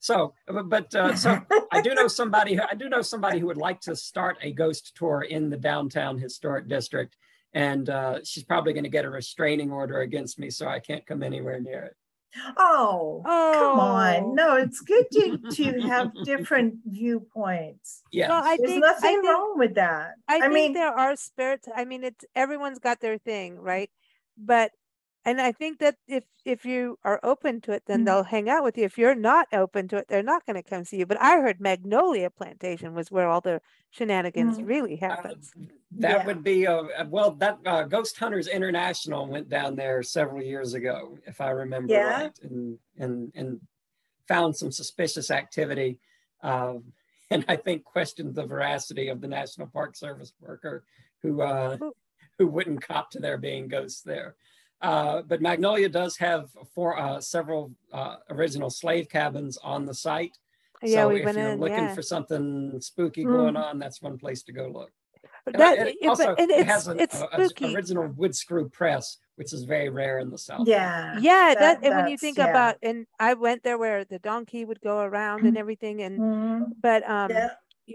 so 0.00 0.34
but- 0.46 0.68
but 0.68 0.94
uh, 0.94 1.14
so 1.14 1.38
i 1.72 1.80
do 1.80 1.94
know 1.94 2.08
somebody 2.08 2.54
who- 2.54 2.62
i 2.70 2.74
do 2.74 2.88
know 2.88 3.02
somebody 3.02 3.38
who 3.38 3.46
would 3.46 3.56
like 3.56 3.80
to 3.80 3.94
start 3.96 4.36
a 4.42 4.52
ghost 4.52 4.92
tour 4.96 5.22
in 5.22 5.50
the 5.50 5.56
downtown 5.56 6.18
historic 6.18 6.68
district 6.68 7.16
and 7.54 7.88
uh, 7.90 8.18
she's 8.24 8.44
probably 8.44 8.72
going 8.72 8.84
to 8.84 8.90
get 8.90 9.04
a 9.04 9.10
restraining 9.10 9.70
order 9.72 10.00
against 10.00 10.38
me 10.38 10.50
so 10.50 10.66
i 10.68 10.78
can't 10.78 11.06
come 11.06 11.22
anywhere 11.22 11.60
near 11.60 11.82
it 11.84 11.96
Oh, 12.58 13.22
come 13.24 13.78
Oh. 13.78 13.80
on. 13.80 14.34
No, 14.34 14.56
it's 14.56 14.80
good 14.82 15.06
to, 15.12 15.38
to 15.50 15.80
have 15.88 16.12
different 16.24 16.74
viewpoints. 16.84 18.02
yeah 18.12 18.28
Well, 18.28 18.42
I 18.44 18.56
There's 18.58 18.70
think 18.70 18.84
I 18.84 18.88
nothing 18.88 19.00
think, 19.22 19.24
wrong 19.24 19.54
with 19.58 19.74
that. 19.76 20.12
I, 20.28 20.36
I 20.36 20.40
think 20.40 20.52
mean, 20.52 20.72
there 20.74 20.92
are 20.92 21.16
spirits. 21.16 21.66
I 21.74 21.86
mean, 21.86 22.04
it's 22.04 22.24
everyone's 22.36 22.78
got 22.80 23.00
their 23.00 23.16
thing, 23.16 23.58
right? 23.58 23.90
But 24.36 24.72
and 25.24 25.40
I 25.40 25.52
think 25.52 25.78
that 25.80 25.96
if 26.06 26.24
if 26.44 26.64
you 26.64 26.98
are 27.04 27.20
open 27.22 27.60
to 27.62 27.72
it, 27.72 27.82
then 27.86 28.00
Mm. 28.02 28.04
they'll 28.06 28.22
hang 28.22 28.48
out 28.48 28.64
with 28.64 28.78
you. 28.78 28.84
If 28.84 28.96
you're 28.96 29.14
not 29.14 29.46
open 29.52 29.86
to 29.88 29.96
it, 29.98 30.08
they're 30.08 30.22
not 30.22 30.46
going 30.46 30.56
to 30.56 30.62
come 30.62 30.84
see 30.84 30.96
you. 30.98 31.06
But 31.06 31.20
I 31.20 31.40
heard 31.40 31.60
Magnolia 31.60 32.30
Plantation 32.30 32.94
was 32.94 33.10
where 33.10 33.28
all 33.28 33.40
the 33.42 33.60
shenanigans 33.90 34.58
Mm. 34.58 34.66
really 34.66 34.98
Uh, 35.02 35.34
that 35.92 36.18
Yeah. 36.18 36.26
would 36.26 36.42
be 36.42 36.64
a, 36.64 36.74
a- 36.76 37.06
well 37.08 37.32
that 37.32 37.58
uh, 37.66 37.82
ghost 37.84 38.18
hunters 38.18 38.48
international 38.48 39.26
went 39.26 39.48
down 39.48 39.74
there 39.76 40.02
several 40.02 40.42
years 40.42 40.74
ago 40.74 41.18
if 41.26 41.40
i 41.40 41.48
remember 41.50 41.92
Yeah. 41.94 42.22
right 42.22 42.38
and 42.42 42.78
and 42.98 43.32
and 43.34 43.60
found 44.28 44.54
some 44.56 44.70
suspicious 44.70 45.30
activity 45.30 45.98
um, 46.42 46.92
and 47.30 47.44
i 47.48 47.56
think 47.56 47.84
questioned 47.84 48.34
the 48.34 48.46
veracity 48.46 49.08
of 49.08 49.20
the 49.22 49.28
national 49.28 49.66
park 49.68 49.96
service 49.96 50.32
worker 50.40 50.84
who 51.22 51.40
uh, 51.42 51.76
Who- 51.78 51.94
who 52.38 52.46
wouldn't 52.46 52.82
cop 52.82 53.10
to 53.12 53.18
there 53.20 53.38
being 53.38 53.66
ghosts 53.68 54.02
there 54.02 54.36
uh, 54.80 55.22
but 55.22 55.40
magnolia 55.40 55.88
does 55.88 56.16
have 56.16 56.48
four 56.74 56.98
uh, 56.98 57.20
several 57.20 57.72
uh, 57.92 58.16
original 58.30 58.70
slave 58.70 59.08
cabins 59.08 59.58
on 59.62 59.84
the 59.84 59.94
site 59.94 60.36
yeah, 60.82 61.02
so 61.02 61.08
we 61.08 61.18
if 61.20 61.24
went 61.24 61.36
you're 61.38 61.50
in. 61.50 61.58
looking 61.60 61.84
Yeah, 61.88 61.94
for 61.94 62.02
something 62.02 62.80
spooky 62.80 63.24
Mm. 63.24 63.32
going 63.32 63.56
on 63.56 63.78
that's 63.78 64.00
one 64.00 64.16
place 64.18 64.42
to 64.44 64.52
go 64.52 64.68
look 64.68 64.92
and 65.46 65.54
that, 65.56 65.78
and 65.78 65.94
yeah, 66.00 66.08
also, 66.10 66.26
but, 66.26 66.40
and 66.40 66.50
it 66.50 66.60
it's 66.60 66.70
has 66.70 66.88
an 66.88 67.00
it's 67.00 67.20
a- 67.20 67.28
a 67.66 67.74
original 67.74 68.06
wood 68.08 68.34
screw 68.36 68.68
press, 68.68 69.16
which 69.36 69.52
is 69.54 69.64
very 69.64 69.88
rare 69.88 70.18
in 70.18 70.28
the 70.30 70.36
South. 70.36 70.66
yeah. 70.68 71.18
yeah, 71.20 71.54
that, 71.54 71.80
that- 71.80 71.86
and 71.86 71.96
when 71.96 72.08
you 72.10 72.18
think 72.18 72.36
yeah. 72.36 72.48
about, 72.50 72.76
and 72.82 73.06
I 73.18 73.32
went 73.34 73.62
there 73.62 73.78
where 73.78 74.04
the 74.04 74.18
donkey 74.18 74.64
would 74.66 74.80
go 74.82 74.98
around 74.98 75.46
and 75.46 75.56
everything, 75.56 76.02
and 76.02 76.18
Mhm. 76.20 76.64
but 76.82 77.02
um, 77.08 77.30
Yeah. 77.30 77.50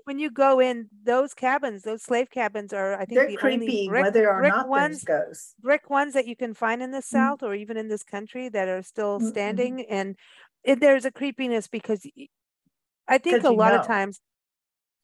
When 0.06 0.20
you 0.20 0.30
go 0.32 0.60
in 0.60 0.90
those 1.04 1.34
cabins, 1.34 1.84
those 1.84 2.04
slave 2.04 2.30
cabins 2.30 2.74
are, 2.74 2.96
I 3.00 3.06
think, 3.06 3.20
They're 3.20 3.28
the 3.28 3.38
creepy 3.38 3.60
only 3.60 3.88
brick, 3.88 4.04
whether 4.04 4.30
or 4.30 4.42
brick 4.42 4.48
not 4.48 4.68
ones, 4.68 5.04
ghosts. 5.06 5.56
brick 5.60 5.90
ones 5.90 6.14
that 6.14 6.28
you 6.28 6.36
can 6.36 6.54
find 6.54 6.82
in 6.82 6.92
the 6.92 7.02
Mm. 7.02 7.06
South 7.12 7.44
or 7.44 7.54
even 7.56 7.78
in 7.78 7.88
this 7.90 8.04
country 8.04 8.50
that 8.50 8.68
are 8.70 8.82
still 8.84 9.20
standing. 9.20 9.86
And 9.90 10.16
it, 10.64 10.80
there's 10.80 11.06
a 11.06 11.12
creepiness 11.12 11.68
because 11.68 12.06
I 13.08 13.18
think 13.18 13.44
a 13.44 13.52
lot 13.52 13.74
of 13.74 13.82
times 13.82 14.22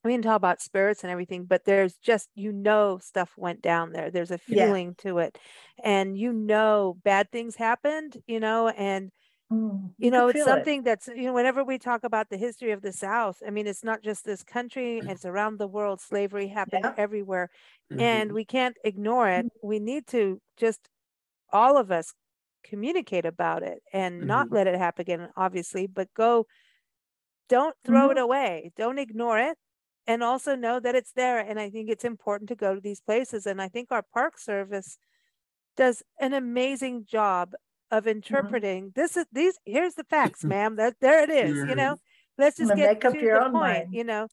we 0.03 0.13
can 0.13 0.21
talk 0.21 0.37
about 0.37 0.61
spirits 0.61 1.03
and 1.03 1.11
everything, 1.11 1.45
but 1.45 1.65
there's 1.65 1.95
just, 1.97 2.29
you 2.35 2.51
know, 2.53 2.99
stuff 2.99 3.31
went 3.37 3.61
down 3.61 3.91
there. 3.91 4.09
There's 4.11 4.31
a 4.31 4.37
Yeah. 4.47 4.65
feeling 4.65 4.95
to 4.99 5.19
it. 5.19 5.37
And 5.83 6.17
you 6.17 6.31
know, 6.33 6.97
bad 7.03 7.31
things 7.31 7.55
happened, 7.55 8.17
you 8.27 8.39
know, 8.39 8.69
and 8.69 9.11
Mm, 9.51 9.95
you 9.97 10.11
know, 10.11 10.27
it's 10.29 10.41
feel 10.41 10.51
it. 10.51 10.69
something 10.69 10.83
that's, 10.83 11.07
you 11.09 11.23
know, 11.23 11.33
whenever 11.33 11.63
we 11.63 11.77
talk 11.77 12.03
about 12.03 12.29
the 12.29 12.37
history 12.37 12.71
of 12.71 12.81
the 12.81 12.93
South, 12.93 13.41
I 13.45 13.49
mean, 13.51 13.67
it's 13.67 13.83
not 13.83 14.01
just 14.01 14.23
this 14.25 14.43
country, 14.43 14.99
it's 15.07 15.25
around 15.25 15.57
the 15.59 15.67
world. 15.67 15.99
Slavery 16.01 16.47
happened 16.47 16.87
Yeah. 16.87 16.95
everywhere, 16.97 17.49
Mhm. 17.91 18.21
and 18.21 18.31
we 18.33 18.45
can't 18.45 18.77
ignore 18.85 19.29
it. 19.29 19.47
Mm-hmm. 19.47 19.59
We 19.61 19.79
need 19.79 20.07
to 20.07 20.41
just, 20.57 20.89
all 21.53 21.77
of 21.77 21.91
us, 21.91 22.13
communicate 22.63 23.25
about 23.25 23.63
it 23.63 23.83
and 23.93 24.27
not 24.27 24.47
Mhm. 24.47 24.53
let 24.53 24.67
it 24.67 24.75
happen 24.77 25.01
again, 25.03 25.29
obviously, 25.37 25.87
but 25.87 26.13
go, 26.15 26.47
don't 27.49 27.75
throw 27.85 28.11
it 28.11 28.17
Mhm. 28.17 28.19
away, 28.19 28.71
don't 28.77 28.99
ignore 28.99 29.39
it. 29.39 29.57
And 30.07 30.23
also 30.23 30.55
know 30.55 30.79
that 30.81 30.95
it's 30.95 31.13
there. 31.13 31.39
And 31.39 31.59
I 31.59 31.69
think 31.71 31.89
it's 31.89 32.05
important 32.05 32.49
to 32.49 32.55
go 32.55 32.75
to 32.75 32.81
these 32.81 33.01
places. 33.01 33.45
And 33.47 33.61
I 33.61 33.69
think 33.69 33.91
our 33.91 34.03
Park 34.13 34.37
Service 34.39 34.97
does 35.77 36.03
an 36.19 36.33
amazing 36.33 37.05
job 37.05 37.53
of 37.91 38.03
Mm-hmm. 38.03 38.09
interpreting 38.09 38.91
this 38.95 39.17
is 39.17 39.25
these 39.31 39.57
here's 39.65 39.95
the 39.95 40.03
facts 40.03 40.43
ma'am 40.53 40.75
that 40.75 40.95
there 41.01 41.23
it 41.23 41.29
is 41.29 41.55
you 41.69 41.75
know 41.75 41.97
let's 42.37 42.57
just 42.57 42.75
get 42.75 42.89
make 42.93 43.05
up 43.05 43.13
to 43.13 43.19
your 43.19 43.39
the 43.39 43.45
own 43.45 43.51
point 43.51 43.85
mind. 43.85 43.93
you 43.93 44.03
know 44.03 44.27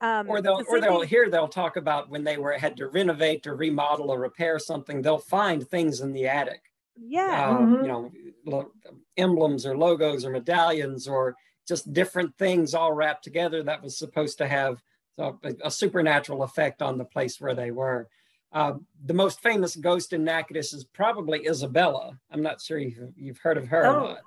um 0.00 0.28
or 0.30 0.40
they'll 0.40 0.58
the 0.58 0.64
or 0.64 0.80
they'll 0.80 1.00
thing- 1.00 1.08
here 1.08 1.28
they'll 1.28 1.48
talk 1.48 1.76
about 1.76 2.08
when 2.08 2.24
they 2.24 2.36
were 2.38 2.52
had 2.52 2.76
to 2.76 2.86
renovate 2.88 3.46
or 3.46 3.56
remodel 3.56 4.10
or 4.10 4.18
repair 4.20 4.58
something 4.58 5.02
they'll 5.02 5.18
find 5.18 5.68
things 5.68 6.00
in 6.00 6.12
the 6.12 6.26
attic 6.28 6.62
yeah 6.96 7.48
uh, 7.50 7.58
Mhm. 7.60 7.82
you 7.82 7.88
know 7.88 8.10
lo- 8.46 8.72
emblems 9.16 9.66
or 9.66 9.76
logos 9.76 10.24
or 10.24 10.30
medallions 10.30 11.08
or 11.08 11.34
just 11.66 11.92
different 11.92 12.36
things 12.38 12.74
all 12.74 12.92
wrapped 12.92 13.24
together 13.24 13.62
that 13.62 13.82
was 13.82 13.98
supposed 13.98 14.38
to 14.38 14.46
have 14.46 14.80
a, 15.18 15.32
a 15.64 15.70
supernatural 15.70 16.42
effect 16.44 16.80
on 16.80 16.96
the 16.96 17.04
place 17.04 17.40
where 17.40 17.54
they 17.54 17.70
were 17.70 18.08
uh, 18.52 18.74
the 19.04 19.14
most 19.14 19.40
famous 19.42 19.76
ghost 19.76 20.12
in 20.12 20.24
Natchitoches 20.24 20.72
is 20.72 20.84
probably 20.84 21.46
Isabella. 21.46 22.18
I'm 22.30 22.42
not 22.42 22.60
sure 22.60 22.78
you've 22.78 23.38
heard 23.38 23.56
of 23.58 23.68
her 23.68 23.86
Oh, 23.86 23.90
or 23.90 24.08
not. 24.08 24.18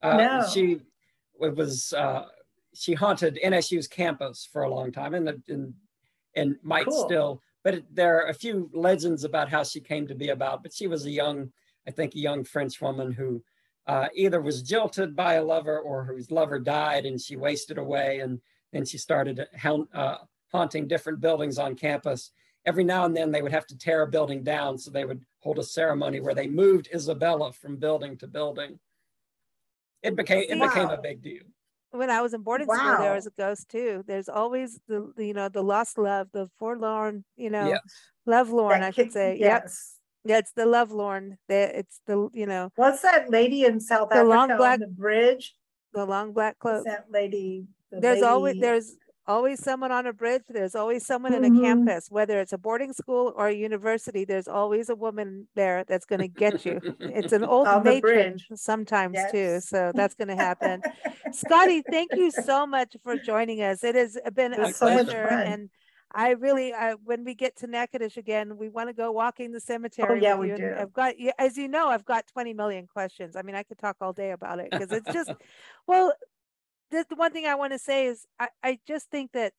Uh, 0.00 0.16
no. 0.16 0.46
She 0.52 0.80
it 1.40 1.56
was 1.56 1.92
uh, 1.92 2.24
she 2.74 2.94
haunted 2.94 3.38
NSU's 3.44 3.88
campus 3.88 4.48
for 4.52 4.62
a 4.62 4.70
long 4.70 4.92
time, 4.92 5.14
and 5.14 5.42
and 5.48 5.74
and 6.36 6.56
might 6.62 6.86
Cool. 6.86 7.04
still. 7.06 7.42
But 7.64 7.74
it, 7.74 7.94
there 7.94 8.18
are 8.18 8.28
a 8.28 8.34
few 8.34 8.70
legends 8.72 9.24
about 9.24 9.48
how 9.48 9.64
she 9.64 9.80
came 9.80 10.06
to 10.06 10.14
be 10.14 10.28
about. 10.28 10.62
But 10.62 10.72
she 10.72 10.86
was 10.86 11.04
a 11.04 11.10
young, 11.10 11.52
I 11.86 11.90
think, 11.90 12.14
a 12.14 12.18
young 12.20 12.44
French 12.44 12.80
woman 12.80 13.10
who 13.10 13.42
uh, 13.88 14.06
either 14.14 14.40
was 14.40 14.62
jilted 14.62 15.16
by 15.16 15.34
a 15.34 15.44
lover 15.44 15.80
or 15.80 16.04
whose 16.04 16.30
lover 16.30 16.60
died, 16.60 17.06
and 17.06 17.20
she 17.20 17.34
wasted 17.36 17.76
away, 17.78 18.20
and 18.20 18.40
then 18.72 18.84
she 18.84 18.98
started 18.98 19.44
haunt, 19.60 19.88
uh, 19.92 20.18
haunting 20.52 20.86
different 20.86 21.20
buildings 21.20 21.58
on 21.58 21.74
campus. 21.74 22.30
Every 22.66 22.84
now 22.84 23.04
and 23.04 23.16
then, 23.16 23.30
they 23.30 23.40
would 23.42 23.52
have 23.52 23.66
to 23.68 23.78
tear 23.78 24.02
a 24.02 24.06
building 24.06 24.42
down, 24.42 24.76
so 24.78 24.90
they 24.90 25.04
would 25.04 25.24
hold 25.40 25.58
a 25.58 25.62
ceremony 25.62 26.20
where 26.20 26.34
they 26.34 26.46
moved 26.48 26.88
Isabella 26.94 27.52
from 27.52 27.76
building 27.76 28.16
to 28.18 28.26
building. 28.26 28.78
It 30.02 30.16
became 30.16 30.44
it 30.48 30.60
became 30.60 30.90
a 30.90 31.00
big 31.00 31.22
deal. 31.22 31.42
when 31.90 32.10
i 32.10 32.20
was 32.20 32.34
in 32.34 32.42
boarding 32.42 32.66
school 32.68 32.98
there 32.98 33.14
was 33.14 33.26
a 33.26 33.30
ghost 33.38 33.68
too 33.68 34.04
there's 34.06 34.28
always 34.28 34.78
the 34.88 35.10
the, 35.16 35.24
you 35.26 35.34
know 35.34 35.48
the 35.48 35.62
lost 35.62 35.96
love 35.98 36.28
the 36.32 36.46
forlorn 36.58 37.24
you 37.36 37.50
know 37.50 37.68
Yeah. 37.68 37.78
lovelorn 38.26 38.80
That 38.80 38.88
i 38.88 38.90
should 38.90 39.06
kid- 39.06 39.12
say 39.12 39.36
yep 39.38 39.62
Yes. 39.64 39.96
yeah 40.24 40.38
it's 40.38 40.52
the 40.52 40.66
lovelorn 40.66 41.38
the, 41.48 41.78
it's 41.80 42.00
the 42.06 42.28
you 42.32 42.46
know 42.46 42.70
What's 42.76 43.02
that 43.02 43.30
lady 43.30 43.64
in 43.64 43.80
South 43.80 44.10
The 44.10 44.16
Africa 44.16 44.28
long 44.28 44.48
black 44.58 44.74
on 44.74 44.80
the 44.80 44.86
bridge? 45.04 45.56
the 45.94 46.04
long 46.04 46.32
black 46.32 46.56
What's 46.60 46.84
cloak 46.84 46.86
that 46.86 47.06
lady? 47.10 47.66
the 47.90 48.00
there's 48.00 48.22
always 48.22 48.56
there's 48.60 48.96
always 49.28 49.62
someone 49.62 49.92
on 49.92 50.06
a 50.06 50.12
bridge 50.12 50.42
there's 50.48 50.74
always 50.74 51.06
someone 51.06 51.34
in 51.34 51.44
a 51.44 51.50
Mhm. 51.50 51.60
campus 51.62 52.10
whether 52.10 52.40
it's 52.40 52.52
a 52.52 52.58
boarding 52.58 52.92
school 52.92 53.32
or 53.36 53.48
a 53.48 53.54
university 53.54 54.24
there's 54.24 54.48
always 54.48 54.88
a 54.88 54.96
woman 54.96 55.46
there 55.54 55.84
that's 55.84 56.06
going 56.06 56.20
to 56.20 56.28
get 56.28 56.64
you 56.64 56.80
it's 57.06 57.32
an 57.32 57.44
old 57.44 57.68
matron 57.84 58.38
sometimes 58.54 59.24
too 59.26 59.60
so 59.60 59.92
that's 59.94 60.14
going 60.14 60.28
to 60.28 60.36
happen 60.36 60.82
scotty 61.30 61.82
thank 61.82 62.16
you 62.16 62.30
so 62.30 62.66
much 62.66 62.96
for 63.02 63.16
joining 63.18 63.62
us 63.62 63.84
it 63.84 63.94
has 63.94 64.18
been 64.34 64.54
a 64.54 64.72
so 64.72 64.86
pleasure 64.88 65.28
and 65.44 65.70
I 66.10 66.30
really, 66.30 66.72
I, 66.72 66.94
when 66.94 67.24
we 67.24 67.34
get 67.34 67.56
to 67.58 67.66
Natchitoches 67.66 68.16
again, 68.16 68.56
we 68.56 68.70
want 68.70 68.88
to 68.88 68.94
go 68.94 69.12
walking 69.12 69.52
the 69.52 69.60
cemetery. 69.60 70.08
Oh, 70.08 70.14
yeah, 70.14 70.36
we 70.36 70.48
do. 70.48 70.74
I've 70.78 70.92
got, 70.92 71.14
as 71.38 71.58
you 71.58 71.68
know, 71.68 71.88
I've 71.88 72.06
got 72.06 72.26
20 72.26 72.54
million 72.54 72.86
questions. 72.86 73.36
I 73.36 73.42
mean, 73.42 73.54
I 73.54 73.62
could 73.62 73.78
talk 73.78 73.96
all 74.00 74.14
day 74.14 74.30
about 74.30 74.58
it 74.58 74.72
because 74.72 74.90
it's 74.90 75.12
just, 75.12 75.30
well, 75.86 76.14
the, 76.90 77.04
the 77.08 77.16
one 77.16 77.32
thing 77.32 77.46
I 77.46 77.54
want 77.54 77.72
to 77.72 77.78
say 77.78 78.06
is 78.06 78.26
I, 78.38 78.48
I 78.62 78.78
just 78.86 79.10
think 79.10 79.32
that 79.32 79.52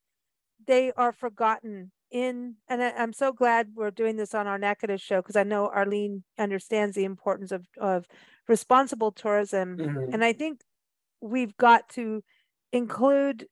they 0.66 0.92
are 0.92 1.12
forgotten 1.12 1.92
in, 2.10 2.56
and 2.68 2.82
I, 2.82 2.90
I'm 2.92 3.12
so 3.12 3.32
glad 3.32 3.72
we're 3.74 3.90
doing 3.90 4.16
this 4.16 4.34
on 4.34 4.46
our 4.46 4.58
Natchitoches 4.58 5.02
show 5.02 5.20
because 5.22 5.36
I 5.36 5.44
know 5.44 5.68
Arlene 5.68 6.24
understands 6.38 6.96
the 6.96 7.04
importance 7.04 7.52
of, 7.52 7.66
of 7.78 8.06
responsible 8.48 9.12
tourism. 9.12 9.76
Mhm. 9.78 10.12
And 10.12 10.24
I 10.24 10.32
think 10.32 10.62
we've 11.20 11.56
got 11.56 11.88
to 11.90 12.22
include 12.72 13.46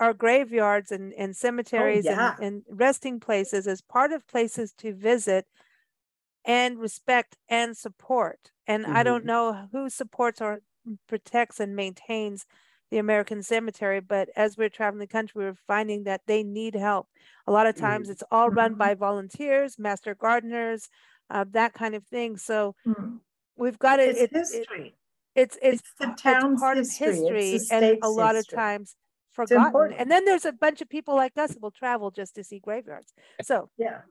our 0.00 0.14
graveyards 0.14 0.92
and, 0.92 1.12
and 1.14 1.36
cemeteries 1.36 2.04
yeah. 2.04 2.36
and, 2.36 2.44
and 2.44 2.62
resting 2.70 3.20
places 3.20 3.66
as 3.66 3.82
part 3.82 4.12
of 4.12 4.26
places 4.28 4.72
to 4.78 4.94
visit 4.94 5.46
and 6.44 6.78
respect 6.78 7.36
and 7.48 7.76
support. 7.76 8.52
And 8.66 8.86
I 8.86 9.02
don't 9.02 9.22
Mhm. 9.22 9.26
know 9.26 9.68
who 9.72 9.88
supports 9.90 10.40
or 10.40 10.60
protects 11.06 11.60
and 11.60 11.76
maintains 11.76 12.46
the 12.90 12.98
American 12.98 13.42
cemetery, 13.42 14.00
but 14.00 14.28
as 14.36 14.56
we're 14.56 14.68
traveling 14.68 15.00
the 15.00 15.06
country, 15.06 15.44
we're 15.44 15.54
finding 15.66 16.04
that 16.04 16.22
they 16.26 16.42
need 16.42 16.74
help. 16.74 17.08
A 17.46 17.52
lot 17.52 17.66
of 17.66 17.76
times 17.76 18.08
it's 18.08 18.22
all 18.30 18.48
run 18.50 18.74
Mhm. 18.74 18.78
by 18.78 18.94
volunteers, 18.94 19.78
master 19.78 20.14
gardeners, 20.14 20.88
uh, 21.30 21.44
that 21.50 21.74
kind 21.74 21.94
of 21.94 22.06
thing. 22.06 22.36
So 22.38 22.74
Mm. 22.86 23.20
we've 23.56 23.78
got 23.78 23.96
to, 23.96 24.04
It's 24.08 24.18
it, 24.20 24.32
it, 24.32 24.36
history. 24.36 24.96
it's, 25.34 25.58
it's, 25.60 25.80
It's 25.82 25.94
the 25.98 26.06
pa- 26.06 26.48
it's 26.48 26.60
part 26.60 26.76
history. 26.78 27.08
of 27.08 27.34
history 27.34 27.60
and 27.70 27.98
a 28.02 28.08
lot 28.08 28.34
history. 28.34 28.56
of 28.56 28.58
times 28.58 28.96
forgotten. 29.32 29.92
And 29.92 30.10
then 30.10 30.24
there's 30.24 30.46
a 30.46 30.52
bunch 30.52 30.80
of 30.80 30.88
people 30.88 31.14
like 31.14 31.36
us 31.36 31.52
that 31.52 31.62
will 31.62 31.70
travel 31.70 32.10
just 32.10 32.34
to 32.36 32.44
see 32.44 32.58
graveyards. 32.58 33.12
So 33.42 33.70
Yeah. 33.76 34.02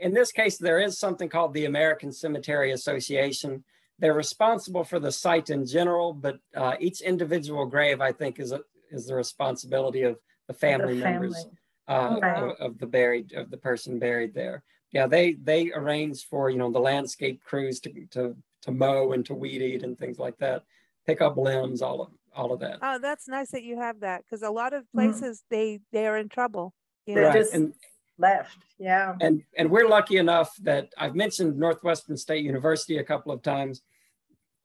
In 0.00 0.12
this 0.12 0.32
case, 0.32 0.58
there 0.58 0.80
is 0.80 0.98
something 0.98 1.28
called 1.28 1.54
the 1.54 1.64
American 1.66 2.10
Cemetery 2.10 2.72
Association. 2.72 3.64
They're 3.98 4.14
responsible 4.14 4.84
for 4.84 5.00
the 5.00 5.10
site 5.10 5.50
in 5.50 5.66
general, 5.66 6.12
but 6.12 6.38
uh, 6.54 6.76
each 6.78 7.00
individual 7.00 7.66
grave, 7.66 8.00
I 8.00 8.12
think, 8.12 8.38
is 8.38 8.52
a, 8.52 8.60
is 8.90 9.06
the 9.06 9.14
responsibility 9.14 10.02
of 10.02 10.18
the 10.46 10.54
family 10.54 10.94
the 10.94 11.00
members 11.04 11.34
family. 11.34 11.56
uh, 11.88 12.20
Right. 12.20 12.42
of, 12.42 12.50
of 12.60 12.78
the 12.78 12.86
buried 12.86 13.32
of 13.32 13.50
the 13.50 13.56
person 13.56 13.98
buried 13.98 14.34
there. 14.34 14.62
Yeah, 14.92 15.06
they 15.06 15.34
they 15.34 15.70
arrange 15.72 16.26
for 16.26 16.48
you 16.48 16.56
know 16.58 16.70
the 16.70 16.78
landscape 16.78 17.42
crews 17.44 17.80
to 17.80 18.06
to 18.12 18.36
to 18.62 18.70
mow 18.72 19.12
and 19.12 19.24
to 19.26 19.34
weed 19.34 19.62
eat 19.62 19.82
and 19.82 19.98
things 19.98 20.18
like 20.18 20.38
that, 20.38 20.62
pick 21.06 21.20
up 21.20 21.36
limbs, 21.36 21.82
all 21.82 22.00
of 22.02 22.08
all 22.34 22.52
of 22.52 22.60
that. 22.60 22.78
oh, 22.82 22.98
that's 23.00 23.26
nice 23.28 23.50
that 23.50 23.64
you 23.64 23.78
have 23.78 24.00
that 24.00 24.22
because 24.24 24.42
a 24.42 24.50
lot 24.50 24.72
of 24.72 24.84
Mhm. 24.84 24.92
places 24.94 25.42
they 25.50 25.80
they 25.92 26.06
are 26.06 26.16
in 26.16 26.28
trouble. 26.28 26.72
You 27.06 27.16
know? 27.16 27.22
Right, 27.22 27.38
just 27.38 27.52
and 27.52 27.74
left. 28.18 28.58
Yeah. 28.78 29.14
and 29.20 29.42
and 29.56 29.70
we're 29.70 29.88
lucky 29.88 30.18
enough 30.18 30.54
that 30.62 30.92
I've 30.98 31.14
mentioned 31.14 31.58
Northwestern 31.58 32.16
State 32.16 32.44
University 32.44 32.98
a 32.98 33.04
couple 33.04 33.32
of 33.32 33.42
times. 33.42 33.82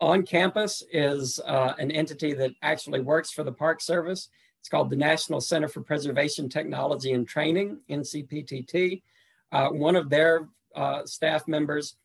On 0.02 0.24
campus 0.24 0.84
is 0.92 1.40
uh, 1.46 1.74
an 1.78 1.90
entity 1.90 2.34
that 2.34 2.52
actually 2.62 3.00
works 3.00 3.32
for 3.32 3.44
the 3.44 3.52
Park 3.52 3.80
Service. 3.82 4.30
It's 4.60 4.70
called 4.70 4.90
the 4.90 4.96
National 4.96 5.42
Center 5.42 5.68
for 5.68 5.82
Preservation 5.82 6.50
Technology 6.50 7.14
and 7.14 7.28
Training, 7.28 7.80
NCPTT. 7.90 9.02
Uh, 9.52 9.70
one 9.70 9.96
of 9.96 10.10
their 10.10 10.50
uh, 10.76 11.06
staff 11.06 11.48
members 11.48 11.96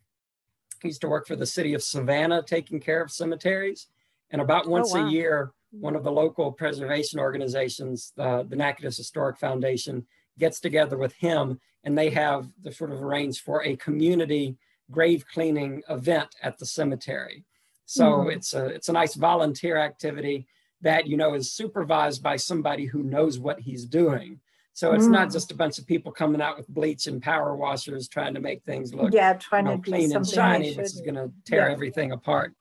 used 0.82 1.00
to 1.00 1.08
work 1.08 1.26
for 1.26 1.36
the 1.36 1.46
city 1.46 1.74
of 1.74 1.82
Savannah, 1.82 2.42
taking 2.42 2.80
care 2.80 3.02
of 3.02 3.10
cemeteries. 3.10 3.88
And 4.30 4.40
about 4.40 4.68
once 4.68 4.92
wow. 4.92 5.06
a 5.06 5.10
year, 5.10 5.52
one 5.70 5.96
of 5.96 6.04
the 6.04 6.12
local 6.12 6.52
preservation 6.52 7.18
organizations, 7.18 8.12
uh, 8.18 8.42
the 8.42 8.56
Natchitoches 8.56 8.96
Historic 8.96 9.38
Foundation, 9.38 10.06
gets 10.38 10.60
together 10.60 10.96
with 10.96 11.12
him 11.14 11.60
and 11.84 11.96
they 11.96 12.10
have 12.10 12.48
the 12.62 12.72
sort 12.72 12.92
of 12.92 13.02
arranged 13.02 13.40
for 13.40 13.62
a 13.64 13.76
community 13.76 14.56
grave 14.90 15.24
cleaning 15.32 15.82
event 15.88 16.34
at 16.42 16.58
the 16.58 16.66
cemetery. 16.66 17.44
So 17.84 18.04
Mhm. 18.04 18.36
it's 18.36 18.54
a 18.54 18.66
it's 18.66 18.88
a 18.88 18.92
nice 18.92 19.14
volunteer 19.14 19.76
activity 19.76 20.46
that 20.80 21.06
you 21.06 21.16
know 21.16 21.34
is 21.34 21.52
supervised 21.52 22.22
by 22.22 22.36
somebody 22.36 22.84
who 22.86 23.02
knows 23.02 23.38
what 23.38 23.60
he's 23.60 23.84
doing. 23.84 24.40
So 24.72 24.92
it's 24.92 25.06
not 25.06 25.28
Mm. 25.28 25.32
just 25.32 25.50
a 25.50 25.56
bunch 25.56 25.78
of 25.80 25.86
people 25.86 26.12
coming 26.12 26.40
out 26.40 26.56
with 26.56 26.68
bleach 26.68 27.08
and 27.08 27.20
power 27.20 27.56
washers 27.56 28.06
trying 28.06 28.34
to 28.34 28.40
make 28.40 28.62
things 28.62 28.94
look 28.94 29.12
yeah. 29.12 29.36
you 29.52 29.62
know, 29.62 29.76
to 29.76 29.82
clean 29.82 30.14
and 30.14 30.24
shiny, 30.28 30.72
which 30.76 30.86
is 30.86 31.00
going 31.00 31.16
to 31.16 31.32
tear 31.44 31.66
Yeah. 31.66 31.72
everything 31.72 32.12
apart. 32.12 32.54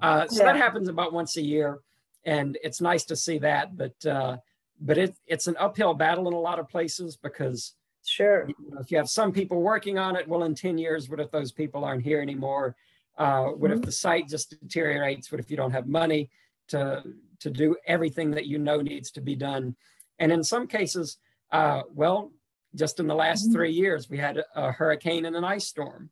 Uh, 0.00 0.28
so 0.28 0.44
that 0.44 0.54
happens 0.56 0.88
about 0.88 1.12
once 1.12 1.36
a 1.36 1.42
year, 1.42 1.80
and 2.24 2.56
it's 2.62 2.80
nice 2.80 3.04
to 3.06 3.16
see 3.16 3.38
that. 3.38 3.76
But 3.76 4.06
uh, 4.06 4.36
but 4.80 4.98
it, 4.98 5.14
it's 5.26 5.46
an 5.46 5.56
uphill 5.58 5.94
battle 5.94 6.28
in 6.28 6.34
a 6.34 6.40
lot 6.40 6.58
of 6.58 6.68
places 6.68 7.16
because 7.16 7.74
Sure. 8.06 8.46
you 8.48 8.54
know, 8.70 8.80
if 8.80 8.90
you 8.90 8.98
have 8.98 9.08
some 9.08 9.32
people 9.32 9.62
working 9.62 9.98
on 9.98 10.14
it, 10.14 10.28
well, 10.28 10.42
in 10.44 10.54
10 10.54 10.76
years, 10.76 11.08
what 11.08 11.20
if 11.20 11.30
those 11.30 11.52
people 11.52 11.84
aren't 11.84 12.02
here 12.02 12.20
anymore? 12.20 12.76
Uh, 13.16 13.46
what 13.46 13.70
if 13.70 13.80
the 13.80 13.92
site 13.92 14.28
just 14.28 14.50
deteriorates? 14.60 15.32
What 15.32 15.40
if 15.40 15.50
you 15.50 15.56
don't 15.56 15.70
have 15.70 15.86
money 15.86 16.28
to, 16.68 17.02
to 17.40 17.50
do 17.50 17.76
everything 17.86 18.30
that 18.32 18.44
you 18.46 18.58
know 18.58 18.82
needs 18.82 19.10
to 19.12 19.22
be 19.22 19.34
done? 19.34 19.74
And 20.18 20.30
in 20.30 20.44
some 20.44 20.66
cases, 20.66 21.16
uh, 21.50 21.82
well, 21.94 22.30
just 22.74 23.00
in 23.00 23.06
the 23.06 23.14
last 23.14 23.48
Mhm. 23.48 23.52
three 23.54 23.72
years, 23.72 24.10
we 24.10 24.18
had 24.18 24.36
a, 24.38 24.44
a 24.54 24.72
hurricane 24.72 25.24
and 25.24 25.34
an 25.36 25.44
ice 25.44 25.66
storm. 25.66 26.10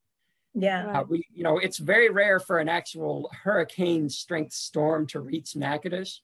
Yeah. 0.54 1.00
Uh, 1.00 1.04
we, 1.08 1.26
you 1.30 1.42
know, 1.42 1.58
it's 1.58 1.78
very 1.78 2.08
rare 2.08 2.40
for 2.40 2.58
an 2.58 2.68
actual 2.70 3.28
hurricane 3.42 4.08
strength 4.08 4.52
storm 4.54 5.06
to 5.08 5.20
reach 5.20 5.56
Natchitoches. 5.56 6.22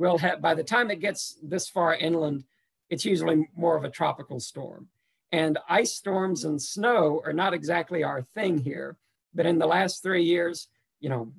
We'll 0.00 0.16
have, 0.16 0.40
by 0.40 0.54
the 0.54 0.64
time 0.64 0.90
it 0.90 1.00
gets 1.00 1.36
this 1.42 1.68
far 1.68 1.94
inland, 1.94 2.44
it's 2.88 3.04
usually 3.04 3.46
more 3.54 3.76
of 3.76 3.84
a 3.84 3.90
tropical 3.90 4.40
storm. 4.40 4.88
And 5.30 5.58
ice 5.68 5.94
storms 5.94 6.44
and 6.44 6.60
snow 6.60 7.20
are 7.26 7.34
not 7.34 7.52
exactly 7.52 8.02
our 8.02 8.22
thing 8.22 8.56
here. 8.56 8.96
But 9.34 9.44
in 9.44 9.58
the 9.58 9.66
last 9.66 10.02
three 10.02 10.22
years, 10.24 10.68
you 11.00 11.10
know, 11.10 11.32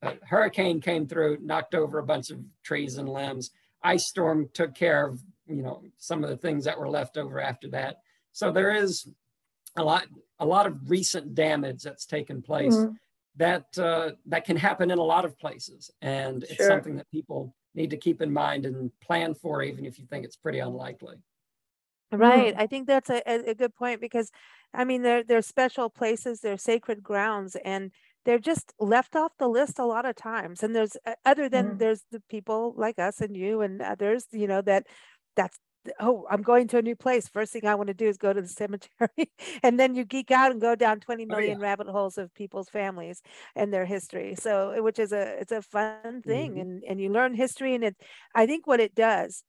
a 0.00 0.14
hurricane 0.22 0.80
came 0.80 1.08
through, 1.08 1.38
knocked 1.42 1.74
over 1.74 1.98
a 1.98 2.04
bunch 2.06 2.30
of 2.30 2.38
trees 2.62 2.98
and 2.98 3.08
limbs. 3.08 3.50
Ice 3.82 4.06
storm 4.06 4.48
took 4.52 4.76
care 4.76 5.08
of, 5.08 5.20
you 5.48 5.62
know, 5.62 5.82
some 5.98 6.22
of 6.22 6.30
the 6.30 6.36
things 6.36 6.64
that 6.66 6.78
were 6.78 6.88
left 6.88 7.16
over 7.16 7.40
after 7.40 7.68
that. 7.70 7.96
So 8.30 8.52
there 8.52 8.70
is 8.70 9.08
a 9.76 9.82
lot, 9.82 10.06
a 10.38 10.46
lot 10.46 10.68
of 10.68 10.88
recent 10.88 11.34
damage 11.34 11.82
that's 11.82 12.06
taken 12.06 12.42
place 12.42 12.76
Mhm. 12.76 12.96
that 13.34 13.76
uh, 13.76 14.12
that 14.26 14.44
can 14.44 14.56
happen 14.56 14.92
in 14.92 14.98
a 14.98 15.02
lot 15.02 15.24
of 15.24 15.36
places, 15.36 15.90
and 16.00 16.44
it's 16.44 16.54
Sure. 16.54 16.68
something 16.68 16.94
that 16.94 17.10
people 17.10 17.56
need 17.74 17.90
to 17.90 17.96
keep 17.96 18.20
in 18.22 18.32
mind 18.32 18.66
and 18.66 18.90
plan 19.00 19.34
for, 19.34 19.62
even 19.62 19.84
if 19.86 19.98
you 19.98 20.06
think 20.06 20.24
it's 20.24 20.36
pretty 20.36 20.60
unlikely. 20.60 21.16
Right. 22.12 22.54
I 22.56 22.66
think 22.66 22.86
that's 22.86 23.10
a, 23.10 23.22
a, 23.26 23.50
a 23.50 23.54
good 23.54 23.74
point 23.74 24.00
because 24.00 24.30
I 24.72 24.84
mean 24.84 25.02
they're 25.02 25.24
they're 25.24 25.42
special 25.42 25.90
places, 25.90 26.40
they're 26.40 26.56
sacred 26.56 27.02
grounds, 27.02 27.56
and 27.64 27.90
they're 28.24 28.38
just 28.38 28.72
left 28.78 29.16
off 29.16 29.32
the 29.38 29.48
list 29.48 29.78
a 29.78 29.84
lot 29.84 30.06
of 30.06 30.14
times. 30.14 30.62
And 30.62 30.76
there's 30.76 30.96
uh, 31.06 31.14
other 31.24 31.48
than 31.48 31.76
Mhm. 31.76 31.78
there's 31.78 32.04
the 32.10 32.20
people 32.28 32.74
like 32.76 32.98
us 32.98 33.20
and 33.20 33.36
you 33.36 33.60
and 33.62 33.82
others, 33.82 34.26
you 34.30 34.46
know, 34.46 34.62
that 34.62 34.86
that's 35.34 35.58
oh, 36.00 36.26
I'm 36.30 36.42
going 36.42 36.68
to 36.68 36.78
a 36.78 36.82
new 36.82 36.96
place. 36.96 37.28
First 37.28 37.52
thing 37.52 37.66
I 37.66 37.74
want 37.74 37.88
to 37.88 37.94
do 37.94 38.06
is 38.06 38.16
go 38.18 38.32
to 38.32 38.40
the 38.42 38.48
cemetery. 38.48 39.32
and 39.62 39.78
then 39.78 39.94
you 39.94 40.04
geek 40.04 40.30
out 40.30 40.50
and 40.50 40.60
go 40.60 40.74
down 40.74 41.00
20 41.00 41.26
Oh, 41.30 41.38
yeah. 41.38 41.56
rabbit 41.58 41.88
holes 41.88 42.18
of 42.18 42.32
people's 42.34 42.68
families 42.68 43.22
and 43.54 43.72
their 43.72 43.84
history. 43.86 44.34
So 44.36 44.82
which 44.82 44.98
is 44.98 45.12
a 45.12 45.38
it's 45.40 45.52
a 45.52 45.62
fun 45.62 46.22
thing 46.22 46.58
Mhm. 46.58 46.60
and 46.60 46.82
and 46.84 47.00
you 47.00 47.08
learn 47.10 47.34
history 47.34 47.74
and 47.74 47.84
it 47.84 47.96
I 48.34 48.46
think 48.46 48.66
what 48.66 48.80
it 48.80 48.94
does 48.94 49.44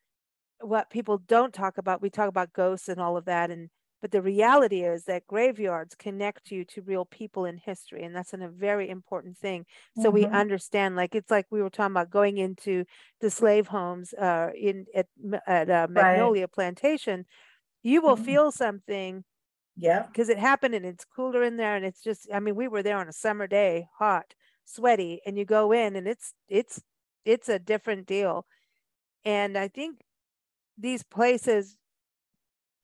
what 0.61 0.89
people 0.89 1.17
don't 1.19 1.53
talk 1.53 1.77
about 1.77 2.01
we 2.01 2.09
talk 2.09 2.29
about 2.29 2.53
ghosts 2.53 2.89
and 2.89 2.99
all 3.01 3.17
of 3.17 3.25
that 3.25 3.51
and 3.51 3.69
but 4.05 4.11
the 4.11 4.21
reality 4.21 4.83
is 4.83 5.05
that 5.05 5.25
graveyards 5.25 5.95
connect 5.95 6.51
you 6.51 6.63
to 6.63 6.83
real 6.83 7.05
people 7.05 7.45
in 7.45 7.57
history 7.57 8.03
and 8.03 8.15
that's 8.15 8.33
an, 8.35 8.43
a 8.43 8.49
very 8.49 8.87
important 8.87 9.35
thing 9.35 9.65
so 9.95 10.11
we 10.11 10.27
Mhm. 10.27 10.43
understand 10.43 10.95
like 10.95 11.15
it's 11.15 11.31
like 11.31 11.47
we 11.49 11.59
were 11.63 11.71
talking 11.71 11.93
about 11.93 12.11
going 12.11 12.37
into 12.37 12.85
the 13.19 13.31
slave 13.31 13.67
homes 13.67 14.13
uh 14.13 14.51
in 14.55 14.85
at, 14.93 15.07
at 15.47 15.71
uh, 15.71 15.87
magnolia 15.89 16.47
plantation 16.47 17.25
you 17.83 18.01
will 18.01 18.17
Mhm. 18.17 18.17
feel 18.17 18.51
something 18.51 19.23
Yeah. 19.77 20.09
because 20.13 20.29
it 20.29 20.37
happened 20.37 20.75
and 20.75 20.85
it's 20.85 21.05
cooler 21.05 21.43
in 21.43 21.57
there 21.57 21.75
and 21.75 21.85
it's 21.85 22.01
just 22.01 22.27
i 22.33 22.39
mean 22.39 22.55
we 22.55 22.67
were 22.67 22.83
there 22.83 22.97
on 22.97 23.07
a 23.09 23.13
summer 23.13 23.47
day 23.47 23.87
hot 23.97 24.35
sweaty 24.65 25.21
and 25.25 25.37
you 25.37 25.45
go 25.45 25.71
in 25.71 25.95
and 25.95 26.07
it's 26.07 26.33
it's 26.47 26.83
it's 27.25 27.49
a 27.49 27.59
different 27.59 28.05
deal 28.07 28.45
and 29.25 29.57
i 29.57 29.67
think 29.67 30.01
these 30.77 31.03
places 31.03 31.77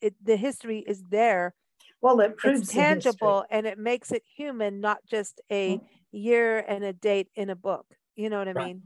it, 0.02 0.16
the 0.24 0.36
history 0.36 0.80
is 0.88 1.04
there 1.10 1.54
Well, 2.02 2.20
it 2.20 2.38
proves 2.38 2.62
it's 2.62 2.72
tangible 2.74 3.46
and 3.50 3.66
it 3.68 3.78
makes 3.78 4.12
it 4.12 4.24
human 4.36 4.82
not 4.82 5.00
just 5.06 5.42
a 5.50 5.78
Mm. 5.78 5.82
year 6.12 6.60
and 6.60 6.84
a 6.84 6.94
date 6.94 7.30
in 7.36 7.50
a 7.50 7.56
book 7.56 7.86
you 8.16 8.30
know 8.30 8.40
what 8.40 8.48
i 8.48 8.52
Right. 8.52 8.68
mean 8.68 8.82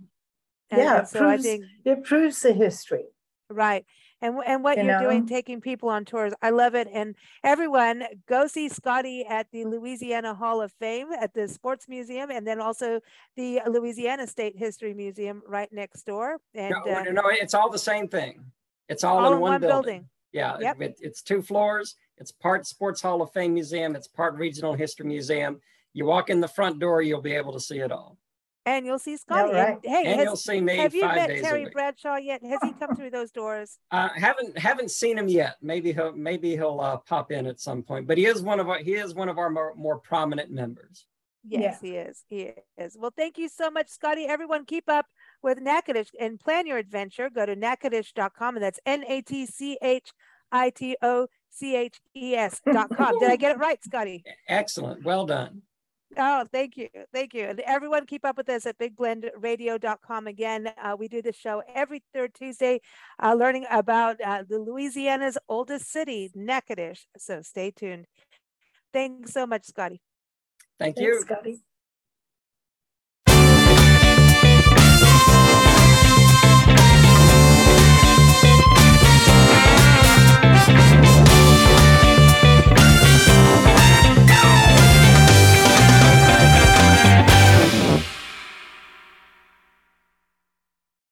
Yeah, 0.71 0.95
and 0.97 1.03
it 1.03 1.07
so 1.09 1.19
i 1.19 1.21
proves- 1.29 1.43
think 1.43 1.65
It 1.85 2.03
proves 2.03 2.41
the 2.41 2.53
history. 2.53 3.05
Right. 3.49 3.85
And 4.21 4.39
and 4.43 4.63
what 4.63 4.77
You 4.79 4.85
you're 4.85 4.99
doing, 5.07 5.27
taking 5.27 5.61
people 5.61 5.87
on 5.89 6.03
tours, 6.03 6.33
I 6.41 6.49
love 6.49 6.73
it. 6.73 6.87
And 6.91 7.15
everyone, 7.43 7.97
go 8.27 8.47
see 8.47 8.69
Scotty 8.69 9.23
at 9.23 9.45
the 9.51 9.65
Louisiana 9.65 10.33
Hall 10.33 10.61
of 10.63 10.71
Fame 10.79 11.09
at 11.25 11.31
the 11.35 11.47
Sports 11.47 11.87
Museum, 11.87 12.31
and 12.31 12.47
then 12.47 12.59
also 12.59 13.01
the 13.35 13.61
Louisiana 13.69 14.25
State 14.25 14.55
History 14.57 14.95
Museum 14.95 15.43
right 15.45 15.71
next 15.71 16.07
door. 16.07 16.37
And 16.55 16.73
No, 16.85 16.91
uh, 16.95 17.03
no, 17.11 17.23
it's 17.27 17.53
all 17.53 17.69
the 17.69 17.77
same 17.91 18.07
thing. 18.07 18.51
It's 18.89 19.03
all, 19.03 19.19
all 19.19 19.33
in 19.33 19.39
one, 19.39 19.61
building. 19.61 19.69
building. 19.69 20.09
Yeah, 20.35 20.57
Yep. 20.59 20.81
it- 20.81 20.99
it's 21.01 21.21
two 21.21 21.41
floors. 21.41 21.95
It's 22.17 22.31
part 22.31 22.67
Sports 22.67 23.01
Hall 23.01 23.21
of 23.21 23.31
Fame 23.31 23.53
Museum. 23.53 23.95
It's 23.95 24.07
part 24.07 24.35
Regional 24.35 24.73
History 24.73 25.05
Museum. 25.05 25.61
You 25.93 26.05
walk 26.05 26.29
in 26.29 26.41
the 26.41 26.47
front 26.49 26.77
door, 26.79 27.01
you'll 27.01 27.21
be 27.21 27.33
able 27.33 27.53
to 27.53 27.59
see 27.59 27.79
it 27.79 27.89
all. 27.91 28.17
And 28.65 28.85
you'll 28.85 28.99
see 28.99 29.15
Scotty. 29.15 29.53
right. 29.53 29.77
Hey, 29.83 30.05
And 30.07 30.21
you'll 30.21 30.35
see 30.35 30.59
me 30.59 30.75
have 30.77 30.93
you 30.93 31.03
met 31.03 31.27
days 31.29 31.41
Terry. 31.43 31.69
Bradshaw 31.69 32.17
yet? 32.17 32.43
Has 32.43 32.59
he 32.63 32.73
come 32.73 32.95
through 32.97 33.11
those 33.11 33.31
doors? 33.31 33.77
Uh, 33.91 34.09
haven't 34.09 34.57
haven't 34.57 34.91
seen 34.91 35.17
him 35.17 35.29
yet. 35.29 35.55
Maybe 35.61 35.93
he'll 35.93 36.11
maybe 36.13 36.51
he'll 36.57 36.81
uh, 36.81 36.97
pop 36.97 37.31
in 37.31 37.45
at 37.47 37.59
some 37.61 37.81
point. 37.83 38.05
But 38.07 38.17
he 38.17 38.25
is 38.25 38.41
one 38.41 38.59
of 38.59 38.67
our 38.67 38.79
he 38.79 38.95
is 38.95 39.13
one 39.15 39.29
of 39.29 39.37
our 39.37 39.49
more, 39.49 39.73
more 39.75 39.99
prominent 39.99 40.51
members. 40.51 41.05
Yes, 41.47 41.79
he 41.79 41.95
is. 41.95 42.23
He 42.27 42.51
is. 42.77 42.97
Well, 42.99 43.13
thank 43.15 43.37
you 43.37 43.47
so 43.49 43.69
much, 43.69 43.87
Scotty. 43.87 44.25
Everyone, 44.25 44.65
keep 44.65 44.89
up 44.89 45.05
with 45.45 45.59
Natchitoches 45.59 46.11
and 46.19 46.37
plan 46.37 46.67
your 46.67 46.77
adventure. 46.77 47.29
Go 47.29 47.45
to 47.45 47.55
natchitoches.com, 47.55 48.55
and 48.55 48.63
that's 48.63 48.79
N 48.85 49.05
A 49.07 49.21
T 49.21 49.45
C 49.45 49.77
H 49.81 50.11
I 50.51 50.71
T 50.71 50.97
O 51.01 51.27
C 51.49 51.77
H 51.77 52.01
E 52.13 52.35
S.com. 52.35 53.19
Did 53.19 53.31
I 53.31 53.37
get 53.37 53.55
it 53.55 53.59
right, 53.59 53.81
Scotty? 53.81 54.25
Excellent. 54.49 55.05
Well 55.05 55.25
done. 55.25 55.61
Oh, 56.17 56.45
thank 56.51 56.77
you. 56.77 56.87
Thank 57.13 57.33
you. 57.33 57.43
And 57.43 57.59
everyone 57.61 58.05
keep 58.05 58.23
up 58.25 58.37
with 58.37 58.49
us 58.49 58.65
at 58.65 58.77
bigblendradio.com. 58.77 60.27
Again, 60.27 60.71
uh, 60.81 60.95
we 60.97 61.07
do 61.07 61.21
the 61.21 61.33
show 61.33 61.61
every 61.73 62.03
third 62.13 62.33
Tuesday, 62.33 62.79
uh, 63.21 63.33
learning 63.33 63.65
about 63.69 64.21
uh, 64.21 64.43
the 64.47 64.59
Louisiana's 64.59 65.37
oldest 65.49 65.91
city, 65.91 66.31
Natchitoches. 66.33 67.05
So 67.17 67.41
stay 67.41 67.71
tuned. 67.71 68.05
Thanks 68.93 69.33
so 69.33 69.45
much, 69.45 69.65
Scotty. 69.65 70.01
Thank 70.79 70.99
you. 70.99 71.15
Thanks, 71.15 71.25
Scotty. 71.25 71.59